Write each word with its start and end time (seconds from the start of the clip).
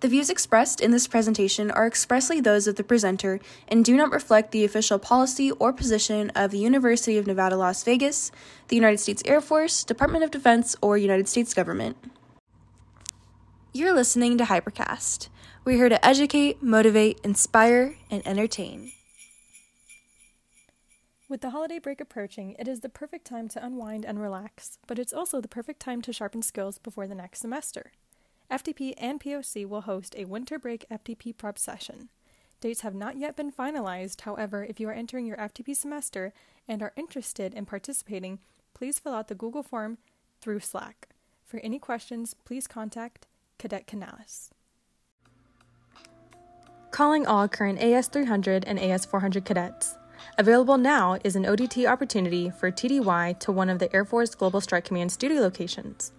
The 0.00 0.08
views 0.08 0.30
expressed 0.30 0.80
in 0.80 0.92
this 0.92 1.06
presentation 1.06 1.70
are 1.70 1.86
expressly 1.86 2.40
those 2.40 2.66
of 2.66 2.76
the 2.76 2.84
presenter 2.84 3.38
and 3.68 3.84
do 3.84 3.98
not 3.98 4.10
reflect 4.10 4.50
the 4.50 4.64
official 4.64 4.98
policy 4.98 5.50
or 5.50 5.74
position 5.74 6.30
of 6.30 6.50
the 6.50 6.58
University 6.58 7.18
of 7.18 7.26
Nevada, 7.26 7.54
Las 7.54 7.82
Vegas, 7.82 8.32
the 8.68 8.76
United 8.76 8.96
States 8.96 9.22
Air 9.26 9.42
Force, 9.42 9.84
Department 9.84 10.24
of 10.24 10.30
Defense, 10.30 10.74
or 10.80 10.96
United 10.96 11.28
States 11.28 11.52
government. 11.52 11.98
You're 13.74 13.92
listening 13.92 14.38
to 14.38 14.44
Hypecast. 14.44 15.28
We're 15.66 15.76
here 15.76 15.90
to 15.90 16.04
educate, 16.04 16.62
motivate, 16.62 17.20
inspire, 17.22 17.96
and 18.10 18.26
entertain. 18.26 18.92
With 21.28 21.42
the 21.42 21.50
holiday 21.50 21.78
break 21.78 22.00
approaching, 22.00 22.56
it 22.58 22.66
is 22.66 22.80
the 22.80 22.88
perfect 22.88 23.26
time 23.26 23.48
to 23.48 23.64
unwind 23.64 24.06
and 24.06 24.18
relax, 24.18 24.78
but 24.86 24.98
it's 24.98 25.12
also 25.12 25.42
the 25.42 25.46
perfect 25.46 25.78
time 25.78 26.00
to 26.02 26.12
sharpen 26.12 26.40
skills 26.40 26.78
before 26.78 27.06
the 27.06 27.14
next 27.14 27.40
semester. 27.40 27.92
FTP 28.50 28.94
and 28.98 29.20
POC 29.20 29.64
will 29.66 29.82
host 29.82 30.14
a 30.18 30.24
winter 30.24 30.58
break 30.58 30.84
FTP 30.90 31.36
prep 31.36 31.56
session. 31.56 32.08
Dates 32.60 32.80
have 32.80 32.94
not 32.94 33.16
yet 33.16 33.36
been 33.36 33.52
finalized, 33.52 34.22
however, 34.22 34.64
if 34.64 34.80
you 34.80 34.88
are 34.88 34.92
entering 34.92 35.24
your 35.24 35.36
FTP 35.36 35.74
semester 35.74 36.32
and 36.66 36.82
are 36.82 36.92
interested 36.96 37.54
in 37.54 37.64
participating, 37.64 38.40
please 38.74 38.98
fill 38.98 39.14
out 39.14 39.28
the 39.28 39.34
Google 39.34 39.62
form 39.62 39.98
through 40.40 40.60
Slack. 40.60 41.08
For 41.44 41.58
any 41.60 41.78
questions, 41.78 42.34
please 42.44 42.66
contact 42.66 43.26
Cadet 43.58 43.86
Canalis. 43.86 44.50
Calling 46.90 47.26
all 47.26 47.46
current 47.46 47.78
AS300 47.78 48.64
and 48.66 48.78
AS400 48.78 49.44
cadets. 49.44 49.96
Available 50.38 50.76
now 50.76 51.18
is 51.24 51.36
an 51.36 51.44
ODT 51.44 51.88
opportunity 51.88 52.50
for 52.50 52.70
TDY 52.70 53.38
to 53.38 53.52
one 53.52 53.70
of 53.70 53.78
the 53.78 53.94
Air 53.94 54.04
Force 54.04 54.34
Global 54.34 54.60
Strike 54.60 54.84
Command 54.84 55.12
studio 55.12 55.40
locations. 55.40 56.12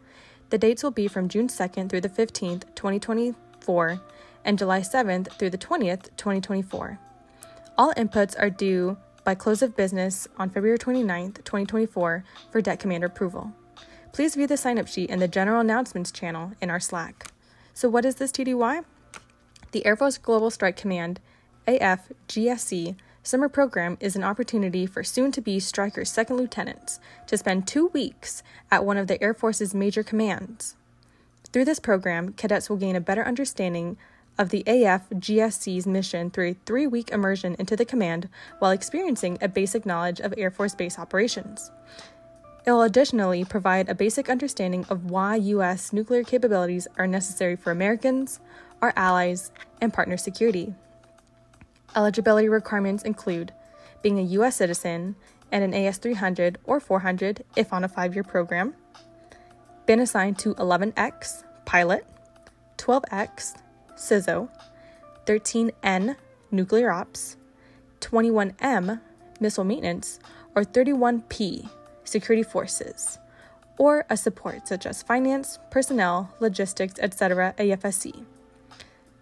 The 0.52 0.58
dates 0.58 0.84
will 0.84 0.92
be 0.92 1.08
from 1.08 1.30
June 1.30 1.48
2nd 1.48 1.90
through 1.90 2.02
the 2.02 2.10
15th, 2.10 2.66
2024, 2.76 4.02
and 4.44 4.60
July 4.60 4.82
7th 4.82 5.32
through 5.32 5.50
the 5.50 5.58
20th, 5.58 6.10
2024. 6.18 7.00
All 7.78 7.94
inputs 7.94 8.36
are 8.38 8.50
due 8.50 8.98
by 9.24 9.34
close 9.34 9.62
of 9.62 9.78
business 9.78 10.28
on 10.38 10.50
February 10.50 10.78
29th, 10.78 11.36
2024 11.46 12.26
for 12.52 12.62
Det 12.62 12.76
Commander 12.76 13.08
approval. 13.08 13.54
Please 14.12 14.36
view 14.36 14.46
the 14.46 14.58
sign 14.58 14.78
up 14.78 14.90
sheet 14.90 15.10
in 15.10 15.20
the 15.20 15.28
General 15.30 15.62
Announcements 15.62 16.12
channel 16.12 16.52
in 16.60 16.70
our 16.70 16.82
Slack. 16.82 17.28
So, 17.74 17.88
what 17.88 18.04
is 18.04 18.16
this 18.16 18.34
TDY? 18.34 18.84
The 19.72 19.86
Air 19.86 19.96
Force 19.96 20.18
Global 20.18 20.52
Strike 20.52 20.76
Command, 20.76 21.22
AFGSC, 21.66 22.98
Summer 23.24 23.50
program 23.50 23.98
is 24.00 24.16
an 24.16 24.24
opportunity 24.24 24.88
for 24.88 25.04
soon 25.04 25.32
to 25.32 25.42
be 25.42 25.60
Striker's 25.60 26.10
second 26.10 26.38
lieutenants 26.38 27.00
to 27.28 27.38
spend 27.38 27.68
two 27.68 27.88
weeks 27.88 28.42
at 28.72 28.84
one 28.84 28.98
of 28.98 29.06
the 29.06 29.22
Air 29.22 29.36
Force's 29.36 29.76
major 29.76 30.02
commands. 30.02 30.76
Through 31.54 31.66
this 31.66 31.80
program, 31.80 32.34
cadets 32.34 32.68
will 32.68 32.78
gain 32.78 32.96
a 32.96 33.02
better 33.02 33.24
understanding 33.24 33.98
of 34.40 34.50
the 34.50 34.64
AF 34.66 35.08
GSC's 35.12 35.86
mission 35.86 36.32
through 36.32 36.50
a 36.50 36.56
three 36.66 36.88
week 36.88 37.12
immersion 37.12 37.56
into 37.60 37.76
the 37.76 37.86
command 37.86 38.28
while 38.58 38.72
experiencing 38.72 39.38
a 39.40 39.48
basic 39.48 39.86
knowledge 39.86 40.20
of 40.20 40.34
Air 40.36 40.50
Force 40.50 40.74
base 40.74 40.98
operations. 40.98 41.70
It 42.66 42.72
will 42.72 42.82
additionally 42.82 43.46
provide 43.46 43.88
a 43.88 43.94
basic 43.94 44.30
understanding 44.30 44.84
of 44.90 45.12
why 45.12 45.36
U.S. 45.36 45.94
nuclear 45.94 46.24
capabilities 46.24 46.88
are 46.98 47.08
necessary 47.08 47.56
for 47.56 47.70
Americans, 47.70 48.40
our 48.82 48.94
allies, 48.96 49.52
and 49.80 49.94
partner 49.94 50.18
security. 50.18 50.74
Eligibility 51.96 52.48
requirements 52.48 53.04
include 53.04 53.52
being 54.02 54.18
a 54.18 54.24
U.S. 54.24 54.56
citizen 54.56 55.16
and 55.52 55.64
an 55.64 55.74
AS 55.74 55.98
300 55.98 56.58
or 56.64 56.80
400 56.80 57.44
if 57.56 57.74
on 57.74 57.84
a 57.84 57.90
five 57.90 58.14
year 58.14 58.24
program, 58.24 58.74
been 59.86 60.00
assigned 60.00 60.40
to 60.40 60.54
11X, 60.56 61.44
pilot, 61.66 62.06
12X, 62.78 63.58
CISO, 63.96 64.50
13N, 65.26 66.16
nuclear 66.50 66.92
ops, 66.92 67.36
21M, 68.00 69.02
missile 69.40 69.64
maintenance, 69.64 70.20
or 70.56 70.64
31P, 70.64 71.70
security 72.04 72.44
forces, 72.44 73.20
or 73.78 74.06
a 74.10 74.18
support 74.18 74.68
such 74.68 74.86
as 74.86 75.04
finance, 75.04 75.60
personnel, 75.70 76.34
logistics, 76.40 76.96
etc., 77.00 77.54
AFSC. 77.58 78.26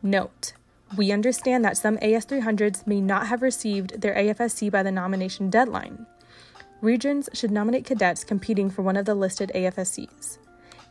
Note 0.01 0.53
we 0.95 1.11
understand 1.11 1.63
that 1.66 1.77
some 1.77 1.97
AS300s 1.97 2.88
may 2.88 3.00
not 3.01 3.27
have 3.27 3.41
received 3.41 4.01
their 4.01 4.16
AFSC 4.16 4.72
by 4.72 4.83
the 4.83 4.91
nomination 4.91 5.50
deadline. 5.50 6.05
Regions 6.81 7.29
should 7.33 7.51
nominate 7.51 7.85
cadets 7.85 8.23
competing 8.23 8.69
for 8.69 8.81
one 8.81 8.97
of 8.97 9.05
the 9.05 9.13
listed 9.13 9.51
AFSCs. 9.53 10.38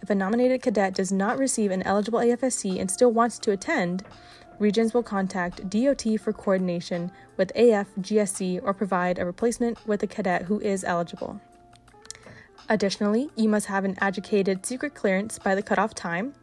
If 0.00 0.10
a 0.10 0.14
nominated 0.14 0.62
cadet 0.62 0.94
does 0.94 1.10
not 1.10 1.38
receive 1.38 1.70
an 1.70 1.82
eligible 1.82 2.20
AFSC 2.20 2.78
and 2.78 2.90
still 2.90 3.10
wants 3.10 3.38
to 3.40 3.50
attend, 3.50 4.04
regions 4.58 4.94
will 4.94 5.02
contact 5.02 5.68
DOT 5.68 6.04
for 6.20 6.32
coordination 6.32 7.10
with 7.36 7.52
AFGSC 7.54 8.60
or 8.62 8.74
provide 8.74 9.18
a 9.18 9.24
replacement 9.24 9.84
with 9.86 10.02
a 10.02 10.06
cadet 10.06 10.42
who 10.42 10.60
is 10.60 10.84
eligible. 10.84 11.40
Additionally, 12.68 13.30
you 13.34 13.48
must 13.48 13.66
have 13.66 13.84
an 13.84 13.96
adjudicated 14.00 14.64
secret 14.64 14.94
clearance 14.94 15.38
by 15.38 15.54
the 15.54 15.62
cutoff 15.62 15.94
time 15.94 16.34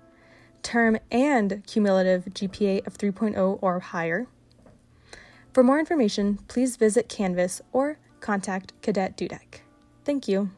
term, 0.65 0.97
and 1.11 1.63
cumulative 1.65 2.25
GPA 2.25 2.85
of 2.85 2.97
3.0 2.97 3.59
or 3.61 3.79
higher. 3.79 4.27
For 5.53 5.63
more 5.63 5.79
information, 5.79 6.39
please 6.49 6.75
visit 6.75 7.07
Canvas 7.07 7.61
or 7.71 7.97
contact 8.19 8.73
Cadet 8.81 9.15
Dudek. 9.15 9.61
Thank 10.03 10.27
you. 10.27 10.49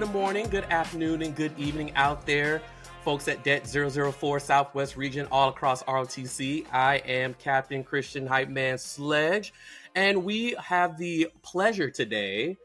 Good 0.00 0.12
morning, 0.12 0.48
good 0.48 0.64
afternoon, 0.64 1.20
and 1.20 1.36
good 1.36 1.52
evening 1.58 1.92
out 1.94 2.24
there, 2.24 2.62
folks 3.04 3.28
at 3.28 3.44
Det 3.44 3.66
004 3.66 4.40
Southwest 4.40 4.96
Region, 4.96 5.28
all 5.30 5.50
across 5.50 5.82
ROTC. 5.82 6.64
I 6.72 7.02
am 7.04 7.34
Captain 7.34 7.84
Christian 7.84 8.26
Hype 8.26 8.48
Man 8.48 8.78
Sledge, 8.78 9.52
and 9.94 10.24
we 10.24 10.56
have 10.58 10.96
the 10.96 11.28
pleasure 11.42 11.90
today 11.90 12.56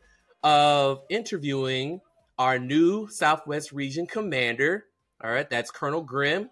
of 0.43 1.01
interviewing 1.09 1.99
our 2.39 2.57
new 2.57 3.09
Southwest 3.09 3.73
Region 3.73 4.07
Commander. 4.07 4.85
All 5.21 5.29
right, 5.29 5.49
that's 5.49 5.71
Colonel 5.71 6.03
Grimm, 6.03 6.49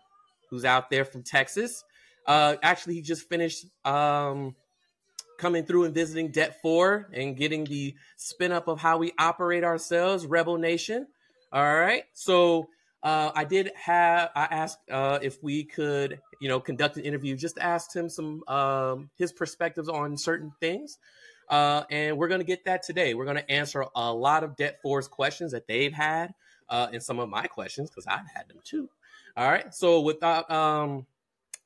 who's 0.49 0.65
out 0.65 0.89
there 0.89 1.05
from 1.05 1.23
Texas. 1.23 1.85
Uh, 2.27 2.57
actually, 2.61 2.95
he 2.95 3.01
just 3.01 3.29
finished 3.29 3.67
um, 3.85 4.53
coming 5.43 5.65
through 5.65 5.83
and 5.83 5.93
visiting 5.93 6.31
Det 6.31 6.55
4 6.61 7.09
and 7.11 7.35
getting 7.35 7.65
the 7.65 7.93
spin 8.15 8.53
up 8.53 8.69
of 8.69 8.79
how 8.79 8.97
we 8.97 9.11
operate 9.19 9.65
ourselves, 9.65 10.25
Rebel 10.25 10.57
Nation. 10.57 11.05
All 11.51 11.75
right. 11.75 12.05
So 12.13 12.69
uh, 13.03 13.29
I 13.35 13.43
did 13.43 13.69
have, 13.75 14.29
I 14.37 14.45
asked 14.45 14.79
uh, 14.89 15.19
if 15.21 15.43
we 15.43 15.65
could, 15.65 16.21
you 16.39 16.47
know, 16.47 16.61
conduct 16.61 16.95
an 16.95 17.03
interview, 17.03 17.35
just 17.35 17.57
asked 17.59 17.93
him 17.93 18.07
some, 18.07 18.41
um, 18.47 19.09
his 19.17 19.33
perspectives 19.33 19.89
on 19.89 20.17
certain 20.17 20.53
things. 20.61 20.97
Uh, 21.49 21.83
and 21.91 22.17
we're 22.17 22.29
going 22.29 22.39
to 22.39 22.45
get 22.45 22.63
that 22.63 22.83
today. 22.83 23.13
We're 23.13 23.25
going 23.25 23.35
to 23.35 23.51
answer 23.51 23.83
a 23.93 24.13
lot 24.13 24.45
of 24.45 24.55
Det 24.55 24.77
4's 24.81 25.09
questions 25.09 25.51
that 25.51 25.67
they've 25.67 25.91
had 25.91 26.33
uh, 26.69 26.87
and 26.93 27.03
some 27.03 27.19
of 27.19 27.27
my 27.27 27.47
questions 27.47 27.89
because 27.89 28.07
I've 28.07 28.31
had 28.33 28.47
them 28.47 28.59
too. 28.63 28.89
All 29.35 29.51
right. 29.51 29.73
So 29.73 29.99
without, 29.99 30.49
um, 30.49 31.05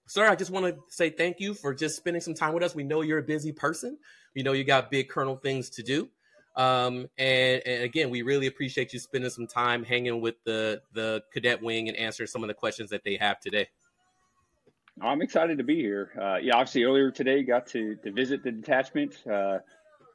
sir, 0.07 0.27
I 0.27 0.35
just 0.35 0.51
want 0.51 0.65
to 0.65 0.81
say 0.89 1.09
thank 1.09 1.39
you 1.39 1.53
for 1.53 1.73
just 1.73 1.95
spending 1.95 2.21
some 2.21 2.33
time 2.33 2.53
with 2.53 2.63
us. 2.63 2.73
We 2.73 2.83
know 2.83 3.01
you're 3.01 3.19
a 3.19 3.23
busy 3.23 3.51
person. 3.51 3.97
We 4.35 4.41
know 4.41 4.53
you 4.53 4.63
got 4.63 4.89
big 4.89 5.09
colonel 5.09 5.35
things 5.35 5.69
to 5.71 5.83
do. 5.83 6.09
Um, 6.55 7.07
and, 7.19 7.61
and, 7.67 7.83
again, 7.83 8.09
we 8.09 8.23
really 8.23 8.47
appreciate 8.47 8.91
you 8.91 8.99
spending 8.99 9.29
some 9.29 9.45
time 9.45 9.83
hanging 9.83 10.21
with 10.21 10.35
the 10.43 10.81
the 10.93 11.21
cadet 11.31 11.61
wing 11.61 11.87
and 11.87 11.95
answering 11.95 12.25
some 12.25 12.43
of 12.43 12.47
the 12.47 12.55
questions 12.55 12.89
that 12.89 13.03
they 13.03 13.15
have 13.17 13.39
today. 13.39 13.67
I'm 14.99 15.21
excited 15.21 15.59
to 15.59 15.63
be 15.63 15.75
here. 15.75 16.11
Uh, 16.19 16.37
yeah, 16.37 16.55
obviously 16.55 16.83
earlier 16.83 17.11
today 17.11 17.43
got 17.43 17.67
to, 17.67 17.95
to 17.97 18.11
visit 18.11 18.43
the 18.43 18.51
detachment. 18.51 19.15
Uh, 19.31 19.59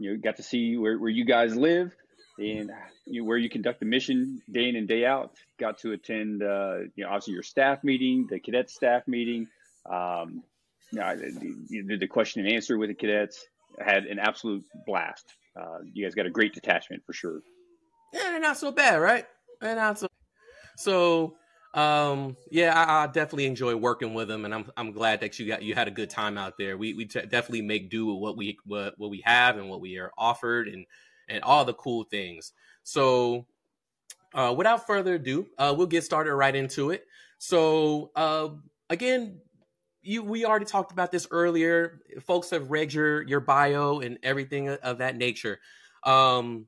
you 0.00 0.11
know, 0.11 0.21
got 0.21 0.37
to 0.37 0.43
see 0.43 0.77
where, 0.77 0.99
where 0.99 1.11
you 1.11 1.25
guys 1.25 1.55
live 1.55 1.95
and 2.38 2.73
you 3.06 3.21
know, 3.21 3.27
where 3.27 3.38
you 3.38 3.49
conduct 3.49 3.79
the 3.79 3.87
mission 3.87 4.43
day 4.50 4.69
in 4.69 4.75
and 4.75 4.88
day 4.88 5.05
out. 5.05 5.37
Got 5.61 5.79
to 5.79 5.93
attend, 5.93 6.43
uh, 6.43 6.79
you 6.97 7.05
know, 7.05 7.11
obviously 7.11 7.35
your 7.35 7.45
staff 7.45 7.85
meeting, 7.85 8.27
the 8.29 8.41
cadet 8.41 8.69
staff 8.71 9.06
meeting, 9.06 9.47
um, 9.90 10.43
you 10.93 11.00
know, 11.00 11.17
the, 11.17 11.96
the, 11.96 12.06
question 12.06 12.44
and 12.44 12.55
answer 12.55 12.79
with 12.79 12.90
the 12.90 12.94
cadets 12.94 13.46
had 13.79 14.05
an 14.05 14.19
absolute 14.19 14.64
blast. 14.87 15.34
Uh, 15.58 15.79
you 15.93 16.05
guys 16.05 16.14
got 16.14 16.26
a 16.26 16.31
great 16.31 16.55
detachment 16.55 17.02
for 17.05 17.12
sure. 17.12 17.40
Yeah, 18.12 18.20
they're 18.25 18.40
not 18.40 18.58
so 18.58 18.70
bad, 18.73 18.96
right? 18.96 19.26
They're 19.61 19.76
not 19.76 19.99
so. 19.99 20.08
So, 20.76 21.37
um, 21.75 22.37
yeah, 22.50 22.75
I, 22.79 23.05
I, 23.05 23.06
definitely 23.06 23.46
enjoy 23.46 23.75
working 23.76 24.12
with 24.14 24.29
them, 24.29 24.44
and 24.44 24.55
I'm 24.55 24.70
I'm 24.76 24.93
glad 24.93 25.20
that 25.20 25.38
you 25.38 25.46
got 25.46 25.62
you 25.62 25.75
had 25.75 25.88
a 25.88 25.93
good 25.93 26.11
time 26.11 26.37
out 26.37 26.55
there. 26.58 26.76
We 26.76 26.93
we 26.94 27.06
t- 27.06 27.20
definitely 27.23 27.62
make 27.62 27.90
do 27.90 28.06
with 28.06 28.17
what 28.17 28.37
we 28.37 28.58
what 28.67 28.94
what 28.99 29.11
we 29.11 29.23
have 29.25 29.56
and 29.56 29.70
what 29.70 29.81
we 29.81 29.99
are 29.99 30.11
offered, 30.19 30.69
and 30.69 30.85
and 31.28 31.43
all 31.43 31.64
the 31.64 31.75
cool 31.75 32.05
things. 32.05 32.52
So, 32.82 33.46
uh, 34.35 34.55
without 34.56 34.87
further 34.87 35.14
ado, 35.14 35.46
uh, 35.58 35.75
we'll 35.76 35.87
get 35.87 36.05
started 36.05 36.35
right 36.35 36.55
into 36.55 36.90
it. 36.90 37.06
So, 37.38 38.11
uh, 38.17 38.49
again, 38.90 39.40
you 40.02 40.22
we 40.22 40.44
already 40.44 40.64
talked 40.64 40.93
about 40.93 41.12
this 41.12 41.26
earlier. 41.31 42.00
Folks 42.22 42.50
have 42.50 42.70
read 42.70 42.93
your 42.93 43.22
your 43.22 43.40
bio 43.40 44.00
and 44.00 44.19
everything 44.22 44.69
of 44.69 44.99
that 44.99 45.16
nature. 45.16 45.60
Um, 46.04 46.66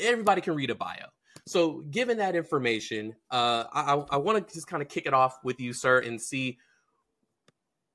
everybody 0.00 0.40
can 0.40 0.54
read 0.54 0.70
a 0.70 0.74
bio. 0.74 1.06
So, 1.46 1.82
given 1.90 2.18
that 2.18 2.36
information, 2.36 3.14
uh, 3.30 3.64
I, 3.72 4.02
I 4.10 4.16
want 4.16 4.46
to 4.46 4.54
just 4.54 4.66
kind 4.66 4.82
of 4.82 4.88
kick 4.88 5.06
it 5.06 5.12
off 5.12 5.36
with 5.44 5.60
you, 5.60 5.72
sir, 5.72 5.98
and 5.98 6.20
see 6.20 6.58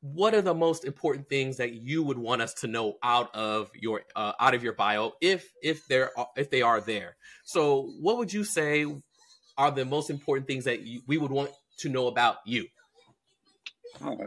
what 0.01 0.33
are 0.33 0.41
the 0.41 0.53
most 0.53 0.85
important 0.85 1.27
things 1.27 1.57
that 1.57 1.73
you 1.73 2.03
would 2.03 2.17
want 2.17 2.41
us 2.41 2.53
to 2.55 2.67
know 2.67 2.97
out 3.03 3.35
of 3.35 3.69
your 3.73 4.03
uh, 4.15 4.33
out 4.39 4.53
of 4.53 4.63
your 4.63 4.73
bio, 4.73 5.13
if 5.19 5.51
if 5.63 5.87
there 5.87 6.11
if 6.35 6.49
they 6.49 6.61
are 6.61 6.79
there. 6.79 7.15
So, 7.43 7.91
what 7.99 8.17
would 8.17 8.31
you 8.31 8.43
say 8.43 8.85
are 9.57 9.71
the 9.71 9.85
most 9.85 10.09
important 10.09 10.47
things 10.47 10.65
that 10.65 10.81
you, 10.81 11.01
we 11.07 11.17
would 11.17 11.31
want 11.31 11.49
to 11.79 11.89
know 11.89 12.07
about 12.07 12.37
you? 12.45 12.67
Oh, 14.01 14.17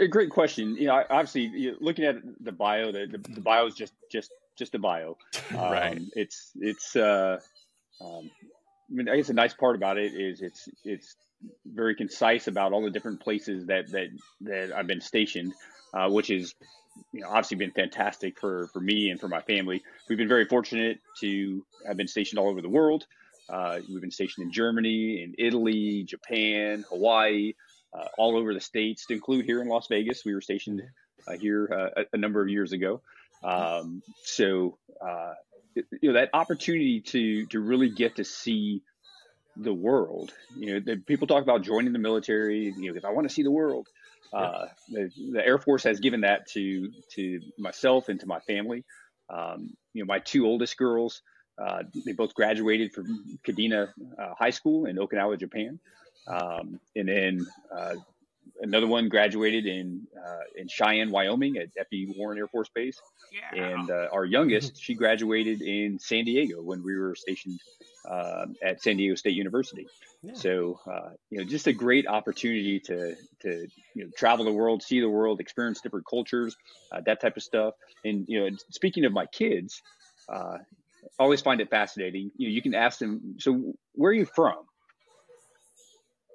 a 0.00 0.08
great 0.08 0.30
question. 0.30 0.76
You 0.76 0.86
know, 0.86 1.04
obviously, 1.10 1.74
looking 1.80 2.04
at 2.04 2.16
the 2.40 2.52
bio, 2.52 2.92
the, 2.92 3.06
the, 3.06 3.18
the, 3.18 3.40
bio 3.40 3.66
is 3.66 3.74
just 3.74 3.92
just 4.10 4.30
just 4.56 4.74
a 4.74 4.78
bio. 4.78 5.16
Um, 5.50 5.72
right. 5.72 6.00
It's 6.14 6.52
it's. 6.60 6.96
Uh, 6.96 7.38
um, 8.00 8.30
I 8.90 8.94
mean, 8.94 9.08
I 9.08 9.16
guess 9.16 9.28
the 9.28 9.34
nice 9.34 9.54
part 9.54 9.76
about 9.76 9.98
it 9.98 10.14
is 10.14 10.42
it's 10.42 10.68
it's 10.84 11.16
very 11.66 11.94
concise 11.94 12.48
about 12.48 12.72
all 12.72 12.82
the 12.82 12.90
different 12.90 13.20
places 13.20 13.66
that 13.66 13.90
that 13.92 14.08
that 14.42 14.72
I've 14.72 14.86
been 14.86 15.00
stationed, 15.00 15.52
uh, 15.94 16.08
which 16.08 16.30
is 16.30 16.54
you 17.12 17.20
know 17.20 17.28
obviously 17.28 17.56
been 17.56 17.72
fantastic 17.72 18.38
for 18.38 18.68
for 18.68 18.80
me 18.80 19.10
and 19.10 19.20
for 19.20 19.28
my 19.28 19.40
family. 19.42 19.82
We've 20.08 20.18
been 20.18 20.28
very 20.28 20.44
fortunate 20.44 20.98
to 21.20 21.64
have 21.86 21.96
been 21.96 22.08
stationed 22.08 22.38
all 22.38 22.48
over 22.48 22.62
the 22.62 22.68
world. 22.68 23.06
Uh, 23.48 23.80
we've 23.88 24.00
been 24.00 24.10
stationed 24.10 24.46
in 24.46 24.52
Germany, 24.52 25.22
in 25.22 25.34
Italy, 25.38 26.04
Japan, 26.04 26.84
Hawaii, 26.88 27.54
uh, 27.92 28.06
all 28.18 28.36
over 28.36 28.54
the 28.54 28.60
states, 28.60 29.06
to 29.06 29.14
include 29.14 29.44
here 29.44 29.60
in 29.60 29.68
Las 29.68 29.88
Vegas. 29.88 30.24
We 30.24 30.34
were 30.34 30.40
stationed 30.40 30.82
uh, 31.26 31.32
here 31.32 31.68
uh, 31.72 32.02
a, 32.02 32.06
a, 32.14 32.16
number 32.16 32.40
of 32.40 32.48
years 32.48 32.72
ago. 32.72 33.00
Um, 33.42 34.02
so, 34.24 34.78
uh, 35.00 35.34
you 35.74 36.12
know, 36.12 36.12
that 36.14 36.30
opportunity 36.32 37.00
to 37.00 37.46
to 37.46 37.60
really 37.60 37.90
get 37.90 38.16
to 38.16 38.24
see 38.24 38.82
the 39.56 39.72
world. 39.72 40.32
You 40.56 40.74
know, 40.74 40.80
the, 40.80 40.96
people 40.96 41.26
talk 41.26 41.42
about 41.42 41.62
joining 41.62 41.92
the 41.92 41.98
military. 41.98 42.64
You 42.64 42.88
know, 42.88 42.92
because 42.92 43.04
I 43.04 43.12
want 43.12 43.28
to 43.28 43.34
see 43.34 43.42
the 43.42 43.50
world. 43.50 43.88
Uh, 44.32 44.66
the, 44.88 45.10
the, 45.32 45.44
Air 45.44 45.58
Force 45.58 45.82
has 45.84 45.98
given 45.98 46.20
that 46.20 46.46
to 46.50 46.90
to 47.14 47.40
myself 47.58 48.08
and 48.08 48.20
to 48.20 48.26
my 48.26 48.40
family. 48.40 48.84
Um, 49.28 49.76
you 49.92 50.02
know, 50.02 50.06
my 50.06 50.20
two 50.20 50.46
oldest 50.46 50.76
girls, 50.76 51.22
uh, 51.58 51.82
they 52.04 52.12
both 52.12 52.34
graduated 52.34 52.92
from 52.92 53.38
Kadena 53.46 53.88
uh, 54.18 54.34
High 54.38 54.50
School 54.50 54.86
in 54.86 54.96
Okinawa, 54.96 55.38
Japan, 55.38 55.80
um, 56.26 56.80
and 56.94 57.08
then 57.08 57.46
uh, 57.74 57.94
another 58.60 58.86
one 58.86 59.08
graduated 59.08 59.66
in 59.66 60.06
uh, 60.16 60.44
in 60.56 60.68
Cheyenne, 60.68 61.10
Wyoming, 61.10 61.56
at 61.56 61.68
F.E. 61.76 62.14
Warren 62.16 62.38
Air 62.38 62.48
Force 62.48 62.70
Base. 62.74 63.00
Yeah. 63.32 63.64
And 63.64 63.90
uh, 63.90 64.08
our 64.12 64.24
youngest, 64.24 64.80
she 64.82 64.94
graduated 64.94 65.62
in 65.62 65.98
San 65.98 66.24
Diego 66.24 66.62
when 66.62 66.82
we 66.82 66.96
were 66.96 67.14
stationed 67.14 67.60
uh, 68.08 68.46
at 68.62 68.82
San 68.82 68.96
Diego 68.96 69.14
State 69.14 69.34
University. 69.34 69.86
Yeah. 70.22 70.34
So, 70.34 70.80
uh, 70.90 71.10
you 71.30 71.38
know, 71.38 71.44
just 71.44 71.66
a 71.66 71.72
great 71.72 72.06
opportunity 72.06 72.80
to 72.80 73.14
to 73.42 73.66
you 73.94 74.04
know 74.04 74.10
travel 74.16 74.44
the 74.44 74.52
world, 74.52 74.82
see 74.82 75.00
the 75.00 75.08
world, 75.08 75.40
experience 75.40 75.80
different 75.80 76.06
cultures, 76.06 76.56
uh, 76.92 77.00
that 77.06 77.20
type 77.20 77.36
of 77.36 77.42
stuff. 77.42 77.74
And 78.04 78.26
you 78.28 78.40
know, 78.40 78.56
speaking 78.70 79.04
of 79.04 79.12
my 79.12 79.26
kids, 79.26 79.80
uh, 80.28 80.58
always 81.18 81.40
find 81.40 81.60
it 81.60 81.70
fascinating. 81.70 82.30
You 82.36 82.48
know, 82.48 82.52
you 82.52 82.62
can 82.62 82.74
ask 82.74 82.98
them, 82.98 83.36
"So, 83.38 83.74
where 83.94 84.10
are 84.10 84.14
you 84.14 84.26
from?" 84.26 84.58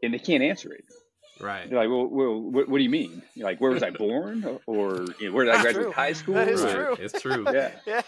And 0.06 0.14
they 0.14 0.20
can't 0.20 0.44
answer 0.44 0.72
it. 0.72 0.86
Right. 1.40 1.70
They're 1.70 1.80
like, 1.80 1.90
well, 1.90 2.08
well 2.08 2.40
what, 2.40 2.70
what, 2.70 2.78
do 2.78 2.84
you 2.84 2.90
mean? 2.90 3.22
You're 3.34 3.46
like, 3.46 3.60
where 3.60 3.72
was 3.72 3.84
I 3.84 3.90
born, 4.06 4.60
or 4.66 5.06
you 5.20 5.30
know, 5.30 5.36
where 5.36 5.46
did 5.46 5.56
I 5.56 5.62
graduate 5.62 5.94
high 5.94 6.14
school? 6.14 6.36
That 6.36 6.48
is 6.48 6.62
right. 6.62 6.74
true. 6.74 6.96
It's 7.00 7.22
true. 7.22 7.46
Yeah. 7.52 7.72
yeah. 7.86 8.02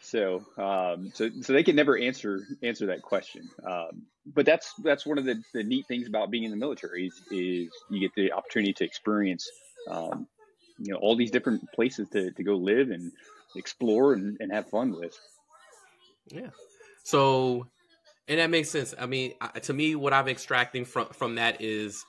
So, 0.00 0.44
um, 0.56 1.10
so, 1.14 1.30
so 1.42 1.52
they 1.52 1.62
can 1.62 1.76
never 1.76 1.98
answer 1.98 2.40
answer 2.62 2.86
that 2.86 3.02
question. 3.02 3.48
Um, 3.64 4.02
but 4.26 4.46
that's 4.46 4.74
that's 4.82 5.04
one 5.06 5.18
of 5.18 5.24
the, 5.24 5.42
the 5.52 5.62
neat 5.62 5.86
things 5.86 6.06
about 6.06 6.30
being 6.30 6.44
in 6.44 6.50
the 6.50 6.56
military 6.56 7.06
is, 7.06 7.14
is 7.30 7.70
you 7.90 8.00
get 8.00 8.14
the 8.14 8.32
opportunity 8.32 8.72
to 8.74 8.84
experience, 8.84 9.48
um, 9.90 10.26
you 10.78 10.92
know, 10.92 10.98
all 10.98 11.16
these 11.16 11.30
different 11.30 11.70
places 11.72 12.08
to, 12.10 12.30
to 12.30 12.42
go 12.42 12.54
live 12.54 12.90
and 12.90 13.12
explore 13.56 14.12
and, 14.12 14.36
and 14.40 14.52
have 14.52 14.68
fun 14.68 14.92
with. 14.92 15.18
Yeah. 16.28 16.50
So, 17.04 17.66
and 18.28 18.38
that 18.38 18.50
makes 18.50 18.70
sense. 18.70 18.94
I 18.98 19.06
mean, 19.06 19.34
to 19.62 19.72
me, 19.72 19.94
what 19.94 20.12
I'm 20.12 20.28
extracting 20.28 20.84
from 20.84 21.08
from 21.08 21.36
that 21.36 21.60
is 21.60 22.04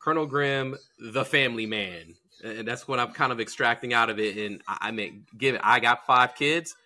Colonel 0.00 0.26
Grimm, 0.26 0.76
the 0.98 1.24
family 1.24 1.66
man. 1.66 2.14
And 2.42 2.68
that's 2.68 2.86
what 2.86 2.98
I'm 2.98 3.12
kind 3.12 3.32
of 3.32 3.40
extracting 3.40 3.94
out 3.94 4.10
of 4.10 4.18
it. 4.18 4.36
And 4.36 4.60
I, 4.68 4.88
I 4.88 4.90
mean, 4.90 5.24
give 5.36 5.58
I 5.62 5.80
got 5.80 6.04
five 6.06 6.34
kids, 6.34 6.76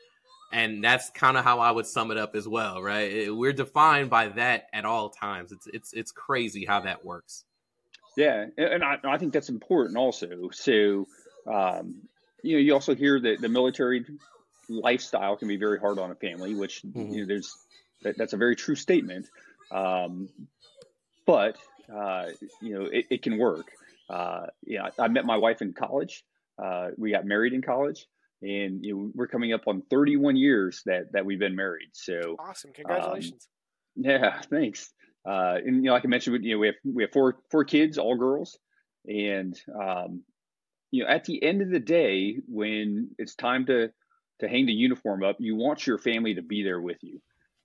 and 0.53 0.85
that's 0.85 1.11
kind 1.11 1.37
of 1.37 1.45
how 1.45 1.59
I 1.59 1.71
would 1.71 1.87
sum 1.87 2.11
it 2.11 2.17
up 2.17 2.37
as 2.37 2.47
well, 2.47 2.81
right? 2.81 3.35
We're 3.35 3.53
defined 3.53 4.09
by 4.09 4.29
that 4.29 4.67
at 4.73 4.85
all 4.85 5.11
times. 5.11 5.53
It's 5.53 5.67
it's 5.67 5.93
it's 5.93 6.12
crazy 6.12 6.65
how 6.65 6.81
that 6.81 7.05
works. 7.05 7.45
Yeah, 8.17 8.47
and 8.56 8.85
I, 8.85 8.99
I 9.05 9.19
think 9.19 9.33
that's 9.33 9.49
important 9.49 9.97
also. 9.97 10.50
So, 10.53 11.06
um, 11.47 12.03
you 12.43 12.55
know, 12.55 12.61
you 12.61 12.75
also 12.75 12.95
hear 12.95 13.21
that 13.21 13.41
the 13.41 13.49
military 13.49 14.05
lifestyle 14.69 15.37
can 15.37 15.49
be 15.49 15.56
very 15.56 15.79
hard 15.79 15.99
on 15.99 16.11
a 16.11 16.15
family, 16.15 16.55
which 16.55 16.83
mm-hmm. 16.83 17.12
you 17.12 17.21
know, 17.21 17.27
there's 17.27 17.56
that, 18.03 18.17
that's 18.17 18.33
a 18.33 18.37
very 18.37 18.56
true 18.56 18.75
statement. 18.75 19.29
Um, 19.71 20.29
but 21.27 21.56
uh, 21.95 22.27
you 22.61 22.79
know, 22.79 22.87
it, 22.87 23.06
it 23.11 23.23
can 23.23 23.39
work. 23.39 23.67
Uh, 24.09 24.47
yeah, 24.67 24.89
I 24.99 25.09
met 25.09 25.25
my 25.25 25.37
wife 25.37 25.62
in 25.62 25.73
college. 25.73 26.25
Uh, 26.62 26.89
we 26.97 27.12
got 27.12 27.25
married 27.25 27.53
in 27.53 27.62
college, 27.62 28.06
and 28.43 28.85
you 28.85 28.95
know, 28.95 29.11
we're 29.15 29.27
coming 29.27 29.53
up 29.53 29.62
on 29.67 29.83
31 29.91 30.37
years 30.37 30.83
that 30.87 31.12
that 31.12 31.25
we've 31.25 31.39
been 31.39 31.56
married. 31.56 31.91
So 31.93 32.37
awesome! 32.39 32.73
Congratulations. 32.73 33.49
Um, 33.99 34.05
yeah, 34.05 34.41
thanks. 34.50 34.93
Uh, 35.27 35.56
and 35.65 35.77
you 35.77 35.83
know, 35.83 35.93
like 35.93 36.05
I 36.05 36.09
mentioned, 36.09 36.45
you 36.45 36.55
know, 36.55 36.59
we 36.59 36.67
have 36.69 36.77
we 36.85 37.03
have 37.03 37.12
four 37.12 37.37
four 37.50 37.65
kids, 37.65 37.99
all 37.99 38.17
girls, 38.17 38.59
and 39.06 39.59
um, 39.79 40.23
you 40.91 41.05
know, 41.05 41.11
at 41.11 41.25
the 41.25 41.43
end 41.43 41.62
of 41.62 41.71
the 41.71 41.81
day, 41.81 42.39
when 42.49 43.11
it's 43.19 43.35
time 43.35 43.67
to 43.67 43.91
to 44.41 44.49
hang 44.49 44.67
the 44.67 44.73
uniform 44.73 45.25
up, 45.25 45.37
you 45.39 45.56
want 45.56 45.87
your 45.87 45.99
family 45.99 46.35
to 46.35 46.43
be 46.43 46.62
there 46.62 46.81
with 46.81 46.99
you. 47.03 47.21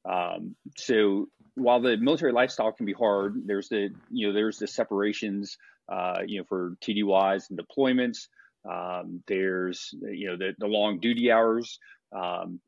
Um, 0.10 0.56
so 0.78 1.28
while 1.56 1.82
the 1.82 1.98
military 1.98 2.32
lifestyle 2.32 2.72
can 2.72 2.86
be 2.86 2.94
hard, 2.94 3.44
there's 3.46 3.70
the 3.70 3.90
you 4.10 4.28
know 4.28 4.34
there's 4.34 4.58
the 4.58 4.68
separations 4.68 5.58
uh, 5.92 6.20
you 6.26 6.40
know 6.40 6.46
for 6.48 6.76
TDYs 6.84 7.50
and 7.50 7.60
deployments. 7.60 8.28
Um, 8.70 9.24
there's 9.28 9.94
you 10.02 10.28
know 10.28 10.38
the, 10.38 10.54
the 10.58 10.68
long 10.68 11.00
duty 11.00 11.32
hours. 11.32 11.80
Um, 12.16 12.60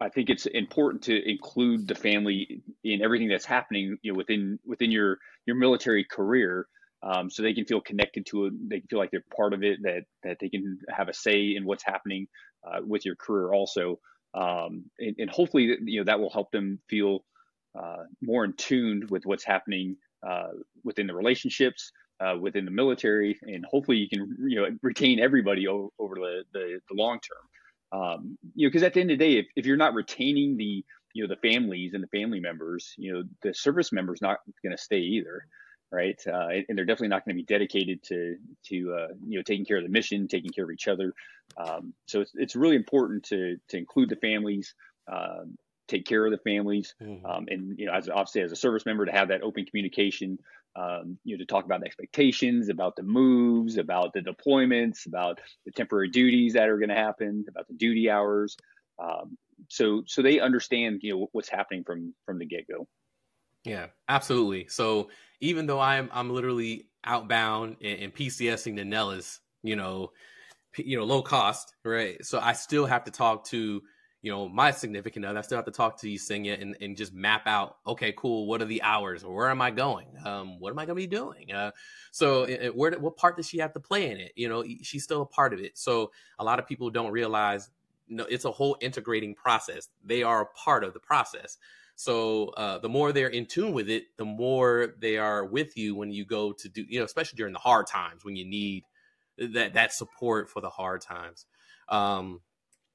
I 0.00 0.08
think 0.08 0.30
it's 0.30 0.46
important 0.46 1.02
to 1.04 1.28
include 1.28 1.88
the 1.88 1.94
family 1.94 2.62
in 2.84 3.02
everything 3.02 3.28
that's 3.28 3.44
happening 3.44 3.98
you 4.02 4.12
know 4.12 4.16
within 4.16 4.58
within 4.64 4.90
your 4.90 5.18
your 5.46 5.56
military 5.56 6.04
career. 6.04 6.66
Um, 7.00 7.30
so 7.30 7.42
they 7.44 7.54
can 7.54 7.64
feel 7.64 7.80
connected 7.80 8.26
to 8.26 8.46
it. 8.46 8.54
They 8.68 8.80
can 8.80 8.88
feel 8.88 8.98
like 8.98 9.12
they're 9.12 9.24
part 9.36 9.52
of 9.52 9.62
it. 9.62 9.78
That 9.82 10.02
that 10.24 10.38
they 10.40 10.48
can 10.48 10.78
have 10.90 11.08
a 11.08 11.14
say 11.14 11.54
in 11.56 11.64
what's 11.64 11.84
happening 11.84 12.26
uh, 12.66 12.80
with 12.84 13.04
your 13.04 13.14
career 13.16 13.52
also. 13.52 14.00
Um, 14.38 14.84
and, 15.00 15.16
and, 15.18 15.30
hopefully, 15.30 15.76
you 15.84 15.98
know 15.98 16.04
that 16.04 16.20
will 16.20 16.30
help 16.30 16.52
them 16.52 16.78
feel 16.88 17.24
uh, 17.78 18.04
more 18.22 18.44
in 18.44 18.52
tune 18.52 19.06
with 19.10 19.26
what's 19.26 19.42
happening 19.44 19.96
uh, 20.26 20.50
within 20.84 21.08
the 21.08 21.14
relationships, 21.14 21.90
uh, 22.20 22.36
within 22.40 22.64
the 22.64 22.70
military, 22.70 23.38
and 23.42 23.64
hopefully 23.68 23.96
you 23.96 24.08
can 24.08 24.36
you 24.48 24.60
know 24.60 24.68
retain 24.82 25.18
everybody 25.18 25.66
o- 25.66 25.92
over 25.98 26.14
the, 26.14 26.44
the, 26.52 26.80
the 26.88 26.94
long 26.94 27.18
term. 27.20 28.00
Um, 28.00 28.38
you 28.54 28.66
know, 28.66 28.70
because 28.70 28.82
at 28.84 28.94
the 28.94 29.00
end 29.00 29.10
of 29.10 29.18
the 29.18 29.24
day, 29.24 29.38
if, 29.38 29.46
if 29.56 29.66
you're 29.66 29.76
not 29.76 29.94
retaining 29.94 30.56
the 30.56 30.84
you 31.14 31.26
know 31.26 31.34
the 31.34 31.40
families 31.40 31.94
and 31.94 32.02
the 32.02 32.08
family 32.08 32.38
members, 32.38 32.94
you 32.96 33.12
know 33.12 33.24
the 33.42 33.52
service 33.52 33.92
members 33.92 34.20
not 34.22 34.38
going 34.62 34.76
to 34.76 34.82
stay 34.82 35.00
either, 35.00 35.46
right? 35.90 36.20
Uh, 36.26 36.48
and 36.68 36.76
they're 36.76 36.84
definitely 36.84 37.08
not 37.08 37.24
going 37.24 37.36
to 37.36 37.42
be 37.42 37.46
dedicated 37.46 38.02
to 38.04 38.36
to 38.66 38.94
uh, 38.94 39.08
you 39.26 39.38
know 39.38 39.42
taking 39.42 39.64
care 39.64 39.78
of 39.78 39.82
the 39.82 39.88
mission, 39.88 40.28
taking 40.28 40.50
care 40.50 40.64
of 40.64 40.70
each 40.70 40.88
other. 40.88 41.12
Um, 41.56 41.94
so 42.06 42.20
it's 42.20 42.32
it's 42.34 42.56
really 42.56 42.76
important 42.76 43.24
to 43.24 43.56
to 43.68 43.76
include 43.76 44.10
the 44.10 44.16
families. 44.16 44.74
Um, 45.10 45.56
take 45.86 46.04
care 46.04 46.26
of 46.26 46.30
the 46.30 46.38
families, 46.38 46.94
mm-hmm. 47.02 47.24
um, 47.24 47.46
and 47.48 47.78
you 47.78 47.86
know, 47.86 47.92
as 47.92 48.08
obviously 48.08 48.42
as 48.42 48.52
a 48.52 48.56
service 48.56 48.84
member, 48.84 49.06
to 49.06 49.12
have 49.12 49.28
that 49.28 49.42
open 49.42 49.64
communication, 49.64 50.38
um, 50.76 51.18
you 51.24 51.34
know, 51.34 51.38
to 51.38 51.46
talk 51.46 51.64
about 51.64 51.80
the 51.80 51.86
expectations, 51.86 52.68
about 52.68 52.94
the 52.94 53.02
moves, 53.02 53.78
about 53.78 54.12
the 54.12 54.20
deployments, 54.20 55.06
about 55.06 55.40
the 55.64 55.72
temporary 55.72 56.10
duties 56.10 56.52
that 56.52 56.68
are 56.68 56.76
going 56.76 56.90
to 56.90 56.94
happen, 56.94 57.44
about 57.48 57.66
the 57.68 57.74
duty 57.74 58.10
hours, 58.10 58.56
um, 58.98 59.38
so 59.68 60.02
so 60.06 60.22
they 60.22 60.40
understand 60.40 61.00
you 61.02 61.14
know 61.14 61.28
what's 61.32 61.48
happening 61.48 61.84
from 61.84 62.14
from 62.24 62.38
the 62.38 62.46
get 62.46 62.66
go. 62.68 62.86
Yeah, 63.64 63.86
absolutely. 64.08 64.68
So 64.68 65.10
even 65.40 65.66
though 65.66 65.80
I'm 65.80 66.08
I'm 66.12 66.30
literally 66.30 66.88
outbound 67.04 67.76
and, 67.82 68.00
and 68.00 68.14
PCSing 68.14 68.76
to 68.76 68.84
Nellis, 68.84 69.40
you 69.62 69.76
know, 69.76 70.12
you 70.76 70.96
know, 70.98 71.04
low 71.04 71.22
cost, 71.22 71.74
right? 71.84 72.24
So 72.24 72.38
I 72.40 72.52
still 72.52 72.86
have 72.86 73.04
to 73.04 73.10
talk 73.10 73.44
to 73.46 73.82
you 74.20 74.32
know, 74.32 74.48
my 74.48 74.72
significant 74.72 75.24
other, 75.24 75.38
I 75.38 75.42
still 75.42 75.58
have 75.58 75.64
to 75.66 75.70
talk 75.70 76.00
to 76.00 76.10
you, 76.10 76.18
Senya, 76.18 76.60
and, 76.60 76.76
and 76.80 76.96
just 76.96 77.14
map 77.14 77.46
out, 77.46 77.76
okay, 77.86 78.12
cool, 78.16 78.46
what 78.46 78.60
are 78.60 78.64
the 78.64 78.82
hours? 78.82 79.24
Where 79.24 79.48
am 79.48 79.62
I 79.62 79.70
going? 79.70 80.08
Um, 80.24 80.58
what 80.58 80.70
am 80.70 80.78
I 80.78 80.86
going 80.86 80.96
to 80.96 81.02
be 81.02 81.06
doing? 81.06 81.52
Uh, 81.52 81.70
so, 82.10 82.42
it, 82.42 82.74
where, 82.74 82.98
what 82.98 83.16
part 83.16 83.36
does 83.36 83.48
she 83.48 83.58
have 83.58 83.72
to 83.74 83.80
play 83.80 84.10
in 84.10 84.18
it? 84.18 84.32
You 84.34 84.48
know, 84.48 84.64
she's 84.82 85.04
still 85.04 85.22
a 85.22 85.26
part 85.26 85.54
of 85.54 85.60
it. 85.60 85.78
So, 85.78 86.10
a 86.40 86.44
lot 86.44 86.58
of 86.58 86.66
people 86.66 86.90
don't 86.90 87.12
realize, 87.12 87.70
know, 88.08 88.26
it's 88.28 88.44
a 88.44 88.50
whole 88.50 88.76
integrating 88.80 89.36
process. 89.36 89.88
They 90.04 90.24
are 90.24 90.42
a 90.42 90.46
part 90.46 90.82
of 90.82 90.94
the 90.94 91.00
process. 91.00 91.56
So, 91.98 92.50
uh, 92.50 92.78
the 92.78 92.88
more 92.88 93.10
they're 93.10 93.26
in 93.26 93.46
tune 93.46 93.72
with 93.72 93.90
it, 93.90 94.16
the 94.18 94.24
more 94.24 94.94
they 95.00 95.18
are 95.18 95.44
with 95.44 95.76
you 95.76 95.96
when 95.96 96.12
you 96.12 96.24
go 96.24 96.52
to 96.52 96.68
do, 96.68 96.84
you 96.88 97.00
know, 97.00 97.04
especially 97.04 97.38
during 97.38 97.52
the 97.52 97.58
hard 97.58 97.88
times 97.88 98.24
when 98.24 98.36
you 98.36 98.44
need 98.44 98.84
that 99.36 99.74
that 99.74 99.92
support 99.92 100.48
for 100.48 100.60
the 100.60 100.70
hard 100.70 101.00
times. 101.00 101.44
Um, 101.88 102.40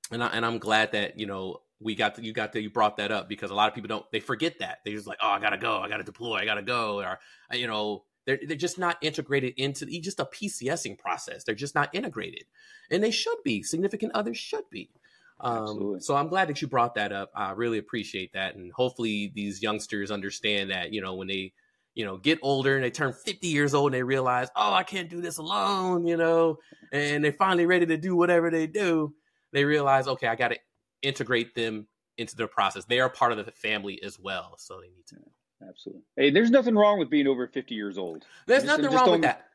and 0.09 0.23
I, 0.23 0.27
and 0.27 0.45
I'm 0.45 0.57
glad 0.57 0.93
that 0.93 1.19
you 1.19 1.25
know 1.25 1.57
we 1.81 1.95
got 1.95 2.15
to, 2.15 2.23
you 2.23 2.31
got 2.31 2.53
that 2.53 2.61
you 2.61 2.69
brought 2.69 2.95
that 2.95 3.11
up 3.11 3.27
because 3.27 3.51
a 3.51 3.55
lot 3.55 3.67
of 3.67 3.75
people 3.75 3.89
don't 3.89 4.09
they 4.13 4.21
forget 4.21 4.59
that. 4.59 4.77
They 4.85 4.93
just 4.93 5.05
like 5.05 5.19
oh 5.21 5.27
I 5.27 5.41
gotta 5.41 5.57
go. 5.57 5.79
I 5.79 5.89
gotta 5.89 6.05
deploy. 6.05 6.37
I 6.37 6.45
gotta 6.45 6.61
go 6.61 7.01
or 7.01 7.19
uh, 7.51 7.55
you 7.57 7.67
know 7.67 8.05
they're 8.25 8.39
they're 8.47 8.55
just 8.55 8.79
not 8.79 8.95
integrated 9.01 9.55
into 9.57 9.85
just 9.99 10.21
a 10.21 10.25
PCSing 10.25 10.97
process. 10.97 11.43
They're 11.43 11.55
just 11.55 11.75
not 11.75 11.93
integrated. 11.93 12.45
And 12.89 13.03
they 13.03 13.11
should 13.11 13.43
be. 13.43 13.63
Significant 13.63 14.13
others 14.15 14.37
should 14.37 14.69
be 14.69 14.91
um, 15.43 15.99
so 15.99 16.15
I'm 16.15 16.27
glad 16.27 16.47
that 16.49 16.61
you 16.61 16.67
brought 16.67 16.95
that 16.95 17.11
up 17.11 17.31
I 17.35 17.51
really 17.51 17.77
appreciate 17.77 18.33
that 18.33 18.55
and 18.55 18.71
hopefully 18.71 19.31
these 19.35 19.61
youngsters 19.61 20.11
understand 20.11 20.71
that 20.71 20.93
you 20.93 21.01
know 21.01 21.15
when 21.15 21.27
they 21.27 21.53
you 21.95 22.05
know 22.05 22.17
get 22.17 22.39
older 22.41 22.75
and 22.75 22.83
they 22.83 22.89
turn 22.89 23.13
50 23.13 23.47
years 23.47 23.73
old 23.73 23.87
and 23.87 23.99
they 23.99 24.03
realize 24.03 24.49
oh 24.55 24.73
I 24.73 24.83
can't 24.83 25.09
do 25.09 25.21
this 25.21 25.37
alone 25.37 26.07
you 26.07 26.17
know 26.17 26.57
and 26.91 27.23
they're 27.23 27.33
finally 27.33 27.65
ready 27.65 27.85
to 27.85 27.97
do 27.97 28.15
whatever 28.15 28.49
they 28.49 28.67
do 28.67 29.13
they 29.53 29.63
realize, 29.63 30.07
okay, 30.07 30.27
I 30.27 30.35
got 30.35 30.49
to 30.49 30.57
integrate 31.01 31.55
them 31.55 31.87
into 32.17 32.35
their 32.35 32.47
process. 32.47 32.85
They 32.85 32.99
are 32.99 33.09
part 33.09 33.31
of 33.31 33.45
the 33.45 33.51
family 33.51 34.01
as 34.03 34.19
well, 34.19 34.55
so 34.57 34.81
they 34.81 34.87
need 34.87 35.05
to. 35.07 35.17
Absolutely. 35.67 36.03
Hey, 36.17 36.31
there's 36.31 36.51
nothing 36.51 36.75
wrong 36.75 36.99
with 36.99 37.09
being 37.09 37.27
over 37.27 37.47
50 37.47 37.73
years 37.73 37.97
old. 37.97 38.25
There's 38.47 38.63
just, 38.63 38.81
nothing 38.81 38.93
wrong 38.93 39.11
with 39.11 39.21
that. 39.21 39.45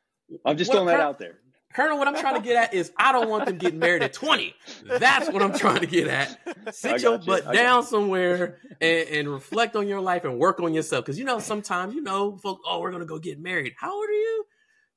I'm 0.45 0.57
just 0.57 0.71
throwing 0.71 0.87
that 0.87 0.99
out 0.99 1.19
there. 1.19 1.39
Colonel, 1.73 1.99
what 1.99 2.07
I'm 2.07 2.15
trying 2.15 2.35
to 2.35 2.41
get 2.41 2.55
at 2.55 2.73
is 2.73 2.91
I 2.97 3.11
don't 3.11 3.29
want 3.29 3.45
them 3.45 3.57
getting 3.57 3.77
married 3.77 4.01
at 4.01 4.11
20. 4.11 4.55
That's 4.97 5.29
what 5.29 5.43
I'm 5.43 5.53
trying 5.53 5.81
to 5.81 5.85
get 5.85 6.07
at. 6.07 6.75
Sit 6.75 7.01
your 7.01 7.19
butt 7.19 7.51
down 7.53 7.83
somewhere 7.83 8.57
and, 8.81 9.09
and, 9.09 9.29
reflect 9.29 9.75
on 9.75 9.87
your 9.87 10.01
life 10.01 10.25
and 10.25 10.39
work 10.39 10.59
on 10.59 10.73
yourself. 10.73 11.05
Because 11.05 11.19
you 11.19 11.25
know, 11.25 11.37
sometimes 11.37 11.93
you 11.93 12.01
know, 12.01 12.37
folks, 12.37 12.63
oh, 12.65 12.79
we're 12.79 12.91
gonna 12.91 13.05
go 13.05 13.19
get 13.19 13.39
married. 13.39 13.73
How 13.77 13.93
old 13.93 14.09
are 14.09 14.11
you? 14.11 14.45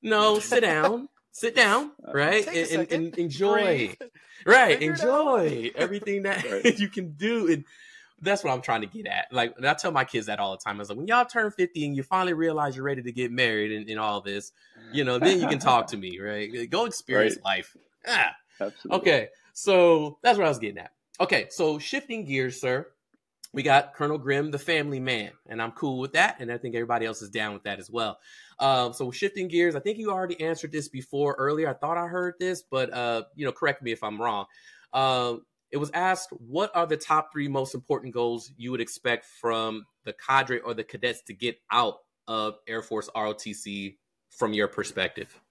No, 0.01 0.39
sit 0.39 0.61
down, 0.61 1.09
sit 1.31 1.55
down, 1.55 1.91
right, 2.11 2.45
and, 2.47 2.71
and, 2.71 2.91
and, 2.91 3.15
enjoy 3.17 3.95
right 4.45 4.81
enjoy 4.81 5.71
everything 5.75 6.23
that 6.23 6.43
right. 6.43 6.79
you 6.79 6.87
can 6.87 7.11
do 7.13 7.51
and 7.51 7.65
that's 8.23 8.43
what 8.43 8.51
i'm 8.51 8.61
trying 8.61 8.81
to 8.81 8.87
get 8.87 9.05
at 9.05 9.25
like 9.31 9.53
i 9.63 9.73
tell 9.73 9.91
my 9.91 10.03
kids 10.03 10.27
that 10.27 10.39
all 10.39 10.51
the 10.51 10.57
time 10.57 10.77
i 10.77 10.79
was 10.79 10.89
like 10.89 10.97
when 10.97 11.07
y'all 11.07 11.25
turn 11.25 11.51
50 11.51 11.85
and 11.85 11.95
you 11.95 12.03
finally 12.03 12.33
realize 12.33 12.75
you're 12.75 12.85
ready 12.85 13.01
to 13.01 13.11
get 13.11 13.31
married 13.31 13.71
and, 13.71 13.89
and 13.89 13.99
all 13.99 14.21
this 14.21 14.51
you 14.91 15.03
know 15.03 15.19
then 15.19 15.39
you 15.39 15.47
can 15.47 15.59
talk 15.59 15.87
to 15.87 15.97
me 15.97 16.19
right 16.21 16.69
go 16.69 16.85
experience 16.85 17.35
right. 17.37 17.45
life 17.45 17.77
ah. 18.07 18.35
Absolutely. 18.59 18.99
okay 18.99 19.27
so 19.53 20.17
that's 20.23 20.37
what 20.37 20.45
i 20.45 20.49
was 20.49 20.59
getting 20.59 20.79
at 20.79 20.91
okay 21.19 21.47
so 21.49 21.79
shifting 21.79 22.25
gears 22.25 22.59
sir 22.59 22.87
we 23.53 23.61
got 23.61 23.93
Colonel 23.93 24.17
Grimm, 24.17 24.49
the 24.49 24.57
family 24.57 24.99
man, 24.99 25.31
and 25.47 25.61
I'm 25.61 25.71
cool 25.73 25.99
with 25.99 26.13
that, 26.13 26.37
and 26.39 26.51
I 26.51 26.57
think 26.57 26.73
everybody 26.73 27.05
else 27.05 27.21
is 27.21 27.29
down 27.29 27.53
with 27.53 27.63
that 27.63 27.77
as 27.79 27.89
well. 27.89 28.17
Um, 28.59 28.93
so 28.93 29.11
shifting 29.11 29.47
gears, 29.47 29.75
I 29.75 29.79
think 29.79 29.99
you 29.99 30.09
already 30.09 30.41
answered 30.41 30.71
this 30.71 30.89
before 30.89 31.35
earlier. 31.37 31.69
I 31.69 31.73
thought 31.73 31.97
I 31.97 32.07
heard 32.07 32.33
this, 32.39 32.63
but 32.63 32.91
uh, 32.91 33.23
you 33.35 33.45
know, 33.45 33.51
correct 33.51 33.83
me 33.83 33.91
if 33.91 34.03
I'm 34.03 34.19
wrong. 34.19 34.45
Um, 34.91 35.45
it 35.73 35.77
was 35.77 35.89
asked, 35.95 36.29
what 36.29 36.71
are 36.75 36.85
the 36.85 36.95
top 36.95 37.31
three 37.33 37.47
most 37.47 37.73
important 37.73 38.13
goals 38.13 38.51
you 38.55 38.69
would 38.69 38.79
expect 38.79 39.25
from 39.25 39.85
the 40.05 40.13
cadre 40.13 40.59
or 40.59 40.75
the 40.75 40.83
cadets 40.83 41.23
to 41.23 41.33
get 41.33 41.57
out 41.71 41.95
of 42.27 42.59
Air 42.67 42.83
Force 42.83 43.09
ROTC 43.15 43.97
from 44.29 44.53
your 44.53 44.67
perspective? 44.67 45.41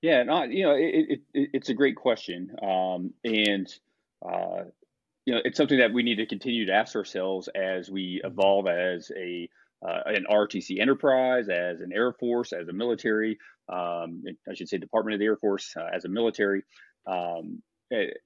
Yeah, 0.00 0.22
not 0.22 0.50
you 0.50 0.64
know, 0.64 0.74
it, 0.74 1.20
it, 1.34 1.50
it's 1.52 1.68
a 1.68 1.74
great 1.74 1.94
question, 1.94 2.56
um, 2.62 3.12
and 3.22 3.72
uh, 4.26 4.64
you 5.26 5.34
know, 5.34 5.40
it's 5.44 5.58
something 5.58 5.78
that 5.78 5.92
we 5.92 6.02
need 6.02 6.16
to 6.16 6.26
continue 6.26 6.64
to 6.66 6.72
ask 6.72 6.96
ourselves 6.96 7.48
as 7.54 7.90
we 7.90 8.20
evolve 8.24 8.66
as 8.66 9.12
a 9.16 9.48
uh, 9.86 10.00
an 10.06 10.24
RTC 10.30 10.80
enterprise, 10.80 11.48
as 11.48 11.82
an 11.82 11.92
Air 11.92 12.12
Force, 12.14 12.52
as 12.52 12.68
a 12.68 12.72
military, 12.72 13.38
um, 13.68 14.22
I 14.48 14.54
should 14.54 14.68
say 14.68 14.78
Department 14.78 15.14
of 15.14 15.20
the 15.20 15.26
Air 15.26 15.36
Force 15.36 15.74
uh, 15.76 15.88
as 15.92 16.04
a 16.04 16.08
military, 16.08 16.62
um, 17.06 17.62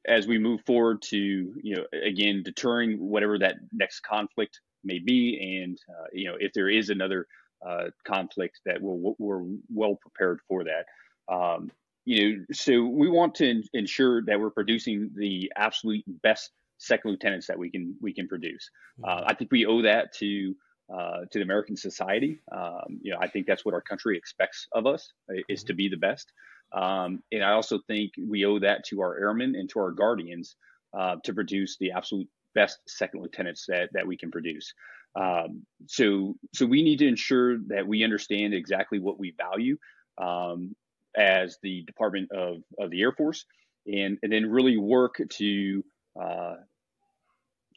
as 0.06 0.26
we 0.26 0.38
move 0.38 0.60
forward 0.66 1.02
to, 1.02 1.16
you 1.16 1.76
know, 1.76 1.84
again, 2.04 2.42
deterring 2.42 2.98
whatever 2.98 3.38
that 3.38 3.56
next 3.72 4.00
conflict 4.00 4.60
may 4.84 4.98
be. 4.98 5.62
And, 5.62 5.78
uh, 5.88 6.06
you 6.12 6.28
know, 6.28 6.36
if 6.38 6.52
there 6.52 6.68
is 6.68 6.90
another 6.90 7.26
uh, 7.66 7.86
conflict 8.06 8.60
that 8.66 8.80
we're, 8.80 9.14
we're 9.18 9.44
well 9.72 9.96
prepared 9.96 10.40
for 10.48 10.64
that. 10.64 10.86
Um, 11.32 11.70
you 12.04 12.38
know, 12.38 12.44
so 12.52 12.84
we 12.84 13.08
want 13.08 13.34
to 13.36 13.62
ensure 13.72 14.22
that 14.22 14.38
we're 14.38 14.50
producing 14.50 15.10
the 15.16 15.52
absolute 15.56 16.04
best 16.06 16.50
second 16.78 17.10
lieutenants 17.10 17.46
that 17.46 17.58
we 17.58 17.70
can 17.70 17.96
we 18.00 18.12
can 18.12 18.28
produce. 18.28 18.70
Uh, 19.02 19.08
mm-hmm. 19.08 19.24
I 19.26 19.34
think 19.34 19.50
we 19.50 19.66
owe 19.66 19.82
that 19.82 20.12
to 20.14 20.54
uh, 20.92 21.20
to 21.30 21.38
the 21.38 21.42
American 21.42 21.76
society. 21.76 22.38
Um, 22.52 23.00
you 23.02 23.12
know, 23.12 23.18
I 23.20 23.28
think 23.28 23.46
that's 23.46 23.64
what 23.64 23.74
our 23.74 23.80
country 23.80 24.16
expects 24.16 24.68
of 24.72 24.86
us 24.86 25.12
is 25.48 25.64
to 25.64 25.72
mm-hmm. 25.72 25.76
be 25.78 25.88
the 25.88 25.96
best. 25.96 26.32
Um, 26.72 27.22
and 27.32 27.44
I 27.44 27.52
also 27.52 27.78
think 27.86 28.12
we 28.18 28.44
owe 28.44 28.58
that 28.58 28.84
to 28.86 29.00
our 29.00 29.18
airmen 29.18 29.54
and 29.54 29.68
to 29.70 29.80
our 29.80 29.92
guardians 29.92 30.56
uh, 30.96 31.16
to 31.24 31.34
produce 31.34 31.76
the 31.78 31.92
absolute 31.92 32.28
best 32.54 32.78
second 32.86 33.22
lieutenants 33.22 33.66
that, 33.68 33.90
that 33.92 34.06
we 34.06 34.16
can 34.16 34.30
produce. 34.30 34.72
Um, 35.14 35.64
so, 35.86 36.36
so 36.54 36.66
we 36.66 36.82
need 36.82 36.98
to 36.98 37.08
ensure 37.08 37.58
that 37.68 37.86
we 37.86 38.04
understand 38.04 38.52
exactly 38.52 38.98
what 38.98 39.18
we 39.18 39.34
value 39.36 39.78
um, 40.18 40.74
as 41.16 41.58
the 41.62 41.82
Department 41.82 42.30
of, 42.32 42.56
of 42.78 42.90
the 42.90 43.00
Air 43.00 43.12
Force, 43.12 43.46
and 43.86 44.18
and 44.22 44.32
then 44.32 44.50
really 44.50 44.76
work 44.76 45.20
to 45.28 45.84
uh, 46.20 46.56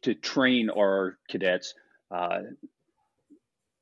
to 0.02 0.16
train 0.16 0.70
our 0.70 1.18
cadets 1.30 1.74
uh, 2.14 2.40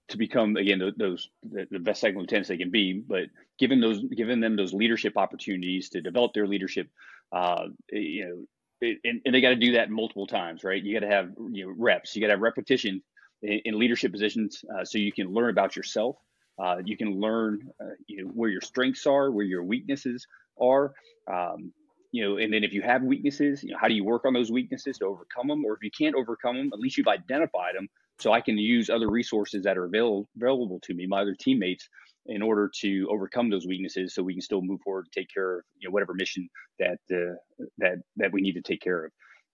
to 0.10 0.18
become 0.18 0.56
again 0.56 0.82
those 0.98 1.30
the, 1.44 1.80
best 1.80 2.02
second 2.02 2.20
lieutenants 2.20 2.50
they 2.50 2.58
can 2.58 2.72
be 2.72 2.94
but 2.94 3.26
given 3.60 3.82
those 3.82 4.02
given 4.16 4.40
them 4.40 4.56
those 4.56 4.74
leadership 4.74 5.18
opportunities 5.18 5.90
to 5.90 6.02
develop 6.02 6.34
their 6.34 6.48
leadership 6.48 6.88
uh, 7.34 7.66
you 7.92 8.26
know 8.26 8.46
and, 8.82 9.22
and 9.26 9.34
they 9.34 9.42
got 9.42 9.50
to 9.50 9.56
do 9.56 9.74
that 9.74 9.90
multiple 9.90 10.28
times 10.28 10.64
right? 10.64 10.82
You 10.82 11.00
got 11.00 11.06
to 11.06 11.12
have 11.12 11.32
you 11.52 11.66
know 11.66 11.74
reps. 11.78 12.16
You 12.16 12.22
got 12.22 12.28
to 12.28 12.34
have 12.34 12.42
repetition 12.42 13.02
in, 13.42 13.62
in 13.66 13.80
leadership 13.80 14.12
positions 14.12 14.64
uh, 14.76 14.86
so 14.86 14.98
you 14.98 15.12
can 15.12 15.34
learn 15.34 15.50
about 15.50 15.76
yourself. 15.76 16.18
Uh, 16.62 16.78
you 16.84 16.98
can 16.98 17.20
learn 17.20 17.70
uh, 17.82 17.96
you 18.08 18.24
know 18.24 18.30
where 18.30 18.50
your 18.50 18.62
strengths 18.62 19.06
are 19.06 19.32
where 19.32 19.46
your 19.46 19.64
weaknesses 19.64 20.26
are 20.60 20.94
um, 21.32 21.72
you 22.12 22.24
know 22.24 22.38
and 22.38 22.52
then 22.52 22.64
if 22.64 22.74
you 22.74 22.82
have 22.82 23.04
weaknesses 23.04 23.64
you 23.64 23.72
know 23.72 23.78
how 23.80 23.88
do 23.88 23.94
you 23.94 24.04
work 24.04 24.26
on 24.26 24.34
those 24.34 24.52
weaknesses 24.52 24.98
to 24.98 25.06
overcome 25.06 25.48
them 25.48 25.64
or 25.66 25.74
if 25.74 25.84
you 25.84 25.92
can't 25.92 26.16
overcome 26.16 26.58
them 26.58 26.72
at 26.74 26.80
least 26.80 26.98
you've 26.98 27.08
identified 27.08 27.76
them 27.76 27.88
so 28.20 28.34
I 28.34 28.42
can 28.42 28.58
use 28.58 28.90
other 28.90 29.10
resources 29.10 29.64
that 29.64 29.78
are 29.78 29.86
available 29.86 30.28
available 30.36 30.80
to 30.84 30.94
me, 30.94 31.06
my 31.08 31.22
other 31.22 31.36
teammates, 31.40 31.88
in 32.26 32.42
order 32.42 32.70
to 32.82 33.08
overcome 33.10 33.50
those 33.50 33.66
weaknesses, 33.66 34.14
so 34.14 34.24
we 34.24 34.34
can 34.34 34.42
still 34.42 34.62
move 34.62 34.82
forward 34.82 35.06
and 35.06 35.12
take 35.12 35.34
care 35.34 35.60
of 35.60 35.66
you 35.80 35.88
know 35.88 35.94
whatever 35.94 36.14
mission 36.14 36.50
that 36.80 36.98
uh, 37.12 37.36
that 37.78 37.98
that 38.18 38.32
we 38.32 38.42
need 38.42 38.54
to 38.54 38.62
take 38.62 38.82
care 38.82 39.06
of. 39.06 39.12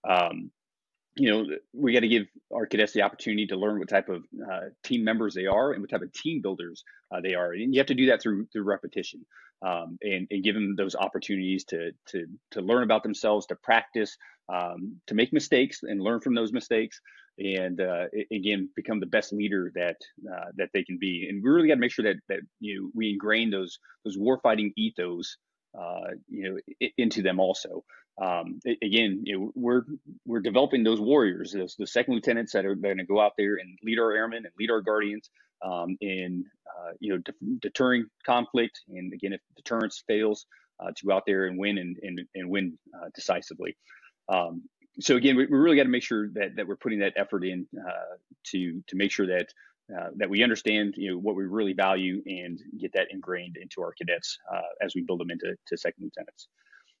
Um, 0.08 0.50
you 1.16 1.30
know, 1.30 1.44
we 1.72 1.92
got 1.92 2.00
to 2.00 2.08
give 2.08 2.26
our 2.52 2.66
cadets 2.66 2.92
the 2.92 3.02
opportunity 3.02 3.46
to 3.46 3.56
learn 3.56 3.78
what 3.78 3.88
type 3.88 4.08
of 4.08 4.24
uh, 4.50 4.62
team 4.82 5.04
members 5.04 5.32
they 5.32 5.46
are 5.46 5.72
and 5.72 5.80
what 5.80 5.90
type 5.90 6.02
of 6.02 6.12
team 6.12 6.42
builders 6.42 6.82
uh, 7.14 7.20
they 7.20 7.34
are, 7.34 7.52
and 7.52 7.72
you 7.72 7.78
have 7.78 7.86
to 7.86 7.94
do 7.94 8.06
that 8.06 8.20
through 8.20 8.46
through 8.52 8.64
repetition 8.64 9.24
um, 9.64 9.98
and, 10.02 10.26
and 10.30 10.44
give 10.44 10.54
them 10.54 10.74
those 10.76 10.94
opportunities 10.94 11.64
to 11.64 11.92
to 12.08 12.26
to 12.52 12.60
learn 12.60 12.82
about 12.82 13.02
themselves, 13.02 13.46
to 13.46 13.56
practice, 13.56 14.16
um, 14.52 14.96
to 15.06 15.14
make 15.14 15.32
mistakes 15.32 15.80
and 15.82 16.00
learn 16.00 16.20
from 16.20 16.34
those 16.34 16.52
mistakes, 16.52 17.00
and 17.38 17.80
uh, 17.80 18.04
again 18.32 18.68
become 18.76 19.00
the 19.00 19.06
best 19.06 19.32
leader 19.32 19.72
that 19.74 19.96
uh, 20.30 20.50
that 20.56 20.68
they 20.74 20.84
can 20.84 20.98
be. 20.98 21.26
And 21.28 21.42
we 21.42 21.50
really 21.50 21.68
got 21.68 21.74
to 21.74 21.80
make 21.80 21.92
sure 21.92 22.04
that 22.04 22.16
that 22.28 22.40
you 22.60 22.82
know, 22.82 22.90
we 22.94 23.10
ingrain 23.10 23.50
those 23.50 23.78
those 24.04 24.18
warfighting 24.18 24.72
ethos 24.76 25.36
uh, 25.78 26.10
you 26.28 26.50
know 26.50 26.88
into 26.98 27.22
them 27.22 27.40
also. 27.40 27.84
Um, 28.20 28.60
again, 28.82 29.22
you 29.24 29.38
know, 29.38 29.52
we're 29.54 29.82
we're 30.26 30.40
developing 30.40 30.84
those 30.84 31.00
warriors, 31.00 31.52
those 31.52 31.74
the 31.76 31.86
second 31.86 32.14
lieutenants 32.14 32.52
that 32.52 32.66
are 32.66 32.76
going 32.76 32.98
to 32.98 33.04
go 33.04 33.20
out 33.20 33.32
there 33.38 33.56
and 33.56 33.78
lead 33.82 33.98
our 33.98 34.12
airmen 34.12 34.44
and 34.44 34.54
lead 34.58 34.70
our 34.70 34.82
guardians 34.82 35.30
um, 35.64 35.96
in 36.00 36.44
uh, 36.68 36.92
you 37.00 37.12
know 37.12 37.18
de- 37.18 37.58
deterring 37.60 38.06
conflict. 38.24 38.80
And 38.88 39.12
again, 39.12 39.32
if 39.32 39.40
deterrence 39.56 40.02
fails, 40.06 40.46
uh, 40.80 40.90
to 40.96 41.06
go 41.06 41.12
out 41.12 41.24
there 41.26 41.46
and 41.46 41.58
win 41.58 41.78
and 41.78 41.96
and, 42.02 42.20
and 42.34 42.48
win 42.48 42.78
uh, 42.94 43.08
decisively. 43.14 43.76
Um, 44.28 44.62
so 45.00 45.16
again, 45.16 45.36
we, 45.36 45.46
we 45.46 45.58
really 45.58 45.76
got 45.76 45.84
to 45.84 45.88
make 45.88 46.04
sure 46.04 46.28
that, 46.34 46.56
that 46.56 46.66
we're 46.66 46.76
putting 46.76 47.00
that 47.00 47.14
effort 47.16 47.44
in 47.44 47.66
uh, 47.78 48.16
to 48.50 48.82
to 48.86 48.96
make 48.96 49.10
sure 49.10 49.26
that 49.26 49.46
uh, 49.96 50.08
that 50.16 50.30
we 50.30 50.42
understand 50.42 50.94
you 50.96 51.12
know 51.12 51.18
what 51.18 51.36
we 51.36 51.44
really 51.44 51.72
value 51.72 52.22
and 52.26 52.60
get 52.80 52.92
that 52.94 53.08
ingrained 53.10 53.56
into 53.60 53.82
our 53.82 53.92
cadets 53.92 54.38
uh, 54.52 54.60
as 54.82 54.94
we 54.94 55.02
build 55.02 55.20
them 55.20 55.30
into 55.30 55.54
to 55.66 55.76
second 55.76 56.04
lieutenants. 56.04 56.48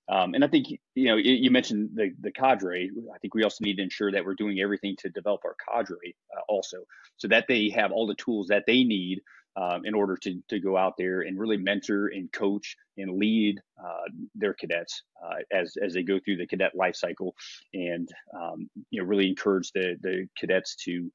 Um, 0.08 0.34
and 0.34 0.44
I 0.44 0.48
think 0.48 0.66
you 0.94 1.06
know 1.06 1.16
you, 1.16 1.50
mentioned 1.50 1.90
the 1.94 2.12
the 2.20 2.30
cadre. 2.30 2.90
I 3.14 3.18
think 3.18 3.34
we 3.34 3.42
also 3.42 3.64
need 3.64 3.76
to 3.76 3.82
ensure 3.82 4.12
that 4.12 4.24
we're 4.24 4.34
doing 4.34 4.60
everything 4.60 4.96
to 4.98 5.08
develop 5.08 5.42
our 5.44 5.56
cadre 5.66 6.14
uh, 6.36 6.40
also, 6.48 6.84
so 7.16 7.28
that 7.28 7.46
they 7.48 7.70
have 7.70 7.90
all 7.90 8.06
the 8.06 8.14
tools 8.14 8.48
that 8.48 8.64
they 8.66 8.84
need 8.84 9.22
um, 9.56 9.82
in 9.84 9.94
order 9.94 10.16
to 10.18 10.42
to 10.48 10.60
go 10.60 10.76
out 10.76 10.94
there 10.98 11.22
and 11.22 11.38
really 11.38 11.56
mentor 11.56 12.08
and 12.08 12.30
coach 12.32 12.76
and 12.98 13.18
lead 13.18 13.60
uh, 13.82 14.10
their 14.34 14.52
cadets 14.52 15.02
uh, 15.24 15.36
as 15.50 15.74
as 15.82 15.94
they 15.94 16.02
go 16.02 16.18
through 16.22 16.36
the 16.36 16.46
cadet 16.46 16.74
life 16.74 16.96
cycle, 16.96 17.34
and 17.72 18.08
um, 18.38 18.68
you 18.90 19.00
know 19.00 19.06
really 19.06 19.28
encourage 19.28 19.72
the 19.72 19.96
the 20.02 20.28
cadets 20.38 20.76
to 20.76 21.10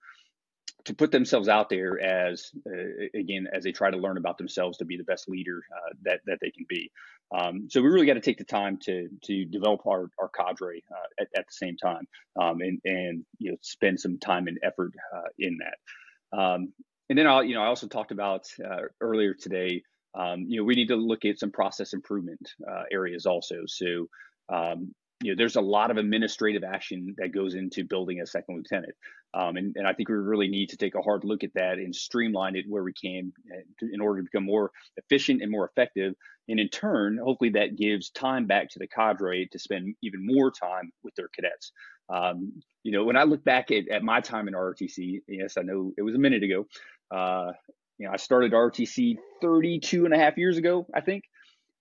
to 0.86 0.94
put 0.94 1.12
themselves 1.12 1.50
out 1.50 1.70
there 1.70 2.00
as 2.00 2.52
uh, 2.66 3.08
again 3.14 3.48
as 3.54 3.64
they 3.64 3.72
try 3.72 3.92
to 3.92 3.98
learn 3.98 4.18
about 4.18 4.38
themselves 4.38 4.78
to 4.78 4.86
be 4.86 4.98
the 4.98 5.04
best 5.04 5.28
leader 5.30 5.62
uh, 5.76 5.94
that 6.04 6.22
that 6.26 6.40
they 6.42 6.52
can 6.52 6.66
be. 6.68 6.92
Um, 7.36 7.68
so 7.70 7.82
we 7.82 7.90
really 7.90 8.08
got 8.08 8.16
to 8.16 8.22
take 8.22 8.38
the 8.38 8.44
time 8.44 8.78
to 8.84 9.08
to 9.26 9.46
develop 9.46 9.86
our 9.88 10.10
our 10.20 10.30
cadre 10.30 10.84
uh, 10.92 11.22
at, 11.22 11.28
at 11.36 11.46
the 11.46 11.52
same 11.52 11.78
time 11.78 12.08
um, 12.42 12.62
and 12.62 12.80
and 12.86 13.26
you 13.38 13.52
know 13.52 13.58
spend 13.62 14.00
some 14.00 14.18
time 14.18 14.48
and 14.48 14.58
effort 14.64 14.92
uh, 15.16 15.30
in 15.38 15.60
that. 15.60 16.38
Um, 16.38 16.74
and 17.10 17.18
then 17.18 17.28
I 17.28 17.42
you 17.42 17.54
know 17.54 17.62
I 17.62 17.68
also 17.68 17.88
talked 17.88 18.12
about 18.12 18.46
uh, 18.64 18.82
earlier 19.02 19.34
today. 19.34 19.84
Um, 20.16 20.46
you 20.48 20.60
know 20.60 20.64
we 20.64 20.76
need 20.76 20.88
to 20.88 20.96
look 20.96 21.26
at 21.26 21.40
some 21.40 21.52
process 21.52 21.94
improvement 21.94 22.52
uh, 22.68 22.84
areas 22.92 23.26
also. 23.26 23.64
So 23.68 24.08
um, 24.52 24.94
you 25.22 25.32
know, 25.32 25.36
there's 25.38 25.58
a 25.58 25.62
lot 25.62 25.92
of 25.92 25.98
administrative 25.98 26.64
action 26.64 27.14
that 27.18 27.34
goes 27.34 27.54
into 27.54 27.84
building 27.84 28.22
a 28.22 28.26
second 28.26 28.56
lieutenant. 28.56 28.94
Um, 29.34 29.58
and, 29.58 29.76
and 29.76 29.86
I 29.86 29.94
think 29.94 30.10
we 30.10 30.16
really 30.16 30.48
need 30.48 30.70
to 30.70 30.78
take 30.78 30.96
a 30.96 31.02
hard 31.02 31.24
look 31.24 31.44
at 31.44 31.54
that 31.56 31.78
and 31.78 31.94
streamline 31.94 32.56
it 32.56 32.66
where 32.68 32.84
we 32.84 32.94
can 32.94 33.34
uh, 33.54 33.88
in 33.92 34.00
order 34.02 34.22
to 34.22 34.24
become 34.24 34.46
more 34.46 34.72
efficient 34.98 35.42
and 35.42 35.52
more 35.52 35.70
effective. 35.70 36.14
And 36.48 36.60
in 36.60 36.70
turn, 36.70 37.20
hopefully 37.24 37.52
that 37.52 37.78
gives 37.78 38.10
time 38.10 38.48
back 38.48 38.70
to 38.70 38.80
the 38.80 38.88
cadre 38.88 39.48
to 39.52 39.60
spend 39.60 39.96
even 40.02 40.26
more 40.26 40.52
time 40.52 40.92
with 41.04 41.14
their 41.16 41.28
cadets. 41.28 41.74
Um, 42.12 42.62
you 42.84 42.92
know, 42.92 43.04
when 43.04 43.18
I 43.18 43.24
look 43.24 43.44
back 43.44 43.72
at, 43.72 43.90
at 43.90 44.04
my 44.04 44.22
time 44.22 44.48
in 44.48 44.54
ROTC, 44.54 45.20
yes, 45.28 45.58
I 45.58 45.62
know 45.62 45.92
it 45.98 46.02
was 46.02 46.16
a 46.16 46.20
minute 46.20 46.44
ago. 46.44 46.66
Uh, 47.12 47.52
you 47.98 48.08
know, 48.08 48.14
I 48.14 48.18
started 48.18 48.54
ROTC 48.54 49.18
32 49.42 50.06
and 50.06 50.14
a 50.14 50.18
half 50.18 50.38
years 50.38 50.58
ago, 50.58 50.88
I 50.96 51.02
think. 51.02 51.26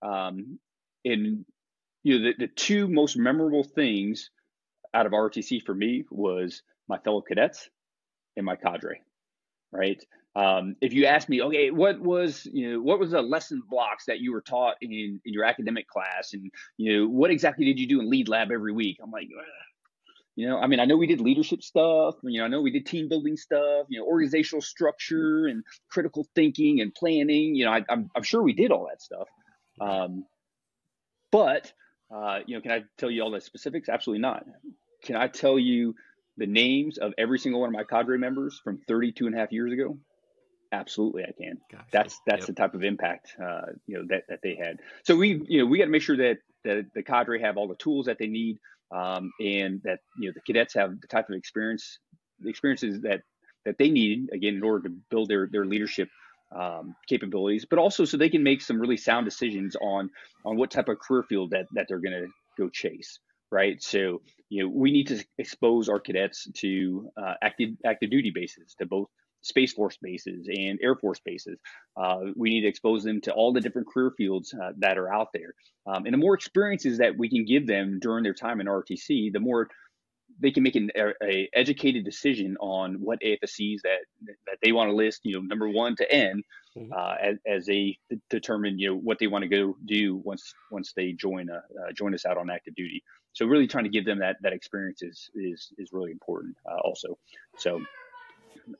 Um, 0.02 0.59
and 1.04 1.45
you 2.09 2.19
know, 2.19 2.25
the, 2.25 2.47
the 2.47 2.53
two 2.53 2.88
most 2.88 3.19
memorable 3.19 3.62
things 3.62 4.31
out 4.95 5.05
of 5.05 5.12
ROTC 5.12 5.62
for 5.62 5.75
me 5.75 6.05
was 6.11 6.62
my 6.88 6.97
fellow 6.97 7.21
cadets 7.21 7.69
and 8.35 8.47
my 8.47 8.57
cadre, 8.57 9.03
right? 9.71 10.03
Um, 10.35 10.77
if 10.81 10.95
you 10.95 11.05
ask 11.05 11.29
me, 11.29 11.43
okay, 11.43 11.71
what 11.71 12.00
was 12.00 12.49
you 12.50 12.73
know 12.73 12.81
what 12.81 12.99
was 12.99 13.11
the 13.11 13.21
lesson 13.21 13.62
blocks 13.69 14.07
that 14.07 14.21
you 14.21 14.33
were 14.33 14.41
taught 14.41 14.77
in 14.81 14.91
in 14.91 15.21
your 15.35 15.45
academic 15.45 15.87
class, 15.87 16.33
and 16.33 16.50
you 16.79 16.97
know 16.97 17.09
what 17.09 17.31
exactly 17.31 17.67
did 17.67 17.79
you 17.79 17.87
do 17.87 18.00
in 18.00 18.09
lead 18.09 18.29
lab 18.29 18.50
every 18.50 18.73
week? 18.73 18.97
I'm 19.03 19.11
like, 19.11 19.29
Ugh. 19.38 19.45
you 20.37 20.49
know, 20.49 20.59
I 20.59 20.67
mean, 20.67 20.81
I 20.81 20.87
know 20.87 20.97
we 20.97 21.07
did 21.07 21.21
leadership 21.21 21.62
stuff, 21.62 22.15
you 22.23 22.41
know, 22.41 22.47
I 22.47 22.49
know 22.49 22.62
we 22.62 22.71
did 22.71 22.87
team 22.87 23.11
building 23.11 23.37
stuff, 23.37 23.87
you 23.91 24.00
know, 24.00 24.07
organizational 24.07 24.62
structure 24.62 25.47
and 25.47 25.62
critical 25.91 26.27
thinking 26.35 26.81
and 26.81 26.95
planning. 26.95 27.55
You 27.55 27.67
know, 27.67 27.73
I, 27.73 27.79
am 27.79 27.85
I'm, 27.91 28.11
I'm 28.17 28.23
sure 28.23 28.43
we 28.43 28.55
did 28.55 28.73
all 28.73 28.87
that 28.88 29.03
stuff, 29.03 29.29
um, 29.79 30.25
but 31.31 31.71
uh, 32.15 32.41
you 32.47 32.57
know, 32.57 32.62
can 32.62 32.73
I 32.73 32.85
tell 32.97 33.11
you 33.11 33.23
all 33.23 33.31
the 33.31 33.41
specifics? 33.41 33.88
Absolutely 33.88 34.23
not. 34.23 34.45
Can 35.05 35.17
I 35.17 35.29
tell 35.29 35.59
you 35.59 35.95
the 36.37 36.47
names 36.47 36.99
of 36.99 37.12
every 37.19 37.38
single 37.38 37.61
one 37.61 37.69
of 37.69 37.75
my 37.75 37.85
cadre 37.85 38.19
members 38.19 38.61
from 38.62 38.79
32 38.88 39.27
and 39.27 39.35
a 39.35 39.38
half 39.38 39.53
years 39.53 39.73
ago? 39.73 39.99
Absolutely, 40.73 41.25
I 41.25 41.33
can. 41.33 41.59
Gotcha. 41.71 41.85
That's 41.93 42.21
that's 42.27 42.41
yep. 42.41 42.47
the 42.49 42.53
type 42.53 42.75
of 42.75 42.85
impact 42.85 43.35
uh, 43.43 43.73
you 43.87 43.97
know 43.97 44.05
that 44.09 44.25
that 44.29 44.41
they 44.43 44.55
had. 44.55 44.81
So 45.05 45.17
we 45.17 45.43
you 45.49 45.61
know 45.61 45.67
we 45.67 45.79
got 45.79 45.87
to 45.87 45.91
make 45.91 46.03
sure 46.03 46.17
that 46.19 46.38
that 46.65 46.87
the 46.95 47.03
cadre 47.03 47.41
have 47.41 47.57
all 47.57 47.69
the 47.69 47.77
tools 47.77 48.07
that 48.07 48.19
they 48.19 48.27
need, 48.27 48.59
um, 48.95 49.33
and 49.41 49.81
that 49.85 50.00
you 50.19 50.29
know 50.29 50.33
the 50.35 50.41
cadets 50.41 50.75
have 50.75 51.00
the 51.00 51.07
type 51.07 51.31
of 51.31 51.37
experience, 51.37 51.99
the 52.41 52.50
experiences 52.50 53.00
that 53.03 53.23
that 53.65 53.79
they 53.79 53.88
need 53.88 54.29
again 54.33 54.55
in 54.57 54.62
order 54.62 54.88
to 54.88 54.95
build 55.11 55.31
their 55.31 55.49
their 55.50 55.65
leadership 55.65 56.11
um, 56.55 56.95
capabilities, 57.09 57.67
but 57.69 57.78
also 57.78 58.05
so 58.05 58.17
they 58.17 58.28
can 58.28 58.43
make 58.43 58.62
some 58.62 58.81
really 58.81 58.97
sound 58.97 59.25
decisions 59.25 59.76
on 59.81 60.11
on 60.44 60.57
what 60.57 60.70
type 60.70 60.88
of 60.88 60.99
career 60.99 61.23
field 61.23 61.51
that 61.51 61.66
that 61.75 61.87
they're 61.88 62.01
going 62.01 62.23
to 62.23 62.29
go 62.62 62.68
chase. 62.68 63.18
Right. 63.51 63.83
So 63.83 64.20
you 64.49 64.62
know 64.62 64.70
we 64.75 64.90
need 64.90 65.09
to 65.09 65.25
expose 65.38 65.88
our 65.88 66.01
cadets 66.01 66.49
to 66.59 67.11
uh, 67.16 67.35
active 67.42 67.70
active 67.85 68.11
duty 68.11 68.33
bases, 68.35 68.75
to 68.79 68.87
both 68.87 69.09
Space 69.42 69.73
Force 69.73 69.96
bases 70.01 70.49
and 70.49 70.79
Air 70.83 70.96
Force 70.96 71.20
bases. 71.25 71.59
Uh, 71.96 72.18
we 72.37 72.51
need 72.51 72.62
to 72.62 72.68
expose 72.68 73.05
them 73.05 73.20
to 73.23 73.33
all 73.33 73.53
the 73.53 73.61
different 73.61 73.88
career 73.88 74.12
fields 74.16 74.53
uh, 74.55 74.73
that 74.79 74.99
are 74.99 75.12
out 75.12 75.29
there. 75.33 75.55
Um, 75.87 76.05
and 76.05 76.12
the 76.12 76.18
more 76.18 76.35
experiences 76.35 76.99
that 76.99 77.16
we 77.16 77.29
can 77.29 77.44
give 77.44 77.66
them 77.66 77.99
during 78.01 78.25
their 78.25 78.35
time 78.35 78.61
in 78.61 78.66
ROTC, 78.66 79.33
the 79.33 79.40
more 79.40 79.68
they 80.40 80.51
can 80.51 80.62
make 80.62 80.77
an 80.77 80.90
a 81.22 81.48
educated 81.53 82.05
decision 82.05 82.57
on 82.61 82.94
what 83.01 83.20
AFSCs 83.20 83.81
that 83.83 83.98
that 84.46 84.59
they 84.62 84.72
want 84.72 84.90
to 84.90 84.94
list, 84.96 85.20
you 85.24 85.35
know, 85.35 85.40
number 85.40 85.68
one 85.68 85.96
to 85.96 86.11
N, 86.11 86.42
mm-hmm. 86.77 86.92
uh, 86.92 87.14
as, 87.20 87.37
as 87.46 87.66
they 87.66 87.98
determine, 88.31 88.79
you 88.79 88.90
know, 88.90 88.96
what 88.96 89.18
they 89.18 89.27
want 89.27 89.42
to 89.42 89.48
go 89.48 89.77
do 89.85 90.16
once 90.16 90.55
once 90.70 90.92
they 90.94 91.12
join 91.12 91.48
a, 91.51 91.57
uh, 91.57 91.92
join 91.92 92.14
us 92.14 92.24
out 92.24 92.38
on 92.38 92.51
active 92.51 92.74
duty. 92.74 93.03
So 93.33 93.46
really 93.46 93.66
trying 93.66 93.85
to 93.85 93.90
give 93.90 94.05
them 94.05 94.20
that 94.20 94.37
that 94.42 94.53
experience 94.53 95.03
is 95.03 95.31
is 95.35 95.72
is 95.79 95.92
really 95.92 96.12
important 96.12 96.57
uh, 96.70 96.79
also. 96.85 97.18
So. 97.57 97.83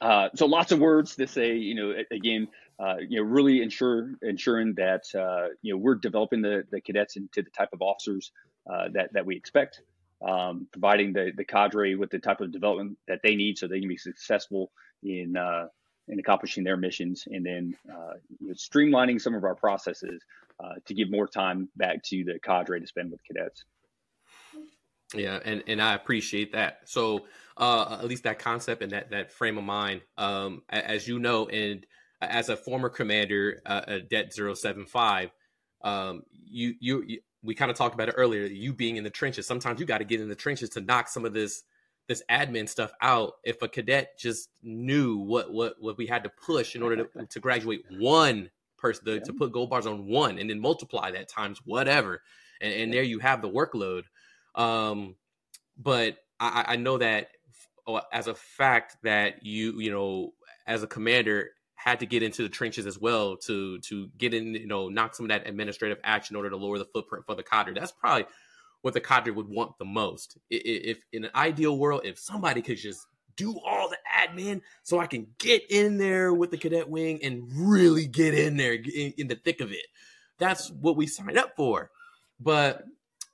Uh, 0.03 0.29
so 0.35 0.45
lots 0.45 0.71
of 0.71 0.81
words 0.81 1.17
to 1.17 1.27
say, 1.27 1.55
you 1.57 1.75
know, 1.75 1.95
again, 2.11 2.47
uh, 2.79 2.97
you 2.99 3.17
know, 3.17 3.27
really 3.27 3.63
ensure 3.63 4.11
ensuring 4.21 4.75
that 4.75 5.05
uh, 5.19 5.49
you 5.63 5.73
know 5.73 5.79
we're 5.79 5.95
developing 5.95 6.43
the 6.43 6.63
the 6.71 6.79
cadets 6.83 7.17
into 7.17 7.41
the 7.41 7.49
type 7.49 7.71
of 7.73 7.81
officers 7.81 8.31
that 8.93 9.11
that 9.15 9.25
we 9.25 9.35
expect 9.35 9.81
um, 10.27 10.67
providing 10.73 11.13
the, 11.13 11.33
the 11.37 11.45
cadre 11.45 11.95
with 11.95 12.11
the 12.11 12.19
type 12.19 12.41
of 12.41 12.53
development 12.53 12.99
that 13.07 13.21
they 13.23 13.37
need 13.37 13.59
so 13.59 13.67
they 13.67 13.81
can 13.81 13.89
be 13.89 13.97
successful 13.97 14.71
in 15.03 15.37
uh, 15.37 15.67
in 16.09 16.19
accomplishing 16.19 16.65
their 16.65 16.77
missions, 16.77 17.25
and 17.31 17.45
then 17.45 17.77
uh, 17.91 18.15
you 18.41 18.49
know, 18.49 18.55
streamlining 18.55 19.21
some 19.21 19.35
of 19.35 19.45
our 19.45 19.55
processes 19.55 20.23
uh, 20.63 20.75
to 20.87 20.95
give 20.95 21.11
more 21.11 21.27
time 21.27 21.69
back 21.77 22.03
to 22.03 22.25
the 22.25 22.39
cadre 22.43 22.81
to 22.81 22.87
spend 22.87 23.11
with 23.11 23.21
cadets. 23.25 23.65
Yeah, 25.15 25.39
and, 25.45 25.63
and 25.67 25.81
I 25.81 25.95
appreciate 25.95 26.53
that. 26.53 26.81
So 26.85 27.27
uh, 27.57 27.99
at 28.01 28.07
least 28.07 28.25
that 28.25 28.39
concept 28.39 28.83
and 28.83 28.93
that 28.93 29.11
that 29.11 29.33
frame 29.33 29.59
of 29.59 29.65
mind, 29.65 30.03
um, 30.17 30.63
as 30.69 31.09
you 31.09 31.19
know, 31.19 31.47
and 31.49 31.87
as 32.21 32.49
a 32.49 32.57
former 32.57 32.89
commander 32.89 33.63
uh, 33.65 33.83
at 33.87 34.11
Det 34.11 34.33
075, 34.33 35.31
um, 35.83 36.23
you, 36.31 36.75
you 36.81 37.21
we 37.43 37.55
kind 37.55 37.71
of 37.71 37.77
talked 37.77 37.95
about 37.95 38.09
it 38.09 38.15
earlier 38.17 38.45
you 38.45 38.73
being 38.73 38.97
in 38.97 39.05
the 39.05 39.11
trenches 39.11 39.47
sometimes 39.47 39.81
you 39.81 39.87
got 39.87 39.99
to 39.99 40.05
get 40.05 40.21
in 40.21 40.29
the 40.29 40.35
trenches 40.35 40.71
to 40.71 40.81
knock 40.81 41.09
some 41.09 41.25
of 41.25 41.33
this 41.33 41.63
this 42.09 42.23
admin 42.31 42.69
stuff 42.69 42.91
out 43.03 43.35
if 43.45 43.61
a 43.63 43.69
cadet 43.69 44.19
just 44.19 44.49
knew 44.63 45.19
what 45.19 45.53
what 45.53 45.75
what 45.79 45.97
we 45.99 46.07
had 46.07 46.25
to 46.25 46.31
push 46.45 46.75
in 46.75 46.83
order 46.83 47.05
to, 47.05 47.27
to 47.31 47.41
graduate 47.41 47.85
one 47.91 48.51
person 48.79 49.05
to, 49.05 49.21
to 49.21 49.33
put 49.33 49.53
gold 49.53 49.71
bars 49.71 49.87
on 49.87 50.07
one 50.07 50.39
and 50.39 50.49
then 50.49 50.61
multiply 50.61 51.11
that 51.11 51.29
times 51.29 51.61
whatever 51.65 52.23
and, 52.61 52.73
and 52.73 52.93
there 52.93 53.03
you 53.03 53.19
have 53.19 53.43
the 53.43 53.49
workload. 53.49 54.05
Um 54.55 55.17
but 55.77 56.19
i 56.41 56.65
i 56.69 56.77
know 56.77 56.99
that 56.99 57.29
oh, 57.87 58.01
as 58.13 58.27
a 58.27 58.35
fact 58.35 58.97
that 59.03 59.45
you 59.45 59.79
you 59.81 59.91
know 59.91 60.33
as 60.67 60.83
a 60.83 60.87
commander 60.87 61.51
had 61.79 62.01
to 62.01 62.07
get 62.07 62.25
into 62.25 62.43
the 62.43 62.49
trenches 62.49 62.87
as 62.87 62.99
well 62.99 63.37
to 63.37 63.79
to 63.79 64.09
get 64.19 64.35
in, 64.35 64.53
you 64.53 64.67
know, 64.67 64.89
knock 64.89 65.15
some 65.15 65.27
of 65.27 65.29
that 65.31 65.47
administrative 65.49 65.99
action 66.03 66.35
in 66.35 66.37
order 66.37 66.51
to 66.51 66.57
lower 66.57 66.77
the 66.77 66.85
footprint 66.85 67.25
for 67.25 67.37
the 67.37 67.43
cadre. 67.43 67.73
That's 67.73 67.93
probably 67.93 68.27
what 68.83 68.95
the 68.95 69.01
cadre 69.01 69.33
would 69.33 69.49
want 69.49 69.79
the 69.79 69.85
most. 69.85 70.39
If 70.51 70.99
in 71.13 71.25
an 71.25 71.31
ideal 71.37 71.79
world, 71.79 72.03
if 72.05 72.19
somebody 72.19 72.63
could 72.63 72.79
just 72.79 73.07
do 73.37 73.57
all 73.65 73.89
the 73.89 73.97
admin 74.13 74.61
so 74.83 74.99
I 74.99 75.07
can 75.07 75.29
get 75.39 75.63
in 75.71 75.97
there 75.97 76.35
with 76.35 76.51
the 76.51 76.59
cadet 76.59 76.91
wing 76.91 77.21
and 77.23 77.45
really 77.55 78.09
get 78.09 78.35
in 78.35 78.57
there 78.57 78.73
in, 78.73 79.15
in 79.17 79.29
the 79.29 79.37
thick 79.37 79.61
of 79.61 79.71
it. 79.71 79.87
That's 80.39 80.71
what 80.71 80.97
we 80.97 81.07
signed 81.07 81.39
up 81.39 81.55
for. 81.55 81.93
But 82.41 82.85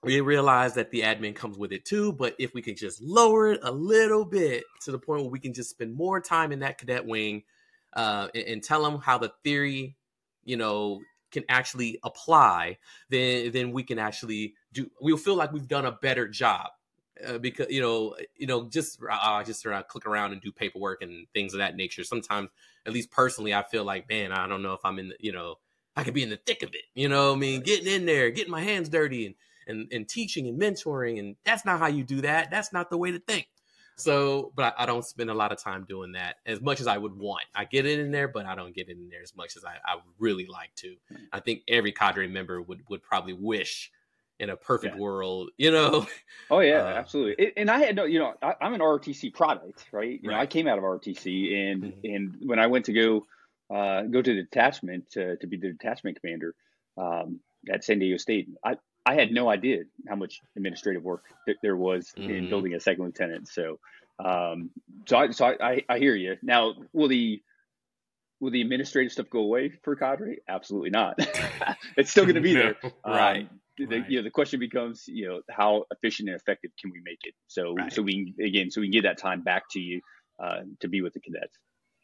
we 0.02 0.20
realize 0.20 0.74
that 0.74 0.90
the 0.90 1.00
admin 1.00 1.34
comes 1.34 1.56
with 1.56 1.72
it 1.72 1.86
too. 1.86 2.12
But 2.12 2.36
if 2.38 2.52
we 2.52 2.60
can 2.60 2.76
just 2.76 3.00
lower 3.00 3.52
it 3.52 3.60
a 3.62 3.72
little 3.72 4.26
bit 4.26 4.64
to 4.82 4.92
the 4.92 4.98
point 4.98 5.22
where 5.22 5.30
we 5.30 5.40
can 5.40 5.54
just 5.54 5.70
spend 5.70 5.94
more 5.94 6.20
time 6.20 6.52
in 6.52 6.58
that 6.58 6.76
cadet 6.76 7.06
wing 7.06 7.42
uh, 7.94 8.28
and, 8.34 8.44
and 8.44 8.62
tell 8.62 8.82
them 8.82 9.00
how 9.00 9.18
the 9.18 9.32
theory, 9.42 9.96
you 10.44 10.56
know, 10.56 11.00
can 11.30 11.44
actually 11.48 11.98
apply, 12.04 12.78
then 13.10 13.52
then 13.52 13.72
we 13.72 13.82
can 13.82 13.98
actually 13.98 14.54
do. 14.72 14.90
We'll 15.00 15.16
feel 15.16 15.34
like 15.34 15.52
we've 15.52 15.68
done 15.68 15.84
a 15.84 15.92
better 15.92 16.28
job 16.28 16.68
uh, 17.26 17.38
because 17.38 17.66
you 17.70 17.80
know 17.80 18.16
you 18.36 18.46
know 18.46 18.68
just 18.68 18.98
I 19.10 19.40
uh, 19.40 19.44
just 19.44 19.66
uh, 19.66 19.82
click 19.82 20.06
around 20.06 20.32
and 20.32 20.40
do 20.40 20.52
paperwork 20.52 21.02
and 21.02 21.26
things 21.34 21.52
of 21.52 21.58
that 21.58 21.76
nature. 21.76 22.04
Sometimes, 22.04 22.50
at 22.86 22.92
least 22.92 23.10
personally, 23.10 23.54
I 23.54 23.62
feel 23.62 23.84
like 23.84 24.08
man, 24.08 24.32
I 24.32 24.46
don't 24.46 24.62
know 24.62 24.72
if 24.72 24.80
I'm 24.84 24.98
in 24.98 25.08
the 25.08 25.16
you 25.20 25.32
know 25.32 25.56
I 25.96 26.04
could 26.04 26.14
be 26.14 26.22
in 26.22 26.30
the 26.30 26.36
thick 26.36 26.62
of 26.62 26.70
it. 26.70 26.84
You 26.94 27.08
know, 27.08 27.32
I 27.32 27.36
mean, 27.36 27.60
getting 27.60 27.86
in 27.86 28.06
there, 28.06 28.30
getting 28.30 28.50
my 28.52 28.62
hands 28.62 28.88
dirty, 28.88 29.26
and 29.26 29.34
and 29.66 29.92
and 29.92 30.08
teaching 30.08 30.46
and 30.48 30.60
mentoring, 30.60 31.18
and 31.18 31.36
that's 31.44 31.64
not 31.64 31.78
how 31.78 31.88
you 31.88 32.04
do 32.04 32.20
that. 32.22 32.50
That's 32.50 32.72
not 32.72 32.90
the 32.90 32.98
way 32.98 33.12
to 33.12 33.18
think. 33.18 33.48
So, 33.96 34.52
but 34.56 34.74
I, 34.76 34.82
I, 34.82 34.86
don't 34.86 35.04
spend 35.04 35.30
a 35.30 35.34
lot 35.34 35.52
of 35.52 35.62
time 35.62 35.84
doing 35.88 36.12
that 36.12 36.36
as 36.46 36.60
much 36.60 36.80
as 36.80 36.86
I 36.86 36.98
would 36.98 37.16
want. 37.16 37.44
I 37.54 37.64
get 37.64 37.86
it 37.86 38.00
in 38.00 38.10
there, 38.10 38.28
but 38.28 38.44
I 38.46 38.54
don't 38.54 38.74
get 38.74 38.88
it 38.88 38.96
in 38.96 39.08
there 39.08 39.22
as 39.22 39.36
much 39.36 39.56
as 39.56 39.64
I, 39.64 39.74
I 39.84 39.98
really 40.18 40.46
like 40.46 40.74
to. 40.76 40.96
I 41.32 41.40
think 41.40 41.62
every 41.68 41.92
cadre 41.92 42.26
member 42.26 42.60
would 42.60 42.82
would 42.88 43.02
probably 43.02 43.34
wish 43.34 43.90
in 44.40 44.50
a 44.50 44.56
perfect 44.56 44.96
yeah. 44.96 45.00
world, 45.00 45.50
you 45.56 45.70
know. 45.70 46.06
Oh 46.50 46.60
yeah, 46.60 46.82
uh, 46.82 46.88
absolutely. 46.88 47.52
and 47.56 47.70
I 47.70 47.78
had 47.78 47.96
no, 47.96 48.04
you 48.04 48.18
know, 48.18 48.34
I, 48.42 48.54
am 48.60 48.74
an 48.74 48.80
ROTC 48.80 49.32
product, 49.32 49.86
right? 49.92 50.20
You 50.22 50.28
right. 50.28 50.36
know, 50.36 50.40
I 50.40 50.46
came 50.46 50.68
out 50.68 50.76
of 50.76 50.84
ROTC, 50.84 51.54
and 51.54 51.82
mm-hmm. 51.84 52.14
and 52.14 52.36
when 52.42 52.58
I 52.58 52.66
went 52.66 52.84
to 52.86 52.92
go 52.92 53.26
uh, 53.74 54.02
go 54.02 54.20
to 54.20 54.34
the 54.34 54.42
detachment 54.42 55.10
to, 55.12 55.36
to 55.36 55.46
be 55.46 55.56
the 55.56 55.72
detachment 55.72 56.20
commander 56.20 56.54
um, 56.98 57.40
at 57.72 57.82
San 57.82 57.98
Diego 57.98 58.18
State, 58.18 58.48
I 58.62 58.76
I 59.06 59.14
had 59.14 59.32
no 59.32 59.48
idea 59.48 59.84
how 60.08 60.16
much 60.16 60.40
administrative 60.56 61.02
work 61.02 61.24
th- 61.46 61.58
there 61.62 61.76
was 61.76 62.12
mm-hmm. 62.16 62.30
in 62.30 62.48
building 62.48 62.74
a 62.74 62.80
second 62.80 63.04
lieutenant. 63.04 63.48
So, 63.48 63.78
um, 64.18 64.70
so 65.06 65.16
I 65.18 65.30
so 65.30 65.46
I, 65.46 65.56
I, 65.60 65.84
I 65.88 65.98
hear 65.98 66.14
you. 66.14 66.36
Now, 66.42 66.74
will 66.92 67.08
the 67.08 67.42
will 68.40 68.50
the 68.50 68.60
administrative 68.60 69.12
stuff 69.12 69.30
go 69.30 69.40
away 69.40 69.70
for 69.82 69.96
cadre? 69.96 70.38
Absolutely 70.48 70.90
not. 70.90 71.18
it's 71.96 72.10
still 72.10 72.24
going 72.24 72.36
to 72.36 72.40
be 72.40 72.54
there. 72.54 72.76
right. 73.06 73.42
Um, 73.42 73.60
the, 73.76 73.86
right. 73.86 74.10
you 74.10 74.18
know 74.18 74.22
the 74.22 74.30
question 74.30 74.60
becomes 74.60 75.04
you 75.08 75.26
know 75.26 75.40
how 75.50 75.84
efficient 75.90 76.28
and 76.28 76.36
effective 76.36 76.70
can 76.80 76.92
we 76.92 77.00
make 77.04 77.18
it 77.24 77.34
so 77.48 77.74
right. 77.74 77.92
so 77.92 78.02
we 78.02 78.32
again 78.40 78.70
so 78.70 78.80
we 78.80 78.86
can 78.86 78.92
get 78.92 79.02
that 79.02 79.18
time 79.18 79.42
back 79.42 79.64
to 79.72 79.80
you 79.80 80.00
uh, 80.42 80.60
to 80.80 80.86
be 80.86 81.00
with 81.00 81.12
the 81.12 81.20
cadets 81.20 81.58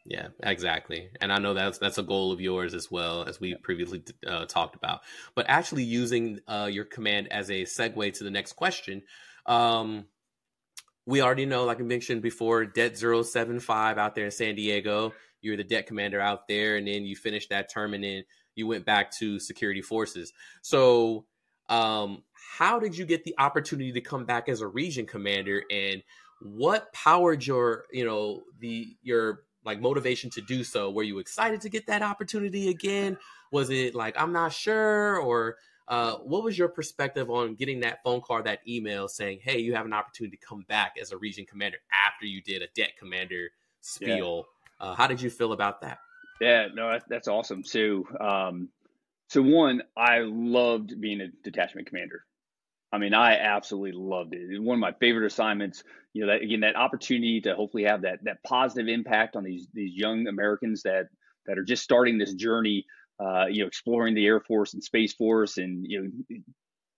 yeah 0.05 0.27
exactly 0.43 1.09
and 1.19 1.31
i 1.31 1.37
know 1.37 1.53
that's 1.53 1.77
that's 1.77 1.97
a 1.97 2.03
goal 2.03 2.31
of 2.31 2.41
yours 2.41 2.73
as 2.73 2.89
well 2.89 3.23
as 3.23 3.39
we 3.39 3.55
previously 3.55 4.03
uh, 4.27 4.45
talked 4.45 4.75
about 4.75 5.01
but 5.35 5.45
actually 5.47 5.83
using 5.83 6.39
uh, 6.47 6.67
your 6.71 6.85
command 6.85 7.31
as 7.31 7.49
a 7.49 7.63
segue 7.63 8.13
to 8.13 8.23
the 8.23 8.31
next 8.31 8.53
question 8.53 9.01
um, 9.45 10.05
we 11.05 11.21
already 11.21 11.45
know 11.45 11.65
like 11.65 11.79
i 11.79 11.83
mentioned 11.83 12.21
before 12.21 12.65
Det 12.65 12.97
075 12.97 13.97
out 13.97 14.15
there 14.15 14.25
in 14.25 14.31
san 14.31 14.55
diego 14.55 15.13
you're 15.41 15.57
the 15.57 15.63
det 15.63 15.85
commander 15.85 16.19
out 16.19 16.47
there 16.47 16.77
and 16.77 16.87
then 16.87 17.03
you 17.03 17.15
finished 17.15 17.49
that 17.49 17.71
term 17.71 17.93
and 17.93 18.03
then 18.03 18.23
you 18.55 18.67
went 18.67 18.85
back 18.85 19.11
to 19.11 19.39
security 19.39 19.81
forces 19.81 20.33
so 20.61 21.25
um, 21.71 22.23
how 22.57 22.79
did 22.79 22.97
you 22.97 23.05
get 23.05 23.23
the 23.23 23.33
opportunity 23.37 23.93
to 23.93 24.01
come 24.01 24.25
back 24.25 24.49
as 24.49 24.59
a 24.59 24.67
region 24.67 25.05
commander, 25.05 25.63
and 25.71 26.03
what 26.41 26.91
powered 26.91 27.45
your, 27.45 27.85
you 27.93 28.03
know, 28.03 28.43
the 28.59 28.97
your 29.01 29.43
like 29.63 29.79
motivation 29.79 30.29
to 30.31 30.41
do 30.41 30.63
so? 30.63 30.91
Were 30.91 31.03
you 31.03 31.19
excited 31.19 31.61
to 31.61 31.69
get 31.69 31.87
that 31.87 32.01
opportunity 32.01 32.69
again? 32.69 33.17
Was 33.51 33.69
it 33.69 33.95
like 33.95 34.19
I'm 34.19 34.33
not 34.33 34.53
sure, 34.53 35.17
or 35.17 35.57
uh, 35.87 36.15
what 36.17 36.43
was 36.43 36.57
your 36.57 36.69
perspective 36.69 37.29
on 37.29 37.55
getting 37.55 37.81
that 37.81 38.03
phone 38.03 38.21
call, 38.21 38.41
that 38.43 38.59
email 38.67 39.07
saying, 39.07 39.39
"Hey, 39.43 39.59
you 39.59 39.73
have 39.75 39.85
an 39.85 39.93
opportunity 39.93 40.37
to 40.37 40.45
come 40.45 40.65
back 40.67 40.95
as 41.01 41.11
a 41.11 41.17
region 41.17 41.45
commander 41.45 41.77
after 42.07 42.25
you 42.25 42.41
did 42.41 42.61
a 42.61 42.67
det 42.75 42.97
commander 42.97 43.49
spiel"? 43.81 44.45
Yeah. 44.79 44.87
Uh, 44.87 44.95
how 44.95 45.07
did 45.07 45.21
you 45.21 45.29
feel 45.29 45.53
about 45.53 45.81
that? 45.81 45.99
Yeah, 46.39 46.67
no, 46.73 46.97
that's 47.07 47.27
awesome. 47.27 47.63
So, 47.63 48.07
um, 48.19 48.69
so 49.27 49.43
one, 49.43 49.83
I 49.95 50.19
loved 50.19 50.99
being 50.99 51.21
a 51.21 51.27
detachment 51.43 51.87
commander. 51.87 52.25
I 52.91 52.97
mean, 52.97 53.13
I 53.13 53.37
absolutely 53.37 53.93
loved 53.93 54.33
it. 54.33 54.59
One 54.59 54.75
of 54.75 54.79
my 54.79 54.91
favorite 54.93 55.25
assignments. 55.25 55.83
You 56.13 56.25
know, 56.25 56.33
that 56.33 56.41
again, 56.41 56.61
that 56.61 56.75
opportunity 56.75 57.41
to 57.41 57.55
hopefully 57.55 57.83
have 57.83 58.01
that 58.01 58.19
that 58.23 58.43
positive 58.43 58.87
impact 58.87 59.35
on 59.35 59.43
these 59.43 59.67
these 59.73 59.93
young 59.95 60.27
Americans 60.27 60.83
that 60.83 61.07
that 61.45 61.57
are 61.57 61.63
just 61.63 61.83
starting 61.83 62.17
this 62.17 62.33
journey. 62.33 62.85
Uh, 63.19 63.45
you 63.45 63.61
know, 63.61 63.67
exploring 63.67 64.15
the 64.15 64.25
Air 64.25 64.39
Force 64.39 64.73
and 64.73 64.83
Space 64.83 65.13
Force, 65.13 65.57
and 65.57 65.85
you 65.87 66.01
know, 66.01 66.37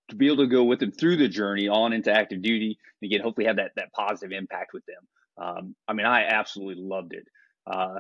to 0.10 0.16
be 0.16 0.28
able 0.28 0.38
to 0.38 0.48
go 0.48 0.64
with 0.64 0.80
them 0.80 0.92
through 0.92 1.18
the 1.18 1.28
journey 1.28 1.68
on 1.68 1.92
into 1.92 2.14
active 2.14 2.42
duty, 2.42 2.78
and 3.02 3.12
again, 3.12 3.22
hopefully 3.22 3.48
have 3.48 3.58
that 3.58 3.72
that 3.76 3.92
positive 3.92 4.32
impact 4.32 4.72
with 4.74 4.84
them. 4.86 5.08
Um, 5.38 5.76
I 5.88 5.94
mean, 5.94 6.06
I 6.06 6.26
absolutely 6.26 6.82
loved 6.84 7.14
it. 7.14 7.28
Uh, 7.66 8.00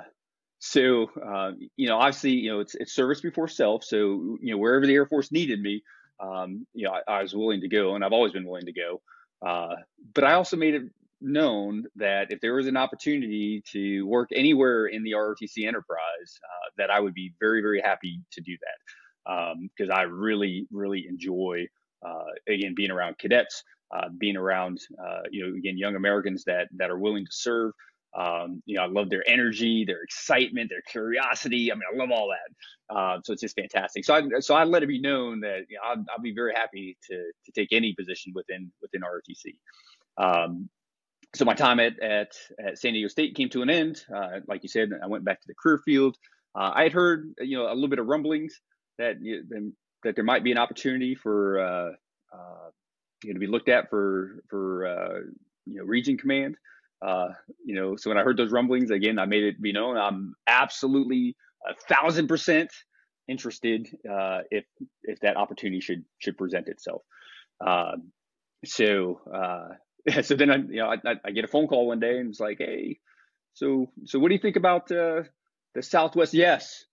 so, 0.59 1.09
uh, 1.21 1.51
you 1.75 1.89
know, 1.89 1.97
obviously, 1.97 2.31
you 2.31 2.49
know, 2.51 2.59
it's, 2.61 2.75
it's 2.75 2.93
service 2.93 3.19
before 3.19 3.47
self. 3.47 3.83
So, 3.83 3.97
you 4.41 4.53
know, 4.53 4.57
wherever 4.57 4.85
the 4.85 4.93
Air 4.93 5.05
Force 5.05 5.31
needed 5.31 5.61
me, 5.61 5.83
um, 6.21 6.65
you 6.73 6.85
know, 6.85 6.93
I, 6.93 7.15
I, 7.17 7.21
was 7.21 7.35
willing 7.35 7.61
to 7.61 7.67
go 7.67 7.95
and 7.95 8.05
I've 8.05 8.13
always 8.13 8.31
been 8.31 8.47
willing 8.47 8.67
to 8.67 8.73
go. 8.73 9.01
Uh, 9.45 9.75
but 10.13 10.23
I 10.23 10.35
also 10.35 10.55
made 10.55 10.75
it 10.75 10.83
known 11.23 11.85
that 11.95 12.31
if 12.31 12.39
there 12.41 12.53
was 12.53 12.67
an 12.67 12.77
opportunity 12.77 13.63
to 13.71 14.03
work 14.03 14.29
anywhere 14.33 14.87
in 14.87 15.03
the 15.03 15.11
ROTC 15.11 15.67
enterprise, 15.67 16.39
uh, 16.43 16.69
that 16.77 16.89
I 16.89 16.99
would 16.99 17.13
be 17.13 17.33
very, 17.39 17.61
very 17.61 17.81
happy 17.81 18.19
to 18.31 18.41
do 18.41 18.55
that. 18.61 19.67
Because 19.77 19.89
um, 19.89 19.97
I 19.97 20.01
really, 20.03 20.67
really 20.71 21.05
enjoy, 21.07 21.65
uh, 22.05 22.25
again, 22.47 22.73
being 22.75 22.91
around 22.91 23.17
cadets, 23.17 23.63
uh, 23.95 24.09
being 24.17 24.35
around, 24.35 24.79
uh, 24.99 25.21
you 25.31 25.47
know, 25.47 25.55
again, 25.55 25.77
young 25.77 25.95
Americans 25.95 26.43
that, 26.45 26.67
that 26.77 26.89
are 26.89 26.97
willing 26.97 27.25
to 27.25 27.31
serve. 27.31 27.71
Um, 28.15 28.61
you 28.65 28.75
know, 28.75 28.83
I 28.83 28.87
love 28.87 29.09
their 29.09 29.27
energy, 29.27 29.85
their 29.85 30.03
excitement, 30.03 30.69
their 30.69 30.83
curiosity. 30.83 31.71
I 31.71 31.75
mean, 31.75 31.83
I 31.91 31.97
love 31.97 32.11
all 32.11 32.29
that. 32.29 32.95
Uh, 32.95 33.19
so 33.23 33.33
it's 33.33 33.41
just 33.41 33.55
fantastic. 33.55 34.05
So 34.05 34.13
I, 34.13 34.39
so 34.39 34.53
I 34.53 34.65
let 34.65 34.83
it 34.83 34.87
be 34.87 35.01
known 35.01 35.39
that 35.39 35.61
you 35.67 35.77
know, 35.77 35.89
I'll, 35.89 36.05
I'll 36.11 36.21
be 36.21 36.33
very 36.33 36.53
happy 36.53 36.95
to, 37.09 37.15
to 37.15 37.51
take 37.53 37.69
any 37.71 37.93
position 37.93 38.31
within, 38.35 38.71
within 38.81 39.01
ROTC. 39.01 39.55
Um, 40.17 40.69
so 41.35 41.45
my 41.45 41.53
time 41.53 41.79
at, 41.79 41.99
at, 42.01 42.31
at 42.63 42.77
San 42.77 42.93
Diego 42.93 43.07
State 43.07 43.35
came 43.35 43.49
to 43.49 43.61
an 43.61 43.69
end. 43.69 44.01
Uh, 44.15 44.39
like 44.47 44.61
you 44.63 44.69
said, 44.69 44.89
I 45.03 45.07
went 45.07 45.25
back 45.25 45.41
to 45.41 45.47
the 45.47 45.55
career 45.55 45.79
field. 45.83 46.15
Uh, 46.55 46.71
I 46.73 46.83
had 46.83 46.93
heard, 46.93 47.33
you 47.39 47.57
know, 47.57 47.65
a 47.65 47.73
little 47.73 47.89
bit 47.89 47.99
of 47.99 48.05
rumblings 48.05 48.59
that, 48.99 49.15
you 49.21 49.43
that 50.03 50.15
there 50.15 50.23
might 50.23 50.43
be 50.43 50.51
an 50.51 50.57
opportunity 50.57 51.15
for, 51.15 51.59
uh, 51.59 51.91
uh, 52.37 52.69
you 53.23 53.29
know, 53.29 53.33
to 53.33 53.39
be 53.39 53.47
looked 53.47 53.69
at 53.69 53.89
for, 53.89 54.43
for, 54.49 54.85
uh, 54.85 55.19
you 55.65 55.77
know, 55.77 55.83
region 55.83 56.17
command. 56.17 56.55
Uh, 57.03 57.29
you 57.65 57.75
know, 57.75 57.95
so 57.95 58.09
when 58.09 58.17
I 58.17 58.23
heard 58.23 58.37
those 58.37 58.51
rumblings 58.51 58.91
again, 58.91 59.17
I 59.17 59.25
made 59.25 59.43
it 59.43 59.61
be 59.61 59.73
known 59.73 59.97
I'm 59.97 60.35
absolutely 60.47 61.35
a 61.67 61.73
thousand 61.93 62.27
percent 62.27 62.69
interested 63.27 63.87
if 64.51 64.65
if 65.03 65.19
that 65.21 65.37
opportunity 65.37 65.81
should 65.81 66.03
should 66.19 66.37
present 66.37 66.67
itself. 66.67 67.01
Uh, 67.65 67.93
so 68.65 69.19
so 70.23 70.35
then 70.35 70.51
I 70.51 70.55
you 70.57 70.77
know 70.77 70.87
I, 70.87 71.15
I, 71.23 71.31
get 71.31 71.45
a 71.45 71.47
phone 71.47 71.67
call 71.67 71.87
one 71.87 71.99
day 71.99 72.19
and 72.19 72.29
it's 72.29 72.39
like, 72.39 72.57
hey, 72.59 72.99
so 73.53 73.89
so 74.05 74.19
what 74.19 74.29
do 74.29 74.35
you 74.35 74.41
think 74.41 74.55
about 74.55 74.91
uh, 74.91 75.23
the 75.75 75.81
Southwest? 75.81 76.33
Yes. 76.33 76.85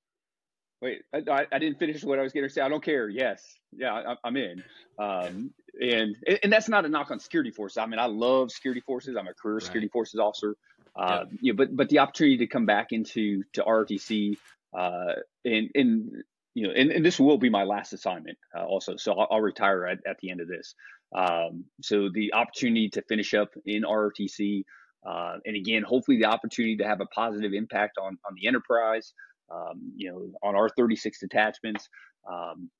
Wait, 0.82 1.02
I, 1.12 1.46
I 1.52 1.58
didn't 1.58 1.78
finish 1.78 2.02
what 2.02 2.18
I 2.18 2.22
was 2.22 2.32
going 2.32 2.48
to 2.48 2.52
say. 2.52 2.62
I 2.62 2.70
don't 2.70 2.82
care. 2.82 3.06
Yes, 3.06 3.44
yeah, 3.70 4.14
I, 4.24 4.26
am 4.26 4.36
in. 4.38 4.64
Um, 4.98 5.50
and 5.78 6.16
and 6.42 6.50
that's 6.50 6.70
not 6.70 6.86
a 6.86 6.88
knock 6.88 7.10
on 7.10 7.20
security 7.20 7.50
forces. 7.50 7.76
I 7.76 7.84
mean, 7.84 7.98
I 7.98 8.06
love 8.06 8.50
security 8.50 8.80
forces. 8.80 9.14
I'm 9.14 9.28
a 9.28 9.34
career 9.34 9.56
right. 9.56 9.62
security 9.62 9.88
forces 9.88 10.18
officer. 10.18 10.56
Uh, 10.96 11.24
yeah. 11.30 11.38
you 11.42 11.52
know, 11.52 11.56
but 11.58 11.76
but 11.76 11.88
the 11.90 11.98
opportunity 11.98 12.38
to 12.38 12.46
come 12.46 12.64
back 12.64 12.92
into 12.92 13.42
to 13.52 13.62
ROTC 13.62 14.38
uh, 14.72 15.14
and 15.44 15.68
and 15.74 16.22
you 16.54 16.66
know, 16.66 16.72
and, 16.74 16.90
and 16.90 17.04
this 17.04 17.18
will 17.20 17.38
be 17.38 17.50
my 17.50 17.64
last 17.64 17.92
assignment 17.92 18.38
uh, 18.56 18.64
also. 18.64 18.96
So 18.96 19.12
I'll, 19.12 19.28
I'll 19.30 19.40
retire 19.40 19.86
at, 19.86 19.98
at 20.06 20.18
the 20.18 20.30
end 20.30 20.40
of 20.40 20.48
this. 20.48 20.74
Um, 21.14 21.64
so 21.82 22.08
the 22.12 22.34
opportunity 22.34 22.88
to 22.90 23.02
finish 23.02 23.34
up 23.34 23.50
in 23.66 23.82
ROTC, 23.82 24.64
uh, 25.06 25.36
and 25.44 25.56
again, 25.56 25.82
hopefully 25.82 26.18
the 26.18 26.26
opportunity 26.26 26.76
to 26.76 26.84
have 26.84 27.00
a 27.00 27.06
positive 27.06 27.52
impact 27.52 27.98
on 27.98 28.18
on 28.26 28.34
the 28.40 28.46
enterprise. 28.46 29.12
Um, 29.52 29.92
you 29.96 30.12
know, 30.12 30.30
on 30.48 30.54
our 30.54 30.68
36 30.68 31.18
detachments, 31.18 31.88
um, 32.30 32.70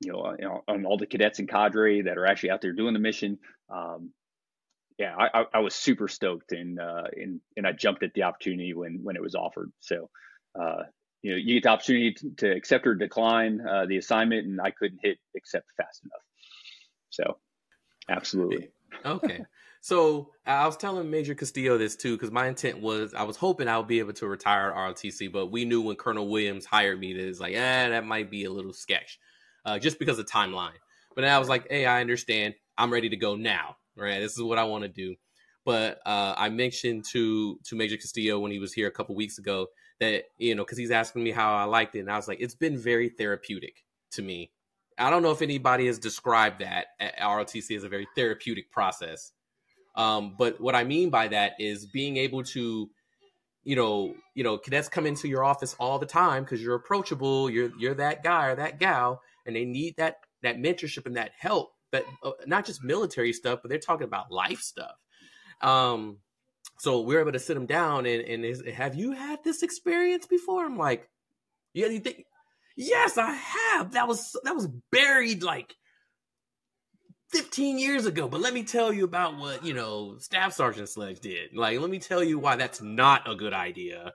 you 0.00 0.12
know, 0.12 0.34
know, 0.38 0.64
on 0.68 0.84
all 0.84 0.98
the 0.98 1.06
cadets 1.06 1.38
and 1.38 1.48
cadre 1.48 2.02
that 2.02 2.18
are 2.18 2.26
actually 2.26 2.50
out 2.50 2.60
there 2.60 2.72
doing 2.72 2.94
the 2.94 3.00
mission. 3.00 3.38
Um, 3.70 4.10
yeah, 4.98 5.14
I, 5.16 5.44
I, 5.52 5.58
was 5.58 5.74
super 5.74 6.08
stoked 6.08 6.52
and, 6.52 6.80
uh, 6.80 7.04
and, 7.14 7.40
and 7.56 7.66
I 7.66 7.72
jumped 7.72 8.02
at 8.02 8.14
the 8.14 8.22
opportunity 8.22 8.72
when, 8.72 9.00
when 9.02 9.14
it 9.14 9.22
was 9.22 9.34
offered. 9.34 9.70
So, 9.80 10.08
uh, 10.58 10.84
you 11.22 11.32
know, 11.32 11.36
you 11.36 11.54
get 11.54 11.64
the 11.64 11.68
opportunity 11.68 12.14
to, 12.14 12.30
to 12.38 12.50
accept 12.50 12.86
or 12.86 12.94
decline 12.94 13.60
uh, 13.60 13.84
the 13.86 13.98
assignment 13.98 14.46
and 14.46 14.58
I 14.60 14.70
couldn't 14.70 15.00
hit 15.02 15.18
accept 15.36 15.66
fast 15.76 16.02
enough. 16.04 16.22
So 17.10 17.38
absolutely. 18.08 18.68
Okay. 19.04 19.40
So 19.80 20.30
I 20.44 20.66
was 20.66 20.76
telling 20.76 21.10
Major 21.10 21.34
Castillo 21.34 21.78
this 21.78 21.94
too, 21.94 22.16
because 22.16 22.32
my 22.32 22.48
intent 22.48 22.80
was 22.80 23.14
I 23.14 23.22
was 23.22 23.36
hoping 23.36 23.68
I 23.68 23.78
would 23.78 23.86
be 23.86 24.00
able 24.00 24.14
to 24.14 24.26
retire 24.26 24.72
ROTC, 24.72 25.30
but 25.30 25.52
we 25.52 25.64
knew 25.64 25.80
when 25.80 25.94
Colonel 25.94 26.28
Williams 26.28 26.66
hired 26.66 26.98
me 26.98 27.12
that 27.12 27.24
it's 27.24 27.38
like, 27.38 27.54
eh, 27.54 27.88
that 27.90 28.04
might 28.04 28.28
be 28.28 28.44
a 28.44 28.50
little 28.50 28.72
sketch 28.72 29.20
uh, 29.64 29.78
just 29.78 29.98
because 29.98 30.18
of 30.18 30.26
timeline. 30.26 30.72
But 31.14 31.22
then 31.22 31.32
I 31.32 31.38
was 31.38 31.48
like, 31.48 31.68
hey, 31.70 31.86
I 31.86 32.00
understand. 32.00 32.54
I'm 32.76 32.92
ready 32.92 33.08
to 33.10 33.16
go 33.16 33.36
now. 33.36 33.76
Right, 33.96 34.18
this 34.18 34.32
is 34.32 34.42
what 34.42 34.58
I 34.58 34.64
want 34.64 34.82
to 34.82 34.88
do. 34.88 35.14
But 35.64 36.00
uh, 36.04 36.34
I 36.36 36.48
mentioned 36.48 37.04
to 37.12 37.58
to 37.64 37.76
Major 37.76 37.96
Castillo 37.96 38.38
when 38.38 38.52
he 38.52 38.58
was 38.58 38.72
here 38.72 38.88
a 38.88 38.92
couple 38.92 39.14
weeks 39.14 39.38
ago 39.38 39.68
that 40.00 40.24
you 40.36 40.54
know 40.54 40.64
because 40.64 40.78
he's 40.78 40.90
asking 40.90 41.22
me 41.22 41.30
how 41.30 41.54
I 41.54 41.64
liked 41.64 41.94
it, 41.94 42.00
and 42.00 42.10
I 42.10 42.16
was 42.16 42.28
like, 42.28 42.40
it's 42.40 42.54
been 42.54 42.76
very 42.76 43.08
therapeutic 43.08 43.84
to 44.12 44.22
me. 44.22 44.50
I 44.98 45.10
don't 45.10 45.22
know 45.22 45.30
if 45.30 45.42
anybody 45.42 45.86
has 45.86 45.98
described 45.98 46.60
that 46.60 46.86
at 46.98 47.18
ROTC 47.18 47.76
as 47.76 47.84
a 47.84 47.88
very 47.88 48.08
therapeutic 48.14 48.70
process. 48.70 49.32
Um, 49.94 50.34
but 50.38 50.60
what 50.60 50.74
I 50.74 50.84
mean 50.84 51.10
by 51.10 51.28
that 51.28 51.52
is 51.58 51.86
being 51.86 52.16
able 52.16 52.42
to, 52.44 52.90
you 53.64 53.76
know, 53.76 54.14
you 54.34 54.44
know, 54.44 54.58
cadets 54.58 54.88
come 54.88 55.06
into 55.06 55.28
your 55.28 55.44
office 55.44 55.74
all 55.78 55.98
the 55.98 56.06
time 56.06 56.44
because 56.44 56.62
you're 56.62 56.74
approachable, 56.74 57.50
you're 57.50 57.70
you're 57.78 57.94
that 57.94 58.22
guy 58.22 58.48
or 58.48 58.56
that 58.56 58.78
gal, 58.78 59.22
and 59.46 59.56
they 59.56 59.64
need 59.64 59.96
that 59.96 60.18
that 60.42 60.58
mentorship 60.58 61.06
and 61.06 61.16
that 61.16 61.32
help 61.38 61.72
but 61.90 62.04
uh, 62.22 62.32
not 62.46 62.64
just 62.64 62.82
military 62.82 63.32
stuff 63.32 63.60
but 63.62 63.68
they're 63.68 63.78
talking 63.78 64.06
about 64.06 64.30
life 64.30 64.60
stuff 64.60 64.96
um 65.62 66.18
so 66.78 67.00
we're 67.00 67.20
able 67.20 67.32
to 67.32 67.38
sit 67.38 67.54
them 67.54 67.64
down 67.64 68.04
and, 68.04 68.22
and 68.22 68.44
is, 68.44 68.62
have 68.74 68.94
you 68.94 69.12
had 69.12 69.42
this 69.44 69.62
experience 69.62 70.26
before 70.26 70.64
i'm 70.64 70.76
like 70.76 71.08
yeah 71.72 71.86
you 71.86 72.00
think 72.00 72.24
yes 72.76 73.18
i 73.18 73.32
have 73.32 73.92
that 73.92 74.06
was 74.06 74.36
that 74.44 74.54
was 74.54 74.68
buried 74.90 75.42
like 75.42 75.74
15 77.30 77.78
years 77.78 78.06
ago, 78.06 78.28
but 78.28 78.40
let 78.40 78.54
me 78.54 78.62
tell 78.62 78.92
you 78.92 79.04
about 79.04 79.36
what, 79.36 79.64
you 79.64 79.74
know, 79.74 80.16
Staff 80.18 80.52
Sergeant 80.52 80.88
Sledge 80.88 81.20
did. 81.20 81.54
Like, 81.54 81.80
let 81.80 81.90
me 81.90 81.98
tell 81.98 82.22
you 82.22 82.38
why 82.38 82.56
that's 82.56 82.80
not 82.80 83.28
a 83.28 83.34
good 83.34 83.52
idea. 83.52 84.12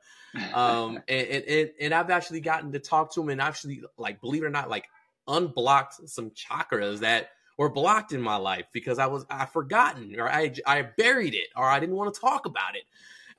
Um, 0.53 0.99
and, 1.07 1.27
and, 1.27 1.69
and 1.79 1.93
I've 1.93 2.09
actually 2.09 2.39
gotten 2.39 2.71
to 2.71 2.79
talk 2.79 3.13
to 3.13 3.21
him 3.21 3.29
and 3.29 3.41
actually, 3.41 3.83
like, 3.97 4.21
believe 4.21 4.43
it 4.43 4.45
or 4.45 4.49
not, 4.49 4.69
like, 4.69 4.85
unblocked 5.27 6.07
some 6.09 6.31
chakras 6.31 6.99
that 6.99 7.31
were 7.57 7.69
blocked 7.69 8.13
in 8.13 8.21
my 8.21 8.37
life 8.37 8.65
because 8.71 8.97
I 8.97 9.07
was, 9.07 9.25
I 9.29 9.45
forgotten 9.45 10.17
or 10.17 10.29
I, 10.29 10.53
I 10.65 10.81
buried 10.81 11.35
it 11.35 11.49
or 11.55 11.65
I 11.65 11.79
didn't 11.79 11.95
want 11.95 12.13
to 12.13 12.19
talk 12.19 12.45
about 12.45 12.75
it. 12.75 12.83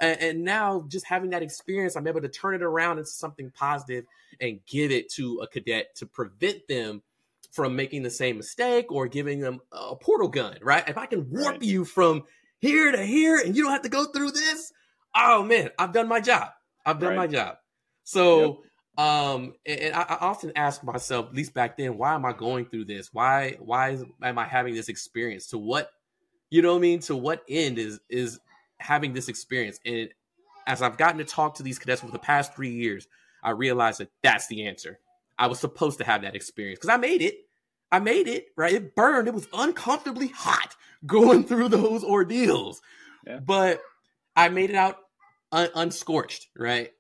And, 0.03 0.21
and 0.21 0.45
now 0.45 0.85
just 0.89 1.07
having 1.07 1.31
that 1.31 1.43
experience, 1.43 1.97
I'm 1.97 2.07
able 2.07 2.21
to 2.21 2.29
turn 2.29 2.55
it 2.55 2.63
around 2.63 2.99
into 2.99 3.11
something 3.11 3.51
positive 3.53 4.05
and 4.41 4.61
give 4.67 4.91
it 4.91 5.11
to 5.13 5.39
a 5.39 5.47
cadet 5.47 5.95
to 5.97 6.07
prevent 6.07 6.67
them 6.69 7.03
from 7.53 7.77
making 7.77 8.03
the 8.03 8.11
same 8.11 8.37
mistake 8.37 8.91
or 8.91 9.07
giving 9.07 9.39
them 9.39 9.61
a 9.71 9.95
portal 9.95 10.29
gun, 10.29 10.57
right? 10.61 10.87
If 10.89 10.99
I 10.99 11.07
can 11.07 11.31
warp 11.31 11.53
right. 11.53 11.63
you 11.63 11.85
from 11.85 12.25
here 12.59 12.91
to 12.91 13.05
here 13.05 13.39
and 13.39 13.55
you 13.57 13.63
don't 13.63 13.73
have 13.73 13.83
to 13.83 13.89
go 13.89 14.07
through 14.07 14.33
this, 14.33 14.73
oh 15.15 15.43
man, 15.45 15.71
I've 15.79 15.93
done 15.93 16.09
my 16.09 16.21
job. 16.21 16.49
I've 16.85 16.99
done 16.99 17.11
right. 17.11 17.17
my 17.19 17.27
job. 17.29 17.57
So, 18.05 18.63
yep. 18.99 19.07
um, 19.07 19.55
and 19.65 19.95
I, 19.95 20.03
I, 20.03 20.17
often 20.17 20.53
ask 20.57 20.83
myself, 20.83 21.29
at 21.29 21.35
least 21.35 21.55
back 21.55 21.77
then, 21.77 21.97
why 21.97 22.15
am 22.15 22.25
I 22.25 22.33
going 22.33 22.65
through 22.67 22.87
this? 22.87 23.11
Why, 23.13 23.57
why 23.61 23.91
is, 23.91 24.05
am 24.21 24.39
I 24.39 24.47
having 24.47 24.75
this 24.75 24.89
experience? 24.89 25.49
To 25.49 25.59
what, 25.59 25.91
you 26.51 26.63
know 26.63 26.73
what 26.73 26.79
I 26.79 26.83
mean? 26.83 27.01
To 27.01 27.17
what 27.17 27.43
end 27.49 27.79
is 27.79 28.01
is 28.09 28.41
having 28.83 29.13
this 29.13 29.29
experience? 29.29 29.81
And 29.85 30.09
as 30.67 30.83
I've 30.83 30.97
gotten 30.97 31.19
to 31.19 31.25
talk 31.25 31.57
to 31.57 31.63
these 31.63 31.79
cadets 31.79 32.03
for 32.03 32.11
the 32.11 32.19
past 32.19 32.55
three 32.55 32.71
years, 32.71 33.07
I 33.43 33.51
realized 33.51 34.01
that 34.01 34.11
that's 34.23 34.47
the 34.47 34.67
answer. 34.67 34.99
I 35.39 35.47
was 35.47 35.59
supposed 35.59 35.99
to 35.99 36.05
have 36.05 36.23
that 36.23 36.37
experience 36.37 36.79
because 36.79 36.95
I 36.95 36.99
made 36.99 37.23
it. 37.23 37.35
I 37.91 37.99
made 37.99 38.29
it, 38.29 38.47
right? 38.57 38.73
It 38.73 38.95
burned. 38.95 39.29
It 39.29 39.35
was 39.35 39.49
uncomfortably 39.53 40.29
hot 40.29 40.77
going 41.07 41.45
through 41.45 41.69
those 41.69 42.05
ordeals. 42.05 42.81
Yeah. 43.27 43.39
But 43.39 43.81
I 44.35 44.49
made 44.49 44.71
it 44.71 44.77
out 44.77 44.97
un- 45.51 45.71
unscorched, 45.75 46.47
right? 46.57 46.91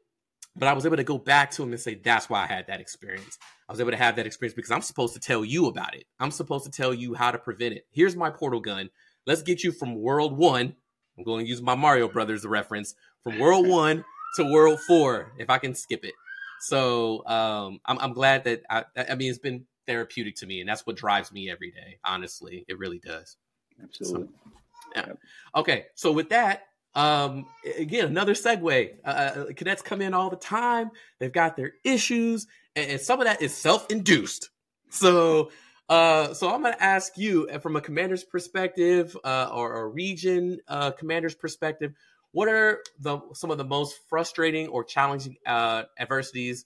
But 0.55 0.69
I 0.69 0.75
was 0.75 0.85
able 0.85 0.99
to 0.99 1.05
go 1.05 1.17
back 1.17 1.51
to 1.53 1.63
him 1.63 1.73
and 1.73 1.81
say, 1.81 1.95
that's 1.95 2.29
why 2.29 2.45
I 2.45 2.47
had 2.47 2.67
that 2.67 2.81
experience. 2.81 3.39
I 3.69 3.73
was 3.73 3.81
able 3.81 3.93
to 3.93 3.97
have 3.97 4.17
that 4.17 4.27
experience 4.27 4.55
because 4.55 4.71
I'm 4.71 4.83
supposed 4.83 5.15
to 5.15 5.21
tell 5.21 5.45
you 5.45 5.67
about 5.67 5.95
it. 5.95 6.05
I'm 6.21 6.31
supposed 6.31 6.67
to 6.67 6.71
tell 6.71 6.93
you 6.93 7.15
how 7.15 7.31
to 7.31 7.39
prevent 7.39 7.75
it. 7.75 7.87
Here's 7.91 8.15
my 8.15 8.29
portal 8.29 8.61
gun. 8.61 8.91
Let's 9.27 9.43
get 9.43 9.65
you 9.65 9.73
from 9.73 9.95
world 9.95 10.37
one. 10.37 10.75
I'm 11.17 11.25
going 11.25 11.45
to 11.45 11.49
use 11.51 11.63
my 11.63 11.75
Mario 11.75 12.09
Brothers 12.09 12.45
reference 12.45 12.95
from 13.23 13.39
world 13.39 13.67
one 13.67 14.05
to 14.37 14.45
world 14.45 14.81
four, 14.87 15.33
if 15.39 15.51
I 15.51 15.59
can 15.59 15.75
skip 15.75 16.05
it. 16.05 16.15
So 16.61 17.27
um, 17.27 17.81
I'm, 17.85 17.99
I'm 17.99 18.13
glad 18.13 18.45
that 18.45 18.63
I, 18.71 18.85
I 19.11 19.15
mean 19.15 19.31
it's 19.31 19.39
been 19.39 19.67
therapeutic 19.87 20.37
to 20.37 20.47
me, 20.47 20.61
and 20.61 20.69
that's 20.69 20.87
what 20.87 20.97
drives 20.97 21.33
me 21.33 21.51
every 21.51 21.71
day. 21.71 21.99
Honestly, 22.05 22.65
it 22.69 22.79
really 22.79 23.01
does. 23.01 23.37
Absolutely. 23.83 24.29
So, 24.29 24.53
yeah. 24.95 25.07
Yep. 25.07 25.19
Okay, 25.57 25.87
so 25.95 26.13
with 26.13 26.31
that, 26.31 26.63
um, 26.95 27.47
again, 27.79 28.07
another 28.07 28.35
segue. 28.35 28.95
Uh, 29.05 29.09
uh, 29.09 29.47
cadets 29.57 29.83
come 29.83 30.03
in 30.03 30.15
all 30.15 30.31
the 30.31 30.37
time. 30.37 30.91
They've 31.19 31.33
got 31.33 31.57
their 31.57 31.73
issues, 31.85 32.47
and, 32.77 32.93
and 32.93 33.01
some 33.01 33.19
of 33.21 33.27
that 33.27 33.43
is 33.43 33.57
self-induced. 33.57 34.51
So, 34.91 35.51
uh, 35.93 36.33
so 36.33 36.51
I'm 36.51 36.63
going 36.63 36.73
to 36.73 36.83
ask 36.83 37.19
you, 37.19 37.51
uh, 37.53 37.59
from 37.59 37.77
a 37.77 37.83
commander's 37.83 38.25
perspective, 38.25 39.15
uh, 39.25 39.51
or 39.53 39.79
a 39.79 39.87
region 39.87 40.59
uh, 40.67 40.93
commander's 40.93 41.35
perspective, 41.35 41.93
what 42.31 42.49
are 42.49 42.83
the 42.99 43.21
some 43.35 43.51
of 43.51 43.59
the 43.59 43.65
most 43.65 44.01
frustrating 44.09 44.69
or 44.69 44.85
challenging 44.85 45.37
uh, 45.45 45.83
adversities 45.99 46.65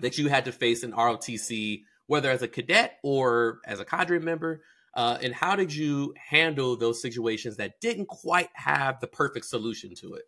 that 0.00 0.18
you 0.18 0.28
had 0.28 0.46
to 0.46 0.52
face 0.52 0.82
in 0.82 0.90
ROTC, 0.90 1.82
whether 2.08 2.28
as 2.28 2.42
a 2.42 2.48
cadet 2.48 2.98
or 3.04 3.60
as 3.64 3.78
a 3.78 3.84
cadre 3.84 4.18
member? 4.18 4.62
And 4.96 5.32
how 5.32 5.54
did 5.54 5.72
you 5.72 6.12
handle 6.16 6.76
those 6.76 7.00
situations 7.00 7.58
that 7.58 7.80
didn't 7.80 8.06
quite 8.06 8.50
have 8.54 8.98
the 8.98 9.06
perfect 9.06 9.46
solution 9.46 9.94
to 10.00 10.14
it? 10.14 10.24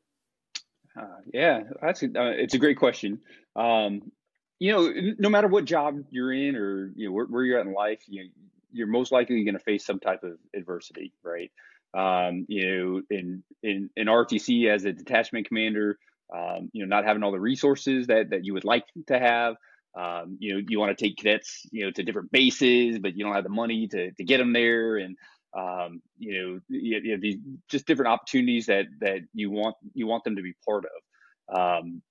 Yeah, 1.35 1.65
that's 1.83 2.05
a, 2.05 2.09
it's 2.41 2.55
a 2.55 2.59
great 2.59 2.79
question. 2.79 3.19
Um, 3.57 4.13
you 4.59 4.73
know, 4.73 5.15
no 5.19 5.29
matter 5.29 5.49
what 5.49 5.65
job 5.65 5.99
you're 6.11 6.33
in 6.33 6.57
or 6.57 6.93
you 6.97 7.07
know 7.07 7.13
where, 7.13 7.27
where 7.27 7.45
you're 7.45 7.59
at 7.59 7.67
in 7.67 7.73
life, 7.73 8.01
you 8.09 8.31
you're 8.73 8.87
most 8.87 9.13
likely 9.13 9.43
going 9.45 9.55
to 9.55 9.61
face 9.61 9.87
some 9.87 10.01
type 10.01 10.23
of 10.23 10.39
adversity, 10.55 11.13
right? 11.23 11.51
um, 11.97 12.45
you 12.49 12.67
know, 12.67 13.03
in, 13.11 13.43
in, 13.63 13.91
in 13.97 14.07
RTC 14.07 14.69
as 14.69 14.85
a 14.85 14.93
detachment 14.93 15.49
commander, 15.49 15.99
um, 16.35 16.69
you 16.73 16.85
know, 16.85 16.95
not 16.95 17.07
having 17.07 17.23
all 17.23 17.33
the 17.33 17.41
resources 17.41 18.09
that, 18.09 18.31
that 18.31 18.45
you 18.45 18.53
would 18.53 18.65
like 18.65 18.85
to 19.07 19.19
have. 19.19 19.55
Um, 19.99 20.37
you 20.39 20.53
know, 20.53 20.63
you 20.69 20.79
want 20.79 20.97
to 20.97 21.05
take 21.05 21.17
cadets, 21.17 21.67
you 21.73 21.85
know, 21.85 21.91
to 21.93 22.03
different 22.03 22.31
bases, 22.31 22.99
but 22.99 23.17
you 23.17 23.25
don't 23.25 23.35
have 23.35 23.45
the 23.45 23.51
money 23.51 23.89
to, 23.89 24.11
to 24.13 24.25
get 24.25 24.37
them 24.37 24.53
there. 24.53 24.99
And, 24.99 25.17
um, 25.57 26.03
you 26.19 26.35
know, 26.35 26.61
you, 26.69 27.01
you 27.03 27.13
have 27.13 27.23
these 27.23 27.39
just 27.71 27.87
different 27.87 28.11
opportunities 28.11 28.67
that, 28.67 28.85
that 29.01 29.21
you 29.33 29.51
want, 29.51 29.75
you 29.95 30.07
want 30.07 30.25
them 30.25 30.37
to 30.37 30.43
be 30.43 30.53
part 30.69 30.85
of. 30.85 31.59
Um, 31.59 32.03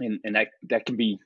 and, 0.00 0.18
and 0.24 0.34
that, 0.34 0.48
that 0.70 0.86
can 0.86 0.96
be, 0.96 1.20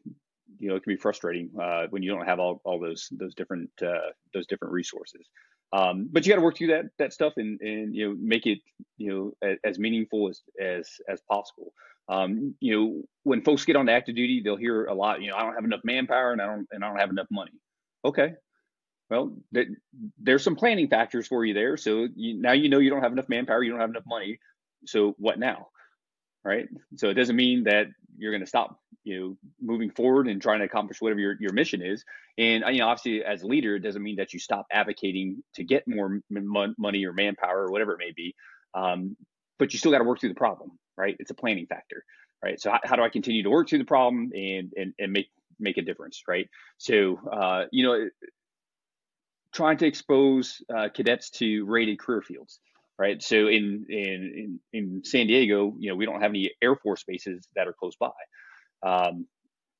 you 0.59 0.69
know, 0.69 0.77
it 0.77 0.83
can 0.83 0.93
be 0.95 0.99
frustrating, 1.01 1.51
uh, 1.61 1.87
when 1.91 2.03
you 2.03 2.11
don't 2.15 2.27
have 2.27 2.41
all, 2.41 2.61
all 2.65 2.81
those, 2.81 3.09
those 3.13 3.35
different, 3.35 3.71
uh, 3.83 4.11
those 4.33 4.47
different 4.47 4.73
resources. 4.73 5.27
Um, 5.75 6.09
but 6.13 6.25
you 6.25 6.31
got 6.31 6.37
to 6.37 6.45
work 6.45 6.57
through 6.57 6.69
that 6.69 6.85
that 6.99 7.13
stuff 7.13 7.33
and 7.37 7.61
and 7.61 7.95
you 7.95 8.09
know 8.09 8.17
make 8.21 8.47
it 8.47 8.59
you 8.97 9.11
know 9.43 9.49
as, 9.49 9.59
as 9.65 9.79
meaningful 9.79 10.29
as 10.29 10.41
as 10.61 10.89
as 11.09 11.21
possible. 11.29 11.73
Um, 12.09 12.55
you 12.61 12.77
know 12.77 13.03
when 13.25 13.43
folks 13.43 13.65
get 13.65 13.75
on 13.75 13.89
active 13.89 14.15
duty, 14.15 14.41
they'll 14.45 14.57
hear 14.57 14.85
a 14.85 14.95
lot. 14.95 15.21
You 15.21 15.31
know 15.31 15.37
I 15.37 15.43
don't 15.43 15.55
have 15.55 15.65
enough 15.65 15.81
manpower 15.83 16.31
and 16.31 16.41
I 16.41 16.47
don't 16.47 16.69
and 16.71 16.85
I 16.85 16.89
don't 16.89 17.01
have 17.01 17.11
enough 17.11 17.27
money. 17.29 17.53
Okay, 18.05 18.35
well 19.11 19.37
th- 19.53 19.69
there's 20.23 20.45
some 20.45 20.55
planning 20.55 20.89
factors 20.89 21.27
for 21.27 21.45
you 21.45 21.55
there. 21.55 21.77
So 21.77 22.07
you, 22.15 22.41
now 22.41 22.53
you 22.53 22.69
know 22.69 22.79
you 22.79 22.91
don't 22.91 23.03
have 23.03 23.13
enough 23.13 23.29
manpower, 23.29 23.65
you 23.65 23.73
don't 23.73 23.81
have 23.81 23.91
enough 23.91 24.07
money. 24.07 24.39
So 24.87 25.17
what 25.19 25.41
now? 25.41 25.69
Right. 26.45 26.69
So 26.97 27.09
it 27.09 27.15
doesn't 27.15 27.37
mean 27.37 27.65
that 27.65 27.87
you're 28.19 28.33
going 28.33 28.43
to 28.43 28.47
stop 28.49 28.79
you 29.05 29.21
know 29.21 29.37
moving 29.61 29.91
forward 29.91 30.29
and 30.29 30.41
trying 30.41 30.59
to 30.59 30.65
accomplish 30.65 31.01
whatever 31.01 31.21
your, 31.21 31.37
your 31.41 31.53
mission 31.53 31.83
is. 31.83 32.05
And 32.39 32.65
you 32.71 32.81
know 32.81 32.89
obviously 32.89 33.25
as 33.25 33.43
a 33.43 33.47
leader 33.47 33.77
it 33.77 33.81
doesn't 33.81 34.03
mean 34.03 34.17
that 34.17 34.33
you 34.33 34.39
stop 34.39 34.67
advocating 34.73 35.43
to 35.55 35.65
get 35.65 35.87
more 35.87 36.21
m- 36.35 36.75
money 36.79 37.05
or 37.05 37.13
manpower 37.13 37.65
or 37.65 37.71
whatever 37.71 37.93
it 37.93 37.99
may 37.99 38.13
be 38.15 38.35
um, 38.75 39.17
but 39.59 39.73
you 39.73 39.79
still 39.79 39.93
got 39.93 39.99
to 39.99 40.05
work 40.05 40.21
through 40.21 40.31
the 40.31 40.35
problem 40.35 40.73
right? 40.97 41.17
It's 41.19 41.31
a 41.31 41.35
planning 41.35 41.67
factor 41.67 42.05
right? 42.43 42.61
So 42.61 42.71
how, 42.71 42.81
how, 42.85 42.97
do 42.97 43.03
i 43.03 43.09
continue 43.09 43.43
to 43.43 43.51
work 43.51 43.69
through 43.69 43.79
the 43.79 43.85
problem 43.85 44.31
and 44.35 44.73
and, 44.77 44.95
and 44.99 45.13
make 45.13 45.29
make 45.59 45.77
a 45.79 45.83
difference 45.83 46.23
right? 46.29 46.49
So 46.79 47.21
uh, 47.31 47.65
you 47.71 47.87
know 47.87 48.09
trying 49.53 49.79
to 49.79 49.87
expose 49.87 50.61
uh, 50.75 50.89
cadets 50.93 51.31
to 51.31 51.65
rated 51.67 51.99
career 51.99 52.23
fields 52.23 52.59
right 52.99 53.23
so 53.23 53.49
in, 53.49 53.87
in 53.89 54.59
in 54.73 54.81
in 54.85 55.05
san 55.05 55.27
diego 55.27 55.75
you 55.79 55.91
know 55.91 55.97
we 55.97 56.07
don't 56.07 56.21
have 56.21 56.31
any 56.31 56.51
air 56.63 56.77
force 56.77 57.05
bases 57.05 57.47
that 57.57 57.67
are 57.67 57.73
close 57.73 57.97
by 57.97 58.11
um, 58.85 59.27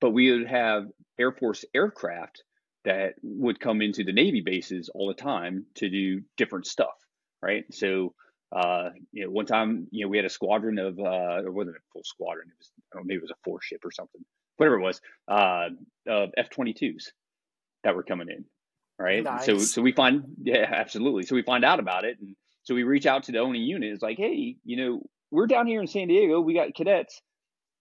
but 0.01 0.11
we 0.11 0.31
would 0.31 0.49
have 0.49 0.85
Air 1.19 1.33
Force 1.33 1.65
aircraft 1.75 2.43
that 2.85 3.15
would 3.23 3.61
come 3.61 3.81
into 3.81 4.05
the 4.05 4.13
Navy 4.13 4.43
bases 4.43 4.91
all 4.95 5.09
the 5.09 5.15
time 5.15 5.65
to 5.77 5.89
do 5.89 6.21
different 6.37 6.67
stuff, 6.67 6.95
right? 7.41 7.65
So, 7.73 8.13
uh, 8.55 8.91
you 9.13 9.25
know, 9.25 9.31
one 9.31 9.47
time, 9.47 9.87
you 9.91 10.05
know, 10.05 10.11
we 10.11 10.19
had 10.19 10.27
a 10.27 10.31
squadron 10.31 10.79
of, 10.79 10.99
uh, 10.99 11.43
it 11.45 11.53
wasn't 11.53 11.77
a 11.77 11.81
full 11.93 12.03
squadron, 12.05 12.49
it 12.49 12.59
was, 12.59 12.71
I 12.77 12.97
don't 12.97 13.05
know, 13.05 13.07
maybe 13.07 13.19
it 13.19 13.23
was 13.23 13.31
a 13.31 13.41
four 13.45 13.61
ship 13.63 13.81
or 13.85 13.91
something, 13.91 14.23
whatever 14.59 14.79
it 14.79 14.83
was, 14.83 15.01
uh, 15.29 15.69
of 16.07 16.31
F 16.37 16.51
22s 16.51 17.05
that 17.85 17.97
were 17.97 18.03
coming 18.03 18.29
in, 18.29 18.45
right? 18.99 19.25
Nice. 19.25 19.47
So, 19.47 19.57
so 19.57 19.81
we 19.81 19.93
find, 19.93 20.25
yeah, 20.43 20.67
absolutely. 20.71 21.23
So 21.23 21.35
we 21.35 21.43
find 21.43 21.65
out 21.65 21.81
about 21.81 22.05
it. 22.05 22.19
And 22.21 22.37
so 22.65 22.75
we 22.75 22.83
reach 22.83 23.07
out 23.07 23.25
to 23.25 23.33
the 23.33 23.39
owning 23.39 23.63
unit. 23.63 23.93
It's 23.93 24.03
like, 24.03 24.19
hey, 24.19 24.57
you 24.65 24.77
know, 24.77 25.03
we're 25.31 25.47
down 25.47 25.67
here 25.67 25.81
in 25.81 25.87
San 25.87 26.09
Diego, 26.09 26.41
we 26.41 26.55
got 26.55 26.75
cadets 26.75 27.21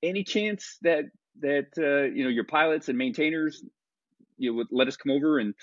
any 0.04 0.24
chance 0.24 0.78
that 0.82 1.06
that 1.40 1.70
uh, 1.78 2.14
you 2.14 2.24
know 2.24 2.30
your 2.30 2.44
pilots 2.44 2.90
and 2.90 2.98
maintainers 2.98 3.64
you 4.38 4.52
know, 4.52 4.58
would 4.58 4.68
let 4.72 4.88
us 4.88 4.98
come 4.98 5.12
over 5.12 5.40
and 5.40 5.54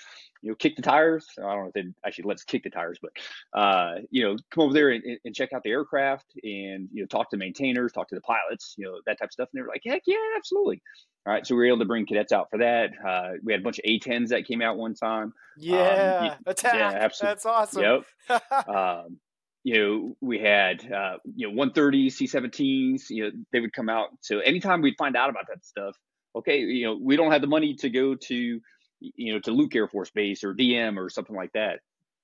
you 0.41 0.49
know 0.49 0.55
kick 0.55 0.75
the 0.75 0.81
tires. 0.81 1.25
I 1.37 1.41
don't 1.41 1.63
know 1.63 1.67
if 1.67 1.73
they 1.73 1.85
actually 2.05 2.25
let 2.25 2.35
us 2.35 2.43
kick 2.43 2.63
the 2.63 2.69
tires, 2.69 2.99
but 3.01 3.11
uh, 3.59 3.95
you 4.09 4.23
know 4.23 4.37
come 4.51 4.65
over 4.65 4.73
there 4.73 4.89
and, 4.89 5.03
and, 5.23 5.35
check 5.35 5.53
out 5.53 5.63
the 5.63 5.69
aircraft 5.69 6.25
and 6.43 6.89
you 6.91 7.03
know 7.03 7.05
talk 7.07 7.29
to 7.31 7.37
maintainers, 7.37 7.91
talk 7.91 8.07
to 8.09 8.15
the 8.15 8.21
pilots, 8.21 8.75
you 8.77 8.85
know 8.85 8.99
that 9.05 9.19
type 9.19 9.29
of 9.29 9.33
stuff. 9.33 9.49
And 9.53 9.59
they 9.59 9.63
were 9.63 9.69
like, 9.69 9.81
heck 9.85 10.03
yeah, 10.05 10.15
absolutely. 10.35 10.81
All 11.25 11.33
right, 11.33 11.45
so 11.45 11.53
we 11.53 11.59
were 11.59 11.67
able 11.67 11.79
to 11.79 11.85
bring 11.85 12.07
cadets 12.07 12.31
out 12.31 12.49
for 12.49 12.57
that. 12.57 12.89
Uh, 13.07 13.33
we 13.43 13.53
had 13.53 13.61
a 13.61 13.63
bunch 13.63 13.77
of 13.77 13.85
A10s 13.85 14.29
that 14.29 14.47
came 14.47 14.61
out 14.61 14.77
one 14.77 14.95
time. 14.95 15.33
Yeah, 15.55 16.31
um, 16.31 16.37
attack. 16.47 16.73
Yeah, 16.73 16.89
absolutely. 16.89 17.33
That's 17.33 17.45
awesome. 17.45 18.03
Yep. 18.29 18.41
um, 18.67 19.19
you 19.63 19.75
know, 19.75 20.17
we 20.21 20.39
had 20.39 20.91
uh, 20.91 21.17
you 21.35 21.51
know 21.51 21.63
130s, 21.63 22.13
C-17s. 22.13 23.09
You 23.09 23.25
know, 23.25 23.31
they 23.53 23.59
would 23.59 23.73
come 23.73 23.89
out. 23.89 24.09
So 24.21 24.39
anytime 24.39 24.81
we'd 24.81 24.95
find 24.97 25.15
out 25.15 25.29
about 25.29 25.45
that 25.49 25.63
stuff, 25.63 25.95
okay, 26.35 26.59
you 26.59 26.85
know, 26.85 26.97
we 27.01 27.15
don't 27.15 27.31
have 27.31 27.41
the 27.41 27.47
money 27.47 27.75
to 27.75 27.89
go 27.89 28.15
to 28.15 28.61
you 28.99 29.33
know 29.33 29.39
to 29.39 29.51
Luke 29.51 29.75
Air 29.75 29.87
Force 29.87 30.11
Base 30.11 30.43
or 30.43 30.53
DM 30.53 30.97
or 30.97 31.09
something 31.09 31.35
like 31.35 31.51
that, 31.53 31.79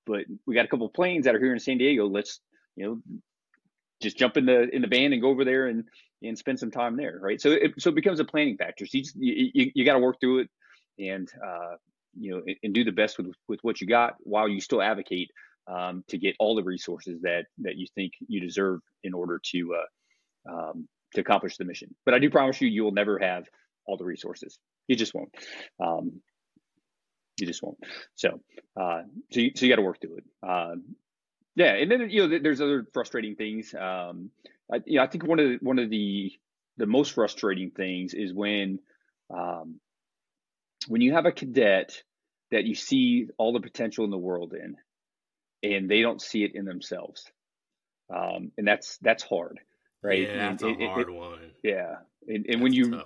but 0.06 0.24
we 0.46 0.54
got 0.54 0.64
a 0.64 0.68
couple 0.68 0.88
planes 0.88 1.24
that 1.24 1.34
are 1.34 1.40
here 1.40 1.52
in 1.52 1.60
San 1.60 1.78
Diego. 1.78 2.06
Let's 2.06 2.40
you 2.76 2.86
know 2.86 3.18
just 4.00 4.16
jump 4.16 4.36
in 4.36 4.46
the 4.46 4.68
in 4.74 4.82
the 4.82 4.88
van 4.88 5.12
and 5.12 5.22
go 5.22 5.28
over 5.28 5.44
there 5.44 5.66
and 5.66 5.84
and 6.22 6.36
spend 6.36 6.58
some 6.58 6.70
time 6.70 6.96
there, 6.96 7.18
right? 7.20 7.40
So 7.40 7.50
it 7.50 7.74
so 7.78 7.90
it 7.90 7.94
becomes 7.94 8.20
a 8.20 8.24
planning 8.24 8.56
factor. 8.56 8.86
So 8.86 8.98
you 8.98 9.04
just, 9.04 9.16
you, 9.16 9.50
you, 9.54 9.72
you 9.74 9.84
got 9.84 9.94
to 9.94 9.98
work 9.98 10.16
through 10.20 10.40
it, 10.40 10.50
and 10.98 11.28
uh, 11.44 11.76
you 12.18 12.32
know, 12.32 12.42
and, 12.46 12.56
and, 12.62 12.74
do 12.74 12.84
the 12.84 12.92
best 12.92 13.18
with 13.18 13.32
with 13.48 13.60
what 13.62 13.80
you 13.80 13.86
got 13.86 14.14
while 14.20 14.48
you 14.48 14.60
still 14.60 14.82
advocate 14.82 15.30
um, 15.68 16.04
to 16.08 16.18
get 16.18 16.36
all 16.38 16.54
the 16.54 16.64
resources 16.64 17.20
that 17.22 17.46
that 17.58 17.76
you 17.76 17.86
think 17.94 18.12
you 18.26 18.40
deserve 18.40 18.80
in 19.04 19.14
order 19.14 19.40
to 19.52 19.74
uh, 19.74 20.52
um, 20.52 20.88
to 21.14 21.20
accomplish 21.20 21.56
the 21.56 21.64
mission. 21.64 21.94
But 22.04 22.14
I 22.14 22.18
do 22.18 22.30
promise 22.30 22.60
you, 22.60 22.68
you 22.68 22.84
will 22.84 22.92
never 22.92 23.18
have 23.18 23.44
all 23.88 23.96
the 23.96 24.04
resources. 24.04 24.58
You 24.86 24.94
just 24.94 25.14
won't. 25.14 25.34
Um, 25.80 26.20
you 27.40 27.46
just 27.46 27.62
won't. 27.62 27.78
So, 28.14 28.40
uh, 28.80 29.02
so 29.32 29.40
you, 29.40 29.50
so 29.54 29.64
you 29.64 29.72
got 29.72 29.76
to 29.76 29.82
work 29.82 30.00
through 30.00 30.18
it. 30.18 30.24
Uh, 30.46 30.74
yeah, 31.56 31.74
and 31.74 31.90
then 31.90 32.08
you 32.10 32.26
know, 32.28 32.38
there's 32.38 32.60
other 32.60 32.86
frustrating 32.92 33.34
things. 33.34 33.74
Um, 33.74 34.30
I, 34.72 34.80
you 34.86 34.98
know, 34.98 35.02
I 35.02 35.06
think 35.08 35.26
one 35.26 35.40
of 35.40 35.48
the, 35.48 35.58
one 35.60 35.78
of 35.78 35.90
the 35.90 36.32
the 36.76 36.86
most 36.86 37.12
frustrating 37.14 37.70
things 37.70 38.14
is 38.14 38.32
when 38.32 38.78
um, 39.34 39.80
when 40.86 41.00
you 41.00 41.14
have 41.14 41.26
a 41.26 41.32
cadet 41.32 42.02
that 42.50 42.64
you 42.64 42.74
see 42.74 43.26
all 43.38 43.52
the 43.52 43.60
potential 43.60 44.04
in 44.04 44.10
the 44.10 44.18
world 44.18 44.54
in, 44.54 44.76
and 45.68 45.90
they 45.90 46.00
don't 46.00 46.22
see 46.22 46.44
it 46.44 46.54
in 46.54 46.64
themselves, 46.64 47.24
um, 48.14 48.52
and 48.56 48.66
that's 48.66 48.98
that's 48.98 49.24
hard, 49.24 49.58
right? 50.02 50.22
Yeah, 50.22 50.50
that's 50.50 50.62
and, 50.62 50.80
a 50.80 50.86
hard 50.86 51.08
it, 51.08 51.12
one. 51.12 51.38
Yeah, 51.62 51.96
and, 52.28 52.46
and 52.48 52.62
when 52.62 52.72
you 52.72 53.02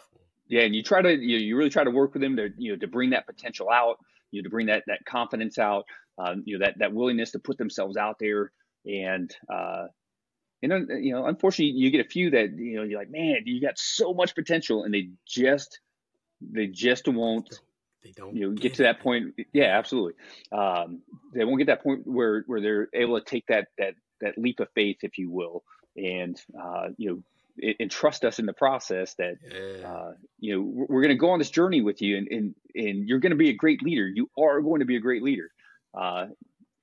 yeah, 0.49 0.63
and 0.63 0.75
you 0.75 0.83
try 0.83 1.03
to 1.03 1.13
you, 1.13 1.39
you 1.39 1.57
really 1.57 1.71
try 1.71 1.85
to 1.85 1.91
work 1.91 2.13
with 2.15 2.23
them 2.23 2.37
to 2.37 2.51
you 2.57 2.73
know 2.73 2.79
to 2.79 2.87
bring 2.87 3.11
that 3.11 3.27
potential 3.27 3.71
out, 3.71 3.99
you 4.31 4.41
know, 4.41 4.45
to 4.45 4.51
bring 4.51 4.67
that 4.67 4.85
that 4.87 5.05
confidence 5.05 5.59
out, 5.59 5.85
um, 6.19 6.43
you 6.47 6.59
know 6.59 6.65
that 6.65 6.79
that 6.79 6.93
willingness 6.93 7.33
to 7.33 7.39
put 7.39 7.59
themselves 7.59 7.97
out 7.97 8.17
there, 8.19 8.53
and 8.87 9.35
uh, 9.53 9.87
and 10.63 11.05
you 11.05 11.13
know 11.13 11.27
unfortunately 11.27 11.75
you 11.75 11.91
get 11.91 12.05
a 12.05 12.09
few 12.09 12.31
that 12.31 12.53
you 12.57 12.77
know 12.77 12.83
you're 12.83 12.99
like 12.99 13.11
man 13.11 13.39
you 13.45 13.61
got 13.61 13.79
so 13.79 14.15
much 14.15 14.35
potential 14.35 14.85
and 14.85 14.95
they 14.95 15.11
just 15.27 15.81
they 16.41 16.67
just 16.67 17.09
won't 17.09 17.61
they 18.03 18.13
don't. 18.13 18.35
You 18.35 18.49
know 18.49 18.53
get, 18.53 18.63
get 18.63 18.75
to 18.75 18.83
that 18.85 19.01
point. 19.01 19.35
Yeah 19.53 19.77
absolutely. 19.79 20.15
Um, 20.51 21.03
they 21.35 21.45
won't 21.45 21.59
get 21.59 21.69
that 21.69 21.83
point 21.83 22.07
where 22.07 22.43
where 22.47 22.61
they're 22.61 22.89
able 22.95 23.19
to 23.19 23.25
take 23.25 23.47
that 23.47 23.69
that 23.79 23.95
that 24.21 24.39
leap 24.39 24.61
of 24.61 24.69
faith 24.75 24.99
if 25.03 25.19
you 25.19 25.31
will. 25.31 25.63
And 25.97 26.41
uh, 26.61 26.89
you 26.97 27.11
know 27.11 27.23
and 27.81 27.91
trust 27.91 28.25
us 28.25 28.39
in 28.39 28.47
the 28.47 28.53
process 28.53 29.15
that 29.15 29.37
yeah. 29.51 29.89
uh, 29.89 30.13
you 30.39 30.55
know 30.55 30.87
we're 30.89 31.03
going 31.03 31.15
to 31.15 31.21
go 31.21 31.31
on 31.31 31.39
this 31.39 31.51
journey 31.51 31.81
with 31.81 32.03
you 32.03 32.17
and, 32.17 32.29
and 32.29 32.55
and 32.75 33.09
you're 33.09 33.21
going 33.21 33.31
to 33.31 33.37
be 33.37 33.51
a 33.51 33.55
great 33.55 33.83
leader 33.83 34.07
you 34.07 34.29
are 34.39 34.61
going 34.61 34.81
to 34.81 34.87
be 34.87 34.97
a 34.97 35.01
great 35.01 35.23
leader 35.23 35.51
uh, 35.99 36.27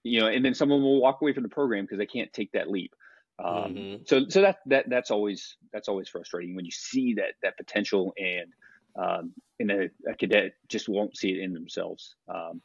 you 0.04 0.20
know 0.20 0.28
and 0.28 0.44
then 0.44 0.54
someone 0.54 0.82
will 0.82 1.02
walk 1.02 1.22
away 1.22 1.34
from 1.34 1.44
the 1.44 1.50
program 1.50 1.84
because 1.84 1.98
they 1.98 2.06
can't 2.06 2.32
take 2.34 2.52
that 2.54 2.70
leap 2.70 2.96
um, 3.44 3.74
mm-hmm. 3.74 4.04
so 4.06 4.28
so 4.30 4.42
that 4.42 4.58
that 4.66 4.90
that's 4.90 5.12
always 5.12 5.58
that's 5.72 5.88
always 5.88 6.08
frustrating 6.08 6.56
when 6.56 6.66
you 6.66 6.72
see 6.72 7.16
that 7.16 7.34
that 7.44 7.58
potential 7.58 8.14
and 8.18 8.54
um, 8.96 9.34
and 9.60 9.72
a, 9.72 9.90
a, 10.10 10.16
cadet 10.16 10.54
just 10.68 10.90
won't 10.90 11.16
see 11.16 11.32
it 11.32 11.40
in 11.40 11.54
themselves 11.54 12.16
um, 12.28 12.62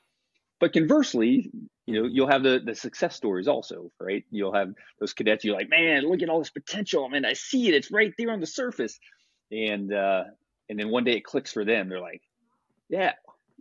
but 0.61 0.73
conversely, 0.73 1.51
you 1.87 2.01
know, 2.01 2.09
you'll 2.09 2.29
have 2.29 2.43
the 2.43 2.61
the 2.65 2.75
success 2.75 3.15
stories 3.15 3.49
also, 3.49 3.91
right? 4.01 4.25
You'll 4.31 4.55
have 4.55 4.73
those 5.01 5.13
cadets. 5.13 5.45
You're 5.45 5.57
like, 5.57 5.69
man, 5.69 6.09
look 6.09 6.23
at 6.23 6.29
all 6.31 6.39
this 6.39 6.51
potential. 6.51 7.09
Man, 7.09 7.25
I 7.25 7.35
see 7.35 7.69
it. 7.69 7.75
It's 7.75 7.91
right 7.91 8.13
there 8.17 8.31
on 8.31 8.41
the 8.41 8.47
surface. 8.47 8.99
And 9.53 9.93
uh, 9.93 10.25
and 10.69 10.79
then 10.79 10.89
one 10.89 11.05
day 11.05 11.17
it 11.17 11.25
clicks 11.25 11.53
for 11.53 11.65
them. 11.65 11.89
They're 11.89 12.01
like, 12.01 12.23
yeah, 12.89 13.13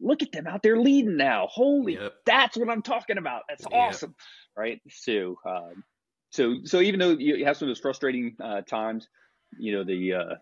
look 0.01 0.21
at 0.23 0.31
them 0.31 0.47
out 0.47 0.63
there 0.63 0.79
leading 0.79 1.17
now. 1.17 1.47
Holy, 1.49 1.95
yep. 1.95 2.13
that's 2.25 2.57
what 2.57 2.69
I'm 2.69 2.81
talking 2.81 3.17
about. 3.17 3.43
That's 3.49 3.63
yep. 3.63 3.73
awesome, 3.73 4.15
right? 4.55 4.81
So, 4.89 5.37
um, 5.45 5.83
so 6.29 6.55
so 6.63 6.79
even 6.79 6.99
though 6.99 7.11
you 7.11 7.45
have 7.45 7.57
some 7.57 7.67
of 7.67 7.69
those 7.71 7.81
frustrating 7.81 8.35
uh, 8.41 8.61
times, 8.61 9.07
you 9.59 9.73
know 9.73 9.83
the 9.83 10.13
uh, 10.13 10.35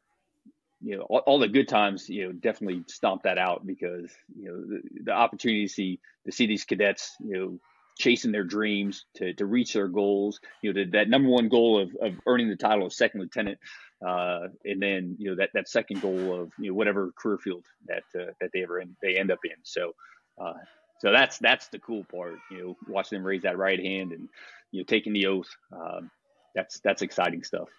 you 0.82 0.98
know 0.98 1.04
all, 1.04 1.20
all, 1.20 1.40
the 1.40 1.48
good 1.48 1.68
times 1.68 2.10
you 2.10 2.26
know 2.26 2.32
definitely 2.32 2.84
stomp 2.88 3.24
that 3.24 3.38
out 3.38 3.66
because 3.66 4.12
you 4.38 4.46
know 4.46 4.62
the, 4.62 4.82
the 5.04 5.12
opportunity 5.12 5.68
to 5.68 5.74
see 5.74 6.00
to 6.26 6.32
see 6.32 6.46
these 6.46 6.64
cadets 6.64 7.16
you 7.20 7.38
know 7.38 7.60
chasing 7.98 8.32
their 8.32 8.44
dreams 8.44 9.06
to, 9.16 9.34
to 9.34 9.46
reach 9.46 9.74
their 9.74 9.88
goals 9.88 10.40
you 10.62 10.74
know 10.74 10.84
that 10.92 11.10
number 11.10 11.30
one 11.30 11.50
goal 11.50 11.80
of, 11.82 11.96
of 12.02 12.14
earning 12.26 12.50
the 12.50 12.56
title 12.56 12.86
of 12.86 12.94
second 12.94 13.22
lieutenant 13.22 13.60
uh, 14.06 14.48
and 14.66 14.82
then 14.82 15.16
you 15.20 15.30
know 15.30 15.36
that, 15.36 15.50
that 15.54 15.70
second 15.70 16.02
goal 16.02 16.42
of 16.42 16.52
you 16.58 16.70
know 16.70 16.76
whatever 16.76 17.12
career 17.18 17.38
field 17.38 17.64
that 17.88 18.04
uh, 18.20 18.32
that 18.40 18.50
they 18.54 18.64
ever 18.64 18.80
in, 18.80 18.96
they 19.02 19.18
end 19.18 19.32
up 19.32 19.40
in 19.44 19.58
so 19.64 19.94
uh, 20.40 20.54
so 21.00 21.12
that's 21.12 21.38
that's 21.40 21.68
the 21.70 21.80
cool 21.80 22.04
part 22.12 22.36
you 22.50 22.58
know 22.58 22.78
watching 22.88 23.18
them 23.18 23.26
raise 23.26 23.44
that 23.44 23.58
right 23.58 23.80
hand 23.80 24.12
and 24.12 24.28
you 24.72 24.80
know 24.80 24.86
taking 24.86 25.14
the 25.14 25.28
oath 25.28 25.50
um, 25.72 26.10
that's 26.56 26.80
that's 26.80 27.02
exciting 27.02 27.44
stuff 27.44 27.70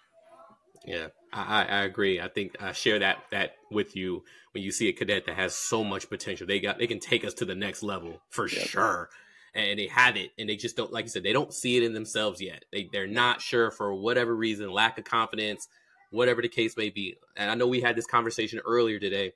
yeah, 0.85 1.07
I, 1.31 1.63
I 1.63 1.83
agree. 1.83 2.19
I 2.19 2.27
think 2.27 2.61
I 2.61 2.73
share 2.73 2.99
that 2.99 3.19
that 3.31 3.55
with 3.71 3.95
you 3.95 4.23
when 4.51 4.63
you 4.63 4.71
see 4.71 4.89
a 4.89 4.93
cadet 4.93 5.25
that 5.25 5.35
has 5.35 5.55
so 5.55 5.83
much 5.83 6.09
potential. 6.09 6.45
They 6.45 6.59
got 6.59 6.77
they 6.77 6.87
can 6.87 6.99
take 6.99 7.23
us 7.23 7.33
to 7.35 7.45
the 7.45 7.55
next 7.55 7.83
level 7.83 8.21
for 8.29 8.47
yeah. 8.47 8.63
sure. 8.63 9.09
And 9.55 9.77
they 9.77 9.85
have 9.87 10.17
it, 10.17 10.31
and 10.39 10.49
they 10.49 10.55
just 10.55 10.75
don't, 10.75 10.91
like 10.91 11.05
you 11.05 11.09
said, 11.09 11.21
they 11.21 11.31
don't 11.31 11.53
see 11.53 11.77
it 11.77 11.83
in 11.83 11.93
themselves 11.93 12.41
yet. 12.41 12.65
They 12.71 12.89
they're 12.91 13.05
not 13.05 13.39
sure 13.39 13.69
for 13.69 13.93
whatever 13.93 14.35
reason, 14.35 14.71
lack 14.71 14.97
of 14.97 15.03
confidence, 15.03 15.67
whatever 16.09 16.41
the 16.41 16.49
case 16.49 16.75
may 16.75 16.89
be. 16.89 17.17
And 17.37 17.51
I 17.51 17.55
know 17.55 17.67
we 17.67 17.81
had 17.81 17.95
this 17.95 18.07
conversation 18.07 18.59
earlier 18.65 18.97
today 18.97 19.33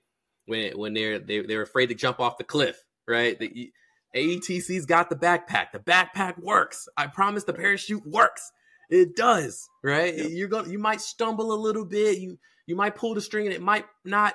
when 0.48 0.76
when 0.78 0.96
they're 0.96 1.20
they, 1.20 1.42
they're 1.42 1.62
afraid 1.62 1.88
to 1.88 1.96
jump 1.96 2.20
off 2.20 2.40
the 2.40 2.44
cliff, 2.44 2.84
right? 3.08 3.38
The 3.38 3.72
AETC's 4.16 4.86
got 4.88 5.10
the 5.10 5.16
backpack. 5.16 5.72
The 5.72 5.80
backpack 5.80 6.42
works. 6.42 6.88
I 6.98 7.08
promise 7.08 7.44
the 7.44 7.54
parachute 7.54 8.06
works. 8.06 8.52
It 8.90 9.16
does, 9.16 9.70
right? 9.84 10.16
Yep. 10.16 10.28
You're 10.32 10.48
going 10.48 10.66
to 10.66 10.72
you 10.72 10.80
might 10.80 11.02
stumble 11.02 11.54
a 11.54 11.60
little 11.60 11.86
bit. 11.86 12.18
You 12.18 12.40
you 12.66 12.76
might 12.76 12.96
pull 12.96 13.14
the 13.14 13.22
string 13.22 13.46
and 13.46 13.54
it 13.54 13.62
might 13.62 13.86
not 14.06 14.34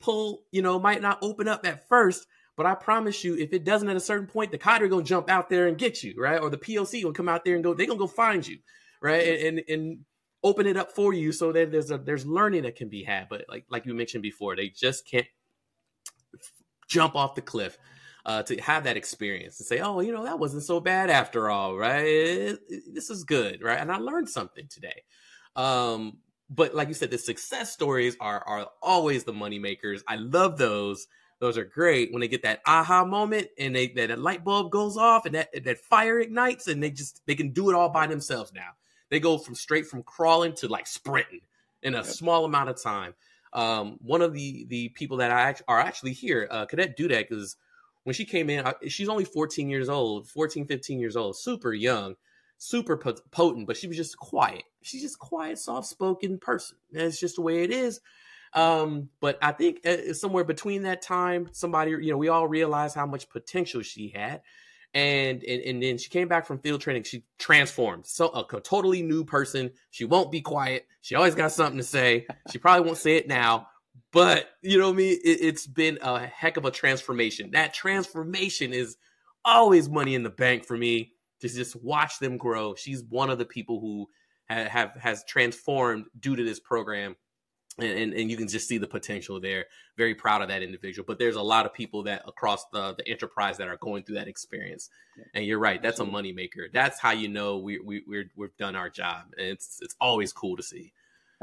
pull, 0.00 0.42
you 0.52 0.62
know, 0.62 0.78
might 0.78 1.02
not 1.02 1.18
open 1.22 1.48
up 1.48 1.66
at 1.66 1.88
first, 1.88 2.26
but 2.58 2.66
I 2.66 2.74
promise 2.74 3.22
you, 3.22 3.36
if 3.36 3.52
it 3.52 3.62
doesn't 3.62 3.88
at 3.88 3.94
a 3.94 4.00
certain 4.00 4.26
point, 4.26 4.50
the 4.50 4.58
cadre 4.58 4.88
gonna 4.88 5.04
jump 5.04 5.30
out 5.30 5.48
there 5.48 5.68
and 5.68 5.78
get 5.78 6.02
you, 6.02 6.14
right? 6.18 6.40
Or 6.40 6.50
the 6.50 6.58
POC 6.58 7.02
gonna 7.02 7.14
come 7.14 7.28
out 7.28 7.44
there 7.44 7.54
and 7.54 7.62
go, 7.62 7.72
they're 7.72 7.86
gonna 7.86 8.00
go 8.00 8.08
find 8.08 8.44
you, 8.44 8.58
right? 9.00 9.28
And, 9.28 9.58
and, 9.60 9.68
and 9.68 9.98
open 10.42 10.66
it 10.66 10.76
up 10.76 10.90
for 10.90 11.12
you 11.12 11.30
so 11.30 11.52
that 11.52 11.70
there's 11.70 11.92
a 11.92 11.98
there's 11.98 12.26
learning 12.26 12.64
that 12.64 12.74
can 12.74 12.88
be 12.88 13.04
had. 13.04 13.28
But 13.28 13.44
like 13.48 13.64
like 13.70 13.86
you 13.86 13.94
mentioned 13.94 14.22
before, 14.22 14.56
they 14.56 14.70
just 14.70 15.08
can't 15.08 15.28
jump 16.88 17.14
off 17.14 17.36
the 17.36 17.42
cliff 17.42 17.78
uh, 18.26 18.42
to 18.42 18.60
have 18.60 18.82
that 18.84 18.96
experience 18.96 19.60
and 19.60 19.66
say, 19.68 19.78
oh, 19.78 20.00
you 20.00 20.10
know, 20.10 20.24
that 20.24 20.40
wasn't 20.40 20.64
so 20.64 20.80
bad 20.80 21.10
after 21.10 21.48
all, 21.48 21.76
right? 21.76 22.56
This 22.92 23.08
is 23.08 23.22
good, 23.22 23.62
right? 23.62 23.78
And 23.78 23.92
I 23.92 23.98
learned 23.98 24.28
something 24.28 24.66
today. 24.68 25.04
Um, 25.54 26.18
but 26.50 26.74
like 26.74 26.88
you 26.88 26.94
said, 26.94 27.12
the 27.12 27.18
success 27.18 27.72
stories 27.72 28.16
are 28.20 28.42
are 28.44 28.66
always 28.82 29.22
the 29.22 29.32
money 29.32 29.60
makers. 29.60 30.02
I 30.08 30.16
love 30.16 30.58
those. 30.58 31.06
Those 31.40 31.56
are 31.56 31.64
great 31.64 32.12
when 32.12 32.20
they 32.20 32.28
get 32.28 32.42
that 32.42 32.60
aha 32.66 33.04
moment 33.04 33.48
and 33.58 33.74
they 33.74 33.88
that 33.88 34.18
light 34.18 34.44
bulb 34.44 34.72
goes 34.72 34.96
off 34.96 35.24
and 35.24 35.34
that 35.36 35.64
that 35.64 35.78
fire 35.78 36.18
ignites 36.18 36.66
and 36.66 36.82
they 36.82 36.90
just 36.90 37.22
they 37.26 37.34
can 37.34 37.50
do 37.50 37.70
it 37.70 37.74
all 37.74 37.88
by 37.88 38.06
themselves 38.06 38.52
now. 38.52 38.70
They 39.10 39.20
go 39.20 39.38
from 39.38 39.54
straight 39.54 39.86
from 39.86 40.02
crawling 40.02 40.54
to 40.56 40.68
like 40.68 40.86
sprinting 40.86 41.42
in 41.82 41.94
a 41.94 42.04
small 42.04 42.44
amount 42.44 42.70
of 42.70 42.82
time. 42.82 43.14
Um, 43.52 43.98
one 44.02 44.20
of 44.20 44.32
the 44.32 44.66
the 44.68 44.88
people 44.90 45.18
that 45.18 45.30
I 45.30 45.54
are 45.68 45.80
actually 45.80 46.12
here, 46.12 46.48
uh, 46.50 46.66
Cadet 46.66 46.98
Dudek, 46.98 47.32
is 47.32 47.56
when 48.04 48.14
she 48.14 48.24
came 48.24 48.50
in, 48.50 48.64
she's 48.88 49.08
only 49.08 49.24
14 49.24 49.68
years 49.68 49.88
old, 49.88 50.28
14, 50.28 50.66
15 50.66 50.98
years 50.98 51.16
old, 51.16 51.36
super 51.36 51.72
young, 51.72 52.16
super 52.58 52.96
potent, 52.96 53.66
but 53.66 53.76
she 53.76 53.86
was 53.86 53.96
just 53.96 54.18
quiet. 54.18 54.64
She's 54.82 55.02
just 55.02 55.18
quiet, 55.18 55.58
soft 55.58 55.86
spoken 55.86 56.38
person. 56.38 56.76
That's 56.92 57.20
just 57.20 57.36
the 57.36 57.42
way 57.42 57.62
it 57.62 57.70
is. 57.70 58.00
Um, 58.54 59.10
but 59.20 59.38
I 59.42 59.52
think 59.52 59.86
somewhere 60.12 60.44
between 60.44 60.82
that 60.82 61.02
time, 61.02 61.48
somebody, 61.52 61.90
you 61.90 62.10
know, 62.10 62.16
we 62.16 62.28
all 62.28 62.48
realized 62.48 62.94
how 62.94 63.06
much 63.06 63.28
potential 63.28 63.82
she 63.82 64.12
had. 64.14 64.42
And, 64.94 65.44
and 65.44 65.62
and 65.62 65.82
then 65.82 65.98
she 65.98 66.08
came 66.08 66.28
back 66.28 66.46
from 66.46 66.60
field 66.60 66.80
training. 66.80 67.02
She 67.02 67.24
transformed, 67.38 68.06
so 68.06 68.28
a, 68.28 68.56
a 68.56 68.60
totally 68.62 69.02
new 69.02 69.22
person. 69.22 69.70
She 69.90 70.06
won't 70.06 70.32
be 70.32 70.40
quiet. 70.40 70.86
She 71.02 71.14
always 71.14 71.34
got 71.34 71.52
something 71.52 71.76
to 71.76 71.84
say. 71.84 72.26
She 72.50 72.58
probably 72.58 72.86
won't 72.86 72.96
say 72.96 73.16
it 73.16 73.28
now, 73.28 73.68
but 74.12 74.48
you 74.62 74.78
know 74.78 74.86
what 74.86 74.94
I 74.94 74.96
mean? 74.96 75.18
It, 75.22 75.40
it's 75.42 75.66
been 75.66 75.98
a 76.00 76.26
heck 76.26 76.56
of 76.56 76.64
a 76.64 76.70
transformation. 76.70 77.50
That 77.50 77.74
transformation 77.74 78.72
is 78.72 78.96
always 79.44 79.90
money 79.90 80.14
in 80.14 80.22
the 80.22 80.30
bank 80.30 80.64
for 80.64 80.76
me 80.76 81.12
to 81.40 81.48
just 81.48 81.76
watch 81.76 82.18
them 82.18 82.36
grow. 82.36 82.74
She's 82.74 83.02
one 83.04 83.30
of 83.30 83.38
the 83.38 83.44
people 83.44 83.80
who 83.80 84.08
have, 84.46 84.66
have 84.68 84.92
has 85.00 85.24
transformed 85.24 86.06
due 86.18 86.36
to 86.36 86.44
this 86.44 86.60
program. 86.60 87.16
And, 87.78 87.88
and, 87.88 88.14
and, 88.14 88.30
you 88.30 88.36
can 88.36 88.48
just 88.48 88.66
see 88.66 88.76
the 88.76 88.88
potential 88.88 89.40
there. 89.40 89.66
Very 89.96 90.14
proud 90.14 90.42
of 90.42 90.48
that 90.48 90.62
individual. 90.62 91.04
But 91.06 91.18
there's 91.18 91.36
a 91.36 91.42
lot 91.42 91.64
of 91.64 91.72
people 91.72 92.02
that 92.04 92.22
across 92.26 92.64
the, 92.72 92.94
the 92.94 93.08
enterprise 93.08 93.56
that 93.58 93.68
are 93.68 93.76
going 93.76 94.02
through 94.02 94.16
that 94.16 94.26
experience. 94.26 94.90
And 95.34 95.44
you're 95.44 95.60
right, 95.60 95.80
that's 95.80 96.00
a 96.00 96.04
moneymaker. 96.04 96.72
That's 96.72 96.98
how 96.98 97.12
you 97.12 97.28
know 97.28 97.58
we, 97.58 97.78
we, 97.78 98.02
we're, 98.06 98.30
we've 98.36 98.56
done 98.56 98.74
our 98.74 98.90
job. 98.90 99.26
And 99.36 99.46
it's, 99.46 99.78
it's 99.80 99.94
always 100.00 100.32
cool 100.32 100.56
to 100.56 100.62
see. 100.62 100.92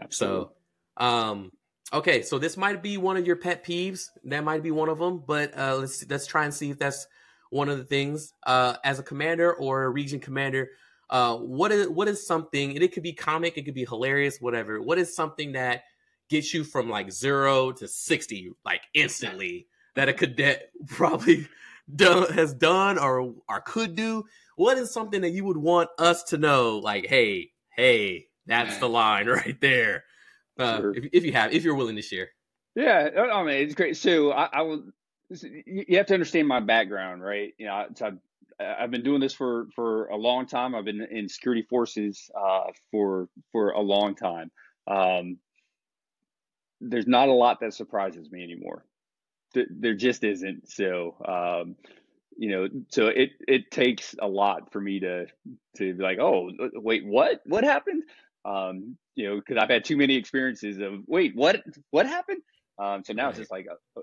Absolutely. 0.02 0.50
So, 0.98 1.06
um, 1.06 1.52
Okay, 1.94 2.24
so 2.24 2.40
this 2.40 2.58
might 2.58 2.82
be 2.82 2.98
one 2.98 3.16
of 3.16 3.28
your 3.28 3.36
pet 3.36 3.64
peeves. 3.64 4.10
That 4.24 4.44
might 4.44 4.64
be 4.64 4.72
one 4.72 4.90
of 4.90 4.98
them, 4.98 5.24
but 5.26 5.58
uh, 5.58 5.78
let's 5.78 6.06
let's 6.10 6.26
try 6.26 6.44
and 6.44 6.54
see 6.54 6.72
if 6.72 6.80
that's 6.80 7.08
one 7.52 7.70
of 7.70 7.78
the 7.78 7.84
things. 7.84 8.34
Uh, 8.46 8.76
as 8.84 8.98
a 8.98 9.04
commander 9.04 9.54
or 9.54 9.84
a 9.84 9.90
region 9.90 10.20
commander, 10.20 10.72
uh, 11.12 11.36
what 11.38 11.72
is 11.72 11.88
what 11.88 12.08
is 12.08 12.26
something? 12.26 12.72
And 12.72 12.84
it 12.84 12.92
could 12.92 13.04
be 13.04 13.14
comic, 13.14 13.58
it 13.58 13.66
could 13.66 13.76
be 13.76 13.86
hilarious, 13.86 14.42
whatever. 14.42 14.82
What 14.82 14.98
is 14.98 15.16
something 15.16 15.52
that 15.52 15.84
gets 16.30 16.54
you 16.54 16.64
from 16.64 16.90
like 16.90 17.12
zero 17.12 17.72
to 17.74 17.88
sixty 17.88 18.52
like 18.64 18.82
instantly? 18.94 19.68
That 19.96 20.10
a 20.10 20.14
cadet 20.14 20.72
probably 20.88 21.48
done 21.94 22.32
has 22.34 22.54
done 22.54 22.98
or 22.98 23.34
or 23.48 23.62
could 23.62 23.96
do? 23.96 24.26
What 24.56 24.78
is 24.78 24.92
something 24.92 25.22
that 25.22 25.32
you 25.32 25.46
would 25.46 25.58
want 25.58 25.90
us 26.00 26.24
to 26.26 26.38
know? 26.38 26.78
Like, 26.78 27.08
hey, 27.08 27.52
hey, 27.76 28.28
that's 28.46 28.78
the 28.78 28.90
line 28.90 29.28
right 29.28 29.60
there. 29.60 30.06
Uh, 30.58 30.78
sure. 30.78 30.96
if, 30.96 31.06
if 31.12 31.26
you 31.26 31.34
have, 31.34 31.54
if 31.54 31.64
you're 31.64 31.76
willing 31.76 31.98
to 31.98 32.02
share. 32.02 32.30
Yeah, 32.76 33.10
I 33.34 33.44
mean 33.44 33.56
it's 33.56 33.76
great. 33.76 33.98
So 33.98 34.32
I, 34.32 34.50
I 34.52 34.62
will. 34.62 34.84
You 35.30 35.98
have 35.98 36.06
to 36.08 36.14
understand 36.14 36.48
my 36.48 36.60
background, 36.60 37.24
right? 37.24 37.54
You 37.58 37.66
know, 37.66 37.88
so 37.96 38.06
I've, 38.08 38.18
I've 38.60 38.92
been 38.92 39.04
doing 39.04 39.22
this 39.22 39.34
for 39.34 39.68
for 39.76 40.08
a 40.08 40.16
long 40.16 40.46
time. 40.46 40.76
I've 40.76 40.86
been 40.86 41.02
in 41.02 41.30
security 41.30 41.64
forces 41.70 42.30
uh, 42.40 42.66
for 42.92 43.30
for 43.52 43.72
a 43.72 43.82
long 43.82 44.16
time. 44.16 44.52
Um, 44.88 45.38
there's 46.82 47.08
not 47.08 47.30
a 47.30 47.34
lot 47.34 47.60
that 47.62 47.74
surprises 47.74 48.32
me 48.32 48.44
anymore. 48.44 48.86
There 49.54 49.96
just 49.96 50.24
isn't. 50.24 50.70
So, 50.70 51.16
um, 51.26 51.76
you 52.38 52.52
know, 52.52 52.68
so 52.90 53.08
it 53.08 53.32
it 53.48 53.72
takes 53.72 54.16
a 54.20 54.28
lot 54.28 54.72
for 54.72 54.82
me 54.82 55.00
to 55.00 55.28
to 55.78 55.94
be 55.94 56.04
like, 56.04 56.20
oh, 56.20 56.52
wait, 56.74 57.06
what? 57.06 57.42
What 57.46 57.64
happened? 57.64 58.04
Um, 58.44 58.98
you 59.16 59.30
know, 59.30 59.36
because 59.38 59.58
I've 59.58 59.70
had 59.70 59.86
too 59.86 59.96
many 59.98 60.16
experiences 60.16 60.80
of, 60.80 61.04
wait, 61.08 61.36
what? 61.36 61.64
What 61.92 62.06
happened? 62.06 62.42
Um, 62.78 63.04
so 63.06 63.14
now 63.14 63.24
right. 63.24 63.30
it's 63.30 63.40
just 63.40 63.52
like, 63.52 63.68
uh, 63.72 64.02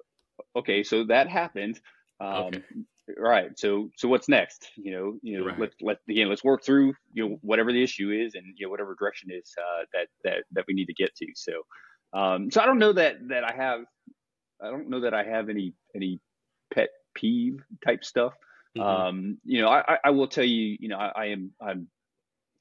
okay, 0.56 0.82
so 0.82 1.04
that 1.04 1.28
happened. 1.28 1.78
Um, 2.20 2.46
okay. 2.46 2.62
Right. 3.18 3.58
So 3.58 3.90
so 3.96 4.08
what's 4.08 4.28
next? 4.28 4.68
You 4.76 4.92
know, 4.92 5.18
you 5.22 5.38
know, 5.38 5.46
right. 5.46 5.58
let 5.58 5.70
let 5.80 5.98
again 6.08 6.28
let's 6.28 6.44
work 6.44 6.64
through 6.64 6.94
you 7.12 7.28
know 7.28 7.38
whatever 7.42 7.72
the 7.72 7.82
issue 7.82 8.10
is 8.10 8.34
and 8.34 8.44
you 8.56 8.66
know 8.66 8.70
whatever 8.70 8.94
direction 8.98 9.30
is 9.32 9.52
uh, 9.58 9.84
that 9.92 10.06
that 10.24 10.44
that 10.52 10.64
we 10.68 10.74
need 10.74 10.86
to 10.86 10.94
get 10.94 11.14
to. 11.16 11.26
So 11.34 11.52
um, 12.12 12.50
so 12.50 12.60
I 12.60 12.66
don't 12.66 12.78
know 12.78 12.92
that 12.92 13.28
that 13.28 13.44
I 13.44 13.52
have 13.54 13.80
I 14.62 14.70
don't 14.70 14.88
know 14.88 15.00
that 15.00 15.14
I 15.14 15.24
have 15.24 15.48
any 15.48 15.74
any 15.94 16.20
pet 16.72 16.90
peeve 17.14 17.62
type 17.84 18.04
stuff. 18.04 18.34
Mm-hmm. 18.76 18.88
Um, 18.88 19.38
you 19.44 19.60
know, 19.60 19.68
I, 19.68 19.98
I 20.02 20.10
will 20.10 20.28
tell 20.28 20.44
you, 20.44 20.78
you 20.80 20.88
know, 20.88 20.96
I, 20.96 21.12
I, 21.14 21.26
am 21.26 21.50
I'm 21.60 21.88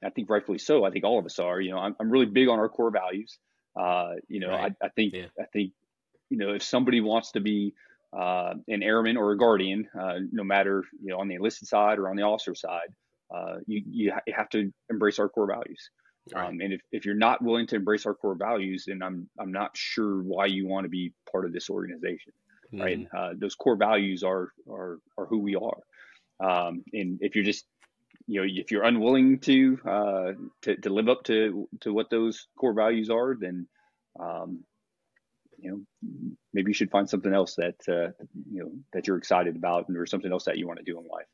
I 0.03 0.09
think 0.09 0.29
rightfully 0.29 0.57
so. 0.57 0.83
I 0.83 0.91
think 0.91 1.05
all 1.05 1.17
of 1.17 1.25
us 1.25 1.39
are. 1.39 1.61
You 1.61 1.71
know, 1.71 1.77
I'm 1.77 1.95
I'm 1.99 2.09
really 2.09 2.25
big 2.25 2.49
on 2.49 2.59
our 2.59 2.69
core 2.69 2.91
values. 2.91 3.37
Uh, 3.79 4.15
you 4.27 4.39
know, 4.39 4.49
right. 4.49 4.73
I, 4.81 4.87
I 4.87 4.89
think 4.89 5.13
yeah. 5.13 5.27
I 5.39 5.45
think 5.53 5.71
you 6.29 6.37
know 6.37 6.53
if 6.53 6.63
somebody 6.63 7.01
wants 7.01 7.31
to 7.33 7.39
be 7.39 7.73
uh, 8.13 8.53
an 8.67 8.83
airman 8.83 9.15
or 9.15 9.31
a 9.31 9.37
guardian, 9.37 9.87
uh, 9.99 10.15
no 10.31 10.43
matter 10.43 10.83
you 11.01 11.09
know 11.09 11.19
on 11.19 11.27
the 11.27 11.35
enlisted 11.35 11.67
side 11.67 11.97
or 11.97 12.09
on 12.09 12.15
the 12.15 12.23
officer 12.23 12.55
side, 12.55 12.89
uh, 13.33 13.57
you 13.67 13.81
you, 13.85 14.11
ha- 14.11 14.21
you, 14.27 14.33
have 14.35 14.49
to 14.49 14.71
embrace 14.89 15.19
our 15.19 15.29
core 15.29 15.47
values. 15.47 15.89
Right. 16.34 16.49
Um, 16.49 16.61
and 16.61 16.74
if, 16.74 16.82
if 16.91 17.05
you're 17.05 17.15
not 17.15 17.41
willing 17.41 17.67
to 17.67 17.76
embrace 17.76 18.05
our 18.05 18.13
core 18.13 18.36
values, 18.36 18.86
then 18.88 19.01
I'm 19.01 19.28
I'm 19.39 19.51
not 19.51 19.76
sure 19.76 20.22
why 20.22 20.45
you 20.45 20.67
want 20.67 20.86
to 20.86 20.89
be 20.89 21.13
part 21.32 21.45
of 21.45 21.53
this 21.53 21.69
organization. 21.69 22.34
Mm. 22.74 22.80
Right? 22.80 23.07
Uh, 23.15 23.34
those 23.38 23.55
core 23.55 23.76
values 23.76 24.24
are 24.24 24.51
are 24.69 24.99
are 25.17 25.26
who 25.26 25.39
we 25.39 25.55
are. 25.55 25.82
Um, 26.39 26.84
and 26.93 27.19
if 27.22 27.36
you're 27.36 27.43
just 27.43 27.65
you 28.28 28.39
know 28.39 28.47
if 28.47 28.72
you're 28.72 28.84
unwilling 28.84 29.39
to 29.39 29.80
uh, 29.86 30.32
to, 30.63 30.76
to 30.78 30.89
live 30.89 31.09
up 31.09 31.24
to 31.24 31.67
to 31.82 31.93
what 31.93 32.09
those 32.09 32.47
core 32.57 32.74
values 32.74 33.09
are, 33.09 33.36
then 33.39 33.67
um, 34.19 34.63
you 35.57 35.72
know 35.72 36.26
maybe 36.53 36.69
you 36.69 36.76
should 36.76 36.91
find 36.91 37.09
something 37.09 37.34
else 37.34 37.55
that 37.55 37.76
uh, 37.89 38.11
you 38.51 38.63
know 38.63 38.72
that 38.93 39.07
you're 39.07 39.17
excited 39.17 39.55
about 39.55 39.86
or 39.89 40.05
something 40.05 40.32
else 40.32 40.45
that 40.45 40.57
you 40.57 40.67
want 40.67 40.80
to 40.80 40.86
do 40.86 40.99
in 40.99 41.05
life. 41.07 41.26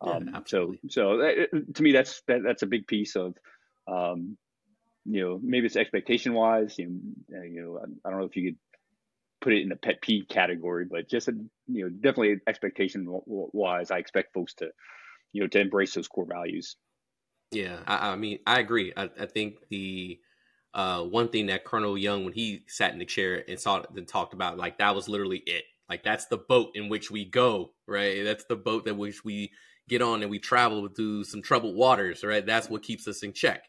Um, 0.00 0.30
yeah, 0.32 0.40
so 0.46 0.74
so 0.88 1.18
that, 1.18 1.48
uh, 1.52 1.58
to 1.74 1.82
me 1.82 1.92
that's 1.92 2.22
that, 2.26 2.42
that's 2.42 2.62
a 2.62 2.66
big 2.66 2.88
piece 2.88 3.14
of 3.14 3.36
um, 3.86 4.36
you 5.04 5.20
know 5.20 5.40
maybe 5.42 5.66
it's 5.66 5.76
expectation 5.76 6.34
wise. 6.34 6.78
You 6.78 7.00
know, 7.28 7.38
uh, 7.38 7.42
you 7.42 7.62
know 7.62 7.78
I, 7.78 8.10
don't 8.10 8.20
know 8.20 8.26
if 8.26 8.36
you 8.36 8.50
could 8.50 8.58
put 9.40 9.52
it 9.52 9.62
in 9.62 9.68
the 9.68 9.76
pet 9.76 10.00
peeve 10.00 10.28
category, 10.28 10.86
but 10.90 11.08
just 11.08 11.28
a, 11.28 11.32
you 11.66 11.84
know 11.84 11.88
definitely 11.88 12.36
expectation 12.46 13.06
wise, 13.26 13.90
I 13.90 13.98
expect 13.98 14.34
folks 14.34 14.54
to 14.54 14.70
you 15.32 15.42
know 15.42 15.48
to 15.48 15.60
embrace 15.60 15.94
those 15.94 16.08
core 16.08 16.26
values. 16.26 16.76
Yeah, 17.50 17.78
I, 17.86 18.10
I 18.10 18.16
mean 18.16 18.38
I 18.46 18.60
agree. 18.60 18.92
I, 18.96 19.10
I 19.20 19.26
think 19.26 19.56
the 19.68 20.18
uh, 20.74 21.02
one 21.02 21.28
thing 21.28 21.46
that 21.46 21.64
Colonel 21.64 21.98
Young, 21.98 22.24
when 22.24 22.32
he 22.32 22.64
sat 22.66 22.92
in 22.92 22.98
the 22.98 23.04
chair 23.04 23.44
and 23.46 23.60
saw 23.60 23.82
and 23.94 24.08
talked 24.08 24.32
about, 24.32 24.56
like 24.56 24.78
that 24.78 24.94
was 24.94 25.08
literally 25.08 25.42
it. 25.46 25.64
Like 25.88 26.02
that's 26.02 26.26
the 26.26 26.38
boat 26.38 26.70
in 26.74 26.88
which 26.88 27.10
we 27.10 27.24
go, 27.24 27.72
right? 27.86 28.24
That's 28.24 28.44
the 28.44 28.56
boat 28.56 28.86
that 28.86 28.96
which 28.96 29.24
we 29.24 29.50
get 29.88 30.00
on 30.00 30.22
and 30.22 30.30
we 30.30 30.38
travel 30.38 30.88
through 30.88 31.24
some 31.24 31.42
troubled 31.42 31.76
waters, 31.76 32.24
right? 32.24 32.46
That's 32.46 32.70
what 32.70 32.82
keeps 32.82 33.06
us 33.06 33.22
in 33.22 33.34
check. 33.34 33.64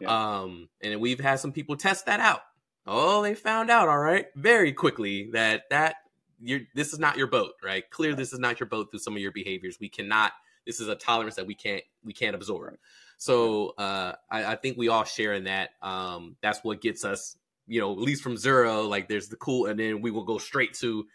Yeah. 0.00 0.40
Um, 0.40 0.68
and 0.80 1.00
we've 1.00 1.20
had 1.20 1.40
some 1.40 1.52
people 1.52 1.76
test 1.76 2.06
that 2.06 2.20
out. 2.20 2.40
Oh, 2.86 3.22
they 3.22 3.34
found 3.34 3.70
out, 3.70 3.88
all 3.88 3.98
right, 3.98 4.26
very 4.34 4.72
quickly 4.72 5.30
that 5.32 5.64
that 5.70 5.96
you're 6.40 6.60
this 6.74 6.92
is 6.92 6.98
not 6.98 7.16
your 7.16 7.26
boat, 7.26 7.52
right? 7.62 7.88
Clear, 7.90 8.14
this 8.14 8.32
is 8.32 8.38
not 8.38 8.60
your 8.60 8.68
boat 8.68 8.90
through 8.90 9.00
some 9.00 9.14
of 9.14 9.20
your 9.20 9.32
behaviors. 9.32 9.78
We 9.80 9.88
cannot. 9.88 10.32
This 10.66 10.80
is 10.80 10.88
a 10.88 10.94
tolerance 10.94 11.36
that 11.36 11.46
we 11.46 11.54
can't 11.54 11.82
we 12.02 12.12
can't 12.12 12.34
absorb. 12.34 12.76
So 13.18 13.70
uh, 13.78 14.14
I, 14.30 14.52
I, 14.52 14.56
think 14.56 14.78
we 14.78 14.88
all 14.88 15.04
share 15.04 15.34
in 15.34 15.44
that. 15.44 15.70
Um, 15.82 16.36
that's 16.40 16.60
what 16.62 16.80
gets 16.80 17.04
us, 17.04 17.36
you 17.66 17.80
know, 17.80 17.92
at 17.92 17.98
least 17.98 18.22
from 18.22 18.36
zero. 18.36 18.82
Like 18.82 19.08
there's 19.08 19.28
the 19.28 19.36
cool, 19.36 19.66
and 19.66 19.78
then 19.78 20.00
we 20.00 20.10
will 20.12 20.24
go 20.24 20.38
straight 20.38 20.74
to 20.74 21.06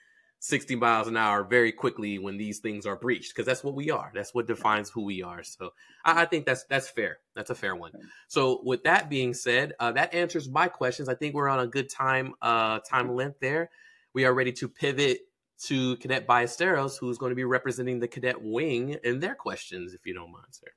60 0.44 0.76
miles 0.76 1.08
an 1.08 1.16
hour 1.16 1.42
very 1.46 1.72
quickly 1.72 2.20
when 2.20 2.36
these 2.36 2.60
things 2.60 2.86
are 2.86 2.98
breached 2.98 3.34
because 3.34 3.46
that's 3.46 3.64
what 3.64 3.76
we 3.76 3.90
are. 3.90 4.12
That's 4.14 4.34
what 4.34 4.46
defines 4.46 4.90
who 4.90 5.04
we 5.04 5.24
are. 5.24 5.42
So 5.42 5.70
I, 6.04 6.24
I, 6.24 6.26
think 6.26 6.46
that's 6.46 6.66
that's 6.66 6.90
fair. 6.90 7.20
That's 7.34 7.50
a 7.50 7.56
fair 7.56 7.78
one. 7.78 7.94
So 8.28 8.60
with 8.66 8.84
that 8.84 9.10
being 9.10 9.34
said, 9.34 9.72
uh, 9.80 9.94
that 9.94 10.14
answers 10.14 10.50
my 10.50 10.68
questions. 10.68 11.08
I 11.08 11.16
think 11.16 11.34
we're 11.34 11.48
on 11.48 11.62
a 11.62 11.68
good 11.68 11.90
time 11.90 12.34
uh, 12.42 12.80
time 12.80 13.16
length 13.16 13.40
there. 13.40 13.70
We 14.14 14.26
are 14.26 14.34
ready 14.34 14.52
to 14.52 14.68
pivot 14.68 15.20
to 15.68 15.96
Cadet 15.98 16.28
Ballesteros, 16.28 16.98
who's 17.00 17.18
going 17.18 17.30
to 17.30 17.38
be 17.38 17.46
representing 17.46 18.02
the 18.02 18.08
cadet 18.10 18.36
wing 18.42 18.98
in 19.06 19.22
their 19.22 19.36
questions, 19.36 19.94
if 19.94 20.06
you 20.06 20.14
don't 20.14 20.30
mind, 20.30 20.48
sir. 20.52 20.68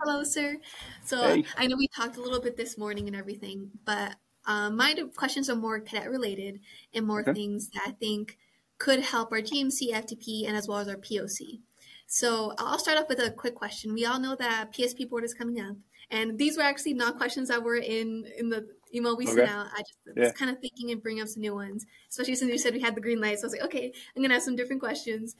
Hello, 0.00 0.22
sir. 0.22 0.58
So 1.04 1.20
hey. 1.22 1.44
I 1.58 1.66
know 1.66 1.74
we 1.76 1.88
talked 1.88 2.18
a 2.18 2.22
little 2.22 2.40
bit 2.40 2.56
this 2.56 2.78
morning 2.78 3.08
and 3.08 3.16
everything, 3.16 3.72
but 3.84 4.14
um, 4.46 4.76
my 4.76 4.94
questions 5.16 5.50
are 5.50 5.56
more 5.56 5.80
cadet 5.80 6.08
related 6.08 6.60
and 6.94 7.04
more 7.04 7.22
okay. 7.22 7.32
things 7.32 7.70
that 7.70 7.82
I 7.84 7.90
think 7.90 8.38
could 8.84 9.00
help 9.00 9.32
our 9.32 9.40
GMC, 9.40 9.92
FTP, 9.92 10.46
and 10.46 10.54
as 10.54 10.68
well 10.68 10.76
as 10.76 10.88
our 10.88 10.96
POC. 10.96 11.58
So 12.06 12.52
I'll 12.58 12.78
start 12.78 12.98
off 12.98 13.08
with 13.08 13.18
a 13.18 13.30
quick 13.30 13.54
question. 13.54 13.94
We 13.94 14.04
all 14.04 14.20
know 14.20 14.36
that 14.36 14.74
PSP 14.74 15.08
board 15.08 15.24
is 15.24 15.32
coming 15.32 15.58
up, 15.58 15.74
and 16.10 16.36
these 16.36 16.58
were 16.58 16.64
actually 16.64 16.92
not 16.92 17.16
questions 17.16 17.48
that 17.48 17.62
were 17.62 17.78
in 17.78 18.26
in 18.38 18.50
the 18.50 18.68
email 18.94 19.16
we 19.16 19.24
okay. 19.24 19.36
sent 19.36 19.48
out. 19.48 19.68
I 19.72 19.78
just 19.78 19.98
yeah. 20.14 20.24
was 20.24 20.32
kind 20.32 20.50
of 20.50 20.58
thinking 20.58 20.90
and 20.90 21.02
bring 21.02 21.18
up 21.22 21.28
some 21.28 21.40
new 21.40 21.54
ones, 21.54 21.86
especially 22.10 22.34
since 22.34 22.52
you 22.52 22.58
said 22.58 22.74
we 22.74 22.82
had 22.82 22.94
the 22.94 23.00
green 23.00 23.22
light. 23.22 23.38
So 23.38 23.44
I 23.44 23.46
was 23.46 23.52
like, 23.54 23.64
okay, 23.64 23.90
I'm 24.14 24.22
gonna 24.22 24.34
have 24.34 24.42
some 24.42 24.54
different 24.54 24.82
questions. 24.82 25.34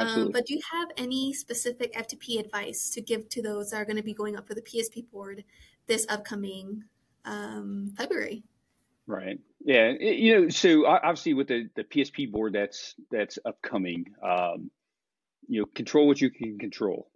Um, 0.00 0.32
but 0.32 0.44
do 0.46 0.54
you 0.54 0.60
have 0.72 0.88
any 0.96 1.32
specific 1.32 1.94
FTP 1.94 2.40
advice 2.40 2.90
to 2.90 3.00
give 3.00 3.28
to 3.28 3.42
those 3.42 3.70
that 3.70 3.80
are 3.80 3.84
going 3.84 3.96
to 3.96 4.02
be 4.02 4.14
going 4.14 4.36
up 4.36 4.46
for 4.46 4.54
the 4.54 4.62
PSP 4.62 5.10
board 5.10 5.42
this 5.86 6.06
upcoming 6.08 6.84
um, 7.24 7.92
February? 7.96 8.42
Right. 9.08 9.38
Yeah. 9.64 9.92
It, 9.98 10.18
you 10.18 10.38
know, 10.38 10.48
so 10.50 10.86
obviously 10.86 11.32
with 11.32 11.48
the, 11.48 11.68
the 11.74 11.84
PSP 11.84 12.30
board 12.30 12.52
that's 12.52 12.94
that's 13.10 13.38
upcoming, 13.44 14.04
um, 14.22 14.70
you 15.48 15.62
know, 15.62 15.66
control 15.74 16.06
what 16.06 16.20
you 16.20 16.30
can 16.30 16.58
control. 16.58 17.10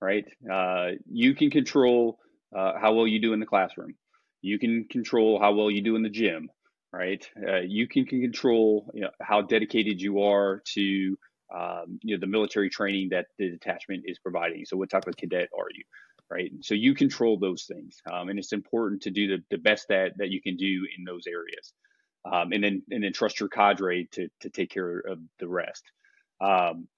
Right. 0.00 0.24
Uh, 0.50 0.92
you 1.06 1.34
can 1.34 1.50
control 1.50 2.18
uh, 2.56 2.72
how 2.80 2.94
well 2.94 3.06
you 3.06 3.20
do 3.20 3.34
in 3.34 3.40
the 3.40 3.46
classroom. 3.46 3.94
You 4.40 4.58
can 4.58 4.86
control 4.90 5.38
how 5.38 5.52
well 5.52 5.70
you 5.70 5.82
do 5.82 5.96
in 5.96 6.02
the 6.02 6.08
gym. 6.08 6.48
Right. 6.92 7.24
Uh, 7.46 7.60
you 7.60 7.88
can, 7.88 8.06
can 8.06 8.22
control 8.22 8.90
you 8.94 9.02
know, 9.02 9.10
how 9.20 9.42
dedicated 9.42 10.00
you 10.00 10.22
are 10.22 10.62
to 10.74 11.18
um, 11.54 11.98
you 12.02 12.16
know 12.16 12.20
the 12.20 12.26
military 12.26 12.70
training 12.70 13.10
that 13.10 13.26
the 13.38 13.50
detachment 13.50 14.04
is 14.06 14.18
providing. 14.18 14.64
So 14.64 14.78
what 14.78 14.88
type 14.88 15.06
of 15.06 15.16
cadet 15.16 15.50
are 15.56 15.68
you? 15.74 15.84
Right. 16.30 16.50
So 16.62 16.74
you 16.74 16.94
control 16.94 17.38
those 17.38 17.64
things, 17.64 18.00
um, 18.10 18.28
and 18.28 18.38
it's 18.38 18.52
important 18.52 19.02
to 19.02 19.10
do 19.10 19.28
the, 19.28 19.44
the 19.50 19.58
best 19.58 19.88
that 19.88 20.12
that 20.16 20.30
you 20.30 20.40
can 20.40 20.56
do 20.56 20.86
in 20.96 21.04
those 21.04 21.26
areas, 21.26 21.72
um, 22.24 22.52
and 22.52 22.64
then 22.64 22.82
and 22.90 23.04
then 23.04 23.12
trust 23.12 23.38
your 23.40 23.48
cadre 23.48 24.08
to 24.12 24.28
to 24.40 24.50
take 24.50 24.70
care 24.70 24.98
of 25.00 25.18
the 25.38 25.46
rest. 25.46 25.84
Um, 26.40 26.88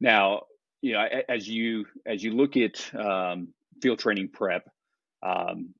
now, 0.00 0.42
you 0.82 0.94
know, 0.94 1.06
as 1.28 1.48
you 1.48 1.86
as 2.04 2.22
you 2.22 2.32
look 2.32 2.56
at 2.56 2.94
um, 2.94 3.54
field 3.80 4.00
training 4.00 4.30
prep, 4.32 4.68
um, 5.22 5.74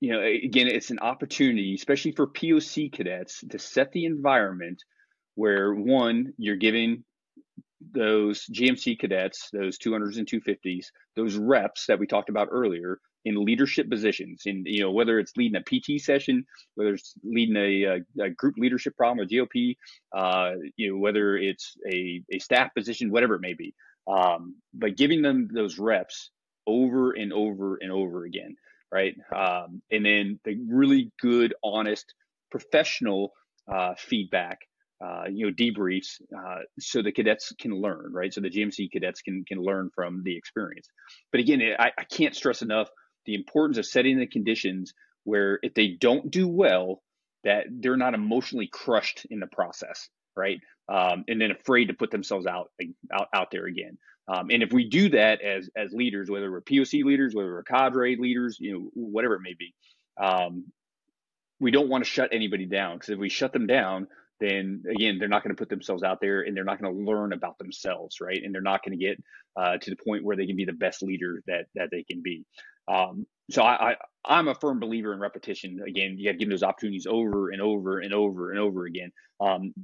you 0.00 0.12
know, 0.12 0.22
again, 0.22 0.68
it's 0.68 0.90
an 0.90 1.00
opportunity, 1.00 1.74
especially 1.74 2.12
for 2.12 2.28
POC 2.28 2.92
cadets, 2.92 3.42
to 3.50 3.58
set 3.58 3.90
the 3.92 4.04
environment 4.04 4.82
where 5.34 5.74
one, 5.74 6.32
you're 6.38 6.56
giving 6.56 7.04
those 7.80 8.46
GMC 8.52 8.98
cadets, 8.98 9.48
those 9.52 9.78
200s 9.78 10.18
and 10.18 10.26
250s, 10.26 10.86
those 11.16 11.36
reps 11.36 11.86
that 11.86 11.98
we 11.98 12.06
talked 12.06 12.28
about 12.28 12.48
earlier 12.50 13.00
in 13.24 13.44
leadership 13.44 13.88
positions, 13.90 14.42
in 14.46 14.64
you 14.66 14.80
know 14.80 14.90
whether 14.90 15.18
it's 15.18 15.36
leading 15.36 15.60
a 15.60 15.62
PT 15.62 16.00
session, 16.00 16.44
whether 16.74 16.94
it's 16.94 17.14
leading 17.22 17.56
a, 17.56 17.82
a, 17.84 18.24
a 18.24 18.30
group 18.30 18.54
leadership 18.58 18.96
problem, 18.96 19.26
a 19.26 19.28
GLP, 19.28 19.76
uh, 20.16 20.52
you 20.76 20.92
know 20.92 20.98
whether 20.98 21.36
it's 21.36 21.76
a, 21.90 22.22
a 22.32 22.38
staff 22.38 22.74
position, 22.74 23.10
whatever 23.10 23.34
it 23.34 23.40
may 23.40 23.54
be, 23.54 23.74
um, 24.08 24.56
but 24.72 24.96
giving 24.96 25.22
them 25.22 25.48
those 25.52 25.78
reps 25.78 26.30
over 26.66 27.12
and 27.12 27.32
over 27.32 27.78
and 27.80 27.90
over 27.90 28.24
again, 28.24 28.56
right? 28.92 29.14
Um, 29.34 29.82
and 29.90 30.04
then 30.04 30.38
the 30.44 30.58
really 30.68 31.10
good, 31.20 31.54
honest, 31.62 32.14
professional 32.50 33.32
uh, 33.72 33.94
feedback 33.98 34.60
uh, 35.04 35.24
you 35.30 35.46
know 35.46 35.52
debriefs 35.52 36.20
uh, 36.36 36.60
so 36.78 37.02
the 37.02 37.12
cadets 37.12 37.52
can 37.60 37.72
learn 37.72 38.10
right? 38.12 38.32
So 38.32 38.40
the 38.40 38.50
gmc 38.50 38.90
cadets 38.90 39.22
can 39.22 39.44
can 39.46 39.58
learn 39.58 39.90
from 39.94 40.22
the 40.24 40.36
experience. 40.36 40.88
But 41.32 41.40
again 41.40 41.62
I, 41.78 41.90
I 41.96 42.04
can't 42.04 42.34
stress 42.34 42.62
enough 42.62 42.88
the 43.26 43.34
importance 43.34 43.78
of 43.78 43.86
setting 43.86 44.18
the 44.18 44.26
conditions 44.26 44.94
where 45.24 45.58
if 45.62 45.74
they 45.74 45.88
don't 45.88 46.30
do 46.30 46.48
well 46.48 47.02
that 47.44 47.64
they're 47.70 47.96
not 47.96 48.14
emotionally 48.14 48.68
crushed 48.72 49.26
in 49.30 49.40
the 49.40 49.46
process 49.46 50.08
right? 50.38 50.60
Um, 50.88 51.24
and 51.28 51.40
then 51.40 51.50
afraid 51.50 51.86
to 51.86 51.94
put 51.94 52.10
themselves 52.10 52.46
out 52.46 52.70
out, 53.12 53.28
out 53.34 53.50
there 53.50 53.66
again. 53.66 53.98
Um, 54.28 54.48
and 54.50 54.62
if 54.62 54.72
we 54.72 54.88
do 54.88 55.10
that 55.10 55.42
as 55.42 55.68
as 55.76 55.92
leaders 55.92 56.30
whether 56.30 56.50
we're 56.50 56.60
poc 56.60 57.04
leaders 57.04 57.34
whether 57.34 57.50
we're 57.50 57.62
cadre 57.62 58.16
leaders 58.16 58.58
you 58.60 58.72
know 58.72 58.90
whatever 58.94 59.34
it 59.34 59.40
may 59.42 59.54
be 59.58 59.74
um, 60.22 60.66
we 61.60 61.70
don't 61.70 61.88
want 61.88 62.04
to 62.04 62.10
shut 62.10 62.30
anybody 62.32 62.66
down 62.66 62.96
because 62.96 63.10
if 63.10 63.18
we 63.18 63.28
shut 63.28 63.52
them 63.52 63.66
down 63.66 64.06
then 64.40 64.82
again, 64.90 65.18
they're 65.18 65.28
not 65.28 65.42
going 65.42 65.54
to 65.54 65.58
put 65.58 65.68
themselves 65.68 66.02
out 66.02 66.20
there 66.20 66.42
and 66.42 66.56
they're 66.56 66.64
not 66.64 66.80
going 66.80 66.94
to 66.94 67.04
learn 67.04 67.32
about 67.32 67.58
themselves, 67.58 68.20
right? 68.20 68.40
And 68.42 68.54
they're 68.54 68.62
not 68.62 68.84
going 68.84 68.98
to 68.98 69.04
get 69.04 69.22
uh, 69.56 69.78
to 69.78 69.90
the 69.90 69.96
point 69.96 70.24
where 70.24 70.36
they 70.36 70.46
can 70.46 70.56
be 70.56 70.64
the 70.64 70.72
best 70.72 71.02
leader 71.02 71.42
that 71.46 71.66
that 71.74 71.90
they 71.90 72.02
can 72.04 72.22
be. 72.22 72.44
Um, 72.88 73.26
so 73.50 73.62
I, 73.62 73.96
I 74.24 74.38
am 74.38 74.48
a 74.48 74.54
firm 74.54 74.80
believer 74.80 75.12
in 75.12 75.20
repetition. 75.20 75.80
Again, 75.86 76.16
you 76.18 76.26
got 76.26 76.32
to 76.32 76.38
give 76.38 76.50
those 76.50 76.62
opportunities 76.62 77.06
over 77.06 77.50
and 77.50 77.60
over 77.60 78.00
and 78.00 78.12
over 78.12 78.50
and 78.50 78.60
over 78.60 78.86
again, 78.86 79.10
um, 79.40 79.74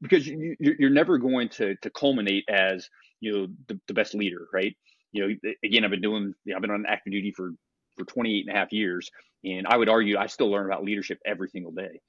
because 0.00 0.26
you, 0.26 0.56
you're 0.58 0.90
never 0.90 1.18
going 1.18 1.48
to 1.50 1.76
to 1.76 1.90
culminate 1.90 2.44
as 2.48 2.88
you 3.20 3.32
know 3.32 3.46
the, 3.68 3.80
the 3.88 3.94
best 3.94 4.14
leader, 4.14 4.46
right? 4.52 4.76
You 5.12 5.28
know, 5.28 5.52
again, 5.64 5.84
I've 5.84 5.90
been 5.90 6.00
doing, 6.00 6.34
I've 6.54 6.62
been 6.62 6.70
on 6.70 6.86
active 6.86 7.12
duty 7.12 7.32
for 7.32 7.52
for 7.96 8.04
28 8.04 8.46
and 8.46 8.56
a 8.56 8.58
half 8.58 8.72
years, 8.72 9.10
and 9.44 9.66
I 9.66 9.76
would 9.76 9.88
argue 9.88 10.16
I 10.16 10.26
still 10.26 10.50
learn 10.50 10.66
about 10.66 10.84
leadership 10.84 11.18
every 11.24 11.48
single 11.48 11.72
day 11.72 12.00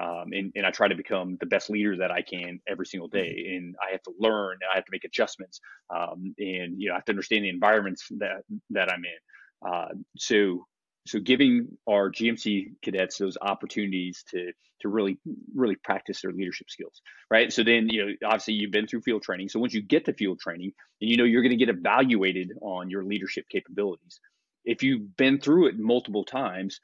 um, 0.00 0.32
and, 0.32 0.52
and 0.54 0.66
I 0.66 0.70
try 0.70 0.88
to 0.88 0.94
become 0.94 1.36
the 1.40 1.46
best 1.46 1.70
leader 1.70 1.96
that 1.98 2.10
I 2.10 2.22
can 2.22 2.60
every 2.68 2.86
single 2.86 3.08
day. 3.08 3.34
Mm-hmm. 3.38 3.56
And 3.56 3.76
I 3.82 3.92
have 3.92 4.02
to 4.02 4.12
learn, 4.18 4.58
and 4.60 4.70
I 4.72 4.76
have 4.76 4.84
to 4.84 4.92
make 4.92 5.04
adjustments, 5.04 5.60
um, 5.94 6.34
and 6.38 6.80
you 6.80 6.88
know 6.88 6.94
I 6.94 6.96
have 6.96 7.04
to 7.06 7.12
understand 7.12 7.44
the 7.44 7.48
environments 7.50 8.06
that 8.18 8.42
that 8.70 8.92
I'm 8.92 9.02
in. 9.04 9.68
Uh, 9.68 9.88
so 10.16 10.66
so 11.06 11.20
giving 11.20 11.68
our 11.88 12.10
GMC 12.10 12.72
cadets 12.82 13.18
those 13.18 13.38
opportunities 13.40 14.24
to 14.30 14.52
to 14.80 14.88
really 14.88 15.18
really 15.54 15.76
practice 15.76 16.20
their 16.20 16.32
leadership 16.32 16.68
skills, 16.68 17.00
right? 17.30 17.50
So 17.52 17.64
then 17.64 17.88
you 17.88 18.04
know 18.04 18.12
obviously 18.24 18.54
you've 18.54 18.72
been 18.72 18.86
through 18.86 19.02
field 19.02 19.22
training. 19.22 19.48
So 19.48 19.60
once 19.60 19.72
you 19.72 19.82
get 19.82 20.04
to 20.06 20.12
field 20.12 20.40
training, 20.40 20.72
and 21.00 21.10
you 21.10 21.16
know 21.16 21.24
you're 21.24 21.42
going 21.42 21.58
to 21.58 21.64
get 21.64 21.74
evaluated 21.74 22.52
on 22.60 22.90
your 22.90 23.04
leadership 23.04 23.46
capabilities. 23.48 24.20
If 24.64 24.82
you've 24.82 25.16
been 25.16 25.40
through 25.40 25.68
it 25.68 25.78
multiple 25.78 26.24
times, 26.24 26.80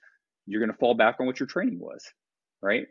you're 0.47 0.61
going 0.61 0.73
to 0.73 0.79
fall 0.79 0.95
back 0.95 1.17
on 1.19 1.27
what 1.27 1.41
your 1.41 1.49
training 1.49 1.81
was, 1.81 2.05
right? 2.63 2.87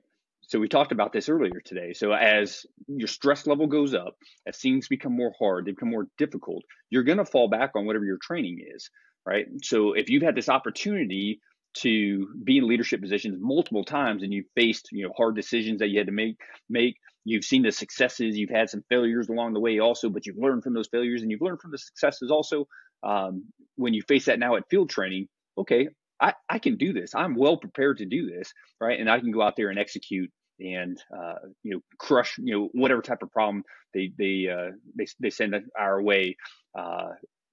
So 0.48 0.60
we 0.60 0.68
talked 0.68 0.92
about 0.92 1.14
this 1.14 1.30
earlier 1.30 1.62
today. 1.64 1.94
So 1.94 2.12
as 2.12 2.66
your 2.88 3.08
stress 3.08 3.48
level 3.48 3.68
goes 3.68 3.94
up, 3.94 4.16
as 4.46 4.58
things 4.58 4.88
become 4.88 5.16
more 5.16 5.34
hard, 5.40 5.66
they 5.66 5.72
become 5.72 5.92
more 5.92 6.08
difficult, 6.18 6.64
you're 6.90 7.04
going 7.04 7.20
to 7.20 7.26
fall 7.26 7.48
back 7.48 7.72
on 7.76 7.86
whatever 7.86 8.06
your 8.06 8.18
training 8.22 8.60
is, 8.76 8.90
right? 9.26 9.46
So 9.64 9.94
if 9.94 10.10
you've 10.10 10.24
had 10.24 10.36
this 10.36 10.50
opportunity 10.50 11.40
to 11.74 12.28
be 12.44 12.58
in 12.58 12.68
leadership 12.68 13.02
positions 13.02 13.38
multiple 13.40 13.86
times 13.86 14.24
and 14.24 14.34
you've 14.34 14.50
faced, 14.56 14.90
you 14.92 15.08
know, 15.08 15.14
hard 15.16 15.36
decisions 15.36 15.80
that 15.80 15.88
you 15.88 16.00
had 16.00 16.08
to 16.08 16.14
make 16.14 16.38
make, 16.70 16.98
you've 17.24 17.46
seen 17.46 17.62
the 17.62 17.72
successes, 17.72 18.38
you've 18.38 18.50
had 18.50 18.70
some 18.70 18.84
failures 18.90 19.30
along 19.30 19.54
the 19.54 19.60
way 19.60 19.80
also, 19.80 20.10
but 20.10 20.26
you've 20.26 20.38
learned 20.38 20.64
from 20.64 20.74
those 20.74 20.90
failures 20.90 21.22
and 21.22 21.32
you've 21.32 21.42
learned 21.42 21.62
from 21.62 21.72
the 21.72 21.78
successes 21.78 22.30
also. 22.30 22.68
Um, 23.04 23.46
when 23.76 23.94
you 23.94 24.02
face 24.02 24.26
that 24.26 24.40
now 24.40 24.58
at 24.58 24.70
field 24.70 24.90
training, 24.90 25.28
okay, 25.58 25.88
I, 26.22 26.34
I 26.50 26.60
can 26.60 26.78
do 26.78 26.94
this. 26.94 27.16
I'm 27.16 27.36
well 27.36 27.58
prepared 27.58 27.98
to 27.98 28.06
do 28.06 28.30
this, 28.30 28.54
right? 28.80 29.00
And 29.00 29.10
I 29.10 29.20
can 29.20 29.32
go 29.32 29.42
out 29.42 29.56
there 29.56 29.70
and 29.70 29.80
execute 29.80 30.32
and 30.60 31.02
uh, 31.16 31.36
you 31.64 31.72
know 31.74 31.82
crush 31.98 32.38
you 32.38 32.54
know 32.54 32.70
whatever 32.74 33.02
type 33.02 33.24
of 33.24 33.32
problem 33.32 33.64
they 33.94 34.12
they 34.18 34.48
uh, 34.48 34.72
they 34.96 35.06
they 35.20 35.30
send 35.32 35.56
our 35.78 36.02
way, 36.02 36.38
uh, 36.78 37.10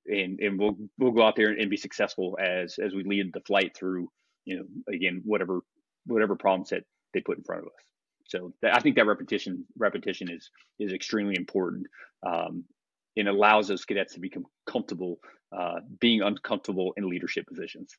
and 0.07 0.39
and 0.41 0.59
we'll 0.59 0.77
we'll 0.99 1.13
go 1.13 1.23
out 1.27 1.35
there 1.37 1.51
and 1.51 1.71
be 1.71 1.77
successful 1.77 2.37
as 2.41 2.79
as 2.79 2.95
we 2.95 3.05
lead 3.05 3.33
the 3.33 3.41
flight 3.41 3.75
through 3.77 4.09
you 4.45 4.59
know 4.59 4.65
again 4.93 5.23
whatever 5.25 5.61
whatever 6.07 6.37
problems 6.37 6.71
that 6.71 6.85
they 7.15 7.21
put 7.21 7.39
in 7.39 7.45
front 7.45 7.63
of 7.63 7.69
us. 7.69 7.73
So 8.27 8.53
that, 8.61 8.77
I 8.77 8.81
think 8.81 8.97
that 8.97 9.07
repetition 9.07 9.65
repetition 9.79 10.31
is 10.31 10.51
is 10.79 10.93
extremely 10.93 11.35
important. 11.37 11.87
Um, 12.27 12.65
and 13.17 13.27
allows 13.29 13.67
those 13.67 13.85
cadets 13.85 14.15
to 14.15 14.21
become 14.21 14.45
comfortable 14.65 15.19
uh, 15.57 15.81
being 16.01 16.23
uncomfortable 16.23 16.93
in 16.97 17.09
leadership 17.09 17.47
positions. 17.49 17.97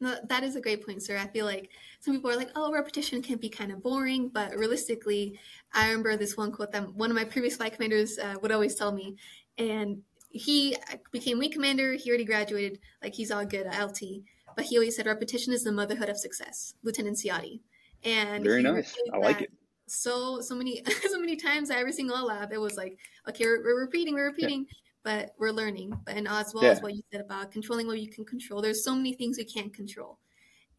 No, 0.00 0.16
that 0.28 0.42
is 0.42 0.56
a 0.56 0.60
great 0.62 0.84
point, 0.84 1.02
sir. 1.02 1.18
I 1.18 1.26
feel 1.26 1.44
like 1.44 1.70
some 2.00 2.14
people 2.14 2.30
are 2.30 2.36
like, 2.36 2.50
"Oh, 2.56 2.72
repetition 2.72 3.20
can 3.20 3.36
be 3.36 3.50
kind 3.50 3.70
of 3.70 3.82
boring," 3.82 4.28
but 4.28 4.56
realistically, 4.56 5.38
I 5.74 5.88
remember 5.88 6.16
this 6.16 6.36
one 6.38 6.52
quote 6.52 6.72
that 6.72 6.94
one 6.94 7.10
of 7.10 7.16
my 7.16 7.24
previous 7.24 7.56
flight 7.56 7.74
commanders 7.74 8.18
uh, 8.18 8.36
would 8.40 8.50
always 8.50 8.74
tell 8.74 8.92
me, 8.92 9.16
and 9.58 10.02
he 10.30 10.76
became 11.12 11.38
wing 11.38 11.52
commander. 11.52 11.92
He 11.94 12.08
already 12.08 12.24
graduated, 12.24 12.80
like 13.02 13.14
he's 13.14 13.30
all 13.30 13.44
good 13.44 13.66
at 13.66 13.78
LT, 13.78 14.24
but 14.56 14.64
he 14.64 14.78
always 14.78 14.96
said, 14.96 15.04
"Repetition 15.04 15.52
is 15.52 15.64
the 15.64 15.72
motherhood 15.72 16.08
of 16.08 16.16
success." 16.16 16.74
Lieutenant 16.82 17.18
Ciotti, 17.18 17.60
and 18.02 18.42
very 18.42 18.62
nice. 18.62 18.96
I 19.12 19.18
like 19.18 19.42
it. 19.42 19.52
So 19.86 20.40
so 20.40 20.54
many 20.54 20.82
so 21.10 21.20
many 21.20 21.36
times 21.36 21.68
every 21.70 21.92
single 21.92 22.24
lab, 22.24 22.54
it 22.54 22.60
was 22.60 22.78
like, 22.78 22.96
"Okay, 23.28 23.44
we're, 23.44 23.62
we're 23.62 23.80
repeating, 23.80 24.14
we're 24.14 24.28
repeating." 24.28 24.66
Yeah 24.66 24.76
but 25.02 25.34
we're 25.38 25.52
learning. 25.52 25.92
But 26.04 26.16
and 26.16 26.28
as 26.28 26.52
well 26.54 26.64
yeah. 26.64 26.70
as 26.70 26.82
what 26.82 26.94
you 26.94 27.02
said 27.12 27.20
about 27.20 27.52
controlling 27.52 27.86
what 27.86 28.00
you 28.00 28.08
can 28.08 28.24
control, 28.24 28.62
there's 28.62 28.84
so 28.84 28.94
many 28.94 29.12
things 29.12 29.38
we 29.38 29.44
can't 29.44 29.72
control. 29.72 30.18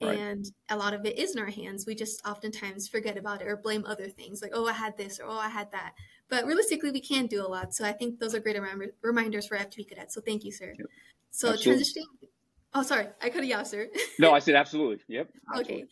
Right. 0.01 0.17
And 0.17 0.45
a 0.69 0.75
lot 0.75 0.95
of 0.95 1.05
it 1.05 1.19
is 1.19 1.35
in 1.35 1.41
our 1.41 1.49
hands. 1.49 1.85
We 1.85 1.93
just 1.93 2.25
oftentimes 2.25 2.87
forget 2.87 3.17
about 3.17 3.41
it 3.41 3.47
or 3.47 3.55
blame 3.55 3.85
other 3.85 4.07
things 4.07 4.41
like, 4.41 4.51
oh, 4.53 4.67
I 4.67 4.73
had 4.73 4.97
this 4.97 5.19
or 5.19 5.27
oh, 5.27 5.37
I 5.37 5.49
had 5.49 5.71
that. 5.73 5.93
But 6.27 6.45
realistically, 6.45 6.91
we 6.91 7.01
can 7.01 7.27
do 7.27 7.45
a 7.45 7.47
lot. 7.47 7.75
So 7.75 7.85
I 7.85 7.91
think 7.91 8.19
those 8.19 8.33
are 8.33 8.39
great 8.39 8.57
reminders 9.03 9.47
for 9.47 9.57
FTP 9.57 9.87
cadets. 9.87 10.15
So 10.15 10.21
thank 10.21 10.43
you, 10.43 10.51
sir. 10.51 10.73
Yep. 10.77 10.87
So 11.29 11.49
absolutely. 11.49 11.83
transitioning. 11.83 12.27
Oh, 12.73 12.83
sorry, 12.83 13.07
I 13.21 13.29
cut 13.29 13.45
you 13.45 13.55
off, 13.55 13.67
sir. 13.67 13.89
no, 14.17 14.31
I 14.31 14.39
said 14.45 14.55
absolutely. 14.55 14.99
Yep. 15.07 15.29
Absolutely. 15.49 15.75
Okay. 15.75 15.87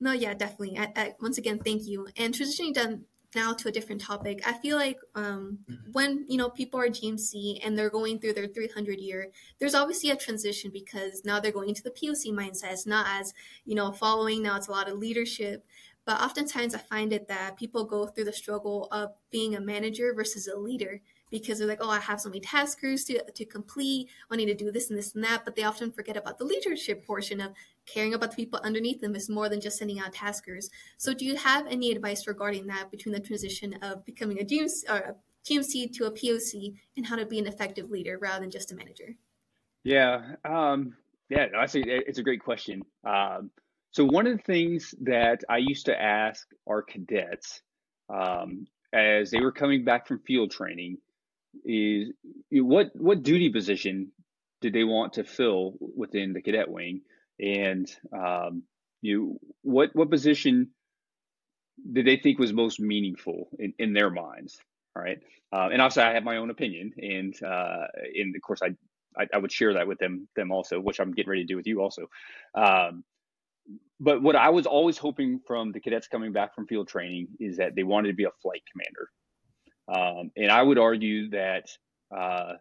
No, 0.00 0.12
yeah, 0.12 0.32
definitely. 0.34 0.78
I, 0.78 0.92
I, 0.96 1.14
once 1.20 1.38
again, 1.38 1.58
thank 1.58 1.86
you. 1.86 2.06
And 2.16 2.32
transitioning 2.32 2.72
done 2.72 3.04
now 3.34 3.52
to 3.52 3.68
a 3.68 3.72
different 3.72 4.00
topic 4.00 4.40
i 4.46 4.52
feel 4.52 4.76
like 4.76 4.98
um, 5.14 5.58
mm-hmm. 5.70 5.92
when 5.92 6.24
you 6.28 6.36
know 6.36 6.48
people 6.50 6.80
are 6.80 6.88
gmc 6.88 7.60
and 7.64 7.76
they're 7.76 7.90
going 7.90 8.18
through 8.18 8.32
their 8.32 8.46
300 8.46 8.98
year 8.98 9.28
there's 9.58 9.74
obviously 9.74 10.10
a 10.10 10.16
transition 10.16 10.70
because 10.72 11.22
now 11.24 11.38
they're 11.40 11.52
going 11.52 11.68
into 11.68 11.82
the 11.82 11.90
poc 11.90 12.26
mindset 12.32 12.72
it's 12.72 12.86
not 12.86 13.06
as 13.08 13.32
you 13.64 13.74
know 13.74 13.92
following 13.92 14.42
now 14.42 14.56
it's 14.56 14.68
a 14.68 14.72
lot 14.72 14.88
of 14.88 14.98
leadership 14.98 15.64
but 16.04 16.20
oftentimes 16.20 16.74
i 16.74 16.78
find 16.78 17.12
it 17.12 17.28
that 17.28 17.56
people 17.56 17.84
go 17.84 18.06
through 18.06 18.24
the 18.24 18.32
struggle 18.32 18.88
of 18.90 19.10
being 19.30 19.54
a 19.54 19.60
manager 19.60 20.12
versus 20.14 20.46
a 20.48 20.58
leader 20.58 21.00
because 21.30 21.58
they're 21.58 21.68
like, 21.68 21.78
oh, 21.80 21.90
I 21.90 22.00
have 22.00 22.20
so 22.20 22.28
many 22.28 22.40
taskers 22.40 23.04
to, 23.04 23.22
to 23.22 23.44
complete. 23.44 24.08
I 24.30 24.36
need 24.36 24.46
to 24.46 24.54
do 24.54 24.70
this 24.70 24.90
and 24.90 24.98
this 24.98 25.14
and 25.14 25.24
that. 25.24 25.44
But 25.44 25.54
they 25.54 25.62
often 25.62 25.92
forget 25.92 26.16
about 26.16 26.38
the 26.38 26.44
leadership 26.44 27.06
portion 27.06 27.40
of 27.40 27.52
caring 27.92 28.14
about 28.14 28.30
the 28.30 28.36
people 28.36 28.60
underneath 28.62 29.00
them 29.00 29.14
is 29.14 29.28
more 29.28 29.48
than 29.48 29.60
just 29.60 29.78
sending 29.78 30.00
out 30.00 30.12
taskers. 30.12 30.70
So 30.98 31.12
do 31.12 31.24
you 31.24 31.36
have 31.36 31.66
any 31.66 31.90
advice 31.90 32.26
regarding 32.26 32.66
that 32.66 32.90
between 32.90 33.12
the 33.12 33.20
transition 33.20 33.74
of 33.82 34.04
becoming 34.04 34.40
a 34.40 34.44
GMC, 34.44 34.88
a 34.88 35.14
GMC 35.48 35.92
to 35.94 36.06
a 36.06 36.10
POC 36.10 36.74
and 36.96 37.06
how 37.06 37.16
to 37.16 37.26
be 37.26 37.38
an 37.38 37.46
effective 37.46 37.90
leader 37.90 38.18
rather 38.18 38.40
than 38.40 38.50
just 38.50 38.72
a 38.72 38.76
manager? 38.76 39.16
Yeah. 39.84 40.34
Um, 40.44 40.94
yeah, 41.28 41.46
I 41.56 41.66
say 41.66 41.82
it's 41.86 42.18
a 42.18 42.22
great 42.22 42.42
question. 42.42 42.82
Um, 43.04 43.50
so 43.92 44.04
one 44.04 44.26
of 44.26 44.36
the 44.36 44.42
things 44.42 44.94
that 45.02 45.42
I 45.48 45.58
used 45.58 45.86
to 45.86 46.00
ask 46.00 46.46
our 46.68 46.82
cadets 46.82 47.62
um, 48.08 48.66
as 48.92 49.30
they 49.30 49.40
were 49.40 49.52
coming 49.52 49.84
back 49.84 50.06
from 50.06 50.20
field 50.20 50.50
training 50.50 50.98
is 51.64 52.12
what 52.52 52.90
what 52.94 53.22
duty 53.22 53.48
position 53.48 54.12
did 54.60 54.72
they 54.72 54.84
want 54.84 55.14
to 55.14 55.24
fill 55.24 55.74
within 55.96 56.32
the 56.32 56.42
cadet 56.42 56.68
wing, 56.68 57.00
and 57.40 57.90
um, 58.12 58.62
you 59.02 59.38
what 59.62 59.90
what 59.94 60.10
position 60.10 60.68
did 61.92 62.06
they 62.06 62.16
think 62.16 62.38
was 62.38 62.52
most 62.52 62.78
meaningful 62.78 63.48
in, 63.58 63.72
in 63.78 63.92
their 63.92 64.10
minds? 64.10 64.58
All 64.94 65.02
right, 65.02 65.18
uh, 65.52 65.68
and 65.72 65.80
obviously 65.80 66.02
I 66.02 66.14
have 66.14 66.24
my 66.24 66.36
own 66.36 66.50
opinion, 66.50 66.92
and 66.98 67.42
uh, 67.42 67.86
and 68.14 68.34
of 68.34 68.42
course 68.42 68.60
I, 68.62 68.74
I, 69.16 69.26
I 69.34 69.38
would 69.38 69.52
share 69.52 69.74
that 69.74 69.86
with 69.86 69.98
them 69.98 70.28
them 70.36 70.52
also, 70.52 70.80
which 70.80 71.00
I'm 71.00 71.12
getting 71.12 71.30
ready 71.30 71.42
to 71.42 71.48
do 71.48 71.56
with 71.56 71.66
you 71.66 71.80
also. 71.80 72.08
Um, 72.54 73.04
but 74.00 74.22
what 74.22 74.34
I 74.34 74.48
was 74.48 74.66
always 74.66 74.98
hoping 74.98 75.40
from 75.46 75.72
the 75.72 75.80
cadets 75.80 76.08
coming 76.08 76.32
back 76.32 76.54
from 76.54 76.66
field 76.66 76.88
training 76.88 77.28
is 77.38 77.58
that 77.58 77.74
they 77.74 77.82
wanted 77.82 78.08
to 78.08 78.14
be 78.14 78.24
a 78.24 78.30
flight 78.42 78.62
commander. 78.72 79.10
Um, 79.88 80.30
and 80.36 80.50
I 80.50 80.62
would 80.62 80.78
argue 80.78 81.30
that 81.30 81.68
uh, 82.16 82.54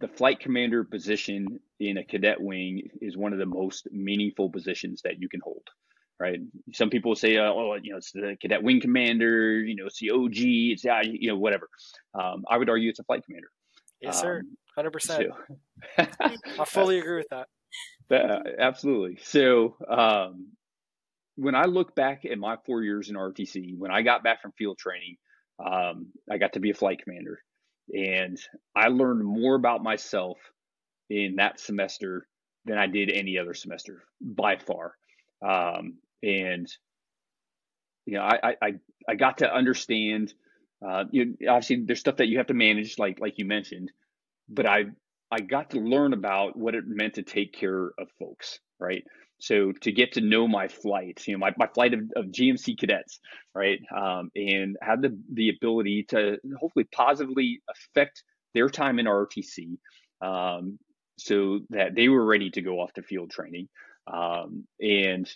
the 0.00 0.08
flight 0.08 0.40
commander 0.40 0.84
position 0.84 1.60
in 1.80 1.98
a 1.98 2.04
cadet 2.04 2.40
wing 2.40 2.88
is 3.00 3.16
one 3.16 3.32
of 3.32 3.38
the 3.38 3.46
most 3.46 3.88
meaningful 3.90 4.50
positions 4.50 5.02
that 5.04 5.20
you 5.20 5.28
can 5.28 5.40
hold. 5.42 5.62
Right. 6.20 6.40
Some 6.72 6.90
people 6.90 7.14
say, 7.14 7.36
uh, 7.36 7.44
oh, 7.44 7.76
you 7.80 7.92
know, 7.92 7.98
it's 7.98 8.10
the 8.10 8.36
cadet 8.40 8.62
wing 8.62 8.80
commander, 8.80 9.60
you 9.60 9.76
know, 9.76 9.86
it's 9.86 10.00
the 10.00 10.10
OG, 10.10 10.34
it's, 10.36 10.84
uh, 10.84 11.00
you 11.04 11.28
know, 11.28 11.36
whatever. 11.36 11.68
Um, 12.12 12.44
I 12.50 12.58
would 12.58 12.68
argue 12.68 12.90
it's 12.90 12.98
a 12.98 13.04
flight 13.04 13.24
commander. 13.24 13.48
Yes, 14.00 14.20
sir. 14.20 14.42
100%. 14.76 15.00
So, 15.02 15.24
I 16.58 16.64
fully 16.64 16.98
agree 16.98 17.18
with 17.18 17.28
that. 18.10 18.20
Uh, 18.30 18.40
absolutely. 18.58 19.18
So, 19.22 19.76
um, 19.88 20.48
when 21.36 21.54
I 21.54 21.66
look 21.66 21.94
back 21.94 22.24
at 22.24 22.36
my 22.36 22.56
four 22.66 22.82
years 22.82 23.10
in 23.10 23.14
ROTC, 23.14 23.78
when 23.78 23.92
I 23.92 24.02
got 24.02 24.24
back 24.24 24.42
from 24.42 24.52
field 24.58 24.76
training, 24.76 25.16
um, 25.64 26.08
I 26.30 26.38
got 26.38 26.54
to 26.54 26.60
be 26.60 26.70
a 26.70 26.74
flight 26.74 27.00
commander, 27.02 27.40
and 27.92 28.36
I 28.74 28.88
learned 28.88 29.24
more 29.24 29.54
about 29.54 29.82
myself 29.82 30.36
in 31.10 31.36
that 31.36 31.60
semester 31.60 32.26
than 32.64 32.78
I 32.78 32.86
did 32.86 33.10
any 33.10 33.38
other 33.38 33.54
semester 33.54 34.04
by 34.20 34.56
far. 34.56 34.94
Um, 35.42 35.98
and 36.22 36.68
you 38.06 38.14
know, 38.14 38.22
I, 38.22 38.56
I 38.62 38.72
I 39.08 39.14
got 39.14 39.38
to 39.38 39.52
understand. 39.52 40.32
Uh, 40.86 41.04
you 41.10 41.24
know, 41.24 41.52
obviously, 41.52 41.84
there's 41.84 42.00
stuff 42.00 42.16
that 42.16 42.28
you 42.28 42.38
have 42.38 42.46
to 42.46 42.54
manage, 42.54 42.98
like 42.98 43.20
like 43.20 43.38
you 43.38 43.44
mentioned, 43.44 43.90
but 44.48 44.66
I 44.66 44.86
I 45.30 45.40
got 45.40 45.70
to 45.70 45.80
learn 45.80 46.12
about 46.12 46.56
what 46.56 46.74
it 46.74 46.84
meant 46.86 47.14
to 47.14 47.22
take 47.22 47.52
care 47.52 47.92
of 47.98 48.08
folks, 48.18 48.60
right? 48.78 49.04
So 49.40 49.72
to 49.82 49.92
get 49.92 50.12
to 50.12 50.20
know 50.20 50.48
my 50.48 50.68
flight, 50.68 51.22
you 51.26 51.34
know, 51.34 51.38
my, 51.38 51.52
my 51.56 51.68
flight 51.68 51.94
of, 51.94 52.00
of 52.16 52.26
GMC 52.26 52.78
cadets, 52.78 53.20
right, 53.54 53.78
um, 53.94 54.30
and 54.34 54.76
have 54.82 55.00
the 55.00 55.16
the 55.32 55.50
ability 55.50 56.06
to 56.10 56.38
hopefully 56.58 56.88
positively 56.90 57.60
affect 57.70 58.24
their 58.54 58.68
time 58.68 58.98
in 58.98 59.06
ROTC, 59.06 59.78
um, 60.22 60.78
so 61.18 61.60
that 61.70 61.94
they 61.94 62.08
were 62.08 62.24
ready 62.24 62.50
to 62.50 62.62
go 62.62 62.80
off 62.80 62.92
to 62.94 63.02
field 63.02 63.30
training, 63.30 63.68
um, 64.12 64.66
and 64.80 65.30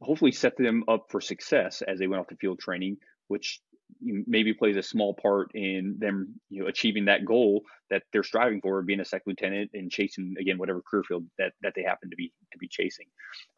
hopefully 0.00 0.32
set 0.32 0.56
them 0.56 0.84
up 0.88 1.06
for 1.10 1.20
success 1.20 1.82
as 1.82 1.98
they 1.98 2.06
went 2.06 2.20
off 2.20 2.28
to 2.28 2.36
field 2.36 2.58
training, 2.58 2.96
which 3.28 3.60
maybe 4.00 4.54
plays 4.54 4.76
a 4.76 4.82
small 4.82 5.14
part 5.14 5.50
in 5.54 5.96
them 5.98 6.40
you 6.48 6.62
know 6.62 6.68
achieving 6.68 7.04
that 7.04 7.24
goal 7.24 7.62
that 7.90 8.02
they're 8.12 8.22
striving 8.22 8.60
for 8.60 8.82
being 8.82 9.00
a 9.00 9.04
second 9.04 9.24
lieutenant 9.26 9.70
and 9.74 9.90
chasing 9.90 10.34
again 10.40 10.58
whatever 10.58 10.82
career 10.82 11.02
field 11.06 11.24
that 11.38 11.52
that 11.62 11.72
they 11.76 11.82
happen 11.82 12.10
to 12.10 12.16
be 12.16 12.32
to 12.52 12.58
be 12.58 12.68
chasing. 12.68 13.06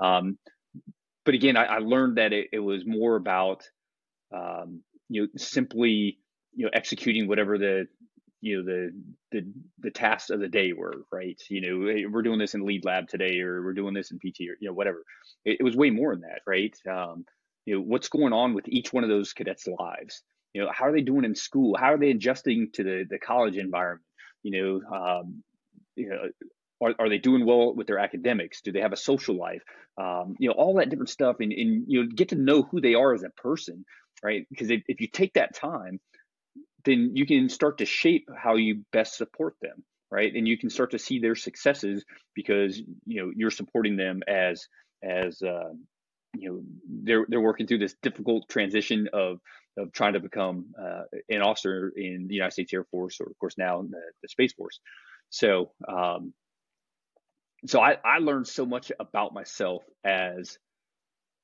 Um, 0.00 0.38
but 1.24 1.34
again 1.34 1.56
I, 1.56 1.64
I, 1.64 1.78
learned 1.78 2.18
that 2.18 2.32
it, 2.32 2.48
it 2.52 2.58
was 2.58 2.84
more 2.86 3.16
about 3.16 3.62
um, 4.34 4.82
you 5.08 5.22
know 5.22 5.28
simply 5.36 6.18
you 6.54 6.64
know 6.64 6.70
executing 6.72 7.28
whatever 7.28 7.58
the 7.58 7.86
you 8.46 8.58
know 8.58 8.64
the 8.64 8.92
the 9.32 9.52
the 9.80 9.90
tasks 9.90 10.30
of 10.30 10.40
the 10.40 10.48
day 10.48 10.72
were 10.72 11.04
right? 11.12 11.40
You 11.50 11.60
know 11.60 12.08
we're 12.10 12.22
doing 12.22 12.38
this 12.38 12.54
in 12.54 12.64
lead 12.64 12.84
lab 12.84 13.08
today 13.08 13.40
or 13.40 13.62
we're 13.62 13.72
doing 13.74 13.94
this 13.94 14.12
in 14.12 14.18
pt 14.18 14.42
or 14.42 14.56
you 14.60 14.68
know 14.68 14.72
whatever. 14.72 15.02
It, 15.44 15.58
it 15.60 15.62
was 15.64 15.76
way 15.76 15.90
more 15.90 16.14
than 16.14 16.22
that 16.22 16.42
right? 16.46 16.74
Um, 16.88 17.24
you 17.64 17.74
know 17.74 17.80
what's 17.80 18.08
going 18.08 18.32
on 18.32 18.54
with 18.54 18.68
each 18.68 18.92
one 18.92 19.02
of 19.02 19.10
those 19.10 19.32
cadets 19.32 19.66
lives? 19.66 20.22
You 20.54 20.62
know 20.62 20.70
how 20.72 20.86
are 20.86 20.92
they 20.92 21.02
doing 21.02 21.24
in 21.24 21.34
school? 21.34 21.76
How 21.76 21.92
are 21.94 21.98
they 21.98 22.10
adjusting 22.10 22.70
to 22.74 22.84
the 22.84 23.04
the 23.10 23.18
college 23.18 23.56
environment? 23.56 24.06
You 24.44 24.52
know 24.52 24.96
um, 24.96 25.42
you 25.96 26.08
know 26.08 26.28
are, 26.80 26.94
are 27.00 27.08
they 27.08 27.18
doing 27.18 27.44
well 27.44 27.74
with 27.74 27.88
their 27.88 27.98
academics? 27.98 28.60
Do 28.60 28.70
they 28.70 28.80
have 28.80 28.92
a 28.92 28.96
social 28.96 29.36
life? 29.36 29.62
Um, 29.98 30.36
you 30.38 30.48
know 30.48 30.54
all 30.54 30.74
that 30.76 30.88
different 30.90 31.10
stuff 31.10 31.36
and, 31.40 31.52
and 31.52 31.84
you 31.88 32.02
know 32.02 32.08
get 32.14 32.28
to 32.28 32.36
know 32.36 32.62
who 32.62 32.80
they 32.80 32.94
are 32.94 33.12
as 33.12 33.24
a 33.24 33.30
person 33.30 33.84
right? 34.22 34.46
Because 34.48 34.70
if, 34.70 34.82
if 34.88 35.02
you 35.02 35.08
take 35.08 35.34
that 35.34 35.54
time 35.54 36.00
then 36.86 37.12
you 37.14 37.26
can 37.26 37.48
start 37.50 37.78
to 37.78 37.84
shape 37.84 38.28
how 38.36 38.56
you 38.56 38.82
best 38.92 39.16
support 39.16 39.54
them 39.60 39.84
right 40.10 40.34
and 40.34 40.48
you 40.48 40.56
can 40.56 40.70
start 40.70 40.92
to 40.92 40.98
see 40.98 41.18
their 41.18 41.34
successes 41.34 42.04
because 42.34 42.78
you 43.04 43.22
know 43.22 43.30
you're 43.36 43.50
supporting 43.50 43.96
them 43.96 44.22
as 44.26 44.66
as 45.02 45.42
uh, 45.42 45.72
you 46.34 46.48
know 46.48 46.60
they're 47.02 47.26
they're 47.28 47.40
working 47.40 47.66
through 47.66 47.78
this 47.78 47.94
difficult 48.02 48.48
transition 48.48 49.08
of 49.12 49.38
of 49.78 49.92
trying 49.92 50.14
to 50.14 50.20
become 50.20 50.66
uh, 50.80 51.02
an 51.28 51.42
officer 51.42 51.92
in 51.94 52.26
the 52.28 52.34
United 52.34 52.52
States 52.52 52.72
Air 52.72 52.84
Force 52.84 53.20
or 53.20 53.26
of 53.26 53.38
course 53.38 53.58
now 53.58 53.82
the, 53.82 54.00
the 54.22 54.28
Space 54.28 54.54
Force. 54.54 54.80
So 55.28 55.72
um, 55.86 56.32
so 57.66 57.80
I, 57.80 57.96
I 58.04 58.18
learned 58.18 58.46
so 58.46 58.64
much 58.64 58.92
about 59.00 59.34
myself 59.34 59.82
as 60.04 60.58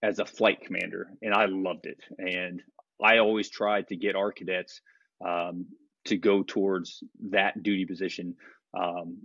as 0.02 0.18
a 0.18 0.26
flight 0.26 0.60
commander 0.62 1.08
and 1.22 1.32
I 1.32 1.46
loved 1.46 1.86
it. 1.86 1.98
And 2.18 2.60
I 3.02 3.18
always 3.18 3.50
tried 3.50 3.88
to 3.88 3.96
get 3.96 4.16
our 4.16 4.32
cadets 4.32 4.80
um, 5.26 5.66
to 6.06 6.16
go 6.16 6.42
towards 6.42 7.02
that 7.30 7.62
duty 7.62 7.84
position 7.84 8.36
um, 8.78 9.18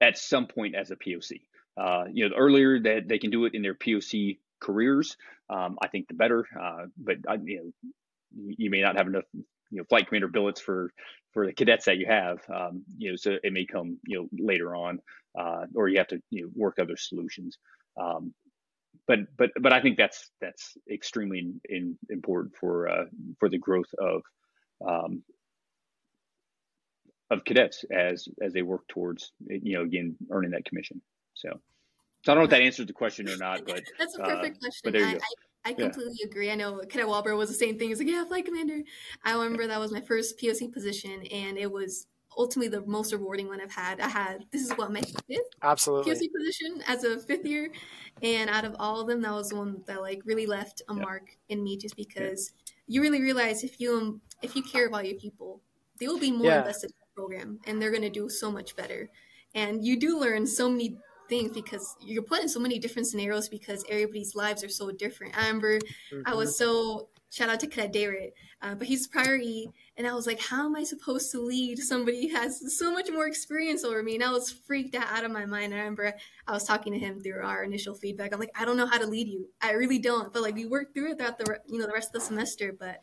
at 0.00 0.18
some 0.18 0.46
point 0.46 0.74
as 0.74 0.90
a 0.90 0.96
POC. 0.96 1.42
Uh, 1.76 2.04
you 2.12 2.24
know, 2.24 2.34
the 2.34 2.40
earlier 2.40 2.80
that 2.80 3.08
they 3.08 3.18
can 3.18 3.30
do 3.30 3.44
it 3.44 3.54
in 3.54 3.62
their 3.62 3.74
POC 3.74 4.38
careers, 4.60 5.16
um, 5.50 5.78
I 5.82 5.88
think 5.88 6.08
the 6.08 6.14
better. 6.14 6.46
Uh, 6.60 6.86
but 6.96 7.16
I, 7.28 7.34
you 7.34 7.56
know, 7.56 7.92
you 8.34 8.70
may 8.70 8.80
not 8.80 8.96
have 8.96 9.06
enough, 9.06 9.24
you 9.32 9.44
know, 9.70 9.84
flight 9.84 10.06
commander 10.06 10.28
billets 10.28 10.60
for 10.60 10.92
for 11.32 11.46
the 11.46 11.52
cadets 11.52 11.86
that 11.86 11.98
you 11.98 12.06
have. 12.06 12.38
Um, 12.52 12.84
you 12.96 13.10
know, 13.10 13.16
so 13.16 13.36
it 13.42 13.52
may 13.52 13.66
come, 13.66 13.98
you 14.06 14.20
know, 14.20 14.28
later 14.32 14.74
on, 14.74 15.00
uh, 15.38 15.66
or 15.74 15.88
you 15.88 15.98
have 15.98 16.08
to, 16.08 16.22
you 16.30 16.42
know, 16.42 16.50
work 16.54 16.78
other 16.78 16.96
solutions. 16.96 17.58
Um, 18.00 18.32
but 19.06 19.18
but 19.36 19.50
but 19.60 19.72
I 19.72 19.82
think 19.82 19.96
that's 19.98 20.30
that's 20.40 20.76
extremely 20.90 21.38
in, 21.40 21.60
in, 21.68 21.98
important 22.08 22.54
for 22.56 22.88
uh, 22.88 23.04
for 23.38 23.48
the 23.48 23.58
growth 23.58 23.92
of 23.98 24.22
um, 24.86 25.22
of 27.30 27.44
cadets 27.44 27.84
as 27.90 28.28
as 28.42 28.52
they 28.52 28.62
work 28.62 28.86
towards 28.88 29.32
you 29.46 29.76
know 29.76 29.82
again 29.82 30.16
earning 30.30 30.50
that 30.50 30.64
commission. 30.64 31.00
So, 31.34 31.48
so 32.22 32.32
I 32.32 32.34
don't 32.34 32.42
know 32.42 32.44
if 32.44 32.50
that 32.50 32.62
answers 32.62 32.86
the 32.86 32.92
question 32.92 33.28
or 33.28 33.36
not, 33.36 33.66
but 33.66 33.82
that's 33.98 34.16
a 34.16 34.22
perfect 34.22 34.56
uh, 34.56 34.60
question. 34.60 34.80
But 34.84 34.92
there 34.92 35.02
you 35.02 35.08
I, 35.08 35.12
go. 35.14 35.18
I, 35.66 35.70
I 35.70 35.72
completely 35.72 36.16
yeah. 36.20 36.26
agree. 36.26 36.50
I 36.50 36.54
know 36.54 36.78
Cadet 36.78 37.06
Walbro 37.06 37.36
was 37.36 37.48
the 37.48 37.54
same 37.54 37.78
thing. 37.78 37.88
He's 37.88 37.98
like, 37.98 38.08
yeah, 38.08 38.24
flight 38.24 38.44
commander. 38.44 38.82
I 39.24 39.32
remember 39.32 39.66
that 39.66 39.80
was 39.80 39.92
my 39.92 40.00
first 40.02 40.38
POC 40.38 40.72
position, 40.72 41.22
and 41.32 41.56
it 41.56 41.70
was 41.70 42.06
ultimately 42.36 42.68
the 42.68 42.84
most 42.86 43.12
rewarding 43.12 43.48
one 43.48 43.60
I've 43.60 43.72
had. 43.72 44.00
I 44.00 44.08
had 44.08 44.44
this 44.50 44.62
is 44.62 44.72
what 44.72 44.92
my 44.92 45.00
fifth 45.26 45.40
absolutely 45.62 46.12
POC 46.12 46.32
position 46.36 46.82
as 46.86 47.04
a 47.04 47.18
fifth 47.18 47.46
year, 47.46 47.70
and 48.22 48.50
out 48.50 48.64
of 48.64 48.76
all 48.78 49.00
of 49.00 49.08
them, 49.08 49.22
that 49.22 49.32
was 49.32 49.48
the 49.48 49.56
one 49.56 49.82
that 49.86 50.02
like 50.02 50.22
really 50.24 50.46
left 50.46 50.82
a 50.88 50.94
yeah. 50.94 51.00
mark 51.00 51.36
in 51.48 51.64
me, 51.64 51.76
just 51.78 51.96
because 51.96 52.52
yeah. 52.66 52.72
you 52.94 53.02
really 53.02 53.22
realize 53.22 53.64
if 53.64 53.80
you 53.80 54.20
if 54.42 54.54
you 54.54 54.62
care 54.62 54.86
about 54.86 55.06
your 55.06 55.18
people, 55.18 55.62
they 55.98 56.06
will 56.06 56.18
be 56.18 56.30
more 56.30 56.52
invested 56.52 56.92
program 57.14 57.60
and 57.66 57.80
they're 57.80 57.90
going 57.90 58.02
to 58.02 58.10
do 58.10 58.28
so 58.28 58.50
much 58.50 58.76
better. 58.76 59.08
And 59.54 59.84
you 59.84 59.98
do 59.98 60.18
learn 60.18 60.46
so 60.46 60.68
many 60.68 60.98
things 61.28 61.52
because 61.52 61.96
you're 62.00 62.22
put 62.22 62.42
in 62.42 62.48
so 62.48 62.60
many 62.60 62.78
different 62.78 63.08
scenarios 63.08 63.48
because 63.48 63.84
everybody's 63.88 64.34
lives 64.34 64.64
are 64.64 64.68
so 64.68 64.90
different. 64.90 65.36
I 65.36 65.46
remember 65.46 65.78
mm-hmm. 65.78 66.22
I 66.26 66.34
was 66.34 66.50
mm-hmm. 66.50 66.64
so 66.64 67.08
shout 67.34 67.48
out 67.48 67.58
to 67.60 67.66
Cadet 67.66 67.92
Darrett, 67.92 68.32
uh, 68.62 68.74
but 68.76 68.86
he's 68.86 69.08
prior 69.08 69.36
E, 69.36 69.68
and 69.96 70.06
I 70.06 70.14
was 70.14 70.26
like, 70.26 70.40
how 70.40 70.66
am 70.66 70.76
I 70.76 70.84
supposed 70.84 71.32
to 71.32 71.40
lead 71.40 71.78
somebody 71.80 72.28
who 72.28 72.36
has 72.36 72.78
so 72.78 72.92
much 72.92 73.10
more 73.10 73.26
experience 73.26 73.84
over 73.84 74.02
me? 74.02 74.14
And 74.14 74.22
I 74.22 74.30
was 74.30 74.50
freaked 74.50 74.94
out, 74.94 75.10
out 75.10 75.24
of 75.24 75.32
my 75.32 75.44
mind. 75.44 75.74
I 75.74 75.78
remember 75.78 76.14
I 76.46 76.52
was 76.52 76.64
talking 76.64 76.92
to 76.92 76.98
him 76.98 77.20
through 77.20 77.44
our 77.44 77.64
initial 77.64 77.94
feedback. 77.94 78.32
I'm 78.32 78.38
like, 78.38 78.54
I 78.56 78.64
don't 78.64 78.76
know 78.76 78.86
how 78.86 78.98
to 78.98 79.06
lead 79.06 79.26
you. 79.26 79.48
I 79.60 79.72
really 79.72 79.98
don't. 79.98 80.32
But 80.32 80.42
like 80.42 80.54
we 80.54 80.66
worked 80.66 80.94
through 80.94 81.12
it 81.12 81.18
throughout 81.18 81.38
the 81.38 81.58
you 81.66 81.78
know 81.78 81.86
the 81.86 81.92
rest 81.92 82.08
of 82.08 82.12
the 82.14 82.20
semester, 82.20 82.72
but 82.78 83.00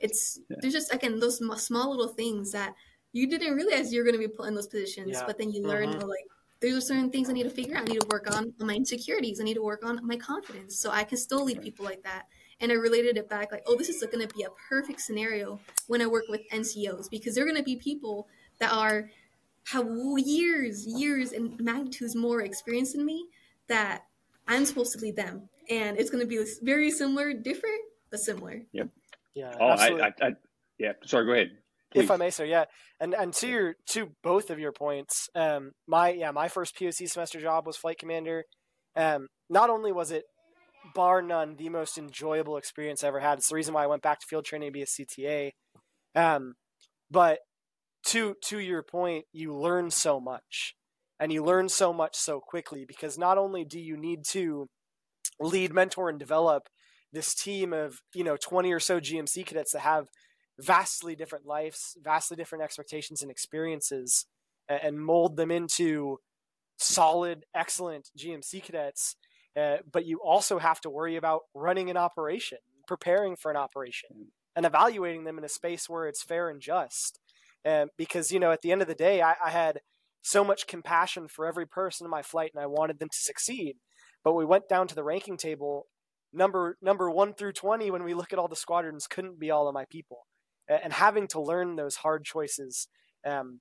it's 0.00 0.40
yeah. 0.48 0.56
there's 0.60 0.74
just 0.74 0.92
again 0.92 1.20
those 1.20 1.38
small 1.62 1.90
little 1.90 2.08
things 2.08 2.52
that 2.52 2.74
you 3.12 3.28
didn't 3.28 3.54
realize 3.54 3.92
you're 3.92 4.04
going 4.04 4.20
to 4.20 4.26
be 4.26 4.28
put 4.28 4.48
in 4.48 4.54
those 4.54 4.66
positions, 4.66 5.10
yeah. 5.12 5.24
but 5.26 5.38
then 5.38 5.50
you 5.50 5.62
learn 5.62 5.90
mm-hmm. 5.90 6.08
like 6.08 6.24
there's 6.60 6.76
are 6.76 6.80
certain 6.80 7.10
things 7.10 7.30
I 7.30 7.32
need 7.32 7.44
to 7.44 7.50
figure 7.50 7.76
out. 7.76 7.82
I 7.82 7.92
need 7.92 8.00
to 8.00 8.08
work 8.08 8.34
on 8.34 8.52
my 8.58 8.74
insecurities. 8.74 9.40
I 9.40 9.44
need 9.44 9.54
to 9.54 9.62
work 9.62 9.84
on 9.84 10.04
my 10.06 10.16
confidence, 10.16 10.78
so 10.78 10.90
I 10.90 11.04
can 11.04 11.18
still 11.18 11.44
lead 11.44 11.62
people 11.62 11.84
like 11.84 12.02
that. 12.02 12.24
And 12.60 12.72
I 12.72 12.74
related 12.74 13.16
it 13.16 13.28
back 13.28 13.52
like, 13.52 13.62
oh, 13.66 13.76
this 13.76 13.88
is 13.88 14.02
going 14.02 14.26
to 14.26 14.34
be 14.34 14.42
a 14.42 14.48
perfect 14.68 15.00
scenario 15.00 15.60
when 15.86 16.02
I 16.02 16.06
work 16.06 16.24
with 16.28 16.40
NCOs 16.52 17.08
because 17.08 17.34
they're 17.36 17.44
going 17.44 17.56
to 17.56 17.62
be 17.62 17.76
people 17.76 18.26
that 18.58 18.72
are 18.72 19.08
have 19.70 19.86
years, 20.16 20.86
years, 20.86 21.32
and 21.32 21.58
magnitudes 21.60 22.16
more 22.16 22.42
experience 22.42 22.94
than 22.94 23.04
me 23.04 23.26
that 23.68 24.04
I'm 24.48 24.64
supposed 24.64 24.92
to 24.94 24.98
lead 24.98 25.14
them, 25.14 25.48
and 25.70 25.98
it's 25.98 26.10
going 26.10 26.22
to 26.22 26.26
be 26.26 26.44
very 26.62 26.90
similar, 26.90 27.32
different, 27.32 27.80
but 28.10 28.18
similar. 28.18 28.62
Yep. 28.72 28.88
Yeah. 29.34 29.54
Oh, 29.60 29.68
I, 29.68 30.06
I, 30.06 30.12
I, 30.22 30.32
yeah. 30.78 30.92
Sorry. 31.04 31.26
Go 31.26 31.32
ahead. 31.32 31.50
Please. 31.92 32.04
If 32.04 32.10
I 32.10 32.16
may, 32.16 32.30
sir, 32.30 32.44
yeah, 32.44 32.64
and 33.00 33.14
and 33.14 33.32
to 33.34 33.48
your 33.48 33.74
to 33.90 34.10
both 34.22 34.50
of 34.50 34.58
your 34.58 34.72
points, 34.72 35.28
um, 35.34 35.72
my 35.86 36.10
yeah, 36.10 36.30
my 36.32 36.48
first 36.48 36.76
POC 36.76 37.08
semester 37.08 37.40
job 37.40 37.66
was 37.66 37.78
flight 37.78 37.98
commander. 37.98 38.44
Um, 38.94 39.28
not 39.48 39.70
only 39.70 39.92
was 39.92 40.10
it 40.10 40.24
bar 40.94 41.22
none 41.22 41.56
the 41.56 41.68
most 41.68 41.98
enjoyable 41.98 42.56
experience 42.56 43.02
I 43.02 43.08
ever 43.08 43.20
had. 43.20 43.38
It's 43.38 43.48
the 43.48 43.54
reason 43.54 43.74
why 43.74 43.84
I 43.84 43.88
went 43.88 44.02
back 44.02 44.20
to 44.20 44.26
field 44.28 44.44
training 44.44 44.68
to 44.68 44.72
be 44.72 44.82
a 44.82 44.86
CTA. 44.86 45.50
Um, 46.14 46.54
but 47.10 47.40
to 48.06 48.34
to 48.44 48.58
your 48.58 48.82
point, 48.82 49.24
you 49.32 49.54
learn 49.54 49.90
so 49.90 50.20
much, 50.20 50.74
and 51.18 51.32
you 51.32 51.44
learn 51.44 51.68
so 51.68 51.92
much 51.92 52.16
so 52.16 52.40
quickly 52.40 52.84
because 52.86 53.18
not 53.18 53.38
only 53.38 53.64
do 53.64 53.78
you 53.80 53.96
need 53.96 54.20
to 54.30 54.66
lead, 55.40 55.72
mentor, 55.72 56.08
and 56.08 56.18
develop 56.18 56.64
this 57.12 57.34
team 57.34 57.72
of 57.72 57.98
you 58.14 58.24
know 58.24 58.36
twenty 58.36 58.72
or 58.72 58.80
so 58.80 59.00
GMC 59.00 59.46
cadets 59.46 59.72
that 59.72 59.80
have 59.80 60.06
vastly 60.60 61.14
different 61.14 61.46
lives, 61.46 61.96
vastly 62.02 62.36
different 62.36 62.64
expectations 62.64 63.22
and 63.22 63.30
experiences, 63.30 64.26
and 64.68 65.00
mold 65.00 65.36
them 65.36 65.50
into 65.50 66.18
solid, 66.78 67.44
excellent 67.54 68.10
GMC 68.18 68.62
cadets. 68.62 69.16
Uh, 69.58 69.78
but 69.90 70.06
you 70.06 70.20
also 70.24 70.58
have 70.58 70.80
to 70.80 70.90
worry 70.90 71.16
about 71.16 71.42
running 71.54 71.90
an 71.90 71.96
operation, 71.96 72.58
preparing 72.86 73.34
for 73.34 73.50
an 73.50 73.56
operation, 73.56 74.28
and 74.54 74.64
evaluating 74.64 75.24
them 75.24 75.38
in 75.38 75.44
a 75.44 75.48
space 75.48 75.88
where 75.88 76.06
it's 76.06 76.22
fair 76.22 76.48
and 76.48 76.60
just. 76.60 77.18
Uh, 77.64 77.86
because, 77.96 78.30
you 78.30 78.38
know, 78.38 78.52
at 78.52 78.62
the 78.62 78.70
end 78.70 78.82
of 78.82 78.88
the 78.88 78.94
day, 78.94 79.20
I, 79.20 79.34
I 79.44 79.50
had 79.50 79.80
so 80.22 80.44
much 80.44 80.66
compassion 80.66 81.26
for 81.28 81.46
every 81.46 81.66
person 81.66 82.04
in 82.04 82.10
my 82.10 82.22
flight 82.22 82.50
and 82.54 82.62
I 82.62 82.66
wanted 82.66 82.98
them 82.98 83.08
to 83.08 83.18
succeed. 83.18 83.76
But 84.22 84.34
we 84.34 84.44
went 84.44 84.68
down 84.68 84.86
to 84.88 84.94
the 84.94 85.04
ranking 85.04 85.36
table 85.36 85.86
number 86.32 86.76
number 86.82 87.10
one 87.10 87.32
through 87.32 87.52
twenty 87.52 87.90
when 87.90 88.04
we 88.04 88.14
look 88.14 88.32
at 88.32 88.38
all 88.38 88.48
the 88.48 88.56
squadrons 88.56 89.06
couldn't 89.06 89.40
be 89.40 89.50
all 89.50 89.68
of 89.68 89.74
my 89.74 89.86
people, 89.90 90.26
and 90.68 90.92
having 90.92 91.26
to 91.28 91.40
learn 91.40 91.76
those 91.76 91.96
hard 91.96 92.24
choices, 92.24 92.88
um, 93.26 93.60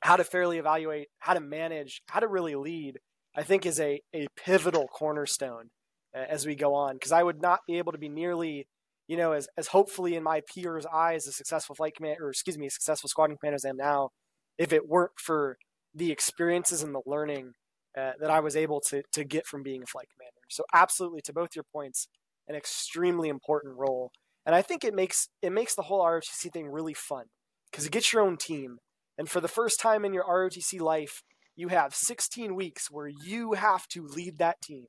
how 0.00 0.16
to 0.16 0.24
fairly 0.24 0.58
evaluate, 0.58 1.08
how 1.18 1.34
to 1.34 1.40
manage, 1.40 2.02
how 2.08 2.20
to 2.20 2.28
really 2.28 2.54
lead, 2.54 2.98
I 3.34 3.42
think 3.42 3.66
is 3.66 3.80
a 3.80 4.00
a 4.14 4.26
pivotal 4.36 4.86
cornerstone 4.88 5.70
uh, 6.14 6.24
as 6.28 6.46
we 6.46 6.54
go 6.54 6.74
on 6.74 6.94
because 6.96 7.12
I 7.12 7.22
would 7.22 7.40
not 7.40 7.60
be 7.66 7.78
able 7.78 7.92
to 7.92 7.98
be 7.98 8.08
nearly 8.08 8.66
you 9.08 9.16
know, 9.16 9.32
as, 9.32 9.48
as 9.56 9.68
hopefully 9.68 10.16
in 10.16 10.22
my 10.22 10.42
peers' 10.52 10.86
eyes, 10.86 11.26
a 11.26 11.32
successful 11.32 11.74
flight 11.74 11.94
commander, 11.96 12.26
or 12.26 12.30
excuse 12.30 12.58
me, 12.58 12.66
a 12.66 12.70
successful 12.70 13.08
squadron 13.08 13.38
commander 13.38 13.56
as 13.56 13.64
I 13.64 13.70
am 13.70 13.76
now, 13.76 14.10
if 14.58 14.72
it 14.72 14.88
weren't 14.88 15.12
for 15.16 15.58
the 15.94 16.10
experiences 16.10 16.82
and 16.82 16.94
the 16.94 17.02
learning 17.06 17.52
uh, 17.96 18.12
that 18.20 18.30
I 18.30 18.40
was 18.40 18.56
able 18.56 18.80
to 18.88 19.02
to 19.12 19.24
get 19.24 19.46
from 19.46 19.62
being 19.62 19.82
a 19.82 19.86
flight 19.86 20.08
commander. 20.14 20.40
So 20.50 20.64
absolutely, 20.74 21.20
to 21.22 21.32
both 21.32 21.50
your 21.54 21.64
points, 21.72 22.08
an 22.48 22.54
extremely 22.54 23.28
important 23.28 23.76
role, 23.76 24.10
and 24.46 24.54
I 24.54 24.62
think 24.62 24.84
it 24.84 24.94
makes 24.94 25.28
it 25.42 25.52
makes 25.52 25.74
the 25.74 25.82
whole 25.82 26.02
ROTC 26.02 26.52
thing 26.52 26.68
really 26.68 26.94
fun 26.94 27.26
because 27.70 27.84
it 27.84 27.92
gets 27.92 28.12
your 28.12 28.22
own 28.22 28.36
team, 28.36 28.78
and 29.18 29.28
for 29.28 29.40
the 29.40 29.48
first 29.48 29.80
time 29.80 30.04
in 30.04 30.14
your 30.14 30.24
ROTC 30.24 30.80
life, 30.80 31.22
you 31.56 31.68
have 31.68 31.94
16 31.94 32.54
weeks 32.54 32.90
where 32.90 33.08
you 33.08 33.54
have 33.54 33.86
to 33.88 34.06
lead 34.06 34.38
that 34.38 34.62
team, 34.62 34.86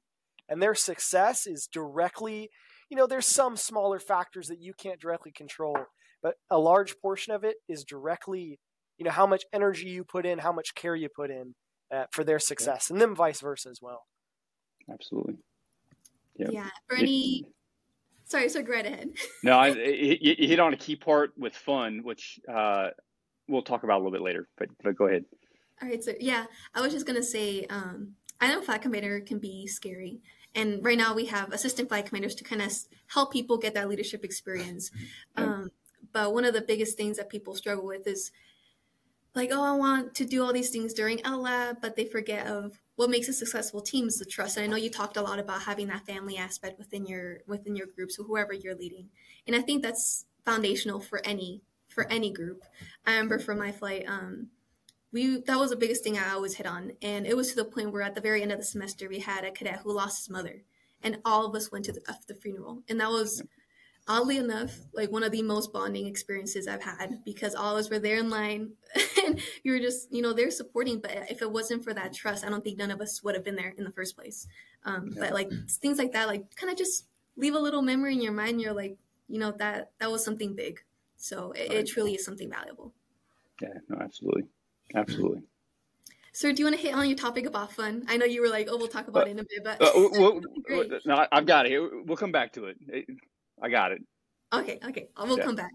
and 0.48 0.62
their 0.62 0.76
success 0.76 1.48
is 1.48 1.68
directly, 1.72 2.50
you 2.90 2.96
know, 2.96 3.08
there's 3.08 3.28
some 3.28 3.58
smaller 3.58 4.00
factors 4.00 4.48
that 4.48 4.62
you 4.62 4.74
can't 4.78 5.02
directly 5.02 5.32
control, 5.32 5.78
but 6.22 6.36
a 6.50 6.60
large 6.60 6.96
portion 7.02 7.34
of 7.34 7.44
it 7.44 7.56
is 7.68 7.84
directly 7.84 8.60
you 8.98 9.06
know 9.06 9.12
how 9.12 9.28
much 9.28 9.44
energy 9.54 9.88
you 9.88 10.04
put 10.04 10.26
in, 10.26 10.40
how 10.40 10.52
much 10.52 10.76
care 10.76 10.96
you 10.96 11.10
put 11.10 11.30
in 11.30 11.56
uh, 11.94 12.06
for 12.12 12.24
their 12.24 12.40
success, 12.40 12.88
yeah. 12.90 12.94
and 12.94 13.02
then 13.02 13.16
vice 13.16 13.42
versa 13.42 13.70
as 13.70 13.80
well. 13.82 14.04
Absolutely. 14.92 15.36
Yep. 16.38 16.50
Yeah. 16.52 16.70
Bernie. 16.90 17.46
It, 17.46 17.54
sorry, 18.28 18.50
so 18.50 18.62
go 18.62 18.74
right 18.74 18.86
ahead. 18.86 19.10
no, 19.44 19.58
I, 19.58 19.70
you, 19.70 20.36
you 20.38 20.48
hit 20.48 20.60
on 20.60 20.74
a 20.74 20.78
key 20.78 20.96
part 20.96 21.32
with 21.38 21.56
fun, 21.56 22.02
which 22.04 22.40
uh, 22.48 22.90
we'll 23.48 23.64
talk 23.64 23.84
about 23.84 23.96
a 23.96 24.02
little 24.04 24.12
bit 24.12 24.22
later. 24.22 24.48
But 24.58 24.70
but 24.84 24.96
go 24.96 25.08
ahead. 25.08 25.26
All 25.82 25.90
right. 25.90 26.04
So 26.04 26.14
yeah, 26.20 26.46
I 26.76 26.82
was 26.82 26.94
just 26.94 27.06
gonna 27.06 27.24
say, 27.24 27.66
um, 27.70 28.14
I 28.40 28.48
know 28.48 28.62
flight 28.62 28.82
commander 28.82 29.20
can 29.22 29.40
be 29.40 29.68
scary, 29.68 30.22
and 30.54 30.84
right 30.84 30.98
now 30.98 31.14
we 31.14 31.26
have 31.26 31.52
assistant 31.52 31.90
flight 31.90 32.06
commanders 32.06 32.36
to 32.36 32.44
kind 32.44 32.62
of 32.62 32.72
help 33.08 33.32
people 33.34 33.58
get 33.58 33.74
that 33.74 33.90
leadership 33.90 34.24
experience. 34.24 34.92
Um, 35.36 35.72
but 36.14 36.34
one 36.34 36.46
of 36.46 36.54
the 36.54 36.62
biggest 36.62 36.98
things 36.98 37.18
that 37.18 37.30
people 37.30 37.54
struggle 37.54 37.86
with 37.86 38.08
is 38.08 38.32
like, 39.38 39.52
oh, 39.54 39.64
I 39.64 39.76
want 39.76 40.16
to 40.16 40.26
do 40.26 40.44
all 40.44 40.52
these 40.52 40.72
things 40.72 40.94
during 40.94 41.20
LLAB, 41.20 41.80
but 41.82 41.96
they 41.96 42.06
forget 42.06 42.48
of 42.48 42.80
what 42.96 43.10
makes 43.10 43.30
a 43.30 43.34
successful 43.34 43.80
team 43.80 44.08
is 44.08 44.18
the 44.18 44.26
trust. 44.26 44.58
And 44.58 44.66
I 44.66 44.68
know 44.68 44.76
you 44.76 44.90
talked 44.90 45.16
a 45.16 45.22
lot 45.22 45.40
about 45.40 45.62
having 45.62 45.88
that 45.88 46.06
family 46.06 46.38
aspect 46.38 46.80
within 46.80 47.06
your 47.06 47.40
within 47.48 47.76
your 47.76 47.88
groups, 47.88 48.20
or 48.20 48.24
whoever 48.24 48.52
you're 48.54 48.76
leading. 48.76 49.10
And 49.46 49.56
I 49.56 49.62
think 49.62 49.84
that's 49.84 50.26
foundational 50.44 51.00
for 51.00 51.26
any 51.26 51.62
for 51.88 52.06
any 52.12 52.32
group. 52.32 52.66
I 53.06 53.12
remember 53.12 53.40
for 53.40 53.56
my 53.56 53.72
flight, 53.72 54.06
um, 54.08 54.48
we 55.12 55.42
that 55.42 55.60
was 55.60 55.70
the 55.70 55.78
biggest 55.78 56.04
thing 56.04 56.18
I 56.18 56.32
always 56.32 56.56
hit 56.56 56.66
on, 56.66 56.94
and 57.02 57.26
it 57.26 57.38
was 57.38 57.50
to 57.50 57.56
the 57.56 57.66
point 57.66 57.94
where 57.94 58.02
at 58.02 58.16
the 58.16 58.22
very 58.22 58.42
end 58.42 58.52
of 58.52 58.60
the 58.60 58.66
semester 58.66 59.08
we 59.08 59.20
had 59.20 59.46
a 59.46 59.52
cadet 59.52 59.82
who 59.84 59.94
lost 59.94 60.20
his 60.20 60.30
mother, 60.30 60.64
and 61.02 61.20
all 61.24 61.46
of 61.46 61.56
us 61.56 61.72
went 61.72 61.86
to 61.86 61.94
the, 61.94 62.02
the 62.28 62.34
funeral, 62.34 62.84
and 62.90 63.00
that 63.00 63.10
was 63.10 63.44
oddly 64.08 64.38
enough, 64.38 64.78
like 64.94 65.12
one 65.12 65.24
of 65.24 65.32
the 65.32 65.42
most 65.42 65.74
bonding 65.74 66.08
experiences 66.08 66.68
I've 66.68 66.84
had 66.84 67.24
because 67.26 67.56
all 67.56 67.76
of 67.76 67.80
us 67.80 67.90
were 67.90 68.00
there 68.00 68.18
in 68.18 68.30
line 68.30 68.72
and 69.26 69.42
you 69.64 69.74
were 69.74 69.80
just, 69.80 70.12
you 70.12 70.22
know, 70.22 70.34
they're 70.34 70.52
supporting. 70.52 71.00
But 71.00 71.12
if 71.30 71.42
it 71.42 71.52
wasn't 71.52 71.84
for 71.84 71.94
that 71.94 72.14
trust, 72.14 72.46
I 72.46 72.50
don't 72.50 72.64
think 72.64 72.78
none 72.78 72.92
of 72.92 73.02
us 73.02 73.22
would 73.24 73.36
have 73.36 73.44
been 73.44 73.56
there 73.56 73.74
in 73.78 73.84
the 73.84 73.92
first 73.92 74.16
place. 74.16 74.48
Um, 74.86 75.12
yeah. 75.14 75.22
But 75.22 75.34
like 75.34 75.52
things 75.70 75.98
like 75.98 76.14
that, 76.14 76.28
like 76.28 76.56
kind 76.56 76.72
of 76.72 76.78
just 76.78 77.06
leave 77.36 77.56
a 77.56 77.60
little 77.60 77.82
memory 77.82 78.14
in 78.14 78.22
your 78.22 78.34
mind. 78.34 78.62
You're 78.62 78.74
like, 78.74 78.98
you 79.28 79.40
know, 79.40 79.52
that 79.60 79.92
that 80.00 80.12
was 80.12 80.24
something 80.24 80.56
big. 80.56 80.80
So 81.18 81.52
it, 81.52 81.70
right. 81.70 81.80
it 81.80 81.88
truly 81.88 82.14
is 82.16 82.24
something 82.24 82.50
valuable. 82.50 82.94
Yeah, 83.62 83.74
no, 83.90 83.98
absolutely. 84.00 84.44
Absolutely. 84.96 85.42
Sir, 86.32 86.54
do 86.54 86.62
you 86.62 86.66
want 86.68 86.76
to 86.76 86.82
hit 86.82 86.94
on 86.94 87.08
your 87.08 87.18
topic 87.18 87.48
about 87.48 87.72
fun? 87.72 88.06
I 88.08 88.16
know 88.16 88.26
you 88.26 88.42
were 88.42 88.48
like, 88.48 88.68
"Oh, 88.70 88.78
we'll 88.78 88.88
talk 88.88 89.08
about 89.08 89.24
uh, 89.24 89.26
it 89.26 89.32
in 89.32 89.40
a 89.40 89.44
bit," 89.44 89.64
but 89.64 89.82
uh, 89.82 89.90
well, 89.96 90.40
no, 91.04 91.26
I've 91.32 91.48
got 91.48 91.66
it. 91.66 91.80
We'll 92.06 92.16
come 92.16 92.32
back 92.32 92.54
to 92.54 92.66
it. 92.66 93.08
I 93.62 93.70
got 93.70 93.92
it. 93.92 94.02
Okay, 94.54 94.80
okay, 94.88 95.10
we'll 95.18 95.38
yeah. 95.38 95.44
come 95.44 95.56
back. 95.56 95.72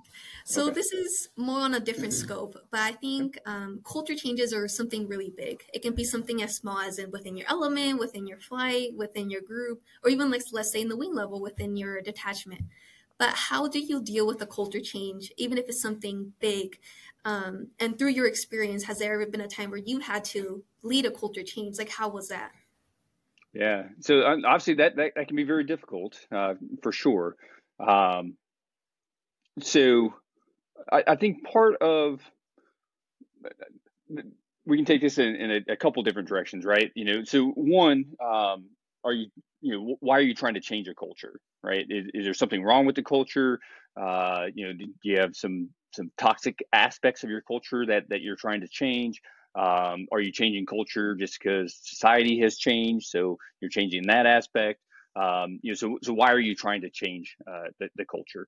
So 0.46 0.64
okay. 0.64 0.74
this 0.74 0.92
is 0.92 1.28
more 1.36 1.60
on 1.60 1.74
a 1.74 1.80
different 1.80 2.14
scope, 2.14 2.56
but 2.70 2.80
I 2.80 2.92
think 2.92 3.38
um, 3.44 3.82
culture 3.84 4.14
changes 4.14 4.54
are 4.54 4.66
something 4.66 5.06
really 5.06 5.30
big. 5.36 5.62
It 5.74 5.82
can 5.82 5.94
be 5.94 6.04
something 6.04 6.42
as 6.42 6.56
small 6.56 6.78
as 6.78 6.98
in 6.98 7.10
within 7.10 7.36
your 7.36 7.46
element, 7.50 7.98
within 7.98 8.26
your 8.26 8.38
flight, 8.38 8.96
within 8.96 9.28
your 9.28 9.42
group, 9.42 9.82
or 10.02 10.08
even 10.08 10.30
like 10.30 10.40
let's 10.52 10.72
say 10.72 10.80
in 10.80 10.88
the 10.88 10.96
wing 10.96 11.14
level 11.14 11.38
within 11.38 11.76
your 11.76 12.00
detachment. 12.00 12.62
But 13.18 13.34
how 13.34 13.68
do 13.68 13.78
you 13.78 14.02
deal 14.02 14.26
with 14.26 14.40
a 14.40 14.46
culture 14.46 14.80
change, 14.80 15.30
even 15.36 15.58
if 15.58 15.68
it's 15.68 15.82
something 15.82 16.32
big? 16.40 16.78
Um, 17.26 17.68
and 17.78 17.98
through 17.98 18.10
your 18.10 18.26
experience, 18.26 18.84
has 18.84 19.00
there 19.00 19.12
ever 19.12 19.30
been 19.30 19.42
a 19.42 19.48
time 19.48 19.70
where 19.70 19.78
you 19.78 20.00
had 20.00 20.24
to 20.26 20.64
lead 20.82 21.04
a 21.04 21.10
culture 21.10 21.42
change? 21.42 21.76
Like, 21.76 21.90
how 21.90 22.08
was 22.08 22.28
that? 22.28 22.52
Yeah, 23.52 23.84
so 24.00 24.22
um, 24.26 24.44
obviously 24.46 24.74
that, 24.74 24.96
that, 24.96 25.12
that 25.14 25.28
can 25.28 25.36
be 25.36 25.44
very 25.44 25.62
difficult 25.62 26.18
uh, 26.32 26.54
for 26.82 26.90
sure. 26.90 27.36
Um, 27.86 28.36
so 29.60 30.14
I, 30.90 31.04
I, 31.08 31.16
think 31.16 31.44
part 31.44 31.76
of 31.82 32.20
we 34.64 34.76
can 34.76 34.84
take 34.84 35.00
this 35.00 35.18
in, 35.18 35.34
in 35.34 35.50
a, 35.50 35.72
a, 35.72 35.76
couple 35.76 36.02
different 36.02 36.28
directions, 36.28 36.64
right? 36.64 36.90
You 36.94 37.04
know, 37.04 37.24
so 37.24 37.48
one, 37.48 38.04
um, 38.24 38.66
are 39.04 39.12
you 39.12 39.26
you 39.60 39.72
know 39.72 39.96
why 40.00 40.18
are 40.18 40.22
you 40.22 40.34
trying 40.34 40.54
to 40.54 40.60
change 40.60 40.88
a 40.88 40.94
culture, 40.94 41.40
right? 41.62 41.84
Is, 41.88 42.06
is 42.14 42.24
there 42.24 42.34
something 42.34 42.62
wrong 42.62 42.86
with 42.86 42.96
the 42.96 43.02
culture? 43.02 43.58
Uh, 44.00 44.46
you 44.54 44.66
know, 44.66 44.72
do 44.74 44.86
you 45.02 45.18
have 45.18 45.34
some 45.34 45.70
some 45.92 46.10
toxic 46.16 46.60
aspects 46.72 47.24
of 47.24 47.30
your 47.30 47.42
culture 47.42 47.84
that 47.86 48.08
that 48.10 48.22
you're 48.22 48.36
trying 48.36 48.60
to 48.60 48.68
change? 48.68 49.20
Um, 49.54 50.06
are 50.10 50.20
you 50.20 50.32
changing 50.32 50.66
culture 50.66 51.14
just 51.14 51.38
because 51.38 51.76
society 51.82 52.40
has 52.40 52.56
changed? 52.56 53.08
So 53.08 53.38
you're 53.60 53.70
changing 53.70 54.06
that 54.06 54.26
aspect. 54.26 54.80
Um, 55.14 55.58
you 55.62 55.72
know, 55.72 55.74
so 55.74 55.98
so 56.02 56.12
why 56.12 56.32
are 56.32 56.40
you 56.40 56.54
trying 56.54 56.82
to 56.82 56.90
change 56.90 57.36
uh, 57.46 57.68
the, 57.78 57.88
the 57.96 58.04
culture? 58.04 58.46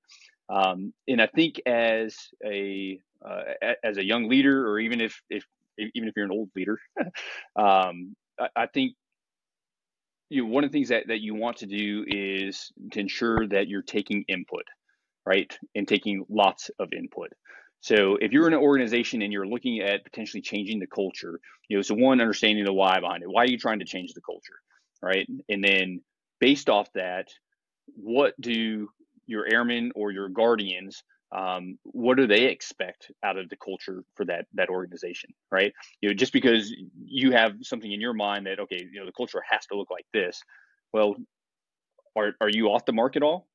Um, 0.49 0.93
and 1.07 1.21
I 1.21 1.27
think 1.27 1.61
as 1.65 2.15
a 2.45 2.99
uh, 3.23 3.41
as 3.83 3.97
a 3.97 4.03
young 4.03 4.29
leader, 4.29 4.67
or 4.67 4.79
even 4.79 5.01
if 5.01 5.21
if 5.29 5.45
even 5.77 6.07
if 6.07 6.13
you're 6.15 6.25
an 6.25 6.31
old 6.31 6.49
leader, 6.55 6.79
um, 7.55 8.15
I, 8.39 8.47
I, 8.55 8.67
think 8.67 8.93
you 10.29 10.43
know, 10.43 10.49
one 10.49 10.63
of 10.63 10.71
the 10.71 10.77
things 10.77 10.89
that, 10.89 11.07
that 11.07 11.21
you 11.21 11.35
want 11.35 11.57
to 11.57 11.65
do 11.65 12.05
is 12.07 12.71
to 12.91 12.99
ensure 12.99 13.47
that 13.47 13.67
you're 13.67 13.81
taking 13.81 14.23
input, 14.27 14.63
right, 15.25 15.57
and 15.75 15.87
taking 15.87 16.25
lots 16.29 16.71
of 16.79 16.93
input. 16.93 17.31
So 17.81 18.17
if 18.19 18.31
you're 18.31 18.47
in 18.47 18.53
an 18.53 18.59
organization 18.59 19.21
and 19.21 19.31
you're 19.31 19.45
looking 19.45 19.79
at 19.81 20.03
potentially 20.03 20.41
changing 20.41 20.79
the 20.79 20.87
culture, 20.87 21.39
you 21.67 21.77
know, 21.77 21.81
so 21.81 21.93
one 21.93 22.21
understanding 22.21 22.65
the 22.65 22.73
why 22.73 22.99
behind 22.99 23.23
it. 23.23 23.29
Why 23.29 23.43
are 23.43 23.47
you 23.47 23.59
trying 23.59 23.79
to 23.79 23.85
change 23.85 24.13
the 24.13 24.21
culture, 24.21 24.59
right? 25.03 25.27
And 25.49 25.63
then 25.63 26.01
based 26.39 26.69
off 26.69 26.87
that, 26.93 27.27
what 27.87 28.33
do 28.39 28.89
your 29.27 29.47
airmen 29.51 29.91
or 29.95 30.11
your 30.11 30.29
guardians 30.29 31.03
um, 31.35 31.77
what 31.83 32.17
do 32.17 32.27
they 32.27 32.45
expect 32.45 33.11
out 33.23 33.37
of 33.37 33.49
the 33.49 33.57
culture 33.57 34.03
for 34.15 34.25
that 34.25 34.45
that 34.53 34.69
organization 34.69 35.33
right? 35.51 35.73
You 36.01 36.09
know 36.09 36.15
just 36.15 36.33
because 36.33 36.73
you 37.03 37.31
have 37.31 37.53
something 37.61 37.91
in 37.91 37.99
your 37.99 38.13
mind 38.13 38.45
that 38.45 38.59
okay 38.59 38.87
you 38.91 38.99
know 38.99 39.05
the 39.05 39.11
culture 39.11 39.41
has 39.49 39.65
to 39.67 39.77
look 39.77 39.89
like 39.91 40.05
this 40.13 40.41
well 40.93 41.15
are, 42.15 42.33
are 42.39 42.49
you 42.49 42.67
off 42.67 42.85
the 42.85 42.93
mark 42.93 43.15
at 43.15 43.23
all 43.23 43.47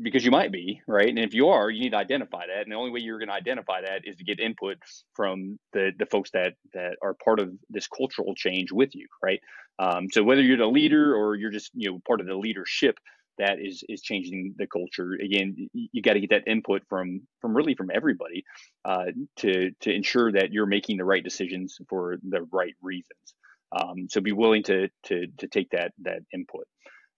because 0.00 0.24
you 0.24 0.30
might 0.30 0.52
be 0.52 0.80
right? 0.86 1.08
And 1.08 1.18
if 1.18 1.34
you 1.34 1.48
are 1.48 1.70
you 1.70 1.82
need 1.82 1.90
to 1.90 1.96
identify 1.98 2.46
that. 2.46 2.62
And 2.62 2.72
the 2.72 2.76
only 2.76 2.90
way 2.90 3.00
you're 3.00 3.18
going 3.18 3.28
to 3.28 3.34
identify 3.34 3.80
that 3.82 4.02
is 4.04 4.16
to 4.16 4.24
get 4.24 4.40
input 4.40 4.78
from 5.14 5.58
the 5.72 5.92
the 5.98 6.06
folks 6.06 6.30
that 6.32 6.54
that 6.74 6.96
are 7.02 7.14
part 7.24 7.40
of 7.40 7.52
this 7.70 7.88
cultural 7.88 8.34
change 8.34 8.72
with 8.72 8.94
you 8.94 9.06
right? 9.22 9.40
Um, 9.78 10.08
so 10.10 10.22
whether 10.22 10.42
you're 10.42 10.58
the 10.58 10.66
leader 10.66 11.14
or 11.14 11.36
you're 11.36 11.50
just 11.50 11.70
you 11.74 11.90
know 11.90 12.00
part 12.06 12.20
of 12.20 12.26
the 12.26 12.36
leadership 12.36 12.96
that 13.38 13.58
is 13.60 13.84
is 13.88 14.02
changing 14.02 14.54
the 14.58 14.66
culture. 14.66 15.12
Again 15.14 15.54
you, 15.72 15.88
you 15.92 16.02
got 16.02 16.14
to 16.14 16.20
get 16.20 16.30
that 16.30 16.48
input 16.48 16.82
from 16.88 17.22
from 17.40 17.56
really 17.56 17.74
from 17.74 17.90
everybody 17.94 18.44
uh, 18.84 19.06
to 19.36 19.70
to 19.80 19.92
ensure 19.92 20.32
that 20.32 20.52
you're 20.52 20.66
making 20.66 20.98
the 20.98 21.04
right 21.04 21.24
decisions 21.24 21.78
for 21.88 22.18
the 22.28 22.42
right 22.52 22.74
reasons. 22.82 23.34
Um, 23.78 24.08
so 24.08 24.20
be 24.20 24.32
willing 24.32 24.62
to 24.64 24.88
to 25.06 25.26
to 25.38 25.48
take 25.48 25.70
that 25.70 25.92
that 26.02 26.20
input 26.32 26.66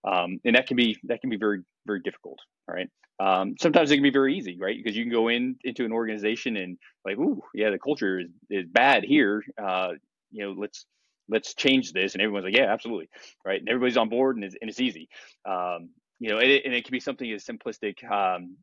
um, 0.04 0.40
and 0.44 0.56
that 0.56 0.66
can 0.66 0.76
be 0.76 0.98
that 1.04 1.20
can 1.20 1.30
be 1.30 1.36
very 1.36 1.60
very 1.86 2.00
difficult 2.00 2.38
right? 2.68 2.88
Um, 3.18 3.54
sometimes 3.60 3.90
it 3.90 3.96
can 3.96 4.02
be 4.02 4.10
very 4.10 4.36
easy 4.36 4.58
right? 4.60 4.76
Because 4.76 4.96
you 4.96 5.04
can 5.04 5.12
go 5.12 5.28
in 5.28 5.56
into 5.64 5.84
an 5.84 5.92
organization 5.92 6.56
and 6.56 6.78
like 7.04 7.18
ooh 7.18 7.42
yeah 7.54 7.70
the 7.70 7.78
culture 7.78 8.20
is, 8.20 8.28
is 8.48 8.66
bad 8.66 9.04
here. 9.04 9.42
Uh, 9.62 9.90
you 10.30 10.44
know 10.44 10.54
let's 10.56 10.86
let's 11.28 11.54
change 11.54 11.92
this. 11.92 12.14
And 12.14 12.22
everyone's 12.22 12.44
like 12.44 12.56
yeah 12.56 12.72
absolutely 12.72 13.08
right? 13.44 13.60
And 13.60 13.68
everybody's 13.68 13.96
on 13.96 14.08
board 14.08 14.36
and 14.36 14.44
it's, 14.44 14.56
and 14.60 14.70
it's 14.70 14.80
easy. 14.80 15.08
Um, 15.48 15.90
you 16.20 16.28
know, 16.28 16.38
and 16.38 16.50
it, 16.50 16.64
and 16.66 16.74
it 16.74 16.84
can 16.84 16.92
be 16.92 17.00
something 17.00 17.30
as 17.32 17.44
simplistic. 17.44 18.08
Um, 18.08 18.56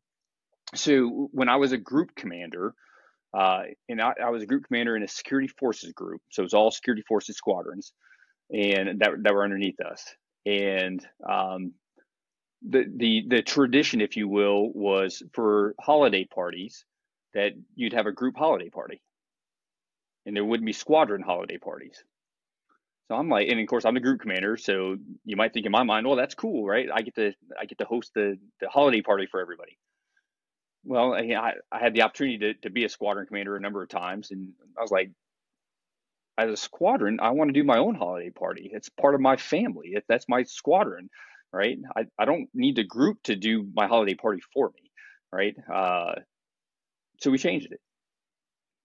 so 0.74 1.28
when 1.32 1.48
I 1.48 1.56
was 1.56 1.72
a 1.72 1.78
group 1.78 2.14
commander, 2.14 2.74
uh, 3.36 3.62
and 3.88 4.00
I, 4.00 4.12
I, 4.24 4.30
was 4.30 4.42
a 4.42 4.46
group 4.46 4.64
commander 4.66 4.96
in 4.96 5.02
a 5.02 5.08
security 5.08 5.48
forces 5.48 5.92
group, 5.92 6.22
so 6.30 6.42
it 6.42 6.44
was 6.44 6.54
all 6.54 6.70
security 6.70 7.02
forces 7.06 7.36
squadrons, 7.36 7.92
and 8.50 9.00
that 9.00 9.10
that 9.22 9.34
were 9.34 9.44
underneath 9.44 9.80
us. 9.80 10.04
And 10.48 11.06
um, 11.28 11.74
the 12.66 12.86
the 12.96 13.24
the 13.28 13.42
tradition, 13.42 14.00
if 14.00 14.16
you 14.16 14.28
will, 14.28 14.70
was 14.72 15.22
for 15.34 15.74
holiday 15.78 16.24
parties 16.24 16.86
that 17.34 17.52
you'd 17.74 17.92
have 17.92 18.06
a 18.06 18.12
group 18.12 18.34
holiday 18.36 18.70
party, 18.70 19.02
and 20.24 20.34
there 20.34 20.44
wouldn't 20.46 20.66
be 20.66 20.72
squadron 20.72 21.20
holiday 21.20 21.58
parties. 21.58 22.02
So 23.08 23.16
I'm 23.16 23.28
like, 23.28 23.48
and 23.48 23.60
of 23.60 23.66
course 23.66 23.84
I'm 23.84 23.94
the 23.94 24.00
group 24.00 24.22
commander, 24.22 24.56
so 24.56 24.96
you 25.26 25.36
might 25.36 25.52
think 25.52 25.66
in 25.66 25.72
my 25.72 25.82
mind, 25.82 26.06
well, 26.06 26.16
that's 26.16 26.34
cool, 26.34 26.66
right? 26.66 26.88
I 26.92 27.02
get 27.02 27.14
to 27.16 27.34
I 27.60 27.66
get 27.66 27.78
to 27.78 27.84
host 27.84 28.12
the 28.14 28.38
the 28.60 28.70
holiday 28.70 29.02
party 29.02 29.26
for 29.26 29.40
everybody. 29.40 29.76
Well, 30.84 31.12
I, 31.12 31.54
I 31.70 31.78
had 31.78 31.92
the 31.92 32.02
opportunity 32.02 32.38
to, 32.38 32.54
to 32.62 32.70
be 32.70 32.84
a 32.84 32.88
squadron 32.88 33.26
commander 33.26 33.56
a 33.56 33.60
number 33.60 33.82
of 33.82 33.90
times, 33.90 34.30
and 34.30 34.52
I 34.78 34.80
was 34.80 34.90
like, 34.90 35.10
as 36.38 36.50
a 36.50 36.56
squadron, 36.56 37.18
I 37.20 37.30
want 37.30 37.48
to 37.48 37.60
do 37.60 37.64
my 37.64 37.78
own 37.78 37.96
holiday 37.96 38.30
party. 38.30 38.70
It's 38.72 38.88
part 38.88 39.14
of 39.16 39.20
my 39.20 39.36
family. 39.36 39.96
That's 40.08 40.28
my 40.28 40.44
squadron, 40.44 41.10
right? 41.52 41.78
I, 41.96 42.04
I 42.18 42.24
don't 42.24 42.48
need 42.54 42.76
the 42.76 42.84
group 42.84 43.18
to 43.24 43.34
do 43.34 43.66
my 43.74 43.88
holiday 43.88 44.14
party 44.14 44.40
for 44.54 44.70
me, 44.70 44.90
right? 45.32 45.56
Uh, 45.72 46.12
so 47.20 47.32
we 47.32 47.38
changed 47.38 47.72
it, 47.72 47.80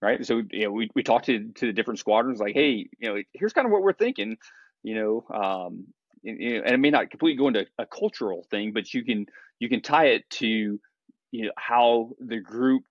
right? 0.01 0.25
So 0.25 0.41
you 0.51 0.65
know, 0.65 0.71
we, 0.71 0.89
we 0.95 1.03
talked 1.03 1.25
to 1.25 1.51
to 1.55 1.67
the 1.67 1.73
different 1.73 1.99
squadrons, 1.99 2.39
like, 2.39 2.55
hey, 2.55 2.89
you 2.99 3.09
know, 3.09 3.21
here's 3.33 3.53
kind 3.53 3.67
of 3.67 3.71
what 3.71 3.83
we're 3.83 3.93
thinking, 3.93 4.37
you 4.81 4.95
know, 4.95 5.25
um, 5.33 5.85
and, 6.23 6.41
and 6.41 6.73
it 6.73 6.79
may 6.79 6.89
not 6.89 7.11
completely 7.11 7.37
go 7.37 7.47
into 7.49 7.67
a 7.77 7.85
cultural 7.85 8.45
thing, 8.49 8.73
but 8.73 8.93
you 8.93 9.05
can 9.05 9.27
you 9.59 9.69
can 9.69 9.81
tie 9.81 10.07
it 10.07 10.27
to 10.31 10.79
you 11.31 11.45
know 11.45 11.51
how 11.57 12.11
the 12.19 12.39
group 12.39 12.83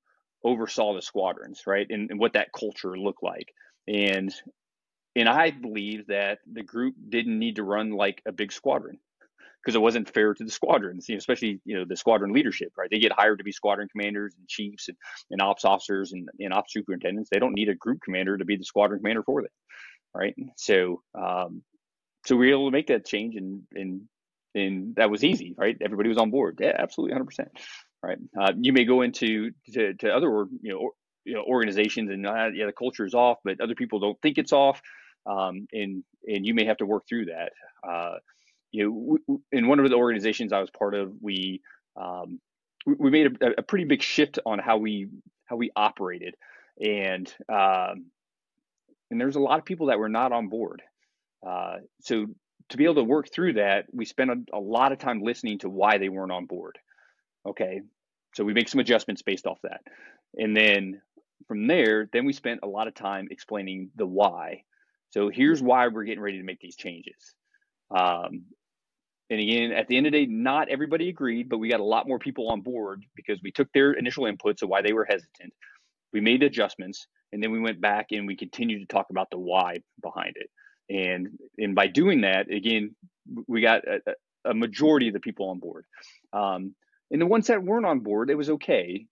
oversaw 0.44 0.94
the 0.94 1.02
squadrons, 1.02 1.62
right, 1.66 1.86
and, 1.90 2.10
and 2.10 2.20
what 2.20 2.34
that 2.34 2.52
culture 2.52 2.96
looked 2.96 3.22
like, 3.22 3.52
and 3.88 4.32
and 5.14 5.28
I 5.28 5.50
believe 5.50 6.06
that 6.06 6.38
the 6.50 6.62
group 6.62 6.94
didn't 7.08 7.38
need 7.38 7.56
to 7.56 7.62
run 7.62 7.90
like 7.90 8.22
a 8.26 8.32
big 8.32 8.52
squadron 8.52 8.98
because 9.62 9.76
it 9.76 9.80
wasn't 9.80 10.12
fair 10.12 10.34
to 10.34 10.44
the 10.44 10.50
squadrons, 10.50 11.08
you 11.08 11.14
know, 11.14 11.18
especially 11.18 11.60
you 11.64 11.76
know 11.76 11.84
the 11.84 11.96
squadron 11.96 12.32
leadership, 12.32 12.72
right? 12.76 12.88
They 12.90 12.98
get 12.98 13.12
hired 13.12 13.38
to 13.38 13.44
be 13.44 13.52
squadron 13.52 13.88
commanders 13.88 14.34
and 14.36 14.48
chiefs 14.48 14.88
and, 14.88 14.96
and 15.30 15.40
ops 15.40 15.64
officers 15.64 16.12
and, 16.12 16.28
and 16.40 16.52
ops 16.52 16.72
superintendents. 16.72 17.30
They 17.30 17.38
don't 17.38 17.54
need 17.54 17.68
a 17.68 17.74
group 17.74 18.00
commander 18.04 18.36
to 18.36 18.44
be 18.44 18.56
the 18.56 18.64
squadron 18.64 19.00
commander 19.00 19.22
for 19.22 19.42
them, 19.42 19.50
right? 20.14 20.34
So, 20.56 21.02
um, 21.14 21.62
so 22.26 22.36
we 22.36 22.48
were 22.48 22.52
able 22.52 22.68
to 22.68 22.72
make 22.72 22.88
that 22.88 23.06
change, 23.06 23.36
and 23.36 23.62
and 23.72 24.02
and 24.54 24.96
that 24.96 25.10
was 25.10 25.24
easy, 25.24 25.54
right? 25.56 25.76
Everybody 25.80 26.08
was 26.08 26.18
on 26.18 26.30
board. 26.30 26.58
Yeah, 26.60 26.76
absolutely, 26.78 27.12
hundred 27.12 27.26
percent, 27.26 27.50
right? 28.02 28.18
Uh, 28.38 28.52
you 28.60 28.72
may 28.72 28.84
go 28.84 29.02
into 29.02 29.52
to, 29.74 29.94
to 29.94 30.10
other 30.10 30.46
you 30.60 30.72
know 30.72 30.90
you 31.24 31.34
know 31.34 31.42
organizations 31.42 32.10
and 32.10 32.26
uh, 32.26 32.48
yeah 32.54 32.66
the 32.66 32.72
culture 32.72 33.04
is 33.04 33.14
off, 33.14 33.38
but 33.44 33.60
other 33.60 33.74
people 33.74 34.00
don't 34.00 34.20
think 34.20 34.38
it's 34.38 34.52
off, 34.52 34.80
um, 35.26 35.66
and 35.72 36.04
and 36.26 36.46
you 36.46 36.54
may 36.54 36.64
have 36.64 36.78
to 36.78 36.86
work 36.86 37.04
through 37.08 37.26
that. 37.26 37.52
Uh, 37.88 38.16
you 38.70 39.18
know, 39.28 39.38
in 39.52 39.68
one 39.68 39.78
of 39.78 39.88
the 39.88 39.96
organizations 39.96 40.52
I 40.52 40.60
was 40.60 40.70
part 40.70 40.94
of, 40.94 41.12
we 41.20 41.60
um, 41.96 42.40
we 42.86 43.10
made 43.10 43.36
a, 43.40 43.58
a, 43.58 43.62
pretty 43.62 43.84
big 43.84 44.02
shift 44.02 44.38
on 44.46 44.58
how 44.58 44.78
we 44.78 45.08
how 45.44 45.56
we 45.56 45.70
operated, 45.76 46.34
and 46.80 47.32
um, 47.48 48.06
and 49.10 49.20
there's 49.20 49.36
a 49.36 49.40
lot 49.40 49.58
of 49.58 49.64
people 49.64 49.86
that 49.86 49.98
were 49.98 50.08
not 50.08 50.32
on 50.32 50.48
board. 50.48 50.82
Uh, 51.46 51.76
so 52.00 52.26
to 52.70 52.76
be 52.76 52.84
able 52.84 52.94
to 52.94 53.04
work 53.04 53.30
through 53.30 53.54
that, 53.54 53.86
we 53.92 54.06
spent 54.06 54.30
a, 54.30 54.56
a 54.56 54.60
lot 54.60 54.92
of 54.92 54.98
time 54.98 55.22
listening 55.22 55.58
to 55.58 55.68
why 55.68 55.98
they 55.98 56.08
weren't 56.08 56.32
on 56.32 56.46
board. 56.46 56.78
Okay, 57.46 57.82
so 58.34 58.44
we 58.44 58.54
make 58.54 58.68
some 58.68 58.80
adjustments 58.80 59.22
based 59.22 59.46
off 59.46 59.58
that, 59.62 59.82
and 60.36 60.56
then 60.56 61.02
from 61.52 61.66
there, 61.66 62.08
then 62.14 62.24
we 62.24 62.32
spent 62.32 62.60
a 62.62 62.66
lot 62.66 62.88
of 62.88 62.94
time 62.94 63.28
explaining 63.30 63.90
the 63.96 64.06
why. 64.06 64.62
So 65.10 65.28
here's 65.28 65.62
why 65.62 65.86
we're 65.88 66.04
getting 66.04 66.22
ready 66.22 66.38
to 66.38 66.44
make 66.44 66.60
these 66.60 66.76
changes. 66.76 67.34
Um, 67.94 68.44
and 69.28 69.38
again, 69.38 69.72
at 69.72 69.86
the 69.86 69.98
end 69.98 70.06
of 70.06 70.12
the 70.12 70.24
day, 70.24 70.32
not 70.32 70.70
everybody 70.70 71.10
agreed, 71.10 71.50
but 71.50 71.58
we 71.58 71.68
got 71.68 71.80
a 71.80 71.84
lot 71.84 72.08
more 72.08 72.18
people 72.18 72.48
on 72.48 72.62
board 72.62 73.04
because 73.14 73.38
we 73.42 73.50
took 73.50 73.70
their 73.74 73.92
initial 73.92 74.24
inputs 74.24 74.62
of 74.62 74.70
why 74.70 74.80
they 74.80 74.94
were 74.94 75.04
hesitant. 75.04 75.52
We 76.14 76.22
made 76.22 76.42
adjustments, 76.42 77.06
and 77.32 77.42
then 77.42 77.50
we 77.50 77.60
went 77.60 77.82
back 77.82 78.12
and 78.12 78.26
we 78.26 78.34
continued 78.34 78.80
to 78.80 78.86
talk 78.86 79.08
about 79.10 79.28
the 79.30 79.38
why 79.38 79.82
behind 80.02 80.36
it. 80.36 80.48
And 80.88 81.38
and 81.58 81.74
by 81.74 81.88
doing 81.88 82.22
that, 82.22 82.50
again, 82.50 82.96
we 83.46 83.60
got 83.60 83.82
a, 83.86 84.00
a 84.46 84.54
majority 84.54 85.08
of 85.08 85.12
the 85.12 85.20
people 85.20 85.50
on 85.50 85.58
board. 85.58 85.84
Um, 86.32 86.74
and 87.10 87.20
the 87.20 87.26
ones 87.26 87.48
that 87.48 87.62
weren't 87.62 87.84
on 87.84 88.00
board, 88.00 88.30
it 88.30 88.38
was 88.38 88.48
okay 88.48 89.06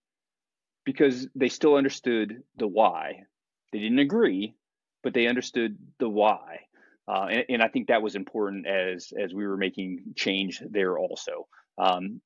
because 0.84 1.28
they 1.34 1.48
still 1.48 1.76
understood 1.76 2.42
the 2.56 2.66
why. 2.66 3.24
They 3.72 3.78
didn't 3.78 3.98
agree, 3.98 4.54
but 5.02 5.14
they 5.14 5.26
understood 5.26 5.78
the 5.98 6.08
why. 6.08 6.60
Uh, 7.08 7.26
and, 7.30 7.44
and, 7.48 7.62
I 7.62 7.68
think 7.68 7.88
that 7.88 8.02
was 8.02 8.14
important 8.14 8.66
as 8.66 9.12
as 9.18 9.34
we 9.34 9.46
were 9.46 9.56
making 9.56 10.14
change 10.14 10.62
there 10.70 10.96
also. 10.96 11.48
Um, 11.76 12.20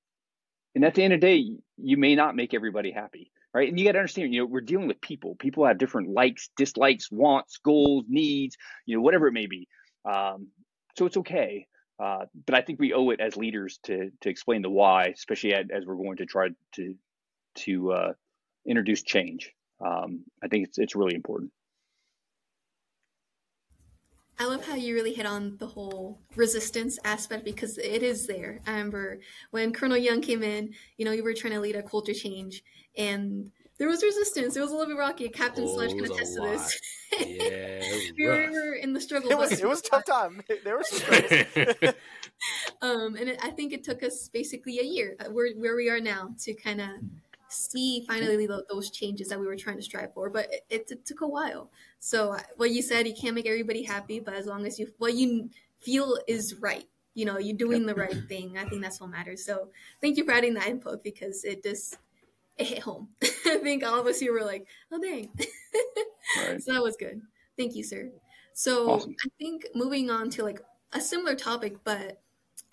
and 0.74 0.84
at 0.84 0.94
the 0.94 1.02
end 1.02 1.14
of 1.14 1.20
the 1.20 1.26
day, 1.26 1.57
you 1.78 1.96
may 1.96 2.14
not 2.14 2.36
make 2.36 2.52
everybody 2.52 2.90
happy, 2.90 3.30
right? 3.55 3.68
And 3.68 3.78
you 3.78 3.84
got 3.84 3.92
to 3.92 3.98
understand, 3.98 4.34
you 4.34 4.40
know, 4.40 4.46
we're 4.46 4.61
dealing 4.61 4.88
with 4.88 5.00
people. 5.00 5.36
People 5.36 5.64
have 5.64 5.78
different 5.78 6.11
likes, 6.11 6.50
dislikes, 6.57 7.11
wants, 7.11 7.59
goals, 7.59 8.05
needs, 8.09 8.57
you 8.84 8.96
know, 8.96 9.02
whatever 9.02 9.28
it 9.28 9.32
may 9.32 9.46
be. 9.46 9.68
Um, 10.05 10.48
so 10.98 11.07
it's 11.07 11.16
okay. 11.18 11.66
Uh, 12.02 12.24
but 12.44 12.57
I 12.57 12.62
think 12.62 12.80
we 12.80 12.92
owe 12.92 13.11
it 13.11 13.20
as 13.20 13.36
leaders 13.36 13.78
to 13.84 14.11
to 14.20 14.28
explain 14.28 14.62
the 14.62 14.70
why, 14.70 15.07
especially 15.07 15.55
as, 15.55 15.66
as 15.74 15.86
we're 15.86 15.96
going 15.96 16.16
to 16.16 16.26
try 16.26 16.48
to 16.72 16.94
to 17.55 17.92
uh, 17.92 18.12
introduce 18.67 19.03
change. 19.03 19.53
Um, 19.85 20.25
I 20.43 20.49
think 20.49 20.69
it's 20.69 20.79
it's 20.79 20.95
really 20.95 21.15
important. 21.15 21.53
I 24.39 24.47
love 24.47 24.67
how 24.67 24.75
you 24.75 24.95
really 24.95 25.15
hit 25.15 25.27
on 25.27 25.57
the 25.59 25.67
whole 25.67 26.19
resistance 26.35 26.99
aspect 27.05 27.45
because 27.45 27.79
it 27.79 28.03
is 28.03 28.27
there. 28.27 28.61
I 28.67 28.73
remember 28.73 29.21
when 29.53 29.73
Colonel 29.73 29.97
Young 29.97 30.21
came 30.21 30.43
in, 30.43 30.75
you 30.97 31.05
know, 31.05 31.12
you 31.12 31.23
were 31.23 31.35
trying 31.35 31.53
to 31.53 31.61
lead 31.61 31.77
a 31.77 31.83
culture 31.83 32.15
change 32.15 32.65
and 32.97 33.53
there 33.79 33.89
was 33.89 34.03
resistance. 34.03 34.57
It 34.57 34.61
was 34.61 34.71
a 34.71 34.75
little 34.75 34.93
bit 34.93 34.99
rocky. 34.99 35.29
Captain 35.29 35.65
oh, 35.67 35.75
Sledge 35.75 35.91
can 35.91 36.05
attest 36.05 36.35
to 36.35 36.41
this. 36.43 36.81
Yeah, 37.19 37.81
we, 38.19 38.27
were, 38.27 38.51
were, 38.51 38.75
in 38.75 38.93
the 38.93 39.01
struggle. 39.01 39.31
It 39.31 39.39
was, 39.39 39.53
it 39.53 39.67
was 39.69 39.81
a 39.81 39.83
tough 39.83 40.05
time. 40.05 40.43
There 40.65 40.77
was 40.77 40.89
some 40.89 41.95
um, 42.83 43.17
and 43.17 43.31
it, 43.31 43.39
I 43.43 43.51
think 43.51 43.73
it 43.73 43.85
took 43.85 44.03
us 44.03 44.29
basically 44.33 44.79
a 44.79 44.85
year 44.85 45.17
uh, 45.21 45.31
where, 45.31 45.53
where 45.55 45.77
we 45.77 45.91
are 45.91 46.01
now 46.01 46.31
to 46.41 46.55
kind 46.55 46.81
of 46.81 46.89
see 47.55 48.05
finally 48.07 48.46
those 48.46 48.90
changes 48.90 49.28
that 49.28 49.38
we 49.38 49.46
were 49.46 49.57
trying 49.57 49.76
to 49.76 49.82
strive 49.82 50.12
for. 50.12 50.30
But 50.30 50.52
it, 50.70 50.90
it 50.90 51.07
took 51.07 51.20
a 51.20 51.28
while. 51.28 51.70
So 52.00 52.32
uh, 52.32 52.40
what 52.57 52.70
you 52.70 52.82
said, 52.82 53.07
you 53.07 53.14
can't 53.14 53.34
make 53.34 53.46
everybody 53.46 53.82
happy, 53.82 54.20
but 54.20 54.34
as 54.34 54.46
long 54.46 54.66
as 54.66 54.78
you 54.78 54.92
what 54.98 55.14
you 55.14 55.50
feel 55.78 56.18
is 56.26 56.57
right, 56.57 56.86
you 57.14 57.24
know, 57.24 57.38
you're 57.38 57.57
doing 57.57 57.86
the 57.86 57.94
right 57.94 58.16
thing. 58.28 58.59
I 58.59 58.64
think 58.64 58.82
that's 58.82 59.00
what 59.00 59.11
matters. 59.11 59.44
So 59.44 59.68
thank 60.00 60.16
you 60.16 60.24
for 60.24 60.32
adding 60.32 60.55
that 60.55 60.68
input 60.68 61.02
because 61.02 61.44
it 61.44 61.62
just 61.62 61.96
it 62.59 62.66
hit 62.66 62.80
home. 62.80 63.09
I 63.22 63.59
think 63.62 63.84
all 63.84 64.00
of 64.00 64.07
us 64.07 64.20
here 64.20 64.32
were 64.32 64.44
like, 64.44 64.66
oh 64.92 65.00
dang. 65.00 65.30
right. 66.38 66.62
So 66.62 66.72
that 66.72 66.82
was 66.82 66.96
good. 66.96 67.20
Thank 67.57 67.76
you, 67.76 67.84
sir. 67.84 68.11
So 68.52 68.90
awesome. 68.90 69.16
I 69.24 69.28
think 69.38 69.66
moving 69.74 70.11
on 70.11 70.30
to 70.30 70.42
like 70.44 70.61
a 70.92 71.00
similar 71.00 71.34
topic, 71.34 71.76
but 71.84 72.20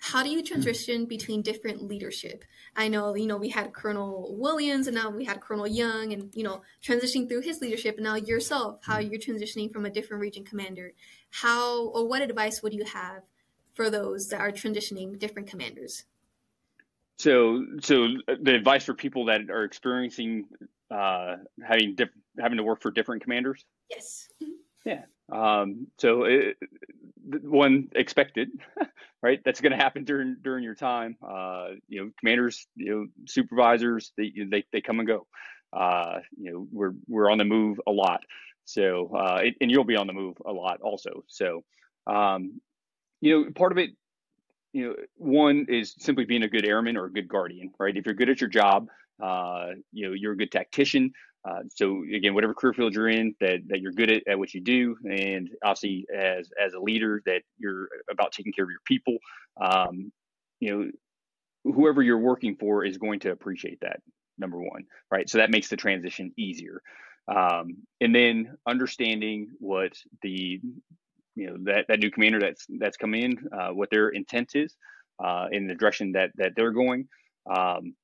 how 0.02 0.24
do 0.24 0.28
you 0.28 0.40
hmm. 0.40 0.46
transition 0.46 1.04
between 1.04 1.42
different 1.42 1.80
leadership? 1.80 2.44
I 2.74 2.88
know, 2.88 3.14
you 3.14 3.26
know, 3.26 3.36
we 3.36 3.50
had 3.50 3.72
Colonel 3.72 4.34
Williams 4.36 4.88
and 4.88 4.96
now 4.96 5.10
we 5.10 5.24
had 5.24 5.40
Colonel 5.40 5.66
Young 5.66 6.12
and, 6.12 6.34
you 6.34 6.42
know, 6.42 6.62
transitioning 6.82 7.28
through 7.28 7.42
his 7.42 7.60
leadership 7.60 7.96
and 7.96 8.04
now 8.04 8.16
yourself, 8.16 8.80
how 8.82 9.00
hmm. 9.00 9.08
you're 9.08 9.20
transitioning 9.20 9.72
from 9.72 9.86
a 9.86 9.90
different 9.90 10.20
region 10.20 10.44
commander. 10.44 10.92
How 11.30 11.86
or 11.90 12.08
what 12.08 12.20
advice 12.20 12.62
would 12.64 12.74
you 12.74 12.84
have 12.84 13.22
for 13.74 13.90
those 13.90 14.28
that 14.28 14.40
are 14.40 14.50
transitioning 14.50 15.18
different 15.20 15.48
commanders? 15.48 16.04
So, 17.18 17.64
so 17.80 18.06
uh, 18.26 18.34
the 18.42 18.56
advice 18.56 18.84
for 18.84 18.94
people 18.94 19.26
that 19.26 19.50
are 19.50 19.62
experiencing 19.62 20.46
uh, 20.90 21.36
having 21.64 21.94
diff- 21.94 22.10
having 22.38 22.58
to 22.58 22.64
work 22.64 22.82
for 22.82 22.90
different 22.90 23.22
commanders. 23.22 23.64
Yes. 23.88 24.28
Yeah. 24.84 25.02
Um, 25.30 25.86
so 25.98 26.24
it, 26.24 26.56
one 27.24 27.88
expected, 27.94 28.50
right? 29.22 29.40
That's 29.44 29.60
going 29.60 29.72
to 29.72 29.78
happen 29.78 30.04
during 30.04 30.36
during 30.42 30.64
your 30.64 30.74
time. 30.74 31.16
Uh, 31.26 31.68
you 31.88 32.04
know, 32.04 32.10
commanders, 32.18 32.66
you 32.76 32.90
know, 32.90 33.06
supervisors, 33.26 34.12
they 34.16 34.32
they, 34.50 34.64
they 34.72 34.80
come 34.80 34.98
and 34.98 35.06
go. 35.08 35.26
Uh, 35.72 36.20
you 36.36 36.52
know, 36.52 36.66
we're 36.70 36.92
we're 37.08 37.30
on 37.30 37.38
the 37.38 37.44
move 37.44 37.80
a 37.86 37.90
lot. 37.92 38.22
So, 38.64 39.10
uh, 39.16 39.40
it, 39.42 39.54
and 39.60 39.70
you'll 39.70 39.84
be 39.84 39.96
on 39.96 40.06
the 40.06 40.12
move 40.12 40.36
a 40.46 40.52
lot 40.52 40.80
also. 40.82 41.24
So, 41.26 41.64
um, 42.06 42.60
you 43.20 43.44
know, 43.44 43.50
part 43.52 43.72
of 43.72 43.78
it, 43.78 43.90
you 44.72 44.88
know, 44.88 44.94
one 45.16 45.66
is 45.68 45.94
simply 45.98 46.24
being 46.24 46.42
a 46.42 46.48
good 46.48 46.66
airman 46.66 46.96
or 46.96 47.06
a 47.06 47.12
good 47.12 47.28
guardian, 47.28 47.72
right? 47.78 47.96
If 47.96 48.06
you're 48.06 48.14
good 48.14 48.30
at 48.30 48.40
your 48.40 48.50
job, 48.50 48.88
uh, 49.22 49.68
you 49.92 50.08
know, 50.08 50.14
you're 50.14 50.32
a 50.32 50.36
good 50.36 50.52
tactician. 50.52 51.12
Uh, 51.48 51.62
so 51.74 52.04
again, 52.14 52.34
whatever 52.34 52.54
career 52.54 52.72
field 52.72 52.94
you're 52.94 53.08
in, 53.08 53.34
that, 53.40 53.60
that 53.68 53.80
you're 53.80 53.92
good 53.92 54.10
at, 54.10 54.22
at 54.28 54.38
what 54.38 54.54
you 54.54 54.60
do, 54.60 54.96
and 55.04 55.50
obviously 55.64 56.06
as 56.14 56.50
as 56.64 56.74
a 56.74 56.80
leader, 56.80 57.22
that 57.26 57.42
you're 57.58 57.88
about 58.10 58.32
taking 58.32 58.52
care 58.52 58.64
of 58.64 58.70
your 58.70 58.80
people. 58.86 59.16
Um, 59.60 60.12
you 60.60 60.70
know, 60.70 60.90
whoever 61.72 62.02
you're 62.02 62.18
working 62.18 62.56
for 62.56 62.84
is 62.84 62.98
going 62.98 63.20
to 63.20 63.32
appreciate 63.32 63.80
that. 63.82 64.00
Number 64.38 64.58
one, 64.58 64.84
right? 65.10 65.28
So 65.30 65.38
that 65.38 65.50
makes 65.50 65.68
the 65.68 65.76
transition 65.76 66.32
easier. 66.36 66.82
Um, 67.28 67.78
and 68.00 68.14
then 68.14 68.56
understanding 68.66 69.48
what 69.60 69.92
the 70.22 70.60
you 71.34 71.46
know 71.46 71.56
that 71.64 71.86
that 71.88 72.00
new 72.00 72.10
commander 72.10 72.40
that's 72.40 72.66
that's 72.80 72.96
come 72.96 73.14
in, 73.14 73.38
uh, 73.52 73.70
what 73.70 73.90
their 73.90 74.10
intent 74.10 74.52
is. 74.54 74.76
uh, 75.22 75.46
in 75.52 75.66
the 75.66 75.74
direction 75.74 76.12
that 76.12 76.30
that 76.36 76.52
they're 76.56 76.72
going, 76.72 77.08
um, 77.54 77.94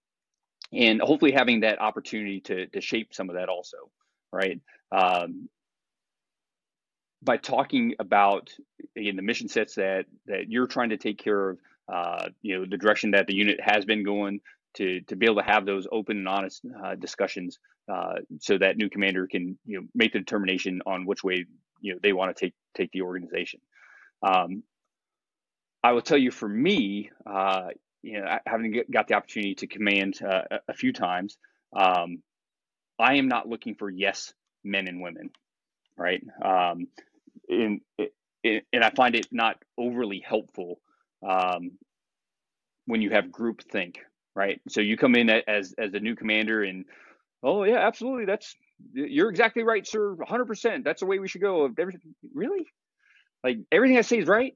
and 0.73 1.01
hopefully 1.01 1.33
having 1.33 1.61
that 1.61 1.81
opportunity 1.81 2.41
to 2.41 2.67
to 2.69 2.81
shape 2.81 3.15
some 3.15 3.31
of 3.31 3.37
that 3.37 3.49
also, 3.49 3.77
right? 4.33 4.61
Um, 4.93 5.49
by 7.23 7.37
talking 7.37 7.95
about 7.99 8.51
again 8.97 9.17
the 9.17 9.23
mission 9.23 9.49
sets 9.49 9.75
that 9.77 10.07
that 10.27 10.49
you're 10.49 10.67
trying 10.67 10.91
to 10.91 10.97
take 10.97 11.19
care 11.19 11.51
of, 11.51 11.59
uh, 11.93 12.29
you 12.43 12.59
know, 12.59 12.67
the 12.69 12.77
direction 12.77 13.13
that 13.13 13.27
the 13.27 13.35
unit 13.35 13.61
has 13.61 13.85
been 13.85 14.05
going, 14.05 14.41
to 14.75 15.01
to 15.03 15.17
be 15.17 15.27
able 15.27 15.37
to 15.37 15.49
have 15.49 15.67
those 15.67 15.87
open 15.91 16.19
and 16.19 16.29
honest 16.29 16.63
uh, 16.85 16.95
discussions, 16.95 17.59
uh, 17.93 18.15
so 18.41 18.59
that 18.59 18.77
new 18.77 18.89
commander 18.89 19.27
can 19.27 19.59
you 19.65 19.81
know 19.81 19.87
make 19.95 20.13
the 20.13 20.19
determination 20.19 20.81
on 20.87 21.07
which 21.07 21.25
way 21.25 21.45
you 21.81 21.93
know 21.93 21.99
they 22.03 22.13
want 22.13 22.35
to 22.35 22.47
take 22.47 22.55
take 22.75 22.91
the 22.93 23.03
organization. 23.03 23.61
Um, 24.23 24.63
I 25.83 25.93
will 25.93 26.03
tell 26.03 26.19
you, 26.19 26.31
for 26.31 26.49
me, 26.49 27.11
uh, 27.25 27.69
you 28.03 28.21
know, 28.21 28.39
having 28.47 28.83
got 28.91 29.09
the 29.09 29.15
opportunity 29.15 29.55
to 29.57 29.67
command 29.67 30.21
uh, 30.23 30.43
a 30.69 30.75
few 30.75 30.93
times, 30.93 31.37
um, 31.77 32.23
I 32.99 33.15
am 33.17 33.29
not 33.29 33.49
looking 33.49 33.75
for 33.75 33.91
yes 33.91 34.33
men 34.65 34.89
and 34.89 35.01
women, 35.01 35.31
right? 35.97 36.23
Um, 36.45 36.89
in, 37.49 37.81
and 38.45 38.85
I 38.85 38.91
find 38.91 39.15
it 39.15 39.29
not 39.33 39.57
overly 39.77 40.23
helpful 40.27 40.81
um, 41.27 41.73
when 42.87 43.03
you 43.03 43.11
have 43.11 43.33
group 43.33 43.63
think, 43.71 43.99
right? 44.35 44.61
So 44.69 44.81
you 44.81 44.97
come 44.97 45.15
in 45.15 45.29
as 45.31 45.75
as 45.79 45.95
a 45.95 46.01
new 46.01 46.15
commander 46.15 46.63
and 46.63 46.85
oh 47.43 47.65
yeah, 47.65 47.79
absolutely, 47.79 48.27
that's 48.27 48.55
you're 48.93 49.31
exactly 49.31 49.63
right, 49.63 49.87
sir, 49.87 50.15
100. 50.15 50.45
percent 50.47 50.85
That's 50.85 51.01
the 51.01 51.07
way 51.07 51.19
we 51.19 51.29
should 51.29 51.41
go. 51.41 51.69
Really, 52.35 52.67
like 53.43 53.59
everything 53.73 53.99
I 53.99 54.03
say 54.03 54.19
is 54.19 54.27
right. 54.27 54.55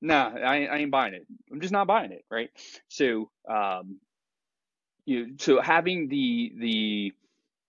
Nah, 0.00 0.30
I, 0.36 0.66
I 0.66 0.76
ain't 0.78 0.90
buying 0.90 1.14
it. 1.14 1.26
I'm 1.52 1.60
just 1.60 1.72
not 1.72 1.86
buying 1.86 2.12
it, 2.12 2.24
right? 2.30 2.50
So, 2.88 3.30
um, 3.48 3.98
you 5.06 5.34
so 5.38 5.60
having 5.60 6.08
the 6.08 6.52
the 6.56 7.12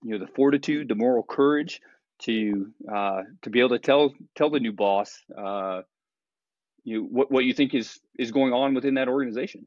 you 0.04 0.12
know 0.12 0.20
the 0.20 0.32
fortitude, 0.36 0.88
the 0.88 0.96
moral 0.96 1.24
courage 1.24 1.82
to 2.24 2.72
uh, 2.92 3.24
to 3.44 3.50
be 3.50 3.60
able 3.60 3.70
to 3.70 3.80
tell 3.80 4.14
tell 4.36 4.50
the 4.50 4.60
new 4.60 4.74
boss 4.74 5.18
uh, 5.38 5.82
you 6.84 7.04
what 7.04 7.32
what 7.32 7.46
you 7.46 7.54
think 7.54 7.74
is 7.74 8.00
is 8.18 8.32
going 8.32 8.54
on 8.54 8.74
within 8.74 8.96
that 8.96 9.08
organization 9.08 9.66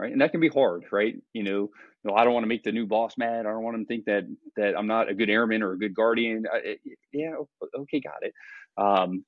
right? 0.00 0.12
And 0.12 0.20
that 0.22 0.30
can 0.30 0.40
be 0.40 0.48
hard, 0.48 0.84
right? 0.90 1.14
You 1.34 1.42
know, 1.42 1.50
you 1.60 1.70
know, 2.04 2.14
I 2.14 2.24
don't 2.24 2.32
want 2.32 2.44
to 2.44 2.48
make 2.48 2.64
the 2.64 2.72
new 2.72 2.86
boss 2.86 3.18
mad. 3.18 3.40
I 3.40 3.50
don't 3.50 3.62
want 3.62 3.76
him 3.76 3.84
to 3.84 3.88
think 3.88 4.06
that 4.06 4.24
that 4.56 4.74
I'm 4.76 4.86
not 4.86 5.10
a 5.10 5.14
good 5.14 5.28
airman 5.28 5.62
or 5.62 5.72
a 5.72 5.78
good 5.78 5.94
guardian. 5.94 6.46
I, 6.50 6.76
yeah, 7.12 7.34
okay, 7.78 8.00
got 8.00 8.22
it. 8.22 8.34
Um, 8.78 9.24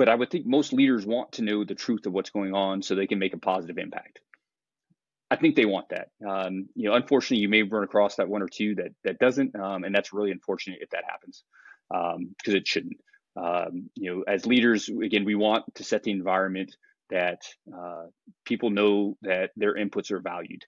but 0.00 0.08
I 0.08 0.14
would 0.14 0.30
think 0.30 0.46
most 0.46 0.72
leaders 0.72 1.04
want 1.04 1.32
to 1.32 1.42
know 1.42 1.62
the 1.62 1.74
truth 1.74 2.06
of 2.06 2.14
what's 2.14 2.30
going 2.30 2.54
on 2.54 2.80
so 2.80 2.94
they 2.94 3.06
can 3.06 3.18
make 3.18 3.34
a 3.34 3.38
positive 3.38 3.76
impact. 3.76 4.20
I 5.30 5.36
think 5.36 5.56
they 5.56 5.66
want 5.66 5.90
that. 5.90 6.08
Um, 6.26 6.70
you 6.74 6.88
know, 6.88 6.94
unfortunately, 6.94 7.42
you 7.42 7.50
may 7.50 7.64
run 7.64 7.84
across 7.84 8.16
that 8.16 8.26
one 8.26 8.40
or 8.40 8.48
two 8.48 8.76
that 8.76 8.92
that 9.04 9.18
doesn't, 9.18 9.54
um, 9.54 9.84
and 9.84 9.94
that's 9.94 10.14
really 10.14 10.30
unfortunate 10.30 10.78
if 10.80 10.88
that 10.88 11.04
happens 11.06 11.44
because 11.90 12.54
um, 12.54 12.56
it 12.56 12.66
shouldn't. 12.66 12.96
Um, 13.36 13.90
you 13.94 14.10
know, 14.10 14.24
as 14.26 14.46
leaders, 14.46 14.88
again, 14.88 15.26
we 15.26 15.34
want 15.34 15.66
to 15.74 15.84
set 15.84 16.02
the 16.02 16.12
environment 16.12 16.74
that 17.10 17.42
uh, 17.70 18.06
people 18.46 18.70
know 18.70 19.18
that 19.20 19.50
their 19.54 19.74
inputs 19.74 20.10
are 20.12 20.20
valued, 20.20 20.64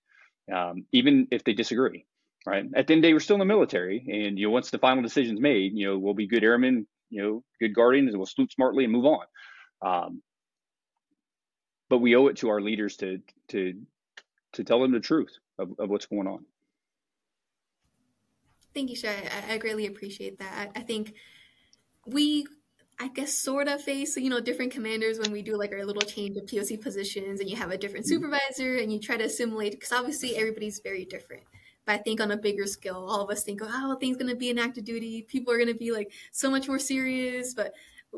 um, 0.54 0.84
even 0.92 1.26
if 1.30 1.42
they 1.42 1.54
disagree. 1.54 2.04
Right. 2.44 2.66
At 2.74 2.86
the 2.86 2.92
end 2.92 2.98
of 2.98 3.02
the 3.02 3.08
day, 3.08 3.12
we're 3.14 3.20
still 3.20 3.36
in 3.36 3.40
the 3.40 3.46
military, 3.46 4.04
and 4.06 4.38
you 4.38 4.48
know, 4.48 4.52
once 4.52 4.70
the 4.70 4.78
final 4.78 5.02
decision's 5.02 5.40
made, 5.40 5.72
you 5.72 5.86
know, 5.86 5.98
we'll 5.98 6.12
be 6.12 6.26
good 6.26 6.44
airmen, 6.44 6.86
you 7.12 7.22
know, 7.22 7.44
good 7.60 7.74
guardians, 7.74 8.08
and 8.08 8.18
we'll 8.18 8.26
salute 8.26 8.52
smartly 8.52 8.84
and 8.84 8.92
move 8.92 9.04
on. 9.04 9.26
Um, 9.82 10.22
but 11.90 11.98
we 11.98 12.16
owe 12.16 12.28
it 12.28 12.38
to 12.38 12.48
our 12.48 12.60
leaders 12.60 12.96
to 12.96 13.20
to 13.48 13.74
to 14.54 14.64
tell 14.64 14.80
them 14.80 14.92
the 14.92 15.00
truth 15.00 15.38
of, 15.58 15.70
of 15.78 15.90
what's 15.90 16.06
going 16.06 16.26
on. 16.26 16.44
Thank 18.74 18.88
you, 18.88 18.96
Shay. 18.96 19.28
I, 19.48 19.54
I 19.54 19.58
greatly 19.58 19.86
appreciate 19.86 20.38
that. 20.38 20.70
I, 20.74 20.80
I 20.80 20.82
think 20.82 21.14
we 22.06 22.46
I 22.98 23.08
guess 23.08 23.34
sort 23.34 23.68
of 23.68 23.82
face 23.82 24.16
you 24.16 24.30
know 24.30 24.40
different 24.40 24.72
commanders 24.72 25.18
when 25.18 25.32
we 25.32 25.42
do 25.42 25.58
like 25.58 25.72
our 25.72 25.84
little 25.84 26.02
change 26.02 26.36
of 26.38 26.46
POC 26.46 26.80
positions 26.80 27.40
and 27.40 27.50
you 27.50 27.56
have 27.56 27.70
a 27.70 27.76
different 27.76 28.06
mm-hmm. 28.06 28.22
supervisor 28.22 28.76
and 28.76 28.90
you 28.90 28.98
try 28.98 29.18
to 29.18 29.24
assimilate 29.24 29.72
because 29.72 29.92
obviously 29.92 30.34
everybody's 30.36 30.80
very 30.82 31.04
different. 31.04 31.42
But 31.84 31.94
I 31.94 31.98
think 31.98 32.20
on 32.20 32.30
a 32.30 32.36
bigger 32.36 32.66
scale, 32.66 33.06
all 33.08 33.22
of 33.22 33.30
us 33.30 33.42
think, 33.42 33.60
oh, 33.62 33.96
things 33.96 34.16
gonna 34.16 34.36
be 34.36 34.50
an 34.50 34.58
active 34.58 34.84
duty. 34.84 35.22
People 35.22 35.52
are 35.52 35.58
gonna 35.58 35.74
be 35.74 35.92
like 35.92 36.12
so 36.30 36.50
much 36.50 36.68
more 36.68 36.78
serious. 36.78 37.54
But 37.54 37.72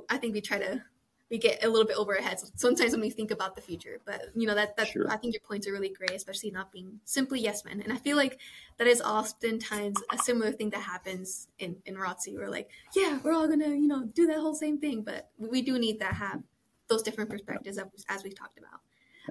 I 0.09 0.19
think 0.19 0.35
we 0.35 0.41
try 0.41 0.59
to 0.59 0.83
we 1.31 1.39
get 1.39 1.65
a 1.65 1.69
little 1.69 1.87
bit 1.87 1.97
over 1.97 2.15
our 2.15 2.23
heads 2.23 2.53
sometimes 2.55 2.93
when 2.93 3.01
we 3.01 3.11
think 3.11 3.31
about 3.31 3.57
the 3.57 3.63
future. 3.63 4.01
But 4.05 4.27
you 4.35 4.47
know 4.47 4.55
that 4.55 4.77
that 4.77 4.89
sure. 4.89 5.11
I 5.11 5.17
think 5.17 5.35
your 5.35 5.41
points 5.41 5.67
are 5.67 5.73
really 5.73 5.89
great, 5.89 6.13
especially 6.13 6.51
not 6.51 6.71
being 6.71 7.01
simply 7.05 7.41
yes 7.41 7.65
men. 7.65 7.81
And 7.81 7.93
I 7.93 7.97
feel 7.97 8.17
like 8.17 8.39
that 8.79 8.87
is 8.87 9.01
oftentimes 9.01 9.97
a 10.13 10.19
similar 10.19 10.53
thing 10.53 10.71
that 10.71 10.83
happens 10.83 11.49
in 11.59 11.77
in 11.87 11.95
ROTC. 11.95 12.37
We're 12.37 12.51
like, 12.51 12.71
yeah, 12.95 13.19
we're 13.25 13.33
all 13.33 13.49
gonna 13.49 13.69
you 13.69 13.89
know 13.89 14.05
do 14.05 14.27
that 14.27 14.39
whole 14.39 14.55
same 14.55 14.79
thing, 14.79 15.03
but 15.03 15.31
we 15.39 15.63
do 15.63 15.79
need 15.79 15.99
to 16.01 16.07
have 16.07 16.43
those 16.89 17.03
different 17.03 17.31
perspectives 17.31 17.79
as 18.09 18.23
we've 18.23 18.39
talked 18.39 18.59
about. 18.59 18.81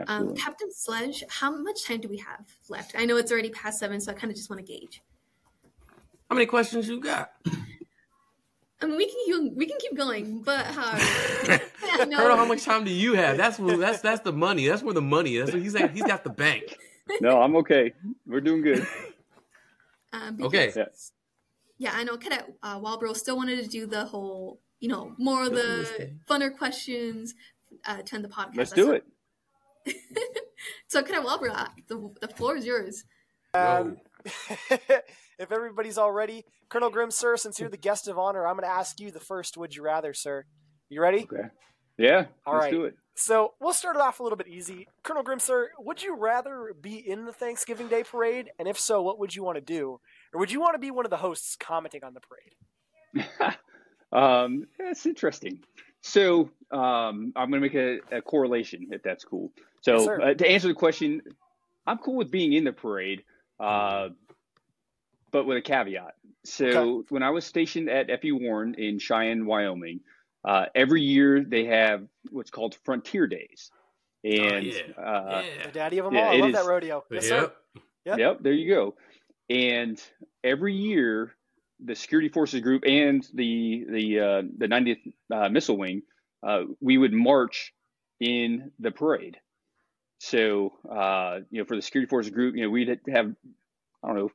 Um, 0.08 0.36
Captain 0.36 0.72
Sledge, 0.72 1.24
how 1.30 1.56
much 1.56 1.86
time 1.86 2.02
do 2.02 2.10
we 2.10 2.18
have 2.18 2.46
left? 2.70 2.96
I 2.98 3.06
know 3.06 3.18
it's 3.18 3.32
already 3.32 3.50
past 3.50 3.80
seven, 3.80 4.00
so 4.00 4.12
I 4.12 4.16
kind 4.16 4.32
of 4.32 4.38
just 4.38 4.50
want 4.50 4.66
to 4.66 4.66
gauge. 4.66 5.02
How 6.30 6.36
many 6.36 6.46
questions 6.46 6.88
you 6.88 7.00
got? 7.00 7.32
I 8.82 8.86
mean, 8.86 8.98
we 8.98 9.06
can 9.06 9.16
keep, 9.26 9.54
we 9.56 9.66
can 9.66 9.78
keep 9.80 9.96
going, 9.96 10.42
but 10.42 10.66
how? 10.66 10.98
yeah, 11.86 12.04
no. 12.06 12.18
Colonel, 12.18 12.38
how 12.38 12.46
much 12.46 12.66
time 12.66 12.84
do 12.84 12.92
you 12.92 13.14
have? 13.14 13.38
That's 13.38 13.58
that's 13.58 14.02
that's 14.02 14.22
the 14.22 14.34
money. 14.34 14.68
That's 14.68 14.84
where 14.84 14.94
the 14.94 15.02
money 15.02 15.38
is. 15.38 15.54
He's 15.54 15.74
like, 15.74 15.94
he's 15.94 16.04
got 16.04 16.24
the 16.24 16.30
bank. 16.32 16.78
No, 17.22 17.42
I'm 17.42 17.56
okay. 17.58 17.94
We're 18.26 18.42
doing 18.42 18.62
good. 18.62 18.86
Um, 20.12 20.38
okay. 20.42 20.72
Yeah. 20.76 20.86
yeah, 21.78 21.92
I 21.94 22.04
know. 22.04 22.18
Cadet 22.18 22.52
uh, 22.62 22.80
Walbro 22.80 23.16
still 23.16 23.38
wanted 23.38 23.64
to 23.64 23.70
do 23.70 23.86
the 23.88 24.06
whole, 24.06 24.60
you 24.80 24.90
know, 24.90 25.16
more 25.18 25.44
of 25.44 25.54
the 25.54 26.12
funner 26.30 26.56
questions 26.56 27.36
uh, 27.86 28.02
to 28.02 28.16
end 28.16 28.24
the 28.24 28.30
podcast. 28.30 28.58
Let's 28.58 28.72
do 28.72 28.92
it. 28.92 29.06
so, 30.88 31.04
Cadet 31.04 31.24
Walbro, 31.24 31.52
uh, 31.52 31.68
the 31.88 32.14
the 32.22 32.28
floor 32.28 32.58
is 32.58 32.66
yours. 32.66 33.04
Um, 33.54 33.98
if 34.26 35.52
everybody's 35.52 35.98
all 35.98 36.12
ready, 36.12 36.46
Colonel 36.70 36.90
Grimm, 36.90 37.12
sir, 37.12 37.38
since 37.38 37.60
you're 37.60 37.70
the 37.70 37.78
guest 37.78 38.08
of 38.08 38.18
honor, 38.18 38.48
I'm 38.48 38.56
going 38.56 38.68
to 38.68 38.76
ask 38.76 39.00
you 39.00 39.12
the 39.12 39.20
first 39.20 39.58
"Would 39.58 39.76
you 39.76 39.84
rather," 39.84 40.14
sir. 40.14 40.46
You 40.90 41.02
ready? 41.02 41.24
Okay. 41.24 41.50
Yeah. 41.98 42.26
All 42.46 42.56
right. 42.56 42.72
do 42.72 42.86
it. 42.86 42.96
So 43.16 43.54
we'll 43.60 43.74
start 43.74 43.96
it 43.96 44.02
off 44.02 44.20
a 44.20 44.24
little 44.24 44.38
bit 44.38 44.48
easy. 44.48 44.88
Colonel 45.04 45.22
Grimm, 45.22 45.40
sir, 45.40 45.70
would 45.78 46.02
you 46.02 46.16
rather 46.16 46.74
be 46.80 46.96
in 46.96 47.26
the 47.26 47.34
Thanksgiving 47.34 47.88
Day 47.88 48.04
parade? 48.04 48.50
And 48.58 48.68
if 48.68 48.80
so, 48.80 49.02
what 49.04 49.20
would 49.20 49.36
you 49.36 49.44
want 49.44 49.58
to 49.58 49.62
do? 49.62 50.00
Or 50.34 50.40
would 50.40 50.52
you 50.52 50.60
want 50.60 50.74
to 50.74 50.80
be 50.80 50.90
one 50.90 51.06
of 51.06 51.12
the 51.12 51.18
hosts 51.18 51.56
commenting 51.56 52.04
on 52.04 52.16
the 52.16 52.22
parade? 52.22 53.56
um, 54.12 54.66
that's 54.80 55.06
interesting. 55.06 55.60
So 56.02 56.50
um, 56.72 57.34
I'm 57.36 57.52
going 57.52 57.62
to 57.62 57.70
make 57.70 57.76
a, 57.76 58.18
a, 58.18 58.22
correlation, 58.22 58.88
if 58.92 59.04
that's 59.04 59.24
cool. 59.24 59.52
So 59.84 60.00
yes, 60.00 60.08
uh, 60.08 60.34
to 60.34 60.50
answer 60.50 60.68
the 60.68 60.74
question, 60.74 61.22
I'm 61.86 61.98
cool 62.00 62.16
with 62.16 62.32
being 62.32 62.54
in 62.54 62.64
the 62.64 62.74
parade. 62.74 63.24
Uh, 63.60 64.10
but 65.34 65.46
with 65.46 65.58
a 65.58 65.62
caveat. 65.62 66.14
So 66.46 66.66
okay. 66.66 67.08
when 67.10 67.24
I 67.24 67.32
was 67.32 67.46
stationed 67.46 67.90
at 67.90 68.08
FE 68.22 68.32
Warren 68.32 68.76
in 68.76 69.00
Cheyenne, 69.00 69.46
Wyoming, 69.46 70.00
uh, 70.46 70.66
every 70.76 71.02
year 71.02 71.44
they 71.44 71.66
have 71.66 72.04
what's 72.30 72.52
called 72.52 72.78
Frontier 72.86 73.28
Days. 73.28 73.72
Oh, 74.26 74.30
and 74.30 74.66
oh, 74.66 74.70
yeah. 74.70 75.04
Uh, 75.04 75.44
yeah. 75.44 75.66
the 75.66 75.72
daddy 75.72 75.98
of 75.98 76.06
them 76.06 76.14
yeah, 76.14 76.28
all. 76.28 76.34
I 76.34 76.38
love 76.38 76.50
is, 76.50 76.56
that 76.56 76.66
rodeo. 76.66 77.04
Yes, 77.12 77.30
yep. 77.30 77.32
sir. 77.32 77.82
Yep. 78.06 78.20
yep, 78.20 78.38
there 78.42 78.54
you 78.54 78.74
go. 78.74 78.96
And 79.50 80.02
every 80.44 80.76
year, 80.76 81.34
the 81.84 81.96
security 81.96 82.30
forces 82.30 82.62
group 82.62 82.84
and 82.86 83.26
the 83.34 83.86
the 83.90 84.20
uh, 84.20 84.42
the 84.58 84.68
90th 84.68 85.14
uh, 85.34 85.50
Missile 85.50 85.78
Wing, 85.78 86.04
uh, 86.46 86.64
we 86.80 86.98
would 86.98 87.14
march 87.14 87.74
in 88.20 88.72
the 88.80 88.92
parade. 88.92 89.38
So 90.24 90.72
uh, 90.90 91.40
you 91.52 91.60
know, 91.60 91.66
for 91.66 91.76
the 91.76 91.82
security 91.82 92.10
forces 92.10 92.32
group, 92.32 92.56
you 92.56 92.64
know, 92.64 92.70
we'd 92.70 92.88
have 92.88 93.36
I 94.04 94.08
don't 94.08 94.16
know 94.16 94.30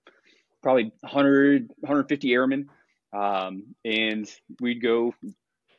probably 0.62 0.92
100, 1.00 1.70
150 1.80 2.32
airmen. 2.32 2.68
Um, 3.16 3.74
and 3.86 4.30
we'd 4.60 4.82
go, 4.82 5.14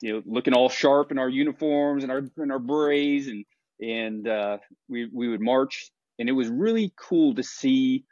you 0.02 0.14
know, 0.14 0.24
looking 0.26 0.56
all 0.56 0.70
sharp 0.70 1.12
in 1.12 1.20
our 1.20 1.30
uniforms 1.30 2.02
and 2.04 2.12
our 2.12 2.24
and 2.38 2.52
our 2.52 2.58
berets, 2.58 3.28
and 3.28 3.46
and 3.80 4.28
uh, 4.28 4.58
we 4.88 5.08
we 5.14 5.28
would 5.28 5.42
march, 5.42 5.92
and 6.18 6.28
it 6.28 6.32
was 6.32 6.50
really 6.50 6.92
cool 6.96 7.36
to 7.36 7.44
see 7.44 8.04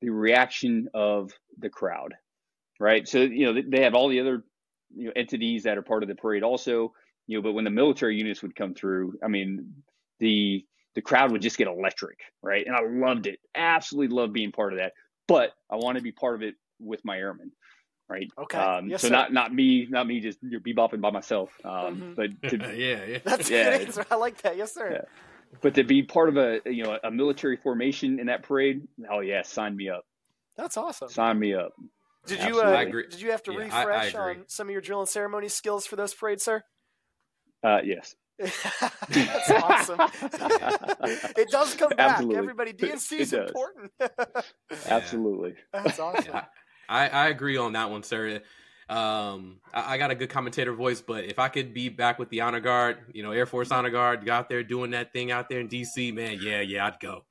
the 0.00 0.10
reaction 0.10 0.88
of 0.92 1.30
the 1.58 1.70
crowd, 1.70 2.14
right? 2.80 3.06
So 3.06 3.20
you 3.20 3.52
know 3.52 3.62
they 3.64 3.84
have 3.84 3.94
all 3.94 4.08
the 4.08 4.18
other 4.18 4.42
you 4.92 5.06
know 5.06 5.12
entities 5.14 5.62
that 5.62 5.78
are 5.78 5.82
part 5.82 6.02
of 6.02 6.08
the 6.08 6.16
parade 6.16 6.42
also, 6.42 6.92
you 7.28 7.38
know, 7.38 7.42
but 7.42 7.52
when 7.52 7.64
the 7.64 7.70
military 7.70 8.16
units 8.16 8.42
would 8.42 8.56
come 8.56 8.74
through, 8.74 9.14
I 9.22 9.28
mean 9.28 9.72
the 10.18 10.64
the 10.94 11.02
crowd 11.02 11.32
would 11.32 11.42
just 11.42 11.58
get 11.58 11.66
electric, 11.66 12.18
right? 12.42 12.64
And 12.66 12.74
I 12.74 12.80
loved 12.82 13.26
it, 13.26 13.38
absolutely 13.54 14.14
loved 14.14 14.32
being 14.32 14.52
part 14.52 14.72
of 14.72 14.78
that 14.78 14.92
but 15.26 15.52
I 15.70 15.76
want 15.76 15.96
to 15.96 16.02
be 16.02 16.12
part 16.12 16.34
of 16.34 16.42
it 16.42 16.54
with 16.80 17.04
my 17.04 17.16
airmen, 17.16 17.52
right? 18.08 18.28
Okay. 18.38 18.58
Um, 18.58 18.88
yes, 18.88 19.02
so 19.02 19.08
sir. 19.08 19.12
not 19.12 19.32
not 19.32 19.54
me, 19.54 19.86
not 19.88 20.06
me 20.06 20.20
just 20.20 20.38
you're 20.42 20.60
bebopping 20.60 21.00
by 21.00 21.10
myself. 21.10 21.50
Um, 21.64 21.72
mm-hmm. 21.72 22.14
But 22.14 22.42
to, 22.50 22.76
yeah, 22.76 23.04
yeah, 23.06 23.18
that's 23.24 23.50
yeah. 23.50 23.78
good 23.78 23.88
answer. 23.88 24.06
I 24.10 24.16
like 24.16 24.42
that. 24.42 24.56
Yes, 24.56 24.74
sir. 24.74 25.06
But 25.60 25.74
to 25.74 25.84
be 25.84 26.02
part 26.02 26.28
of 26.28 26.36
a 26.36 26.60
you 26.66 26.84
know 26.84 26.98
a 27.02 27.10
military 27.10 27.56
formation 27.56 28.18
in 28.18 28.26
that 28.26 28.42
parade, 28.42 28.86
oh 29.10 29.20
yeah, 29.20 29.42
sign 29.42 29.76
me 29.76 29.88
up. 29.88 30.04
That's 30.56 30.76
awesome. 30.76 31.08
Sign 31.08 31.38
me 31.38 31.54
up. 31.54 31.72
Did 32.26 32.42
you 32.44 32.60
uh, 32.60 32.84
did 32.84 33.20
you 33.20 33.30
have 33.30 33.42
to 33.44 33.52
yeah, 33.52 33.58
refresh 33.58 34.14
I, 34.14 34.18
I 34.18 34.30
on 34.30 34.44
some 34.46 34.68
of 34.68 34.72
your 34.72 34.80
drill 34.80 35.00
and 35.00 35.08
ceremony 35.08 35.48
skills 35.48 35.86
for 35.86 35.96
those 35.96 36.14
parades, 36.14 36.42
sir? 36.42 36.62
Uh, 37.62 37.80
yes. 37.84 38.14
That's 39.08 39.50
awesome. 39.50 40.00
it 41.36 41.48
does 41.50 41.74
come 41.74 41.90
back. 41.90 42.10
Absolutely. 42.10 42.36
Everybody, 42.36 42.72
DNC 42.72 43.20
is 43.20 43.32
important. 43.32 43.92
Absolutely. 44.88 45.54
That's 45.72 46.00
awesome. 46.00 46.24
Yeah, 46.34 46.44
I, 46.88 47.08
I 47.08 47.28
agree 47.28 47.56
on 47.56 47.74
that 47.74 47.90
one, 47.90 48.02
sir. 48.02 48.40
Um, 48.88 49.60
I, 49.72 49.94
I, 49.94 49.98
got 49.98 50.10
a 50.10 50.14
good 50.14 50.30
commentator 50.30 50.74
voice, 50.74 51.00
but 51.00 51.24
if 51.24 51.38
I 51.38 51.48
could 51.48 51.72
be 51.72 51.88
back 51.88 52.18
with 52.18 52.28
the 52.28 52.40
honor 52.42 52.60
guard, 52.60 52.98
you 53.12 53.22
know, 53.22 53.30
Air 53.30 53.46
Force 53.46 53.70
honor 53.70 53.88
guard, 53.88 54.26
you 54.26 54.32
out 54.32 54.48
there 54.48 54.62
doing 54.62 54.90
that 54.90 55.12
thing 55.12 55.30
out 55.30 55.48
there 55.48 55.60
in 55.60 55.68
DC, 55.68 56.12
man, 56.12 56.38
yeah, 56.42 56.60
yeah, 56.60 56.86
I'd 56.86 57.00
go. 57.00 57.24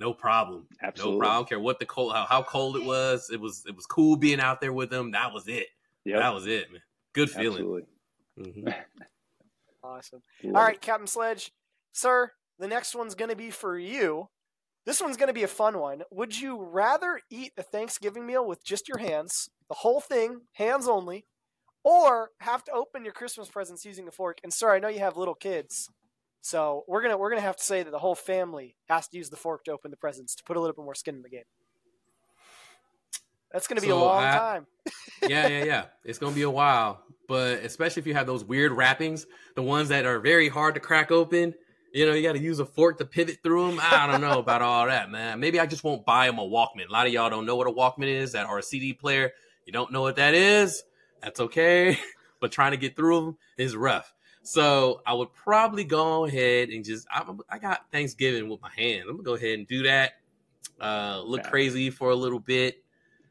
No 0.00 0.12
problem. 0.12 0.66
Absolutely. 0.82 1.14
No 1.14 1.18
problem. 1.18 1.34
I 1.34 1.38
don't 1.38 1.48
care 1.48 1.60
what 1.60 1.78
the 1.78 1.86
cold, 1.86 2.12
how, 2.12 2.26
how 2.26 2.42
cold 2.42 2.76
it 2.76 2.84
was. 2.84 3.30
It 3.32 3.40
was, 3.40 3.64
it 3.66 3.74
was 3.74 3.86
cool 3.86 4.16
being 4.16 4.40
out 4.40 4.60
there 4.60 4.72
with 4.72 4.90
them. 4.90 5.12
That 5.12 5.32
was 5.32 5.48
it. 5.48 5.68
Yeah, 6.04 6.18
that 6.18 6.34
was 6.34 6.46
it, 6.46 6.70
man. 6.70 6.82
Good 7.14 7.30
feeling. 7.30 7.58
Absolutely. 7.58 7.82
Mm-hmm. 8.38 8.68
Awesome. 9.82 10.22
All 10.44 10.52
right, 10.52 10.80
Captain 10.80 11.06
Sledge, 11.06 11.52
sir, 11.92 12.32
the 12.58 12.68
next 12.68 12.94
one's 12.94 13.14
going 13.14 13.30
to 13.30 13.36
be 13.36 13.50
for 13.50 13.78
you. 13.78 14.28
This 14.84 15.00
one's 15.00 15.16
going 15.16 15.28
to 15.28 15.34
be 15.34 15.42
a 15.42 15.48
fun 15.48 15.78
one. 15.78 16.02
Would 16.10 16.40
you 16.40 16.60
rather 16.62 17.20
eat 17.30 17.52
a 17.58 17.62
Thanksgiving 17.62 18.26
meal 18.26 18.46
with 18.46 18.64
just 18.64 18.88
your 18.88 18.98
hands, 18.98 19.50
the 19.68 19.74
whole 19.74 20.00
thing, 20.00 20.42
hands 20.54 20.88
only, 20.88 21.26
or 21.84 22.30
have 22.40 22.64
to 22.64 22.72
open 22.72 23.04
your 23.04 23.12
Christmas 23.12 23.48
presents 23.48 23.84
using 23.84 24.08
a 24.08 24.10
fork? 24.10 24.38
And 24.42 24.52
sir, 24.52 24.74
I 24.74 24.78
know 24.78 24.88
you 24.88 25.00
have 25.00 25.16
little 25.16 25.34
kids, 25.34 25.90
so 26.40 26.84
we're 26.88 27.02
gonna 27.02 27.18
we're 27.18 27.30
gonna 27.30 27.42
have 27.42 27.56
to 27.56 27.64
say 27.64 27.82
that 27.82 27.90
the 27.90 27.98
whole 27.98 28.14
family 28.14 28.76
has 28.88 29.08
to 29.08 29.16
use 29.18 29.30
the 29.30 29.36
fork 29.36 29.64
to 29.64 29.72
open 29.72 29.90
the 29.90 29.96
presents 29.96 30.34
to 30.36 30.44
put 30.44 30.56
a 30.56 30.60
little 30.60 30.74
bit 30.74 30.84
more 30.84 30.94
skin 30.94 31.16
in 31.16 31.22
the 31.22 31.28
game. 31.28 31.42
That's 33.52 33.66
gonna 33.66 33.80
be 33.80 33.88
so 33.88 33.98
a 33.98 34.04
long 34.04 34.24
I, 34.24 34.36
time. 34.36 34.66
yeah, 35.22 35.46
yeah, 35.48 35.64
yeah. 35.64 35.84
It's 36.04 36.18
gonna 36.18 36.34
be 36.34 36.42
a 36.42 36.50
while, 36.50 37.02
but 37.26 37.58
especially 37.64 38.00
if 38.00 38.06
you 38.06 38.14
have 38.14 38.26
those 38.26 38.44
weird 38.44 38.72
wrappings, 38.72 39.26
the 39.54 39.62
ones 39.62 39.88
that 39.88 40.06
are 40.06 40.20
very 40.20 40.48
hard 40.48 40.74
to 40.74 40.80
crack 40.80 41.10
open. 41.10 41.54
You 41.92 42.04
know, 42.04 42.12
you 42.12 42.22
got 42.22 42.34
to 42.34 42.38
use 42.38 42.58
a 42.58 42.66
fork 42.66 42.98
to 42.98 43.06
pivot 43.06 43.38
through 43.42 43.70
them. 43.70 43.80
I 43.82 44.06
don't 44.06 44.20
know 44.20 44.38
about 44.38 44.60
all 44.60 44.86
that, 44.86 45.10
man. 45.10 45.40
Maybe 45.40 45.58
I 45.58 45.64
just 45.64 45.82
won't 45.82 46.04
buy 46.04 46.26
them 46.26 46.38
a 46.38 46.42
Walkman. 46.42 46.86
A 46.86 46.92
lot 46.92 47.06
of 47.06 47.14
y'all 47.14 47.30
don't 47.30 47.46
know 47.46 47.56
what 47.56 47.66
a 47.66 47.72
Walkman 47.72 48.08
is, 48.08 48.32
that 48.32 48.46
or 48.46 48.58
a 48.58 48.62
CD 48.62 48.92
player. 48.92 49.32
You 49.64 49.72
don't 49.72 49.90
know 49.90 50.02
what 50.02 50.16
that 50.16 50.34
is. 50.34 50.84
That's 51.22 51.40
okay, 51.40 51.98
but 52.40 52.52
trying 52.52 52.72
to 52.72 52.76
get 52.76 52.94
through 52.94 53.20
them 53.20 53.38
is 53.56 53.74
rough. 53.74 54.14
So 54.42 55.02
I 55.06 55.14
would 55.14 55.32
probably 55.32 55.84
go 55.84 56.26
ahead 56.26 56.68
and 56.68 56.84
just 56.84 57.06
I, 57.10 57.24
I 57.50 57.58
got 57.58 57.90
Thanksgiving 57.90 58.48
with 58.48 58.60
my 58.60 58.70
hand. 58.76 59.02
I'm 59.02 59.16
gonna 59.16 59.22
go 59.22 59.34
ahead 59.34 59.58
and 59.58 59.66
do 59.66 59.82
that. 59.84 60.12
Uh, 60.80 61.22
look 61.24 61.42
yeah. 61.42 61.50
crazy 61.50 61.90
for 61.90 62.10
a 62.10 62.14
little 62.14 62.38
bit 62.38 62.82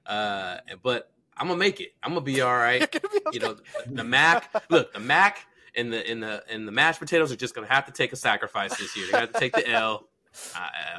uh, 0.08 0.58
but 0.82 1.12
I'm 1.38 1.48
gonna 1.48 1.60
make 1.60 1.82
it. 1.82 1.94
I'm 2.02 2.12
gonna 2.12 2.22
be 2.22 2.42
all 2.42 2.56
right. 2.56 2.82
okay. 2.96 3.00
You 3.32 3.40
know, 3.40 3.54
the, 3.54 3.64
the 3.92 4.04
Mac. 4.04 4.52
Look, 4.70 4.94
the 4.94 5.00
Mac 5.00 5.46
and 5.76 5.94
the 5.94 6.10
and 6.10 6.24
the 6.24 6.44
and 6.50 6.68
the 6.68 6.72
mashed 6.72 7.00
potatoes 7.00 7.32
are 7.32 7.36
just 7.36 7.54
gonna 7.54 7.68
have 7.68 7.86
to 7.86 7.92
take 7.92 8.14
a 8.14 8.16
sacrifice 8.16 8.76
this 8.78 8.96
year. 8.96 9.08
They 9.12 9.20
have 9.20 9.34
to 9.34 9.40
take 9.40 9.54
the 9.54 9.70
L 9.70 10.08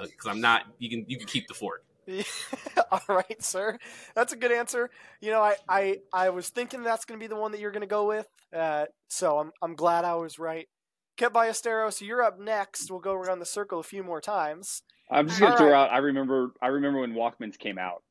because 0.02 0.26
uh, 0.26 0.30
I'm 0.30 0.40
not. 0.40 0.64
You 0.78 0.88
can 0.90 1.04
you 1.09 1.18
can 1.18 1.26
keep 1.26 1.48
the 1.48 1.54
fork. 1.54 1.84
all 2.90 3.02
right, 3.09 3.42
sir. 3.42 3.78
That's 4.14 4.32
a 4.32 4.36
good 4.36 4.52
answer. 4.52 4.90
You 5.20 5.30
know, 5.30 5.42
I 5.42 5.56
I, 5.68 5.98
I 6.12 6.30
was 6.30 6.48
thinking 6.48 6.82
that's 6.82 7.04
going 7.04 7.18
to 7.20 7.22
be 7.22 7.28
the 7.28 7.36
one 7.36 7.52
that 7.52 7.61
you're 7.61 7.70
going 7.70 7.82
to 7.82 7.86
go 7.86 8.06
with. 8.06 8.28
Uh, 8.54 8.86
so 9.09 9.38
I'm 9.38 9.52
I'm 9.61 9.74
glad 9.74 10.04
I 10.04 10.14
was 10.14 10.38
right. 10.38 10.68
Cadet 11.16 11.34
Ballesteros, 11.34 11.94
so 11.94 12.04
you're 12.04 12.22
up 12.22 12.38
next. 12.38 12.90
We'll 12.90 13.00
go 13.00 13.12
around 13.12 13.40
the 13.40 13.46
circle 13.46 13.80
a 13.80 13.82
few 13.82 14.04
more 14.04 14.20
times. 14.20 14.82
I'm 15.11 15.26
just 15.26 15.40
going 15.40 15.52
to 15.52 15.59
throw 15.59 15.70
right. 15.70 15.86
out. 15.86 15.92
I 15.92 15.98
remember. 15.98 16.52
I 16.62 16.68
remember 16.68 17.00
when 17.00 17.12
Walkmans 17.12 17.59
came 17.59 17.78
out. 17.78 18.02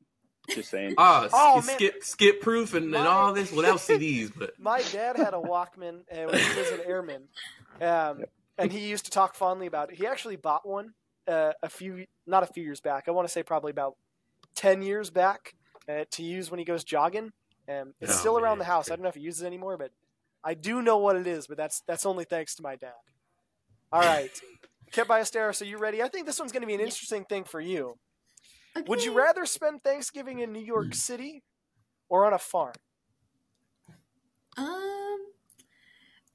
Just 0.48 0.70
saying. 0.70 0.94
Oh, 0.96 1.28
oh 1.32 1.60
skip 1.60 2.02
skip 2.02 2.40
proof 2.40 2.74
and, 2.74 2.90
my, 2.90 2.98
and 2.98 3.06
all 3.06 3.32
this 3.32 3.52
without 3.52 3.76
CDs. 3.78 4.32
But 4.34 4.58
my 4.58 4.82
dad 4.92 5.16
had 5.16 5.34
a 5.34 5.38
Walkman 5.38 6.00
and 6.10 6.30
he 6.30 6.58
was 6.58 6.70
an 6.70 6.80
airman, 6.86 7.22
um, 7.80 8.24
and 8.56 8.72
he 8.72 8.88
used 8.88 9.04
to 9.06 9.10
talk 9.10 9.34
fondly 9.34 9.66
about 9.66 9.90
it. 9.90 9.96
He 9.96 10.06
actually 10.06 10.36
bought 10.36 10.66
one 10.66 10.94
uh, 11.26 11.52
a 11.62 11.68
few, 11.68 12.06
not 12.26 12.42
a 12.42 12.46
few 12.46 12.62
years 12.62 12.80
back. 12.80 13.04
I 13.08 13.10
want 13.10 13.28
to 13.28 13.32
say 13.32 13.42
probably 13.42 13.70
about 13.70 13.96
ten 14.54 14.82
years 14.82 15.10
back 15.10 15.54
uh, 15.88 16.04
to 16.12 16.22
use 16.22 16.50
when 16.50 16.58
he 16.58 16.64
goes 16.64 16.84
jogging. 16.84 17.32
Um, 17.68 17.94
it's 18.00 18.14
oh, 18.14 18.16
still 18.16 18.38
around 18.38 18.58
the 18.58 18.64
house. 18.64 18.90
I 18.90 18.96
don't 18.96 19.02
know 19.02 19.10
if 19.10 19.14
he 19.14 19.20
uses 19.20 19.42
it 19.42 19.46
anymore, 19.46 19.76
but 19.76 19.90
I 20.42 20.54
do 20.54 20.80
know 20.80 20.96
what 20.96 21.16
it 21.16 21.26
is. 21.26 21.46
But 21.46 21.58
that's 21.58 21.82
that's 21.86 22.06
only 22.06 22.24
thanks 22.24 22.54
to 22.56 22.62
my 22.62 22.76
dad. 22.76 22.92
All 23.92 24.00
right, 24.00 24.30
Cadet 24.92 25.08
Ballesteros. 25.08 25.56
So 25.56 25.64
you 25.64 25.76
ready? 25.78 26.02
I 26.02 26.08
think 26.08 26.26
this 26.26 26.38
one's 26.38 26.52
going 26.52 26.62
to 26.62 26.66
be 26.66 26.74
an 26.74 26.80
interesting 26.80 27.24
thing 27.24 27.44
for 27.44 27.60
you. 27.60 27.98
Okay. 28.78 28.88
Would 28.88 29.04
you 29.04 29.12
rather 29.12 29.46
spend 29.46 29.82
Thanksgiving 29.82 30.40
in 30.40 30.52
New 30.52 30.64
York 30.64 30.86
hmm. 30.86 30.92
City 30.92 31.42
or 32.08 32.24
on 32.26 32.32
a 32.32 32.38
farm? 32.38 32.74
Um, 34.56 35.18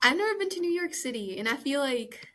I've 0.01 0.17
never 0.17 0.37
been 0.39 0.49
to 0.49 0.59
New 0.59 0.71
York 0.71 0.93
City, 0.93 1.37
and 1.39 1.47
I 1.47 1.55
feel 1.55 1.81
like 1.81 2.29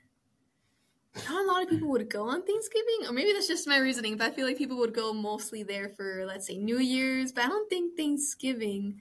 not 1.29 1.45
a 1.45 1.47
lot 1.47 1.63
of 1.63 1.71
people 1.71 1.89
would 1.89 2.11
go 2.11 2.29
on 2.29 2.43
Thanksgiving, 2.43 3.09
or 3.09 3.13
maybe 3.13 3.33
that's 3.33 3.49
just 3.49 3.67
my 3.67 3.79
reasoning. 3.79 4.17
But 4.17 4.29
I 4.29 4.35
feel 4.35 4.47
like 4.47 4.59
people 4.59 4.79
would 4.79 4.95
go 4.95 5.13
mostly 5.13 5.63
there 5.63 5.89
for, 5.89 6.25
let's 6.27 6.47
say, 6.47 6.59
New 6.59 6.79
Year's. 6.79 7.33
But 7.33 7.45
I 7.45 7.49
don't 7.49 7.69
think 7.69 7.97
Thanksgiving. 7.97 9.01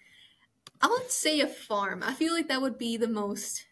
I 0.82 0.88
would 0.88 1.12
say 1.12 1.42
a 1.42 1.48
farm. 1.48 2.04
I 2.04 2.14
feel 2.14 2.34
like 2.34 2.48
that 2.50 2.62
would 2.62 2.78
be 2.78 2.98
the 2.98 3.08
most 3.08 3.66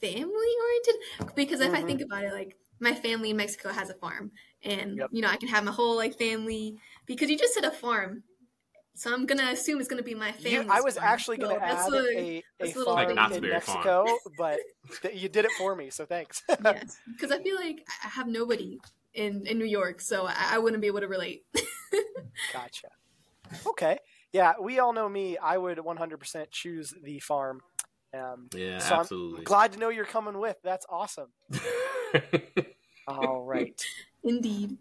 family 0.00 0.24
oriented 0.26 1.34
because 1.34 1.60
if 1.60 1.68
mm-hmm. 1.68 1.76
I 1.76 1.86
think 1.86 2.00
about 2.00 2.24
it, 2.24 2.32
like 2.32 2.56
my 2.80 2.94
family 2.94 3.30
in 3.30 3.36
Mexico 3.36 3.70
has 3.70 3.90
a 3.90 3.94
farm, 3.94 4.32
and 4.62 4.98
yep. 4.98 5.08
you 5.12 5.22
know 5.22 5.28
I 5.28 5.36
can 5.36 5.48
have 5.48 5.64
my 5.64 5.72
whole 5.72 5.96
like 5.96 6.18
family 6.18 6.76
because 7.06 7.30
you 7.30 7.38
just 7.38 7.54
said 7.54 7.64
a 7.64 7.70
farm. 7.70 8.22
So 8.94 9.14
I'm 9.14 9.24
gonna 9.24 9.50
assume 9.52 9.80
it's 9.80 9.88
gonna 9.88 10.02
be 10.02 10.14
my 10.14 10.32
family. 10.32 10.68
I 10.68 10.80
was 10.80 10.96
farm. 10.96 11.08
actually 11.08 11.36
gonna 11.38 11.54
so 11.54 11.60
add 11.60 11.92
a, 11.92 12.42
a, 12.60 12.68
a 12.68 12.72
farm 12.72 13.16
like 13.16 13.32
in 13.32 13.48
Mexico, 13.48 14.04
farm. 14.04 14.18
but 14.36 14.58
th- 15.02 15.20
you 15.20 15.28
did 15.28 15.44
it 15.44 15.52
for 15.56 15.74
me, 15.74 15.90
so 15.90 16.04
thanks. 16.04 16.42
yes, 16.64 16.98
because 17.06 17.30
I 17.30 17.42
feel 17.42 17.56
like 17.56 17.86
I 18.04 18.08
have 18.08 18.26
nobody 18.26 18.78
in 19.14 19.46
in 19.46 19.58
New 19.58 19.64
York, 19.64 20.00
so 20.00 20.26
I, 20.26 20.50
I 20.52 20.58
wouldn't 20.58 20.82
be 20.82 20.86
able 20.88 21.00
to 21.00 21.08
relate. 21.08 21.44
gotcha. 22.52 22.88
Okay, 23.66 23.98
yeah, 24.32 24.54
we 24.60 24.78
all 24.78 24.92
know 24.92 25.08
me. 25.08 25.36
I 25.38 25.58
would 25.58 25.78
100% 25.78 26.46
choose 26.50 26.94
the 27.02 27.20
farm. 27.20 27.60
Um, 28.14 28.48
yeah, 28.54 28.78
so 28.78 28.96
absolutely. 28.96 29.38
I'm 29.38 29.44
glad 29.44 29.72
to 29.72 29.78
know 29.78 29.88
you're 29.88 30.04
coming 30.04 30.38
with. 30.38 30.56
That's 30.62 30.86
awesome. 30.88 31.28
all 33.08 33.42
right. 33.44 33.80
Indeed. 34.24 34.78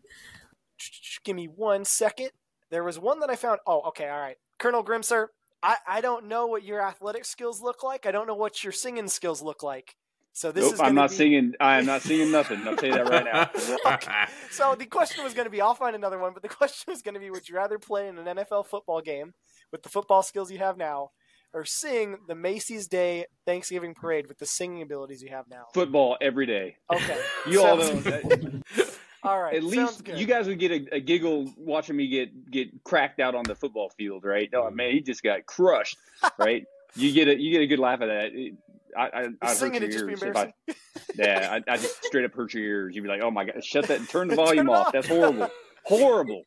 Give 1.24 1.36
me 1.36 1.48
one 1.48 1.86
second. 1.86 2.32
There 2.72 2.84
was 2.84 3.00
one 3.00 3.20
that 3.20 3.30
I 3.30 3.36
found. 3.36 3.60
Oh, 3.66 3.82
okay, 3.90 4.08
all 4.08 4.20
right. 4.20 4.38
Colonel 4.60 4.84
Grimm, 4.84 5.04
sir, 5.04 5.30
I, 5.62 5.78
I 5.88 6.02
don't 6.02 6.28
know 6.28 6.48
what 6.48 6.64
your 6.64 6.82
athletic 6.82 7.26
skills 7.26 7.62
look 7.62 7.84
like. 7.84 8.06
I 8.06 8.12
don't 8.12 8.28
know 8.28 8.36
what 8.36 8.64
your 8.64 8.72
singing 8.72 9.08
skills 9.08 9.42
look 9.42 9.64
like. 9.64 9.96
So 10.34 10.52
this 10.52 10.64
nope, 10.64 10.74
is. 10.76 10.80
I'm 10.80 10.96
not 10.96 11.10
be... 11.10 11.16
singing. 11.18 11.54
I 11.60 11.80
am 11.80 11.86
not 11.86 12.02
singing 12.02 12.32
nothing. 12.40 12.66
I'll 12.66 12.78
tell 12.78 12.90
you 12.90 12.96
that 12.96 13.10
right 13.10 13.26
now. 13.26 13.50
okay. 13.94 14.26
So 14.52 14.76
the 14.76 14.86
question 14.86 15.24
was 15.24 15.34
going 15.34 15.46
to 15.46 15.52
be. 15.52 15.60
I'll 15.60 15.76
find 15.76 15.96
another 15.96 16.20
one, 16.20 16.34
but 16.34 16.44
the 16.44 16.50
question 16.56 16.92
was 16.92 17.02
going 17.02 17.16
to 17.16 17.20
be: 17.20 17.30
Would 17.30 17.50
you 17.50 17.56
rather 17.56 17.80
play 17.80 18.08
in 18.08 18.18
an 18.18 18.38
NFL 18.38 18.68
football 18.68 19.02
game 19.02 19.34
with 19.72 19.84
the 19.84 19.90
football 19.90 20.24
skills 20.24 20.52
you 20.52 20.60
have 20.60 20.78
now, 20.78 21.10
or 21.54 21.66
sing 21.66 22.18
the 22.28 22.36
Macy's 22.36 22.88
Day 22.88 23.26
Thanksgiving 23.46 23.94
Parade 23.96 24.28
with 24.28 24.38
the 24.38 24.46
singing 24.46 24.82
abilities 24.82 25.22
you 25.22 25.30
have 25.30 25.46
now? 25.50 25.66
Football 25.74 26.18
every 26.22 26.46
day. 26.46 26.78
Okay. 26.94 27.20
you 27.48 27.62
all 27.62 27.78
know. 27.78 28.62
All 29.24 29.42
right. 29.42 29.56
At 29.56 29.64
least 29.64 30.08
you 30.08 30.26
guys 30.26 30.48
would 30.48 30.60
get 30.60 30.72
a, 30.72 30.96
a, 30.96 31.00
giggle 31.00 31.52
watching 31.58 31.96
me 31.96 32.08
get 32.08 32.52
get 32.52 32.84
cracked 32.84 33.20
out 33.20 33.36
on 33.36 33.44
the 33.44 33.56
football 33.56 33.90
field, 33.98 34.24
right? 34.24 34.50
Oh 34.54 34.70
man, 34.70 34.92
he 34.92 35.02
just 35.02 35.24
got 35.24 35.46
crushed, 35.46 35.98
right? 36.38 36.66
you 36.96 37.12
get 37.14 37.28
a 37.28 37.40
you 37.40 37.52
get 37.52 37.62
a 37.62 37.68
good 37.68 37.80
laugh 37.80 38.02
at 38.02 38.08
that. 38.08 38.52
I 38.98 39.02
I, 39.02 39.28
I 39.42 39.56
hurt 39.56 39.74
your 39.74 40.10
ears. 40.10 40.24
If 40.24 40.36
I, 40.36 40.54
yeah, 41.16 41.60
I, 41.68 41.74
I 41.74 41.78
just 41.78 42.04
straight 42.06 42.26
up 42.26 42.34
hurt 42.34 42.54
your 42.54 42.64
ears. 42.64 42.96
You'd 42.96 43.04
be 43.04 43.08
like, 43.08 43.22
oh 43.22 43.32
my 43.32 43.46
god, 43.46 43.64
shut 43.64 43.88
that, 43.88 44.08
turn 44.10 44.28
the 44.28 44.36
volume 44.38 44.68
turn 44.68 44.76
off. 44.76 44.88
off. 44.88 44.94
That's 44.94 45.08
horrible, 45.08 45.50
horrible, 45.84 46.44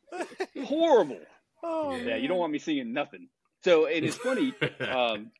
horrible. 0.63 1.19
Oh, 1.65 1.95
yeah, 1.95 2.03
man. 2.03 2.21
you 2.21 2.27
don't 2.27 2.39
want 2.39 2.51
me 2.51 2.59
singing 2.59 2.91
nothing. 2.91 3.29
So 3.63 3.85
and 3.85 4.03
it's 4.03 4.17
funny. 4.17 4.53
Um, 4.81 5.31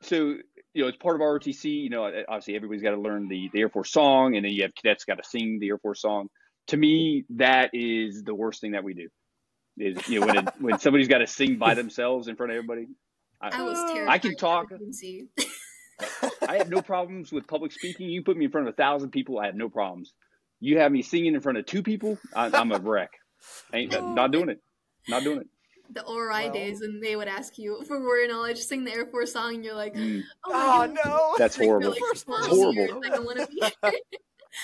so 0.00 0.34
you 0.74 0.82
know, 0.82 0.88
it's 0.88 0.96
part 0.96 1.14
of 1.14 1.20
ROTC. 1.20 1.64
You 1.64 1.90
know, 1.90 2.04
obviously 2.28 2.56
everybody's 2.56 2.82
got 2.82 2.90
to 2.90 3.00
learn 3.00 3.28
the, 3.28 3.48
the 3.52 3.60
Air 3.60 3.68
Force 3.68 3.92
song, 3.92 4.34
and 4.34 4.44
then 4.44 4.50
you 4.50 4.62
have 4.62 4.74
cadets 4.74 5.04
got 5.04 5.18
to 5.18 5.22
sing 5.22 5.60
the 5.60 5.68
Air 5.68 5.78
Force 5.78 6.02
song. 6.02 6.28
To 6.68 6.76
me, 6.76 7.24
that 7.30 7.70
is 7.72 8.22
the 8.22 8.34
worst 8.34 8.60
thing 8.60 8.72
that 8.72 8.84
we 8.84 8.94
do. 8.94 9.08
Is 9.78 10.08
you 10.08 10.20
know 10.20 10.26
when 10.26 10.36
it, 10.38 10.48
when 10.58 10.78
somebody's 10.78 11.08
got 11.08 11.18
to 11.18 11.26
sing 11.26 11.56
by 11.56 11.74
themselves 11.74 12.28
in 12.28 12.36
front 12.36 12.52
of 12.52 12.56
everybody. 12.56 12.88
I, 13.40 13.60
I 13.60 13.62
was 13.62 13.92
terrified. 13.92 14.12
I 14.12 14.18
can 14.18 14.36
talk. 14.36 14.72
I 16.48 16.56
have 16.58 16.68
no 16.68 16.82
problems 16.82 17.30
with 17.30 17.46
public 17.46 17.72
speaking. 17.72 18.08
You 18.08 18.22
put 18.22 18.36
me 18.36 18.46
in 18.46 18.50
front 18.50 18.66
of 18.66 18.74
a 18.74 18.76
thousand 18.76 19.10
people, 19.10 19.38
I 19.38 19.46
have 19.46 19.54
no 19.54 19.68
problems. 19.68 20.12
You 20.60 20.78
have 20.78 20.90
me 20.90 21.02
singing 21.02 21.34
in 21.34 21.40
front 21.40 21.58
of 21.58 21.66
two 21.66 21.82
people, 21.82 22.18
I, 22.34 22.46
am 22.52 22.72
a 22.72 22.78
wreck. 22.78 23.12
Ain't 23.72 23.92
not 23.92 24.32
doing 24.32 24.48
it. 24.48 24.60
Not 25.08 25.22
doing 25.22 25.40
it 25.40 25.46
the 25.90 26.04
ORI 26.04 26.44
well, 26.44 26.52
days 26.52 26.80
when 26.80 27.00
they 27.00 27.16
would 27.16 27.28
ask 27.28 27.58
you 27.58 27.82
for 27.86 28.00
word 28.00 28.28
knowledge, 28.28 28.58
sing 28.58 28.84
the 28.84 28.92
Air 28.92 29.06
Force 29.06 29.32
song, 29.32 29.54
and 29.54 29.64
you're 29.64 29.74
like, 29.74 29.94
mm. 29.94 30.22
oh, 30.46 30.86
oh 30.86 30.92
no, 31.04 31.34
that's 31.38 31.56
horrible. 31.56 31.90
Like, 31.90 32.00
that's 32.10 32.22
horrible. 32.28 33.02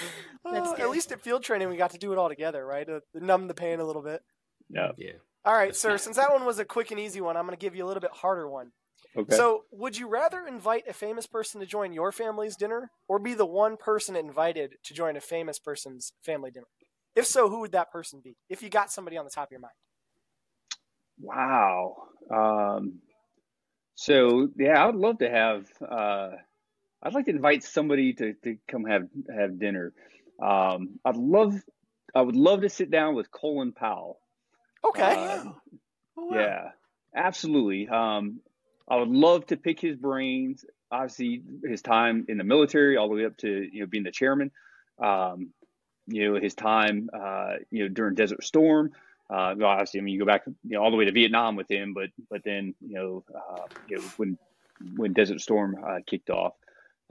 Like, 0.01 0.11
I 0.45 0.61
want 0.61 0.65
to 0.65 0.77
be 0.77 0.83
Uh, 0.83 0.87
at 0.87 0.91
least 0.91 1.13
at 1.13 1.21
field 1.21 1.43
training, 1.43 1.69
we 1.69 1.77
got 1.77 1.91
to 1.93 1.99
do 1.99 2.13
it 2.13 2.19
all 2.19 2.29
together, 2.29 2.65
right? 2.65 2.89
Uh, 2.89 3.01
numb 3.15 3.49
the 3.49 3.55
pain 3.55 3.81
a 3.81 3.85
little 3.85 4.03
bit. 4.03 4.23
Yeah. 4.69 4.93
Yeah. 4.97 5.13
All 5.45 5.55
right, 5.55 5.69
That's 5.69 5.81
sir. 5.81 5.91
nice. 5.91 6.03
Since 6.03 6.17
that 6.17 6.33
one 6.33 6.45
was 6.45 6.59
a 6.59 6.65
quick 6.65 6.91
and 6.91 6.99
easy 6.99 7.21
one, 7.21 7.37
I'm 7.37 7.47
going 7.47 7.57
to 7.57 7.61
give 7.61 7.77
you 7.77 7.85
a 7.85 7.89
little 7.89 8.01
bit 8.01 8.13
harder 8.13 8.49
one. 8.49 8.73
Okay. 9.17 9.37
So, 9.37 9.65
would 9.71 9.97
you 9.97 10.09
rather 10.09 10.45
invite 10.47 10.89
a 10.89 10.93
famous 10.93 11.27
person 11.27 11.61
to 11.61 11.67
join 11.67 11.93
your 11.93 12.11
family's 12.11 12.57
dinner, 12.57 12.91
or 13.07 13.19
be 13.19 13.35
the 13.35 13.47
one 13.47 13.77
person 13.77 14.17
invited 14.17 14.73
to 14.83 14.95
join 14.95 15.17
a 15.17 15.21
famous 15.21 15.59
person's 15.59 16.13
family 16.23 16.51
dinner? 16.51 16.67
If 17.15 17.27
so, 17.27 17.49
who 17.49 17.61
would 17.61 17.73
that 17.73 17.93
person 17.93 18.21
be? 18.25 18.37
If 18.49 18.63
you 18.63 18.71
got 18.71 18.91
somebody 18.91 19.17
on 19.17 19.25
the 19.25 19.31
top 19.31 19.49
of 19.49 19.51
your 19.53 19.61
mind. 19.61 19.75
Wow. 21.21 22.09
Um, 22.29 23.03
so 23.95 24.49
yeah, 24.57 24.83
I 24.83 24.87
would 24.87 24.97
love 24.97 25.19
to 25.19 25.31
have. 25.31 25.67
Uh, 25.81 26.31
I'd 27.05 27.15
like 27.15 27.27
to 27.27 27.31
invite 27.33 27.63
somebody 27.65 28.15
to, 28.15 28.35
to 28.45 28.57
come 28.67 28.85
have 28.85 29.09
have 29.35 29.59
dinner. 29.59 29.93
Um, 30.43 30.99
I'd 31.05 31.17
love. 31.17 31.55
I 32.15 32.23
would 32.23 32.37
love 32.37 32.63
to 32.63 32.69
sit 32.69 32.91
down 32.91 33.15
with 33.15 33.31
Colin 33.31 33.73
Powell. 33.73 34.19
Okay. 34.85 35.03
Uh, 35.03 35.45
Oh, 36.17 36.27
wow. 36.27 36.39
Yeah, 36.39 36.69
absolutely. 37.15 37.89
Um, 37.89 38.41
I 38.89 38.97
would 38.97 39.09
love 39.09 39.47
to 39.47 39.57
pick 39.57 39.81
his 39.81 39.97
brains. 39.97 40.65
Obviously, 40.91 41.43
his 41.65 41.83
time 41.83 42.27
in 42.29 42.39
the 42.39 42.45
military, 42.45 42.97
all 42.97 43.09
the 43.09 43.15
way 43.17 43.25
up 43.25 43.37
to 43.39 43.49
you 43.49 43.81
know 43.81 43.87
being 43.87 44.05
the 44.05 44.13
chairman. 44.13 44.51
Um, 44.99 45.51
you 46.07 46.33
know 46.33 46.41
his 46.41 46.55
time, 46.55 47.11
uh, 47.13 47.55
you 47.71 47.85
know 47.85 47.89
during 47.89 48.15
Desert 48.15 48.45
Storm. 48.45 48.93
Uh, 49.29 49.55
well, 49.57 49.71
obviously, 49.71 50.01
I 50.01 50.03
mean 50.03 50.15
you 50.15 50.21
go 50.21 50.27
back, 50.27 50.45
you 50.47 50.55
know, 50.77 50.83
all 50.85 50.91
the 50.91 50.97
way 50.97 51.07
to 51.07 51.13
Vietnam 51.13 51.57
with 51.57 51.71
him, 51.71 51.95
but 51.95 52.11
but 52.31 52.45
then 52.45 52.75
you 52.81 52.95
know, 52.95 53.25
uh, 53.35 53.63
you 53.89 53.97
know 53.97 54.05
when 54.17 54.39
when 54.97 55.13
Desert 55.15 55.41
Storm 55.41 55.77
uh, 55.85 55.99
kicked 56.07 56.31
off. 56.31 56.53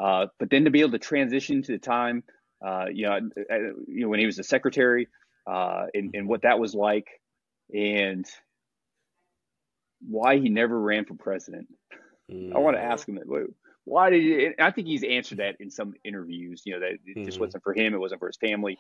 Uh, 0.04 0.28
but 0.40 0.50
then 0.50 0.66
to 0.66 0.72
be 0.72 0.82
able 0.82 0.92
to 0.92 1.00
transition 1.00 1.62
to 1.64 1.72
the 1.72 1.78
time, 1.78 2.24
uh, 2.66 2.86
you 2.92 3.04
know, 3.06 3.14
uh, 3.52 3.56
you 3.88 4.02
know 4.02 4.10
when 4.10 4.20
he 4.20 4.26
was 4.26 4.36
the 4.38 4.44
secretary, 4.44 5.08
uh, 5.50 5.86
and, 5.94 6.12
and 6.14 6.28
what 6.28 6.42
that 6.42 6.60
was 6.60 6.74
like, 6.76 7.08
and 7.74 8.26
why 10.06 10.38
he 10.38 10.50
never 10.50 10.78
ran 10.80 11.06
for 11.06 11.16
president. 11.16 11.68
I 12.54 12.60
want 12.60 12.76
to 12.78 12.82
Mm. 12.82 12.92
ask 12.92 13.08
him 13.08 13.16
that. 13.16 13.28
wh- 13.28 13.52
Why 13.86 14.10
did 14.10 14.24
and 14.46 14.56
I 14.60 14.72
think 14.72 14.88
he's 14.88 15.04
answered 15.04 15.40
that 15.40 15.56
in 15.60 15.70
some 15.70 15.94
interviews. 16.04 16.64
You 16.66 16.74
know 16.74 16.80
that 16.82 16.92
it 17.06 17.26
just 17.26 17.38
Mhm. 17.38 17.42
wasn't 17.42 17.64
for 17.64 17.74
him. 17.74 17.94
It 17.94 17.98
wasn't 18.00 18.20
for 18.20 18.28
his 18.28 18.38
family. 18.38 18.78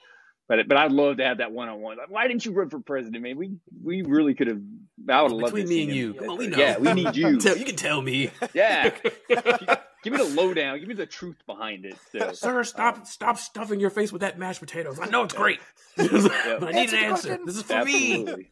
But 0.49 0.67
but 0.67 0.77
I'd 0.77 0.91
love 0.91 1.17
to 1.17 1.25
have 1.25 1.37
that 1.37 1.51
one 1.51 1.69
on 1.69 1.79
one. 1.81 1.97
Why 2.09 2.27
didn't 2.27 2.45
you 2.45 2.51
run 2.53 2.69
for 2.69 2.79
president, 2.79 3.23
man? 3.23 3.37
We 3.37 3.57
we 3.81 4.01
really 4.01 4.33
could 4.33 4.47
have. 4.47 4.61
I 5.09 5.21
would 5.21 5.31
love 5.31 5.53
Between 5.53 5.69
me 5.69 5.83
and 5.83 5.95
you. 5.95 6.13
Come 6.15 6.29
on, 6.31 6.37
we 6.37 6.47
know. 6.47 6.57
Yeah, 6.57 6.77
we 6.77 6.93
need 6.93 7.15
you. 7.21 7.37
Tell, 7.37 7.57
you 7.57 7.65
can 7.65 7.75
tell 7.77 8.01
me. 8.01 8.29
Yeah, 8.53 8.91
give 10.03 10.13
me 10.13 10.17
the 10.19 10.23
lowdown. 10.41 10.79
Give 10.79 10.87
me 10.87 10.93
the 10.93 11.05
truth 11.05 11.37
behind 11.47 11.85
it. 11.85 11.95
So, 12.11 12.31
Sir, 12.33 12.63
stop 12.63 13.07
stop 13.07 13.37
stuffing 13.37 13.79
your 13.79 13.89
face 13.89 14.11
with 14.11 14.21
that 14.21 14.37
mashed 14.37 14.59
potatoes. 14.59 14.99
I 14.99 15.05
know 15.07 15.23
it's 15.23 15.33
great. 15.33 15.59
but 15.97 16.07
I 16.63 16.71
need 16.71 16.93
Answer 16.93 16.97
an 16.97 17.03
answer. 17.03 17.27
question. 17.27 17.39
This 17.45 17.55
is 17.57 17.63
for 17.63 17.83
me. 17.85 18.13
Absolutely. 18.13 18.51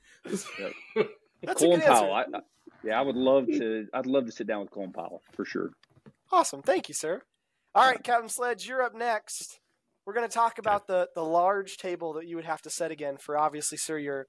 Yep. 0.95 1.07
That's 1.43 1.61
a 1.61 1.65
Colin 1.65 1.79
good 1.79 1.87
Powell. 1.87 2.13
I, 2.13 2.21
I, 2.21 2.39
yeah, 2.83 2.99
I 2.99 3.01
would 3.03 3.15
love 3.15 3.47
to. 3.47 3.87
I'd 3.93 4.05
love 4.07 4.25
to 4.25 4.31
sit 4.31 4.47
down 4.47 4.61
with 4.61 4.71
Colin 4.71 4.91
Powell 4.93 5.21
for 5.33 5.45
sure. 5.45 5.69
Awesome. 6.31 6.61
Thank 6.61 6.87
you, 6.87 6.93
sir. 6.95 7.21
All 7.75 7.85
right, 7.85 8.01
Captain 8.03 8.29
Sledge, 8.29 8.67
you're 8.67 8.81
up 8.81 8.93
next. 8.95 9.59
We're 10.05 10.13
going 10.13 10.27
to 10.27 10.33
talk 10.33 10.57
about 10.57 10.87
the, 10.87 11.07
the 11.15 11.23
large 11.23 11.77
table 11.77 12.13
that 12.13 12.27
you 12.27 12.35
would 12.35 12.45
have 12.45 12.61
to 12.63 12.69
set 12.69 12.91
again 12.91 13.17
for 13.17 13.37
obviously, 13.37 13.77
sir, 13.77 13.97
your 13.97 14.27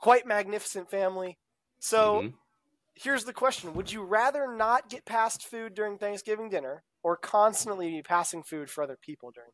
quite 0.00 0.26
magnificent 0.26 0.90
family. 0.90 1.36
So 1.80 2.22
Mhm. 2.22 2.32
Here's 3.02 3.24
the 3.24 3.32
question 3.32 3.74
Would 3.74 3.92
you 3.92 4.02
rather 4.02 4.54
not 4.54 4.88
get 4.88 5.04
passed 5.04 5.46
food 5.46 5.74
during 5.74 5.98
Thanksgiving 5.98 6.48
dinner 6.48 6.82
or 7.02 7.16
constantly 7.16 7.90
be 7.90 8.02
passing 8.02 8.42
food 8.42 8.70
for 8.70 8.82
other 8.82 8.98
people 9.00 9.32
during 9.32 9.50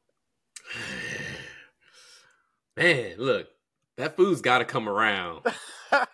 Man, 2.76 3.14
look, 3.18 3.48
that 3.96 4.16
food's 4.16 4.42
got 4.42 4.58
to 4.58 4.64
come 4.64 4.88
around. 4.88 5.46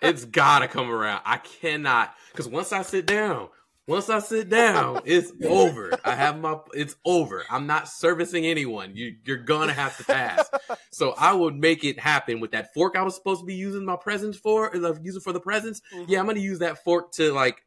it's 0.00 0.24
got 0.24 0.60
to 0.60 0.68
come 0.68 0.90
around. 0.90 1.22
I 1.24 1.38
cannot 1.38 2.14
because 2.30 2.46
once 2.46 2.72
I 2.72 2.82
sit 2.82 3.06
down, 3.06 3.48
once 3.86 4.08
I 4.08 4.20
sit 4.20 4.48
down, 4.48 5.02
it's 5.04 5.32
over. 5.44 5.98
I 6.04 6.14
have 6.14 6.38
my. 6.38 6.58
It's 6.72 6.94
over. 7.04 7.44
I'm 7.50 7.66
not 7.66 7.88
servicing 7.88 8.46
anyone. 8.46 8.94
You, 8.94 9.16
you're 9.24 9.38
gonna 9.38 9.72
have 9.72 9.96
to 9.98 10.04
pass. 10.04 10.48
so 10.92 11.14
I 11.18 11.32
would 11.32 11.56
make 11.56 11.82
it 11.84 11.98
happen 11.98 12.40
with 12.40 12.52
that 12.52 12.72
fork 12.74 12.96
I 12.96 13.02
was 13.02 13.14
supposed 13.14 13.40
to 13.40 13.46
be 13.46 13.54
using 13.54 13.84
my 13.84 13.96
presents 13.96 14.38
for, 14.38 14.74
uh, 14.74 14.94
using 15.02 15.20
for 15.20 15.32
the 15.32 15.40
presents. 15.40 15.82
Yeah, 16.06 16.20
I'm 16.20 16.26
gonna 16.26 16.40
use 16.40 16.60
that 16.60 16.84
fork 16.84 17.12
to 17.12 17.32
like 17.32 17.64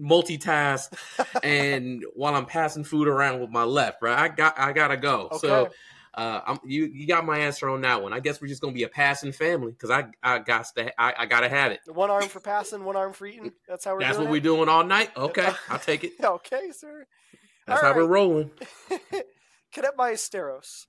multitask 0.00 0.92
and 1.42 2.04
while 2.14 2.34
I'm 2.34 2.46
passing 2.46 2.84
food 2.84 3.08
around 3.08 3.40
with 3.40 3.50
my 3.50 3.64
left, 3.64 4.02
right? 4.02 4.18
I 4.18 4.28
got 4.28 4.58
I 4.58 4.72
gotta 4.72 4.96
go. 4.96 5.30
So 5.38 5.54
Okay. 5.54 5.74
Uh, 6.16 6.40
I'm, 6.46 6.58
you 6.64 6.86
you 6.86 7.06
got 7.06 7.26
my 7.26 7.38
answer 7.38 7.68
on 7.68 7.82
that 7.82 8.02
one. 8.02 8.14
I 8.14 8.20
guess 8.20 8.40
we're 8.40 8.48
just 8.48 8.62
gonna 8.62 8.72
be 8.72 8.84
a 8.84 8.88
passing 8.88 9.32
family 9.32 9.72
because 9.72 9.90
I 9.90 10.06
I 10.22 10.38
got 10.38 10.64
to 10.74 11.00
I, 11.00 11.12
I 11.18 11.26
gotta 11.26 11.48
have 11.48 11.72
it. 11.72 11.80
One 11.86 12.10
arm 12.10 12.24
for 12.28 12.40
passing, 12.40 12.84
one 12.84 12.96
arm 12.96 13.12
for 13.12 13.26
eating. 13.26 13.52
That's 13.68 13.84
how 13.84 13.92
we're 13.94 14.00
That's 14.00 14.16
doing 14.16 14.28
what 14.28 14.32
we're 14.32 14.40
doing 14.40 14.68
all 14.70 14.82
night. 14.82 15.10
Okay, 15.16 15.52
I'll 15.68 15.78
take 15.78 16.04
it. 16.04 16.12
Okay, 16.24 16.70
sir. 16.72 17.06
That's 17.66 17.82
All 17.82 17.88
how 17.90 17.94
we're 17.96 18.02
right. 18.04 18.10
rolling. 18.10 18.50
Cadet 19.72 19.96
Ballesteros, 19.96 20.86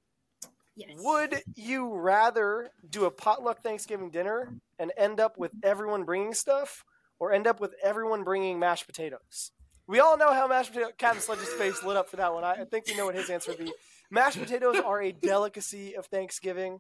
Yes. 0.76 0.90
would 1.00 1.42
you 1.56 1.94
rather 1.96 2.70
do 2.88 3.06
a 3.06 3.12
potluck 3.12 3.64
Thanksgiving 3.64 4.12
dinner 4.12 4.54
and 4.80 4.94
end 4.96 5.20
up 5.20 5.38
with 5.38 5.52
everyone 5.64 6.04
bringing 6.06 6.34
stuff, 6.36 6.86
or 7.20 7.34
end 7.34 7.48
up 7.48 7.60
with 7.60 7.74
everyone 7.84 8.24
bringing 8.24 8.60
mashed 8.60 8.86
potatoes? 8.86 9.52
We 9.88 10.00
all 10.00 10.18
know 10.18 10.32
how 10.34 10.48
mashed 10.48 10.72
potato. 10.72 10.92
Captain 10.98 11.22
Sledge's 11.22 11.50
face 11.54 11.84
lit 11.84 11.98
up 11.98 12.10
for 12.10 12.18
that 12.18 12.34
one. 12.34 12.44
I, 12.44 12.62
I 12.62 12.66
think 12.66 12.88
we 12.88 12.96
know 12.96 13.06
what 13.06 13.16
his 13.16 13.30
answer 13.30 13.52
would 13.52 13.60
be. 13.60 13.74
Mashed 14.10 14.40
potatoes 14.40 14.78
are 14.78 15.02
a 15.02 15.12
delicacy 15.12 15.96
of 15.96 16.06
Thanksgiving. 16.08 16.80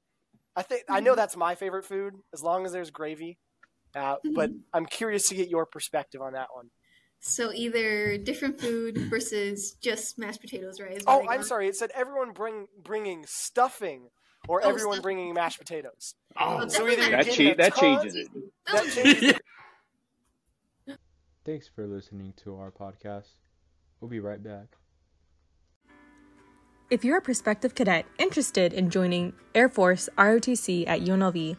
I 0.56 0.64
think 0.64 0.84
I 0.90 1.00
know 1.02 1.16
that's 1.16 1.36
my 1.38 1.56
favorite 1.56 1.86
food, 1.86 2.16
as 2.34 2.42
long 2.42 2.66
as 2.66 2.72
there's 2.72 2.90
gravy. 2.92 3.38
Uh, 3.96 4.16
but 4.34 4.52
I'm 4.74 4.86
curious 4.86 5.28
to 5.30 5.36
get 5.36 5.50
your 5.50 5.66
perspective 5.66 6.22
on 6.22 6.34
that 6.34 6.48
one. 6.54 6.70
So 7.20 7.52
either 7.52 8.18
different 8.18 8.60
food 8.62 8.98
versus 9.10 9.74
just 9.82 10.20
mashed 10.20 10.40
potatoes, 10.42 10.80
right? 10.80 11.02
Oh, 11.08 11.20
I 11.28 11.34
I'm 11.34 11.40
got. 11.42 11.46
sorry. 11.48 11.68
It 11.68 11.76
said 11.76 11.90
everyone 11.96 12.32
bring 12.32 12.68
bringing 12.84 13.26
stuffing, 13.28 14.10
or 14.48 14.62
Oh, 14.64 14.70
everyone 14.70 14.98
stuffing. 14.98 15.02
bring 15.18 15.34
mashed 15.34 15.58
potatoes. 15.60 16.14
Oh, 16.40 16.68
So 16.68 16.88
either 16.88 17.02
not 17.02 17.10
you're 17.10 17.18
That 17.18 17.26
getting 17.26 17.46
cha- 17.48 17.52
a 17.52 17.56
that 17.56 17.76
ton- 17.76 17.82
changes 18.00 18.16
it. 18.16 18.28
Oh, 18.68 18.74
That 18.74 18.94
changes 18.94 19.24
it. 19.32 19.42
Thanks 21.46 21.68
for 21.68 21.88
listening 21.88 22.34
to 22.44 22.56
our 22.58 22.72
podcast. 22.72 23.30
We'll 24.00 24.10
be 24.10 24.20
right 24.20 24.42
back. 24.44 24.76
If 26.90 27.04
you're 27.04 27.18
a 27.18 27.22
prospective 27.22 27.76
cadet 27.76 28.06
interested 28.18 28.72
in 28.72 28.90
joining 28.90 29.34
Air 29.54 29.68
Force 29.68 30.08
ROTC 30.18 30.88
at 30.88 31.02
UNLV, 31.02 31.58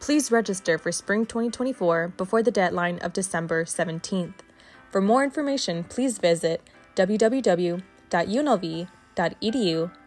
please 0.00 0.32
register 0.32 0.78
for 0.78 0.90
spring 0.90 1.26
2024 1.26 2.14
before 2.16 2.42
the 2.42 2.50
deadline 2.50 2.98
of 3.00 3.12
December 3.12 3.66
17th. 3.66 4.32
For 4.90 5.02
more 5.02 5.24
information, 5.24 5.84
please 5.84 6.16
visit 6.16 6.62
www.unlv.edu 6.96 7.82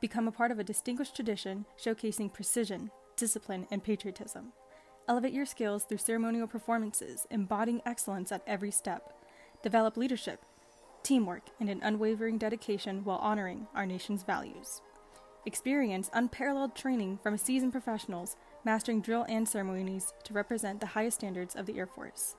Become 0.00 0.26
a 0.26 0.32
part 0.32 0.50
of 0.50 0.58
a 0.58 0.64
distinguished 0.64 1.14
tradition 1.14 1.66
showcasing 1.78 2.32
precision, 2.32 2.90
discipline, 3.16 3.66
and 3.70 3.84
patriotism. 3.84 4.52
Elevate 5.06 5.34
your 5.34 5.44
skills 5.44 5.84
through 5.84 5.98
ceremonial 5.98 6.46
performances, 6.46 7.26
embodying 7.30 7.82
excellence 7.84 8.32
at 8.32 8.42
every 8.46 8.70
step. 8.70 9.12
Develop 9.62 9.98
leadership, 9.98 10.44
teamwork, 11.02 11.50
and 11.60 11.68
an 11.68 11.80
unwavering 11.82 12.38
dedication 12.38 13.04
while 13.04 13.18
honoring 13.18 13.66
our 13.74 13.84
nation's 13.84 14.22
values. 14.22 14.80
Experience 15.44 16.08
unparalleled 16.14 16.74
training 16.74 17.18
from 17.22 17.36
seasoned 17.36 17.72
professionals, 17.72 18.36
mastering 18.64 19.02
drill 19.02 19.26
and 19.28 19.46
ceremonies 19.46 20.14
to 20.24 20.32
represent 20.32 20.80
the 20.80 20.86
highest 20.86 21.18
standards 21.18 21.54
of 21.54 21.66
the 21.66 21.76
Air 21.76 21.86
Force. 21.86 22.36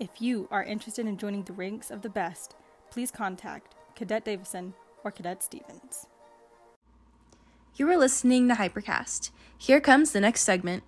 If 0.00 0.20
you 0.20 0.48
are 0.50 0.62
interested 0.64 1.06
in 1.06 1.16
joining 1.16 1.44
the 1.44 1.52
ranks 1.52 1.90
of 1.90 2.02
the 2.02 2.10
best, 2.10 2.54
please 2.90 3.10
contact 3.10 3.74
Cadet 3.94 4.24
Davison 4.24 4.74
or 5.04 5.10
Cadet 5.10 5.42
Stevens. 5.42 6.06
You 7.76 7.88
are 7.90 7.96
listening 7.96 8.48
to 8.48 8.54
Hypecast. 8.54 9.30
Here 9.56 9.80
comes 9.80 10.12
the 10.12 10.20
next 10.20 10.42
segment. 10.42 10.82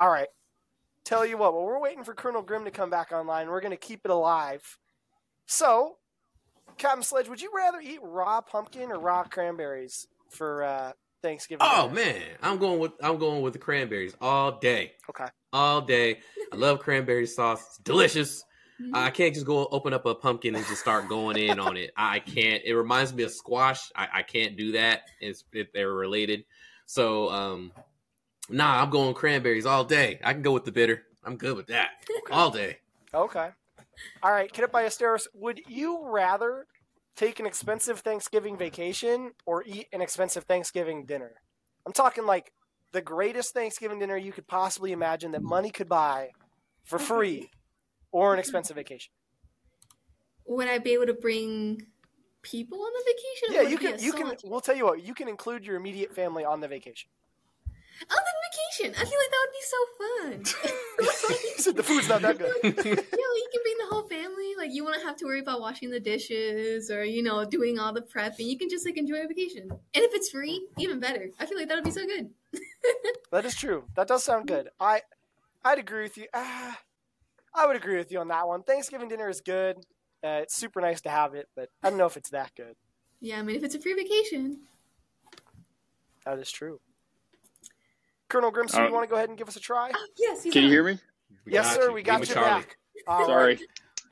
All 0.00 0.10
right. 0.10 0.28
Tell 1.04 1.24
you 1.26 1.36
what, 1.36 1.52
while 1.52 1.64
we're 1.64 1.80
waiting 1.80 2.02
for 2.02 2.14
Colonel 2.14 2.42
Grimm 2.42 2.64
to 2.64 2.70
come 2.70 2.88
back 2.90 3.12
online, 3.12 3.48
we're 3.48 3.60
going 3.60 3.70
to 3.72 3.76
keep 3.76 4.00
it 4.04 4.10
alive. 4.10 4.78
So, 5.46 5.96
Captain 6.78 7.02
Sledge, 7.02 7.28
would 7.28 7.42
you 7.42 7.50
rather 7.54 7.78
eat 7.80 8.00
raw 8.02 8.40
pumpkin 8.40 8.90
or 8.90 8.98
raw 8.98 9.24
cranberries 9.24 10.06
for 10.30 10.64
uh, 10.64 10.92
Thanksgiving? 11.22 11.60
Oh 11.60 11.88
dinner? 11.88 11.94
man, 11.94 12.22
I'm 12.42 12.58
going 12.58 12.78
with 12.78 12.92
I'm 13.02 13.18
going 13.18 13.42
with 13.42 13.52
the 13.52 13.58
cranberries 13.58 14.14
all 14.20 14.52
day, 14.58 14.92
Okay. 15.10 15.26
All 15.54 15.80
day. 15.80 16.18
I 16.52 16.56
love 16.56 16.80
cranberry 16.80 17.26
sauce. 17.26 17.64
It's 17.66 17.78
delicious. 17.78 18.44
Mm-hmm. 18.82 18.94
I 18.94 19.10
can't 19.10 19.32
just 19.32 19.46
go 19.46 19.66
open 19.70 19.94
up 19.94 20.04
a 20.04 20.14
pumpkin 20.14 20.56
and 20.56 20.66
just 20.66 20.80
start 20.80 21.08
going 21.08 21.38
in 21.38 21.60
on 21.60 21.76
it. 21.76 21.92
I 21.96 22.18
can't. 22.18 22.62
It 22.64 22.74
reminds 22.74 23.14
me 23.14 23.22
of 23.22 23.30
squash. 23.30 23.90
I, 23.94 24.08
I 24.12 24.22
can't 24.22 24.56
do 24.56 24.72
that. 24.72 25.02
It's 25.20 25.44
if 25.52 25.72
they're 25.72 25.92
related. 25.92 26.44
So 26.86 27.30
um, 27.30 27.72
nah, 28.50 28.82
I'm 28.82 28.90
going 28.90 29.14
cranberries 29.14 29.64
all 29.64 29.84
day. 29.84 30.20
I 30.24 30.32
can 30.32 30.42
go 30.42 30.52
with 30.52 30.64
the 30.64 30.72
bitter. 30.72 31.04
I'm 31.24 31.36
good 31.36 31.56
with 31.56 31.68
that 31.68 31.90
all 32.30 32.50
day. 32.50 32.78
Okay. 33.14 33.50
All 34.24 34.32
right, 34.32 34.52
Cadet 34.52 34.72
Ballesteros, 34.72 35.28
would 35.34 35.60
you 35.68 36.04
rather 36.04 36.66
take 37.16 37.38
an 37.38 37.46
expensive 37.46 38.00
Thanksgiving 38.00 38.56
vacation 38.56 39.30
or 39.46 39.62
eat 39.64 39.86
an 39.92 40.02
expensive 40.02 40.44
Thanksgiving 40.44 41.06
dinner? 41.06 41.32
I'm 41.86 41.92
talking 41.92 42.26
like 42.26 42.52
the 42.94 43.02
greatest 43.02 43.52
Thanksgiving 43.52 43.98
dinner 43.98 44.16
you 44.16 44.32
could 44.32 44.46
possibly 44.46 44.92
imagine 44.92 45.32
that 45.32 45.42
money 45.42 45.70
could 45.70 45.88
buy 45.88 46.30
for 46.84 46.98
free 46.98 47.50
or 48.12 48.32
an 48.32 48.38
expensive 48.38 48.76
vacation. 48.76 49.12
Would 50.46 50.68
I 50.68 50.78
be 50.78 50.92
able 50.92 51.06
to 51.06 51.14
bring 51.14 51.82
people 52.42 52.80
on 52.80 52.90
the 52.94 53.04
vacation? 53.04 53.54
Yeah, 53.54 53.68
you 53.68 53.78
can. 53.78 54.02
You 54.02 54.12
can. 54.12 54.36
We'll 54.44 54.60
tell 54.60 54.76
you 54.76 54.84
what. 54.84 55.04
You 55.04 55.12
can 55.12 55.28
include 55.28 55.66
your 55.66 55.76
immediate 55.76 56.14
family 56.14 56.44
on 56.44 56.60
the 56.60 56.68
vacation. 56.68 57.10
On 58.10 58.16
the 58.16 58.34
vacation, 58.78 58.94
I 59.00 59.04
feel 59.04 59.18
like 59.18 59.30
that 59.30 59.40
would 59.44 59.54
be 59.54 59.64
so 59.74 59.80
fun. 60.00 61.38
you 61.56 61.62
said 61.62 61.76
the 61.76 61.82
food's 61.82 62.08
not 62.08 62.22
that 62.22 62.38
good. 62.38 62.54
yeah, 62.62 62.72
you 62.74 63.48
can 63.52 63.62
bring 63.62 63.78
the 63.78 63.86
whole 63.90 64.02
family. 64.08 64.54
Like 64.58 64.70
you 64.72 64.84
won't 64.84 65.02
have 65.02 65.16
to 65.16 65.24
worry 65.24 65.40
about 65.40 65.60
washing 65.60 65.90
the 65.90 66.00
dishes 66.00 66.90
or 66.90 67.04
you 67.04 67.22
know 67.22 67.44
doing 67.44 67.78
all 67.78 67.92
the 67.92 68.02
prep, 68.02 68.38
and 68.38 68.48
you 68.48 68.58
can 68.58 68.68
just 68.68 68.84
like 68.84 68.98
enjoy 68.98 69.24
a 69.24 69.28
vacation. 69.28 69.70
And 69.70 70.04
if 70.04 70.12
it's 70.14 70.30
free, 70.30 70.66
even 70.78 71.00
better. 71.00 71.30
I 71.40 71.46
feel 71.46 71.56
like 71.58 71.68
that 71.68 71.76
would 71.76 71.84
be 71.84 71.90
so 71.90 72.04
good. 72.04 72.30
that 73.32 73.44
is 73.44 73.54
true. 73.54 73.84
That 73.96 74.08
does 74.08 74.24
sound 74.24 74.48
good. 74.48 74.68
I, 74.80 75.02
I'd 75.64 75.78
agree 75.78 76.02
with 76.02 76.16
you. 76.16 76.26
Ah, 76.34 76.78
I 77.54 77.66
would 77.66 77.76
agree 77.76 77.96
with 77.96 78.10
you 78.10 78.20
on 78.20 78.28
that 78.28 78.46
one. 78.46 78.62
Thanksgiving 78.62 79.08
dinner 79.08 79.28
is 79.28 79.40
good. 79.40 79.76
Uh, 80.22 80.40
it's 80.42 80.54
super 80.54 80.80
nice 80.80 81.00
to 81.02 81.10
have 81.10 81.34
it, 81.34 81.48
but 81.54 81.68
I 81.82 81.90
don't 81.90 81.98
know 81.98 82.06
if 82.06 82.16
it's 82.16 82.30
that 82.30 82.52
good. 82.56 82.74
Yeah, 83.20 83.38
I 83.38 83.42
mean, 83.42 83.56
if 83.56 83.64
it's 83.64 83.74
a 83.74 83.80
free 83.80 83.94
vacation. 83.94 84.60
That 86.24 86.38
is 86.38 86.50
true. 86.50 86.80
Colonel 88.28 88.50
Grimm, 88.50 88.68
sir, 88.68 88.82
uh, 88.82 88.88
you 88.88 88.92
want 88.92 89.04
to 89.04 89.10
go 89.10 89.16
ahead 89.16 89.28
and 89.28 89.38
give 89.38 89.48
us 89.48 89.56
a 89.56 89.60
try? 89.60 89.90
Uh, 89.90 89.94
yes. 90.18 90.42
Can 90.42 90.52
on. 90.56 90.62
you 90.64 90.68
hear 90.70 90.84
me? 90.84 90.98
We 91.44 91.52
yes, 91.52 91.74
sir. 91.74 91.88
You. 91.88 91.94
We 91.94 92.02
got 92.02 92.26
you 92.28 92.34
back. 92.34 92.76
All 93.06 93.26
Sorry. 93.26 93.54
Right. 93.54 93.60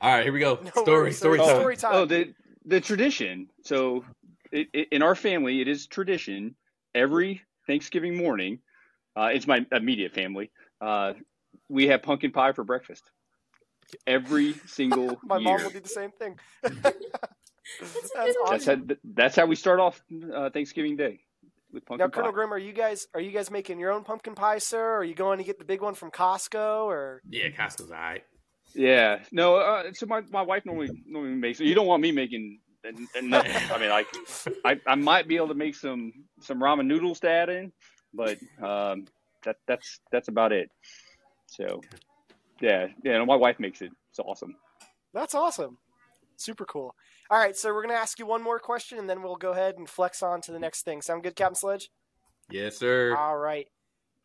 All 0.01 0.13
right, 0.13 0.23
here 0.23 0.33
we 0.33 0.39
go. 0.39 0.59
No 0.61 0.69
story, 0.69 1.01
worries, 1.03 1.17
story, 1.17 1.39
oh, 1.39 1.45
time. 1.45 1.59
story 1.59 1.77
time. 1.77 1.91
Oh, 1.93 2.05
the 2.05 2.33
the 2.65 2.81
tradition. 2.81 3.49
So, 3.63 4.03
it, 4.51 4.67
it, 4.73 4.87
in 4.91 5.01
our 5.01 5.15
family, 5.15 5.61
it 5.61 5.67
is 5.67 5.87
tradition 5.87 6.55
every 6.93 7.41
Thanksgiving 7.67 8.15
morning. 8.15 8.59
Uh, 9.15 9.29
it's 9.33 9.47
my 9.47 9.65
immediate 9.71 10.13
family. 10.13 10.51
Uh, 10.81 11.13
we 11.69 11.87
have 11.87 12.01
pumpkin 12.01 12.31
pie 12.31 12.51
for 12.53 12.63
breakfast 12.63 13.03
every 14.07 14.53
single 14.65 15.19
My 15.23 15.37
year. 15.37 15.43
mom 15.43 15.63
will 15.63 15.69
do 15.69 15.79
the 15.79 15.87
same 15.89 16.11
thing. 16.11 16.37
that's, 16.63 16.73
that's, 18.15 18.37
awesome. 18.45 18.87
how, 18.89 18.95
that's 19.03 19.35
how 19.35 19.45
we 19.45 19.55
start 19.55 19.79
off 19.79 20.01
uh, 20.33 20.49
Thanksgiving 20.49 20.95
Day 20.95 21.19
with 21.71 21.85
pumpkin 21.85 21.99
pie. 21.99 22.05
now, 22.05 22.09
Colonel 22.09 22.31
pie. 22.31 22.35
Grimm, 22.35 22.53
are 22.53 22.57
you 22.57 22.73
guys 22.73 23.07
are 23.13 23.21
you 23.21 23.31
guys 23.31 23.51
making 23.51 23.79
your 23.79 23.91
own 23.91 24.03
pumpkin 24.03 24.35
pie, 24.35 24.57
sir? 24.57 24.79
Or 24.79 24.97
are 24.97 25.03
you 25.03 25.15
going 25.15 25.37
to 25.37 25.43
get 25.43 25.59
the 25.59 25.65
big 25.65 25.81
one 25.81 25.93
from 25.93 26.11
Costco? 26.11 26.85
Or 26.85 27.21
yeah, 27.29 27.49
Costco's 27.49 27.91
alright. 27.91 28.23
Yeah, 28.75 29.19
no. 29.31 29.57
Uh, 29.57 29.83
so 29.93 30.05
my, 30.05 30.21
my 30.31 30.41
wife 30.41 30.65
normally 30.65 30.89
normally 31.05 31.35
makes. 31.35 31.59
You 31.59 31.75
don't 31.75 31.87
want 31.87 32.01
me 32.01 32.11
making 32.11 32.59
nothing. 33.21 33.71
I 33.71 33.77
mean, 33.77 33.89
like 33.89 34.07
I, 34.65 34.79
I 34.87 34.95
might 34.95 35.27
be 35.27 35.35
able 35.35 35.49
to 35.49 35.53
make 35.53 35.75
some 35.75 36.11
some 36.43 36.59
ramen 36.59 36.85
noodles 36.85 37.19
to 37.21 37.29
add 37.29 37.49
in, 37.49 37.71
but 38.13 38.37
um, 38.61 39.05
that 39.43 39.57
that's 39.67 39.99
that's 40.11 40.27
about 40.27 40.51
it. 40.51 40.69
So 41.47 41.81
yeah, 42.61 42.87
yeah. 43.03 43.23
my 43.23 43.35
wife 43.35 43.59
makes 43.59 43.81
it. 43.81 43.91
It's 44.09 44.19
awesome. 44.19 44.55
That's 45.13 45.35
awesome. 45.35 45.77
Super 46.37 46.65
cool. 46.65 46.95
All 47.29 47.37
right, 47.37 47.55
so 47.55 47.73
we're 47.73 47.81
gonna 47.81 47.93
ask 47.93 48.19
you 48.19 48.25
one 48.25 48.43
more 48.43 48.59
question, 48.59 48.99
and 48.99 49.09
then 49.09 49.21
we'll 49.21 49.35
go 49.35 49.51
ahead 49.51 49.75
and 49.77 49.89
flex 49.89 50.21
on 50.21 50.41
to 50.41 50.51
the 50.51 50.59
next 50.59 50.83
thing. 50.83 51.01
Sound 51.01 51.23
good, 51.23 51.35
Captain 51.35 51.55
Sledge? 51.55 51.89
Yes, 52.49 52.77
sir. 52.77 53.15
All 53.15 53.37
right, 53.37 53.67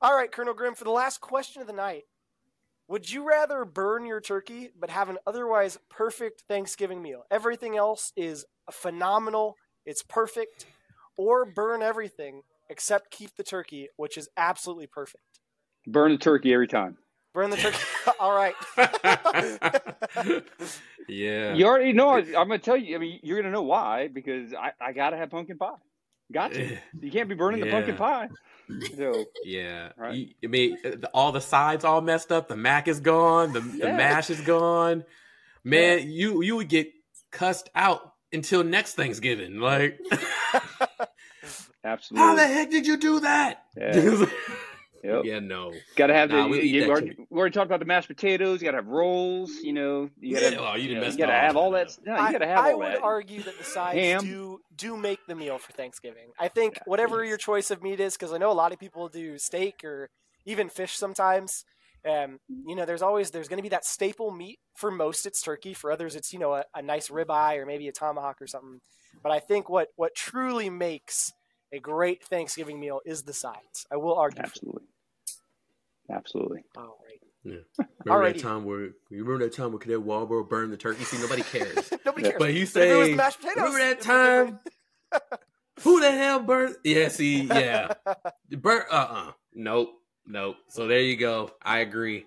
all 0.01 0.15
right, 0.15 0.31
Colonel 0.31 0.55
Grimm. 0.55 0.75
For 0.75 0.85
the 0.85 0.91
last 0.91 1.21
question 1.21 1.61
of 1.63 1.69
the 1.69 1.73
night, 1.73 2.05
would 2.89 3.11
you 3.11 3.27
rather 3.27 3.65
burn 3.65 4.05
your 4.05 4.21
turkey 4.21 4.71
but 4.79 4.91
have 4.91 5.09
an 5.09 5.19
otherwise 5.27 5.79
perfect 5.89 6.45
Thanksgiving 6.49 7.03
meal? 7.03 7.25
Everything 7.31 7.77
else 7.77 8.13
is 8.17 8.45
phenomenal. 8.71 9.57
It's 9.85 10.03
perfect, 10.03 10.67
or 11.19 11.45
burn 11.45 11.83
everything 11.83 12.41
except 12.71 13.11
keep 13.11 13.37
the 13.37 13.43
turkey, 13.43 13.89
which 13.97 14.17
is 14.17 14.31
absolutely 14.39 14.87
perfect. 14.87 15.41
Burn 15.87 16.13
the 16.13 16.19
turkey 16.19 16.55
every 16.55 16.69
time. 16.69 16.97
Burn 17.35 17.51
the 17.51 17.57
turkey. 17.57 17.79
All 18.21 18.35
right. 18.35 18.55
yeah. 21.09 21.53
You 21.53 21.67
already 21.67 21.93
know. 21.93 22.15
I'm 22.15 22.33
going 22.33 22.51
to 22.51 22.59
tell 22.59 22.77
you. 22.77 22.97
I 22.97 22.99
mean, 22.99 23.21
you're 23.23 23.37
going 23.37 23.47
to 23.47 23.53
know 23.53 23.63
why 23.63 24.09
because 24.09 24.55
I, 24.55 24.73
I 24.81 24.93
got 24.93 25.11
to 25.11 25.17
have 25.19 25.31
pumpkin 25.31 25.59
pie. 25.59 25.75
Got 26.33 26.53
to. 26.55 26.79
You 27.01 27.11
can't 27.11 27.29
be 27.29 27.35
burning 27.35 27.61
yeah. 27.61 27.67
the 27.67 27.71
pumpkin 27.71 27.97
pie. 27.97 28.29
So, 28.97 29.25
yeah. 29.45 29.91
Right. 29.97 30.15
You, 30.15 30.29
I 30.45 30.47
mean, 30.47 30.79
uh, 30.85 31.07
all 31.15 31.33
the 31.33 31.41
sides 31.41 31.85
all 31.85 32.01
messed 32.01 32.31
up. 32.33 32.49
The 32.49 32.57
mac 32.57 32.87
is 32.87 33.01
gone. 33.01 33.53
The, 33.53 33.61
yeah. 33.61 33.87
the 33.87 33.93
mash 33.95 34.31
is 34.31 34.41
gone. 34.43 35.05
Man, 35.65 35.99
yeah. 35.99 36.05
you 36.05 36.43
you 36.43 36.57
would 36.57 36.69
get 36.69 36.93
cussed 37.31 37.71
out 37.75 38.15
until 38.33 38.63
next 38.63 38.95
Thanksgiving. 38.95 39.59
Like, 39.59 39.99
absolutely. 41.93 42.27
How 42.27 42.35
the 42.37 42.47
heck 42.47 42.71
did 42.71 42.87
you 42.87 42.97
do 42.97 43.21
that? 43.21 43.65
Yeah. 43.77 44.27
Yep. 45.05 45.25
Yeah, 45.25 45.39
no. 45.39 45.73
Got 45.97 46.09
to 46.09 46.15
have 46.15 46.31
nah, 46.31 46.45
the. 46.45 46.49
We, 46.49 46.63
you, 46.63 46.91
already, 46.91 47.17
we 47.31 47.39
already 47.39 47.53
talked 47.53 47.67
about 47.67 47.81
the 47.81 47.87
mashed 47.87 48.09
potatoes. 48.09 48.61
You 48.61 48.67
got 48.67 48.73
to 48.73 48.79
have 48.79 48.89
rolls. 48.89 49.51
You 49.63 49.73
know, 49.73 50.11
you 50.21 50.35
got 50.35 50.41
to. 50.41 50.53
Yeah, 50.53 50.59
oh, 50.61 50.75
you, 50.75 50.89
you, 50.89 50.95
know, 50.97 51.07
you 51.07 51.17
got 51.17 51.27
to 51.27 51.33
have 51.33 51.57
all 51.57 51.71
that. 51.73 51.97
No, 52.05 52.15
you 52.15 52.33
got 52.33 52.39
to 52.39 52.47
have 52.47 52.59
I, 52.59 52.73
all 52.73 52.83
I 52.83 52.95
would 52.95 53.03
argue 53.03 53.43
that 53.43 53.57
the 53.59 53.65
sides 53.65 53.99
Ham. 53.99 54.21
do 54.23 54.61
do 54.77 54.97
make 54.97 55.21
the 55.27 55.35
meal 55.35 55.59
for 55.59 55.73
Thanksgiving. 55.73 56.33
I 56.39 56.49
think 56.49 56.77
yeah, 56.77 56.83
whatever 56.87 57.23
yes. 57.23 57.29
your 57.29 57.39
choice 57.39 57.71
of 57.71 57.83
meat 57.83 58.01
is, 58.01 58.15
because 58.15 58.33
I 58.33 58.39
know 58.39 58.51
a 58.51 58.55
lot 58.55 58.73
of 58.73 58.79
people 58.79 59.09
do 59.09 59.39
steak 59.39 59.85
or 59.85 60.11
even 60.45 60.69
fish 60.69 60.97
sometimes. 60.97 61.65
Um, 62.09 62.39
you 62.67 62.77
know, 62.77 62.85
there's 62.85 63.03
always 63.03 63.31
there's 63.31 63.49
going 63.49 63.59
to 63.59 63.63
be 63.63 63.69
that 63.69 63.85
staple 63.85 64.31
meat. 64.31 64.59
For 64.75 64.91
most, 64.91 65.27
it's 65.27 65.41
turkey. 65.41 65.75
For 65.75 65.93
others, 65.93 66.17
it's 66.17 66.33
you 66.33 66.39
know 66.39 66.55
a, 66.55 66.65
a 66.75 66.83
nice 66.83 67.09
ribeye 67.09 67.59
or 67.59 67.67
maybe 67.67 67.89
a 67.89 67.93
tomahawk 67.93 68.41
or 68.41 68.47
something. 68.47 68.81
But 69.23 69.33
I 69.33 69.39
think 69.39 69.69
what 69.69 69.89
what 69.97 70.15
truly 70.15 70.71
makes 70.71 71.33
a 71.73 71.79
great 71.79 72.25
Thanksgiving 72.25 72.81
meal 72.81 73.01
is 73.05 73.23
the 73.23 73.33
sides. 73.33 73.87
I 73.91 73.97
will 73.97 74.15
argue. 74.15 74.43
Absolutely. 74.43 74.85
Absolutely. 76.11 76.65
All 76.77 76.99
right. 77.05 77.21
Yeah. 77.45 77.85
Remember 78.05 78.33
that 78.33 78.41
time 78.41 78.65
where 78.65 78.81
you 79.11 79.25
remember 79.25 79.45
that 79.45 79.55
time 79.55 79.73
where 79.73 79.79
Cadet 79.79 79.99
Walbro 79.99 80.49
burned 80.49 80.73
the 80.73 80.77
turkey? 80.77 81.05
See, 81.05 81.19
nobody 81.19 81.43
cares. 81.43 81.93
nobody 82.05 82.25
cares. 82.25 82.39
But 82.39 82.51
he's 82.51 82.73
saying, 82.73 83.17
remember 83.17 83.79
that 83.79 84.01
time? 84.01 84.59
Who 85.83 86.01
the 86.01 86.11
hell 86.11 86.41
burned? 86.41 86.77
Yeah, 86.85 87.09
see, 87.09 87.43
yeah, 87.43 87.95
burn. 88.51 88.83
Uh, 88.91 88.95
uh-uh. 88.95 89.29
uh 89.29 89.33
nope, 89.55 89.91
nope. 90.27 90.57
So 90.69 90.89
there 90.89 91.01
you 91.01 91.17
go. 91.17 91.51
I 91.63 91.79
agree. 91.81 92.27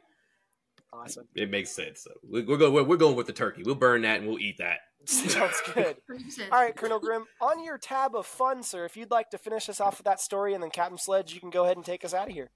Awesome. 0.94 1.28
It 1.36 1.50
makes 1.50 1.72
sense. 1.72 2.04
So 2.04 2.12
we're, 2.24 2.46
we're 2.46 2.58
going. 2.58 2.74
We're, 2.74 2.84
we're 2.84 2.98
going 2.98 3.16
with 3.16 3.28
the 3.28 3.34
turkey. 3.34 3.64
We'll 3.64 3.76
burn 3.76 4.04
that 4.04 4.20
and 4.20 4.28
we'll 4.28 4.40
eat 4.40 4.58
that. 4.60 4.80
Sounds 5.06 5.62
good. 5.74 5.98
All 6.52 6.62
right, 6.62 6.76
Colonel 6.76 7.00
Grimm, 7.00 7.26
on 7.42 7.64
your 7.64 7.78
tab 7.78 8.16
of 8.16 8.26
fun, 8.26 8.64
sir, 8.64 8.86
if 8.86 8.96
you'd 8.96 9.12
like 9.12 9.30
to 9.32 9.38
finish 9.38 9.70
us 9.70 9.80
off 9.80 9.98
with 9.98 10.06
that 10.06 10.20
story, 10.20 10.54
and 10.54 10.62
then 10.62 10.70
Captain 10.70 10.98
Sledge, 10.98 11.34
you 11.34 11.40
can 11.40 11.50
go 11.50 11.64
ahead 11.66 11.78
and 11.78 11.86
take 11.86 12.06
us 12.06 12.14
out 12.14 12.28
of 12.28 12.34
here. 12.34 12.50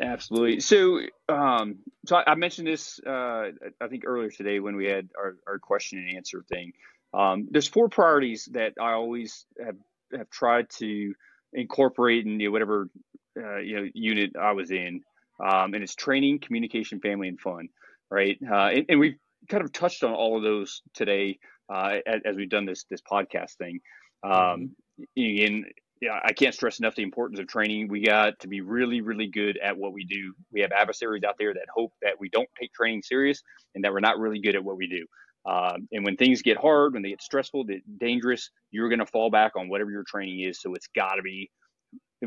Absolutely. 0.00 0.60
So, 0.60 1.00
um, 1.28 1.76
so 2.06 2.16
I, 2.16 2.32
I 2.32 2.34
mentioned 2.34 2.66
this, 2.66 2.98
uh, 3.06 3.50
I 3.80 3.88
think 3.88 4.04
earlier 4.04 4.30
today 4.30 4.58
when 4.58 4.74
we 4.74 4.86
had 4.86 5.08
our, 5.16 5.36
our 5.46 5.58
question 5.58 5.98
and 6.00 6.16
answer 6.16 6.44
thing. 6.48 6.72
Um, 7.12 7.46
there's 7.50 7.68
four 7.68 7.88
priorities 7.88 8.48
that 8.52 8.72
I 8.80 8.92
always 8.92 9.46
have, 9.64 9.76
have 10.16 10.28
tried 10.30 10.68
to 10.78 11.14
incorporate 11.52 12.26
in 12.26 12.40
you 12.40 12.48
know, 12.48 12.52
whatever 12.52 12.88
uh, 13.36 13.58
you 13.58 13.76
know 13.76 13.88
unit 13.94 14.32
I 14.40 14.52
was 14.52 14.70
in, 14.70 15.02
um, 15.40 15.74
and 15.74 15.82
it's 15.82 15.94
training, 15.94 16.40
communication, 16.40 17.00
family, 17.00 17.28
and 17.28 17.40
fun. 17.40 17.68
Right, 18.10 18.38
uh, 18.48 18.68
and, 18.68 18.86
and, 18.88 19.00
we've 19.00 19.16
kind 19.48 19.62
of 19.62 19.72
touched 19.72 20.04
on 20.04 20.12
all 20.12 20.36
of 20.36 20.42
those 20.42 20.82
today 20.94 21.38
uh, 21.72 21.98
as, 22.06 22.20
as, 22.24 22.36
we've 22.36 22.50
done 22.50 22.66
this 22.66 22.84
this 22.90 23.00
podcast 23.00 23.54
thing. 23.54 23.80
Um, 24.22 24.70
mm-hmm 25.18 25.62
yeah, 26.04 26.20
I 26.22 26.32
can't 26.32 26.54
stress 26.54 26.78
enough 26.78 26.94
the 26.94 27.02
importance 27.02 27.40
of 27.40 27.46
training. 27.46 27.88
We 27.88 28.04
got 28.04 28.38
to 28.40 28.48
be 28.48 28.60
really, 28.60 29.00
really 29.00 29.26
good 29.26 29.58
at 29.62 29.76
what 29.76 29.94
we 29.94 30.04
do. 30.04 30.34
We 30.52 30.60
have 30.60 30.70
adversaries 30.72 31.22
out 31.24 31.36
there 31.38 31.54
that 31.54 31.66
hope 31.74 31.92
that 32.02 32.20
we 32.20 32.28
don't 32.28 32.48
take 32.60 32.74
training 32.74 33.02
serious 33.02 33.42
and 33.74 33.82
that 33.84 33.92
we're 33.92 34.00
not 34.00 34.18
really 34.18 34.40
good 34.40 34.54
at 34.54 34.62
what 34.62 34.76
we 34.76 34.86
do. 34.86 35.06
Um, 35.50 35.88
and 35.92 36.04
when 36.04 36.16
things 36.16 36.42
get 36.42 36.58
hard, 36.58 36.92
when 36.92 37.02
they 37.02 37.10
get 37.10 37.22
stressful, 37.22 37.64
dangerous, 37.98 38.50
you're 38.70 38.90
going 38.90 38.98
to 38.98 39.06
fall 39.06 39.30
back 39.30 39.52
on 39.56 39.68
whatever 39.68 39.90
your 39.90 40.04
training 40.04 40.40
is. 40.40 40.60
So 40.60 40.74
it's 40.74 40.88
got 40.94 41.14
to 41.14 41.22
be 41.22 41.50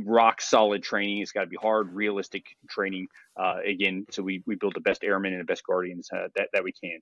rock 0.05 0.41
solid 0.41 0.83
training. 0.83 1.19
It's 1.19 1.31
got 1.31 1.41
to 1.41 1.47
be 1.47 1.57
hard, 1.61 1.93
realistic 1.93 2.45
training. 2.69 3.07
Uh, 3.39 3.57
again, 3.65 4.05
so 4.11 4.23
we, 4.23 4.43
we 4.45 4.55
build 4.55 4.75
the 4.75 4.81
best 4.81 5.03
airmen 5.03 5.33
and 5.33 5.41
the 5.41 5.45
best 5.45 5.65
guardians 5.65 6.09
uh, 6.13 6.27
that, 6.35 6.49
that 6.53 6.63
we 6.63 6.71
can. 6.71 6.99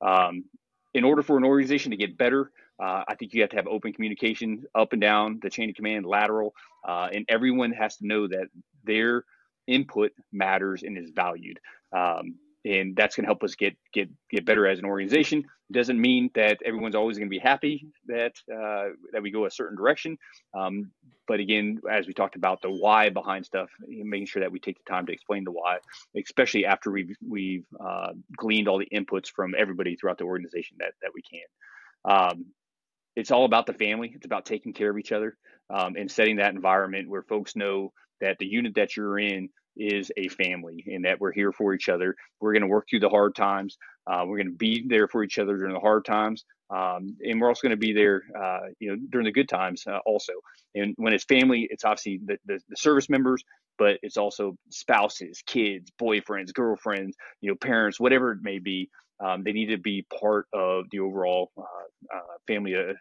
Um, 0.00 0.44
in 0.94 1.04
order 1.04 1.22
for 1.22 1.36
an 1.36 1.44
organization 1.44 1.90
to 1.90 1.96
get 1.96 2.16
better, 2.16 2.50
uh, 2.80 3.04
I 3.06 3.14
think 3.14 3.34
you 3.34 3.40
have 3.42 3.50
to 3.50 3.56
have 3.56 3.66
open 3.66 3.92
communication 3.92 4.64
up 4.74 4.92
and 4.92 5.00
down 5.00 5.40
the 5.42 5.50
chain 5.50 5.70
of 5.70 5.76
command, 5.76 6.06
lateral, 6.06 6.54
uh, 6.86 7.08
and 7.12 7.24
everyone 7.28 7.72
has 7.72 7.96
to 7.96 8.06
know 8.06 8.28
that 8.28 8.48
their 8.84 9.24
input 9.66 10.12
matters 10.32 10.82
and 10.82 10.98
is 10.98 11.10
valued. 11.10 11.58
Um, 11.92 12.36
and 12.64 12.96
that's 12.96 13.16
going 13.16 13.24
to 13.24 13.28
help 13.28 13.42
us 13.42 13.54
get 13.54 13.76
get 13.92 14.08
get 14.30 14.44
better 14.44 14.66
as 14.66 14.78
an 14.78 14.84
organization. 14.84 15.40
It 15.40 15.72
doesn't 15.72 16.00
mean 16.00 16.30
that 16.34 16.58
everyone's 16.64 16.94
always 16.94 17.18
going 17.18 17.28
to 17.28 17.30
be 17.30 17.38
happy 17.38 17.86
that 18.06 18.34
uh, 18.52 18.90
that 19.12 19.22
we 19.22 19.30
go 19.30 19.46
a 19.46 19.50
certain 19.50 19.76
direction. 19.76 20.18
Um, 20.54 20.90
but 21.26 21.40
again, 21.40 21.80
as 21.90 22.06
we 22.06 22.14
talked 22.14 22.36
about 22.36 22.60
the 22.62 22.70
why 22.70 23.08
behind 23.08 23.46
stuff, 23.46 23.70
making 23.86 24.26
sure 24.26 24.40
that 24.40 24.52
we 24.52 24.58
take 24.58 24.78
the 24.78 24.90
time 24.90 25.06
to 25.06 25.12
explain 25.12 25.44
the 25.44 25.52
why, 25.52 25.78
especially 26.16 26.66
after 26.66 26.90
we've 26.90 27.16
we've 27.26 27.66
uh, 27.78 28.12
gleaned 28.36 28.68
all 28.68 28.78
the 28.78 28.88
inputs 28.92 29.28
from 29.28 29.54
everybody 29.56 29.96
throughout 29.96 30.18
the 30.18 30.24
organization 30.24 30.76
that 30.80 30.92
that 31.02 31.12
we 31.14 31.22
can. 31.22 31.40
Um, 32.04 32.46
it's 33.16 33.30
all 33.30 33.44
about 33.44 33.66
the 33.66 33.72
family. 33.74 34.12
It's 34.14 34.26
about 34.26 34.44
taking 34.44 34.72
care 34.72 34.90
of 34.90 34.98
each 34.98 35.12
other 35.12 35.36
um, 35.70 35.94
and 35.96 36.10
setting 36.10 36.36
that 36.36 36.54
environment 36.54 37.08
where 37.08 37.22
folks 37.22 37.54
know 37.56 37.92
that 38.20 38.38
the 38.38 38.46
unit 38.46 38.74
that 38.74 38.96
you're 38.96 39.18
in 39.18 39.48
is 39.76 40.10
a 40.16 40.28
family 40.28 40.84
and 40.86 41.04
that 41.04 41.20
we're 41.20 41.32
here 41.32 41.52
for 41.52 41.74
each 41.74 41.88
other. 41.88 42.14
We're 42.40 42.52
going 42.52 42.62
to 42.62 42.68
work 42.68 42.86
through 42.88 43.00
the 43.00 43.08
hard 43.08 43.34
times. 43.34 43.76
Uh, 44.06 44.24
we're 44.26 44.36
going 44.36 44.50
to 44.50 44.56
be 44.56 44.84
there 44.86 45.08
for 45.08 45.22
each 45.22 45.38
other 45.38 45.56
during 45.56 45.74
the 45.74 45.80
hard 45.80 46.04
times. 46.04 46.44
Um, 46.70 47.16
and 47.24 47.40
we're 47.40 47.48
also 47.48 47.62
going 47.62 47.70
to 47.70 47.76
be 47.76 47.92
there, 47.92 48.22
uh, 48.38 48.68
you 48.78 48.90
know, 48.90 48.96
during 49.10 49.26
the 49.26 49.32
good 49.32 49.48
times 49.48 49.84
uh, 49.86 49.98
also. 50.06 50.32
And 50.74 50.94
when 50.96 51.12
it's 51.12 51.24
family, 51.24 51.68
it's 51.70 51.84
obviously 51.84 52.20
the, 52.24 52.38
the, 52.46 52.60
the, 52.68 52.76
service 52.76 53.08
members, 53.08 53.44
but 53.78 53.98
it's 54.02 54.16
also 54.16 54.56
spouses, 54.70 55.42
kids, 55.46 55.90
boyfriends, 56.00 56.52
girlfriends, 56.52 57.16
you 57.40 57.50
know, 57.50 57.56
parents, 57.56 58.00
whatever 58.00 58.32
it 58.32 58.38
may 58.42 58.58
be. 58.58 58.90
Um, 59.24 59.44
they 59.44 59.52
need 59.52 59.66
to 59.66 59.78
be 59.78 60.06
part 60.18 60.46
of 60.52 60.86
the 60.90 61.00
overall 61.00 61.52
uh, 61.56 61.62
uh, 62.14 62.20
family 62.46 62.74
uh, 62.74 62.94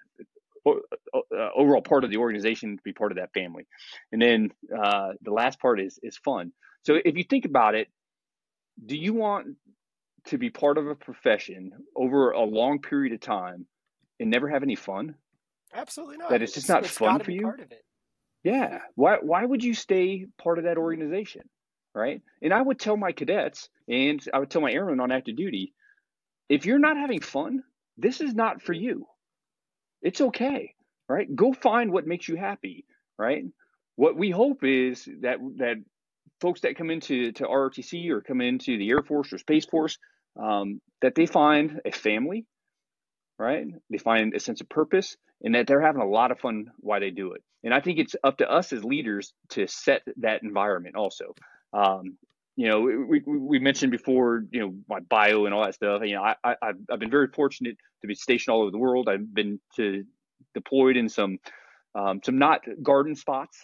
overall 1.55 1.81
part 1.81 2.03
of 2.03 2.09
the 2.09 2.17
organization 2.17 2.77
to 2.77 2.83
be 2.83 2.93
part 2.93 3.11
of 3.11 3.17
that 3.17 3.33
family. 3.33 3.67
And 4.11 4.21
then 4.21 4.51
uh, 4.75 5.13
the 5.21 5.31
last 5.31 5.59
part 5.59 5.79
is 5.79 5.99
is 6.01 6.17
fun. 6.17 6.51
So 6.83 6.95
if 7.03 7.15
you 7.17 7.23
think 7.23 7.45
about 7.45 7.75
it, 7.75 7.87
do 8.85 8.97
you 8.97 9.13
want 9.13 9.55
to 10.27 10.37
be 10.37 10.49
part 10.49 10.77
of 10.77 10.87
a 10.87 10.95
profession 10.95 11.71
over 11.95 12.31
a 12.31 12.43
long 12.43 12.79
period 12.79 13.13
of 13.13 13.19
time 13.19 13.65
and 14.19 14.29
never 14.29 14.49
have 14.49 14.63
any 14.63 14.75
fun? 14.75 15.15
Absolutely 15.73 16.17
not. 16.17 16.29
That 16.29 16.41
it's 16.41 16.53
just 16.53 16.65
it's, 16.65 16.69
not 16.69 16.85
it's 16.85 16.97
fun 16.97 17.19
for 17.19 17.31
you. 17.31 17.53
Yeah. 18.43 18.79
Why 18.95 19.17
why 19.21 19.43
would 19.45 19.63
you 19.63 19.73
stay 19.73 20.25
part 20.41 20.59
of 20.59 20.65
that 20.65 20.77
organization? 20.77 21.43
Right. 21.95 22.21
And 22.41 22.53
I 22.53 22.61
would 22.61 22.79
tell 22.79 22.97
my 22.97 23.11
cadets 23.11 23.69
and 23.87 24.23
I 24.33 24.39
would 24.39 24.49
tell 24.49 24.61
my 24.61 24.71
airmen 24.71 24.99
on 24.99 25.11
active 25.11 25.35
duty, 25.35 25.73
if 26.49 26.65
you're 26.65 26.79
not 26.79 26.97
having 26.97 27.21
fun, 27.21 27.63
this 27.97 28.19
is 28.19 28.33
not 28.33 28.61
for 28.61 28.73
you. 28.73 29.05
It's 30.03 30.21
okay, 30.21 30.75
right? 31.09 31.33
Go 31.33 31.53
find 31.53 31.91
what 31.91 32.05
makes 32.05 32.27
you 32.27 32.35
happy, 32.35 32.85
right? 33.17 33.45
What 33.95 34.17
we 34.17 34.29
hope 34.29 34.63
is 34.63 35.07
that 35.21 35.37
that 35.57 35.77
folks 36.41 36.61
that 36.61 36.75
come 36.75 36.91
into 36.91 37.31
to 37.31 37.45
ROTC 37.45 38.09
or 38.09 38.21
come 38.21 38.41
into 38.41 38.77
the 38.77 38.89
Air 38.89 39.01
Force 39.01 39.31
or 39.31 39.37
Space 39.37 39.65
Force, 39.65 39.97
um, 40.39 40.81
that 41.01 41.15
they 41.15 41.25
find 41.25 41.79
a 41.85 41.91
family, 41.91 42.45
right? 43.39 43.65
They 43.89 43.97
find 43.97 44.33
a 44.35 44.39
sense 44.39 44.59
of 44.61 44.67
purpose, 44.67 45.15
and 45.41 45.55
that 45.55 45.67
they're 45.67 45.81
having 45.81 46.01
a 46.01 46.07
lot 46.07 46.31
of 46.31 46.39
fun 46.39 46.71
while 46.79 46.99
they 46.99 47.11
do 47.11 47.33
it. 47.33 47.43
And 47.63 47.73
I 47.73 47.79
think 47.79 47.97
it's 47.97 48.15
up 48.23 48.37
to 48.39 48.51
us 48.51 48.73
as 48.73 48.83
leaders 48.83 49.33
to 49.51 49.67
set 49.67 50.01
that 50.17 50.43
environment 50.43 50.95
also. 50.95 51.33
Um, 51.71 52.17
you 52.55 52.67
know, 52.67 52.81
we, 52.81 53.21
we, 53.25 53.37
we, 53.37 53.59
mentioned 53.59 53.91
before, 53.91 54.45
you 54.51 54.59
know, 54.59 54.75
my 54.87 54.99
bio 54.99 55.45
and 55.45 55.53
all 55.53 55.63
that 55.63 55.73
stuff. 55.73 56.01
You 56.03 56.15
know, 56.15 56.23
I, 56.23 56.35
I, 56.43 56.73
I've 56.91 56.99
been 56.99 57.09
very 57.09 57.27
fortunate 57.27 57.77
to 58.01 58.07
be 58.07 58.13
stationed 58.13 58.53
all 58.53 58.61
over 58.61 58.71
the 58.71 58.77
world. 58.77 59.09
I've 59.09 59.33
been 59.33 59.59
to 59.77 60.03
deployed 60.53 60.95
in 60.95 61.09
some, 61.09 61.39
um, 61.95 62.21
some 62.23 62.37
not 62.37 62.61
garden 62.83 63.15
spots. 63.15 63.57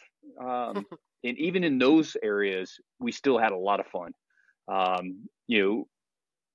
Um, 0.43 0.85
and 1.23 1.37
even 1.37 1.63
in 1.63 1.77
those 1.77 2.17
areas, 2.23 2.79
we 2.99 3.11
still 3.11 3.37
had 3.37 3.51
a 3.51 3.57
lot 3.57 3.79
of 3.79 3.85
fun. 3.87 4.11
Um, 4.67 5.27
you 5.47 5.63
know, 5.63 5.87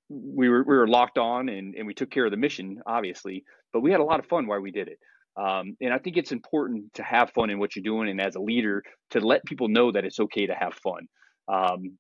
we 0.09 0.49
were, 0.49 0.65
we 0.65 0.77
were 0.77 0.89
locked 0.89 1.19
on 1.19 1.49
and, 1.49 1.75
and 1.77 1.87
we 1.87 1.95
took 1.95 2.11
care 2.11 2.25
of 2.25 2.33
the 2.33 2.37
mission, 2.37 2.81
obviously, 2.87 3.45
but 3.73 3.81
we 3.81 3.93
had 3.93 4.01
a 4.01 4.05
lot 4.05 4.19
of 4.19 4.27
fun 4.27 4.47
while 4.47 4.61
we 4.61 4.73
did 4.73 4.89
it. 4.89 4.99
Um, 5.37 5.77
and 5.81 5.93
I 5.93 5.99
think 5.99 6.17
it's 6.17 6.33
important 6.33 6.95
to 6.95 7.03
have 7.03 7.31
fun 7.31 7.51
in 7.51 7.59
what 7.59 7.75
you're 7.75 7.83
doing, 7.83 8.09
and 8.09 8.21
as 8.21 8.37
a 8.37 8.41
leader, 8.41 8.85
to 9.11 9.21
let 9.21 9.45
people 9.45 9.67
know 9.67 9.91
that 9.91 10.05
it's 10.05 10.21
okay 10.21 10.47
to 10.47 10.55
have 10.55 10.75
fun. 10.75 11.09
Um, 11.49 11.99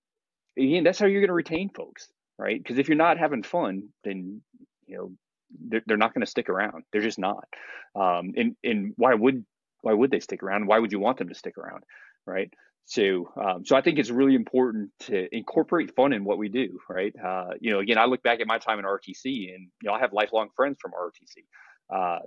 again, 0.58 0.84
that's 0.84 0.98
how 0.98 1.06
you're 1.06 1.20
going 1.20 1.28
to 1.28 1.34
retain 1.34 1.70
folks, 1.70 2.08
right? 2.38 2.62
Because 2.62 2.78
if 2.78 2.88
you're 2.88 2.96
not 2.96 3.18
having 3.18 3.42
fun, 3.42 3.88
then 4.04 4.42
you 4.86 4.96
know 4.96 5.12
they're, 5.68 5.82
they're 5.86 5.96
not 5.96 6.14
going 6.14 6.24
to 6.24 6.30
stick 6.30 6.48
around. 6.48 6.84
They're 6.92 7.02
just 7.02 7.18
not. 7.18 7.46
Um, 7.94 8.32
and 8.36 8.56
and 8.64 8.92
why 8.96 9.14
would 9.14 9.44
why 9.82 9.92
would 9.92 10.10
they 10.10 10.20
stick 10.20 10.42
around? 10.42 10.66
Why 10.66 10.78
would 10.78 10.92
you 10.92 11.00
want 11.00 11.18
them 11.18 11.28
to 11.28 11.34
stick 11.34 11.58
around, 11.58 11.84
right? 12.26 12.50
So 12.86 13.32
um, 13.36 13.64
so 13.64 13.76
I 13.76 13.80
think 13.80 13.98
it's 13.98 14.10
really 14.10 14.34
important 14.34 14.90
to 15.00 15.34
incorporate 15.34 15.94
fun 15.94 16.12
in 16.12 16.24
what 16.24 16.38
we 16.38 16.48
do, 16.48 16.78
right? 16.88 17.14
Uh, 17.22 17.50
you 17.60 17.72
know, 17.72 17.80
again, 17.80 17.98
I 17.98 18.04
look 18.04 18.22
back 18.22 18.40
at 18.40 18.46
my 18.46 18.58
time 18.58 18.78
in 18.78 18.84
RTC, 18.84 19.54
and 19.54 19.68
you 19.82 19.88
know, 19.88 19.92
I 19.92 20.00
have 20.00 20.12
lifelong 20.12 20.48
friends 20.54 20.78
from 20.80 20.92
RTC, 20.92 21.44
uh, 21.94 22.20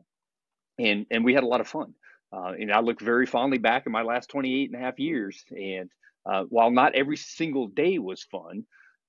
and 0.79 1.05
and 1.11 1.23
we 1.23 1.33
had 1.33 1.43
a 1.43 1.47
lot 1.47 1.61
of 1.61 1.67
fun. 1.67 1.93
Uh, 2.33 2.53
and 2.59 2.73
I 2.73 2.81
look 2.81 2.99
very 2.99 3.25
fondly 3.25 3.57
back 3.57 3.83
at 3.85 3.91
my 3.91 4.01
last 4.01 4.29
28 4.29 4.69
and 4.71 4.81
a 4.81 4.83
half 4.83 4.99
years, 4.99 5.45
and 5.51 5.89
uh, 6.29 6.43
while 6.49 6.71
not 6.71 6.95
every 6.95 7.17
single 7.17 7.67
day 7.67 7.97
was 7.99 8.23
fun, 8.23 8.65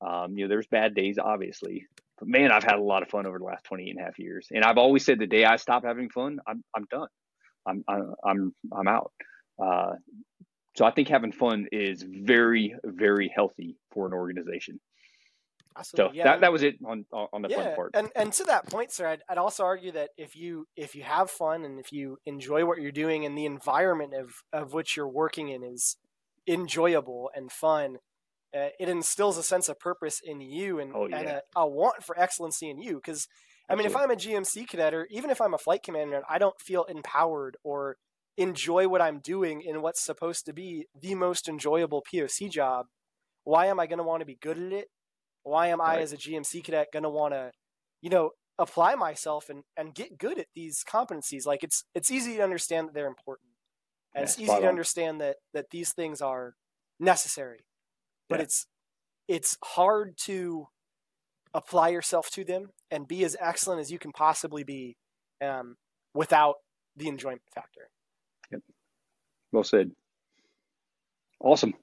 um, 0.06 0.36
you 0.36 0.44
know, 0.44 0.48
there's 0.48 0.66
bad 0.66 0.94
days, 0.94 1.18
obviously. 1.18 1.86
But 2.18 2.28
man, 2.28 2.52
I've 2.52 2.64
had 2.64 2.76
a 2.76 2.82
lot 2.82 3.02
of 3.02 3.08
fun 3.08 3.26
over 3.26 3.38
the 3.38 3.44
last 3.44 3.64
28 3.64 3.90
and 3.90 4.00
a 4.00 4.04
half 4.04 4.18
years. 4.18 4.48
And 4.50 4.64
I've 4.64 4.78
always 4.78 5.04
said 5.04 5.18
the 5.18 5.26
day 5.26 5.44
I 5.44 5.56
stop 5.56 5.84
having 5.84 6.10
fun, 6.10 6.38
I'm, 6.46 6.62
I'm 6.74 6.84
done. 6.90 7.08
I'm, 7.66 7.84
I'm, 8.24 8.54
I'm 8.72 8.88
out. 8.88 9.12
Uh, 9.62 9.92
so 10.76 10.84
I 10.84 10.90
think 10.92 11.08
having 11.08 11.32
fun 11.32 11.66
is 11.72 12.04
very, 12.08 12.74
very 12.84 13.30
healthy 13.34 13.76
for 13.92 14.06
an 14.06 14.12
organization. 14.12 14.80
Absolutely. 15.76 16.12
So 16.12 16.16
yeah. 16.16 16.24
that, 16.24 16.40
that 16.40 16.52
was 16.52 16.62
it 16.62 16.76
on 16.84 17.04
on 17.12 17.42
the 17.42 17.48
yeah. 17.48 17.56
fun 17.56 17.74
part. 17.74 17.90
And 17.94 18.08
and 18.16 18.32
to 18.34 18.44
that 18.44 18.66
point, 18.66 18.90
sir, 18.90 19.08
I'd, 19.08 19.22
I'd 19.28 19.38
also 19.38 19.64
argue 19.64 19.92
that 19.92 20.10
if 20.16 20.34
you 20.34 20.66
if 20.76 20.94
you 20.94 21.02
have 21.04 21.30
fun 21.30 21.64
and 21.64 21.78
if 21.78 21.92
you 21.92 22.18
enjoy 22.26 22.64
what 22.64 22.80
you're 22.80 22.90
doing 22.90 23.24
and 23.24 23.38
the 23.38 23.44
environment 23.46 24.12
of 24.14 24.30
of 24.52 24.72
which 24.72 24.96
you're 24.96 25.08
working 25.08 25.50
in 25.50 25.62
is 25.62 25.96
enjoyable 26.48 27.30
and 27.34 27.52
fun, 27.52 27.98
uh, 28.56 28.68
it 28.80 28.88
instills 28.88 29.36
a 29.36 29.42
sense 29.42 29.68
of 29.68 29.78
purpose 29.78 30.20
in 30.24 30.40
you 30.40 30.78
and, 30.78 30.92
oh, 30.94 31.06
yeah. 31.06 31.18
and 31.18 31.28
a, 31.28 31.42
a, 31.56 31.68
want 31.68 32.02
for 32.02 32.18
excellency 32.18 32.70
in 32.70 32.78
you. 32.78 32.94
Because, 32.94 33.28
I 33.68 33.74
mean, 33.74 33.86
if 33.86 33.94
I'm 33.94 34.10
a 34.10 34.16
GMC 34.16 34.66
cadet 34.68 34.94
or 34.94 35.06
even 35.10 35.30
if 35.30 35.40
I'm 35.40 35.54
a 35.54 35.58
flight 35.58 35.82
commander, 35.82 36.22
I 36.28 36.38
don't 36.38 36.58
feel 36.60 36.84
empowered 36.84 37.56
or 37.62 37.96
enjoy 38.38 38.88
what 38.88 39.02
I'm 39.02 39.18
doing 39.18 39.62
in 39.62 39.82
what's 39.82 40.02
supposed 40.02 40.46
to 40.46 40.52
be 40.54 40.86
the 40.98 41.14
most 41.14 41.48
enjoyable 41.48 42.02
POC 42.10 42.50
job. 42.50 42.86
Why 43.44 43.66
am 43.66 43.80
I 43.80 43.86
going 43.86 43.98
to 43.98 44.04
want 44.04 44.20
to 44.20 44.26
be 44.26 44.38
good 44.40 44.58
at 44.58 44.72
it? 44.72 44.86
Why 45.42 45.68
am 45.68 45.80
right. 45.80 45.98
I, 45.98 46.02
as 46.02 46.12
a 46.12 46.16
GMC 46.16 46.64
cadet, 46.64 46.88
going 46.92 47.02
to 47.02 47.10
want 47.10 47.34
to, 47.34 47.50
you 48.00 48.10
know, 48.10 48.30
apply 48.58 48.94
myself 48.94 49.48
and, 49.48 49.62
and 49.76 49.94
get 49.94 50.18
good 50.18 50.38
at 50.38 50.46
these 50.54 50.84
competencies? 50.88 51.46
Like 51.46 51.62
it's 51.62 51.84
it's 51.94 52.10
easy 52.10 52.36
to 52.36 52.42
understand 52.42 52.88
that 52.88 52.94
they're 52.94 53.06
important, 53.06 53.50
and 54.14 54.22
yeah, 54.22 54.22
it's 54.22 54.38
easy 54.38 54.60
to 54.60 54.68
understand 54.68 55.20
that 55.20 55.36
that 55.54 55.70
these 55.70 55.92
things 55.92 56.20
are 56.20 56.54
necessary 56.98 57.60
but 58.28 58.38
yeah. 58.38 58.44
it's 58.44 58.66
it's 59.28 59.58
hard 59.62 60.16
to 60.16 60.68
apply 61.54 61.88
yourself 61.88 62.30
to 62.30 62.44
them 62.44 62.70
and 62.90 63.06
be 63.06 63.24
as 63.24 63.36
excellent 63.40 63.80
as 63.80 63.92
you 63.92 63.98
can 63.98 64.12
possibly 64.12 64.64
be 64.64 64.96
um, 65.42 65.76
without 66.14 66.56
the 66.96 67.08
enjoyment 67.08 67.42
factor. 67.54 67.90
Yep. 68.50 68.62
Well 69.52 69.64
said. 69.64 69.90
Awesome. 71.40 71.74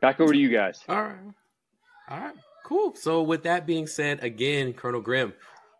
Back 0.00 0.20
over 0.20 0.32
to 0.32 0.38
you 0.38 0.48
guys. 0.48 0.80
All 0.88 1.02
right. 1.02 1.16
All 2.08 2.18
right. 2.18 2.34
Cool. 2.64 2.94
So 2.94 3.22
with 3.22 3.42
that 3.44 3.66
being 3.66 3.86
said, 3.86 4.22
again, 4.22 4.72
Colonel 4.72 5.00
Grimm, 5.00 5.32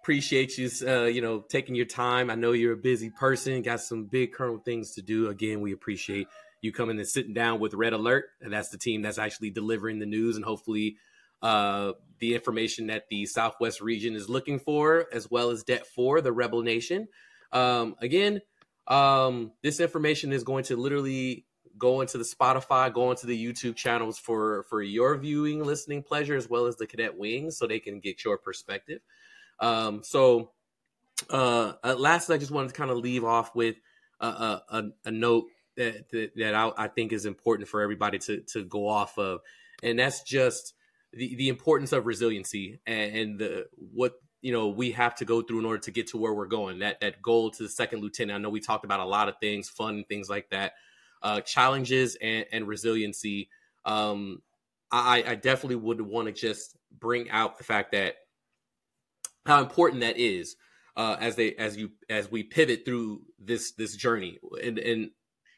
appreciate 0.08 0.56
you, 0.56 0.70
uh, 0.88 1.04
you 1.04 1.20
know, 1.20 1.40
taking 1.50 1.74
your 1.74 1.84
time. 1.84 2.30
I 2.30 2.34
know 2.34 2.52
you're 2.52 2.72
a 2.72 2.78
busy 2.78 3.10
person, 3.10 3.60
got 3.60 3.82
some 3.82 4.06
big 4.06 4.32
Colonel 4.32 4.56
things 4.56 4.92
to 4.94 5.02
do. 5.02 5.28
Again, 5.28 5.60
we 5.60 5.74
appreciate 5.74 6.28
you 6.62 6.72
coming 6.72 6.98
and 6.98 7.06
sitting 7.06 7.34
down 7.34 7.60
with 7.60 7.74
Red 7.74 7.92
Alert, 7.92 8.24
and 8.40 8.50
that's 8.50 8.70
the 8.70 8.78
team 8.78 9.02
that's 9.02 9.18
actually 9.18 9.50
delivering 9.50 9.98
the 9.98 10.06
news 10.06 10.36
and 10.36 10.46
hopefully 10.46 10.96
uh, 11.42 11.92
the 12.20 12.34
information 12.34 12.86
that 12.86 13.10
the 13.10 13.26
Southwest 13.26 13.82
region 13.82 14.14
is 14.14 14.30
looking 14.30 14.58
for, 14.58 15.04
as 15.12 15.30
well 15.30 15.50
as 15.50 15.62
Det 15.62 15.86
4, 15.86 16.22
the 16.22 16.32
Rebel 16.32 16.62
Nation. 16.62 17.08
Um, 17.52 17.94
again, 18.00 18.40
um, 18.86 19.52
this 19.62 19.78
information 19.78 20.32
is 20.32 20.42
going 20.42 20.64
to 20.64 20.76
literally 20.76 21.44
go 21.76 22.00
into 22.00 22.16
the 22.16 22.24
Spotify, 22.24 22.90
go 22.90 23.10
into 23.10 23.26
the 23.26 23.36
YouTube 23.46 23.76
channels 23.76 24.18
for 24.18 24.62
for 24.70 24.80
your 24.80 25.18
viewing, 25.18 25.62
listening 25.62 26.02
pleasure, 26.02 26.34
as 26.34 26.48
well 26.48 26.64
as 26.64 26.76
the 26.76 26.86
cadet 26.86 27.18
wings, 27.18 27.58
so 27.58 27.66
they 27.66 27.78
can 27.78 28.00
get 28.00 28.24
your 28.24 28.38
perspective. 28.38 29.02
Um, 29.60 30.02
so, 30.04 30.52
uh, 31.30 31.72
lastly, 31.96 32.36
I 32.36 32.38
just 32.38 32.50
wanted 32.50 32.68
to 32.68 32.74
kind 32.74 32.90
of 32.90 32.98
leave 32.98 33.24
off 33.24 33.54
with 33.54 33.76
a, 34.20 34.26
a, 34.26 34.82
a 35.04 35.10
note 35.10 35.46
that 35.76 36.08
that, 36.10 36.32
that 36.36 36.54
I, 36.54 36.72
I, 36.76 36.88
think 36.88 37.12
is 37.12 37.26
important 37.26 37.68
for 37.68 37.80
everybody 37.80 38.18
to 38.20 38.40
to 38.52 38.64
go 38.64 38.88
off 38.88 39.18
of, 39.18 39.40
and 39.82 39.98
that's 39.98 40.22
just 40.22 40.74
the 41.12 41.34
the 41.36 41.48
importance 41.48 41.92
of 41.92 42.06
resiliency 42.06 42.80
and, 42.86 43.16
and 43.16 43.38
the 43.38 43.66
what 43.76 44.14
you 44.42 44.52
know 44.52 44.68
we 44.68 44.90
have 44.92 45.14
to 45.16 45.24
go 45.24 45.42
through 45.42 45.60
in 45.60 45.64
order 45.64 45.82
to 45.82 45.90
get 45.90 46.08
to 46.08 46.18
where 46.18 46.34
we're 46.34 46.46
going. 46.46 46.80
That 46.80 47.00
that 47.00 47.22
goal 47.22 47.50
to 47.52 47.62
the 47.62 47.68
second 47.68 48.02
lieutenant. 48.02 48.36
I 48.36 48.38
know 48.38 48.50
we 48.50 48.60
talked 48.60 48.84
about 48.84 49.00
a 49.00 49.04
lot 49.04 49.28
of 49.28 49.36
things, 49.40 49.68
fun 49.68 50.04
things 50.08 50.28
like 50.28 50.50
that, 50.50 50.74
uh, 51.22 51.40
challenges 51.40 52.16
and, 52.20 52.44
and 52.52 52.66
resiliency. 52.66 53.48
Um, 53.84 54.42
I, 54.90 55.22
I 55.26 55.34
definitely 55.34 55.76
would 55.76 56.00
want 56.00 56.26
to 56.26 56.32
just 56.32 56.76
bring 56.98 57.30
out 57.30 57.58
the 57.58 57.64
fact 57.64 57.92
that 57.92 58.16
how 59.46 59.60
important 59.60 60.00
that 60.00 60.18
is 60.18 60.56
uh, 60.96 61.16
as 61.20 61.36
they 61.36 61.54
as 61.54 61.76
you 61.76 61.90
as 62.10 62.30
we 62.30 62.42
pivot 62.42 62.84
through 62.84 63.22
this 63.38 63.72
this 63.72 63.96
journey 63.96 64.38
and 64.62 64.78
and 64.78 65.10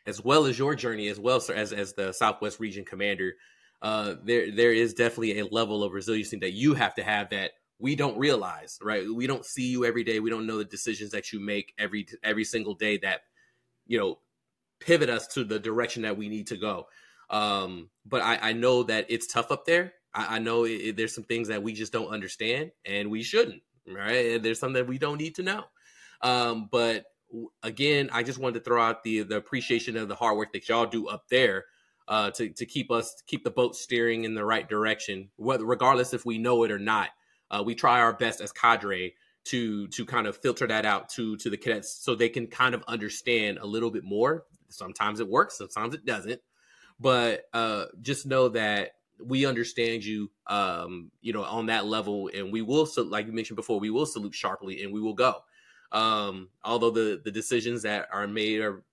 as 0.06 0.22
well 0.22 0.46
as 0.46 0.58
your 0.58 0.74
journey 0.74 1.08
as 1.08 1.18
well 1.18 1.40
sir, 1.40 1.54
as 1.54 1.72
as 1.72 1.94
the 1.94 2.12
Southwest 2.12 2.60
Region 2.60 2.84
Commander. 2.84 3.34
Uh, 3.82 4.16
there 4.24 4.50
there 4.50 4.72
is 4.72 4.92
definitely 4.92 5.38
a 5.38 5.46
level 5.46 5.82
of 5.82 5.92
resiliency 5.92 6.38
that 6.38 6.52
you 6.52 6.74
have 6.74 6.94
to 6.94 7.02
have 7.02 7.30
that 7.30 7.52
we 7.78 7.96
don't 7.96 8.18
realize, 8.18 8.78
right? 8.82 9.06
We 9.12 9.26
don't 9.26 9.44
see 9.44 9.70
you 9.70 9.86
every 9.86 10.04
day. 10.04 10.20
We 10.20 10.28
don't 10.28 10.46
know 10.46 10.58
the 10.58 10.64
decisions 10.64 11.12
that 11.12 11.32
you 11.32 11.40
make 11.40 11.72
every 11.78 12.06
every 12.22 12.44
single 12.44 12.74
day 12.74 12.98
that 12.98 13.22
you 13.86 13.98
know 13.98 14.18
pivot 14.80 15.08
us 15.08 15.26
to 15.28 15.44
the 15.44 15.58
direction 15.58 16.02
that 16.02 16.16
we 16.18 16.28
need 16.28 16.48
to 16.48 16.56
go. 16.56 16.86
Um, 17.30 17.88
but 18.04 18.22
I, 18.22 18.50
I 18.50 18.52
know 18.52 18.82
that 18.84 19.06
it's 19.08 19.26
tough 19.26 19.50
up 19.50 19.64
there. 19.64 19.94
I, 20.12 20.36
I 20.36 20.38
know 20.38 20.64
it, 20.64 20.96
there's 20.96 21.14
some 21.14 21.24
things 21.24 21.48
that 21.48 21.62
we 21.62 21.72
just 21.72 21.92
don't 21.92 22.08
understand, 22.08 22.72
and 22.84 23.10
we 23.10 23.22
shouldn't. 23.22 23.62
Right? 23.94 24.42
There's 24.42 24.58
something 24.58 24.74
that 24.74 24.88
we 24.88 24.98
don't 24.98 25.18
need 25.18 25.34
to 25.36 25.42
know. 25.42 25.64
Um, 26.22 26.68
but 26.70 27.04
again, 27.62 28.10
I 28.12 28.22
just 28.22 28.38
wanted 28.38 28.58
to 28.58 28.64
throw 28.64 28.82
out 28.82 29.02
the 29.02 29.22
the 29.22 29.36
appreciation 29.36 29.96
of 29.96 30.08
the 30.08 30.14
hard 30.14 30.36
work 30.36 30.52
that 30.52 30.68
y'all 30.68 30.86
do 30.86 31.08
up 31.08 31.24
there 31.30 31.66
uh, 32.08 32.30
to 32.32 32.50
to 32.50 32.66
keep 32.66 32.90
us 32.90 33.22
keep 33.26 33.44
the 33.44 33.50
boat 33.50 33.76
steering 33.76 34.24
in 34.24 34.34
the 34.34 34.44
right 34.44 34.68
direction, 34.68 35.30
whether 35.36 35.64
regardless 35.64 36.12
if 36.12 36.26
we 36.26 36.38
know 36.38 36.64
it 36.64 36.70
or 36.70 36.78
not. 36.78 37.10
Uh, 37.50 37.62
we 37.64 37.74
try 37.74 38.00
our 38.00 38.12
best 38.12 38.40
as 38.40 38.52
cadre 38.52 39.14
to 39.44 39.88
to 39.88 40.04
kind 40.04 40.26
of 40.26 40.36
filter 40.36 40.66
that 40.66 40.84
out 40.84 41.08
to 41.08 41.36
to 41.38 41.50
the 41.50 41.56
cadets 41.56 41.98
so 42.02 42.14
they 42.14 42.28
can 42.28 42.46
kind 42.46 42.74
of 42.74 42.84
understand 42.86 43.58
a 43.58 43.66
little 43.66 43.90
bit 43.90 44.04
more. 44.04 44.44
Sometimes 44.68 45.20
it 45.20 45.28
works, 45.28 45.58
sometimes 45.58 45.94
it 45.94 46.04
doesn't. 46.04 46.40
But 47.00 47.44
uh, 47.52 47.86
just 48.02 48.26
know 48.26 48.48
that 48.50 48.90
we 49.24 49.46
understand 49.46 50.04
you, 50.04 50.30
um, 50.46 51.10
you 51.20 51.32
know, 51.32 51.44
on 51.44 51.66
that 51.66 51.86
level, 51.86 52.30
and 52.34 52.52
we 52.52 52.62
will, 52.62 52.88
like 52.96 53.26
you 53.26 53.32
mentioned 53.32 53.56
before, 53.56 53.80
we 53.80 53.90
will 53.90 54.06
salute 54.06 54.34
sharply, 54.34 54.82
and 54.82 54.92
we 54.92 55.00
will 55.00 55.14
go. 55.14 55.36
Um, 55.92 56.48
although 56.64 56.90
the 56.90 57.20
the 57.24 57.30
decisions 57.30 57.82
that 57.82 58.08
are 58.12 58.26
made 58.26 58.60
are 58.60 58.84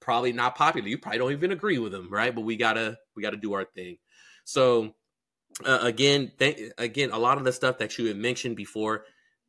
probably 0.00 0.32
not 0.32 0.54
popular, 0.54 0.86
you 0.86 0.98
probably 0.98 1.18
don't 1.18 1.32
even 1.32 1.52
agree 1.52 1.78
with 1.78 1.92
them, 1.92 2.08
right? 2.10 2.34
But 2.34 2.42
we 2.42 2.56
gotta 2.56 2.98
we 3.16 3.22
gotta 3.22 3.36
do 3.36 3.54
our 3.54 3.64
thing. 3.64 3.98
So 4.44 4.94
uh, 5.64 5.78
again, 5.82 6.32
th- 6.38 6.72
again, 6.78 7.10
a 7.10 7.18
lot 7.18 7.38
of 7.38 7.44
the 7.44 7.52
stuff 7.52 7.78
that 7.78 7.96
you 7.98 8.06
had 8.06 8.16
mentioned 8.16 8.56
before, 8.56 9.04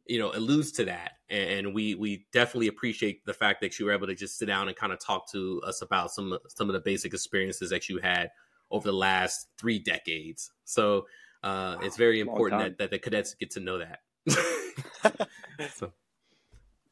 you 0.05 0.19
know, 0.19 0.31
alludes 0.33 0.71
to 0.73 0.85
that, 0.85 1.13
and, 1.29 1.73
we 1.73 1.95
we 1.95 2.25
definitely 2.31 2.67
appreciate 2.67 3.25
the 3.25 3.33
fact 3.33 3.59
that 3.61 3.79
you 3.79 3.85
were 3.85 3.91
able 3.91 4.07
to 4.07 4.15
just 4.15 4.37
sit 4.37 4.45
down 4.45 4.67
and 4.67 4.77
kind 4.77 4.93
of 4.93 4.99
talk 4.99 5.29
to 5.31 5.61
us 5.65 5.81
about 5.81 6.11
some 6.11 6.37
some 6.47 6.69
of 6.69 6.73
the 6.73 6.79
basic 6.79 7.13
experiences 7.13 7.69
that 7.69 7.89
you 7.89 7.99
had 7.99 8.29
over 8.75 8.85
the 8.85 8.95
last 8.95 9.47
three 9.57 9.79
decades. 9.79 10.51
So 10.65 11.05
uh, 11.43 11.77
wow, 11.77 11.79
it's 11.81 11.97
very 11.97 12.19
important 12.19 12.61
that, 12.61 12.77
that 12.79 12.91
the 12.91 12.99
cadets 12.99 13.33
get 13.35 13.51
to 13.51 13.59
know 13.59 13.79
that. 13.79 13.99
so, 15.75 15.91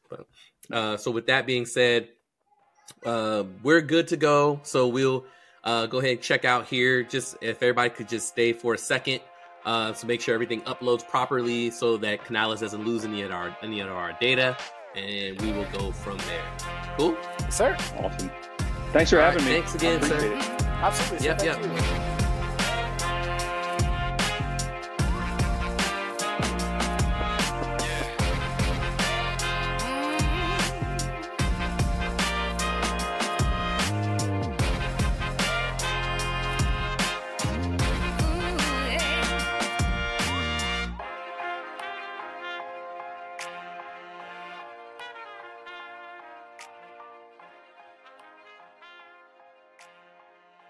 but, 0.08 0.26
uh, 0.72 0.96
so 0.96 1.10
with 1.10 1.26
that 1.26 1.46
being 1.46 1.66
said, 1.66 2.08
uh, 3.04 3.44
we're 3.62 3.82
good 3.82 4.08
to 4.08 4.16
go. 4.16 4.60
So 4.62 4.88
we'll 4.88 5.26
uh, 5.62 5.86
go 5.86 5.98
ahead 5.98 6.12
and 6.12 6.20
check 6.22 6.44
out 6.44 6.66
here. 6.66 7.02
Just 7.02 7.36
if 7.40 7.62
everybody 7.62 7.90
could 7.90 8.08
just 8.08 8.28
stay 8.28 8.52
for 8.52 8.74
a 8.74 8.78
second. 8.78 9.20
Uh, 9.66 9.94
to 9.94 10.06
make 10.06 10.20
sure 10.20 10.34
everything 10.34 10.60
uploads 10.64 11.08
properly 11.08 11.70
so 11.70 11.96
that 11.96 12.22
Canalys 12.26 12.60
doesn't 12.60 12.84
lose 12.84 13.06
any 13.06 13.22
of 13.22 13.30
our 13.30 13.56
any 13.62 13.80
of 13.80 13.88
our 13.88 14.12
data, 14.20 14.54
and 14.94 15.40
we 15.40 15.52
will 15.52 15.64
go 15.72 15.90
from 15.90 16.18
there. 16.18 16.44
Cool, 16.98 17.16
sir. 17.48 17.74
Awesome. 17.96 18.30
Thanks 18.92 19.08
for 19.08 19.20
All 19.20 19.30
having 19.30 19.42
right, 19.46 19.54
me. 19.54 19.60
Thanks 19.62 19.74
again, 19.74 20.02
sir. 20.02 20.34
It. 20.36 20.63
Absolutely. 20.82 21.26
Yep, 21.26 21.44
yep. 21.44 22.13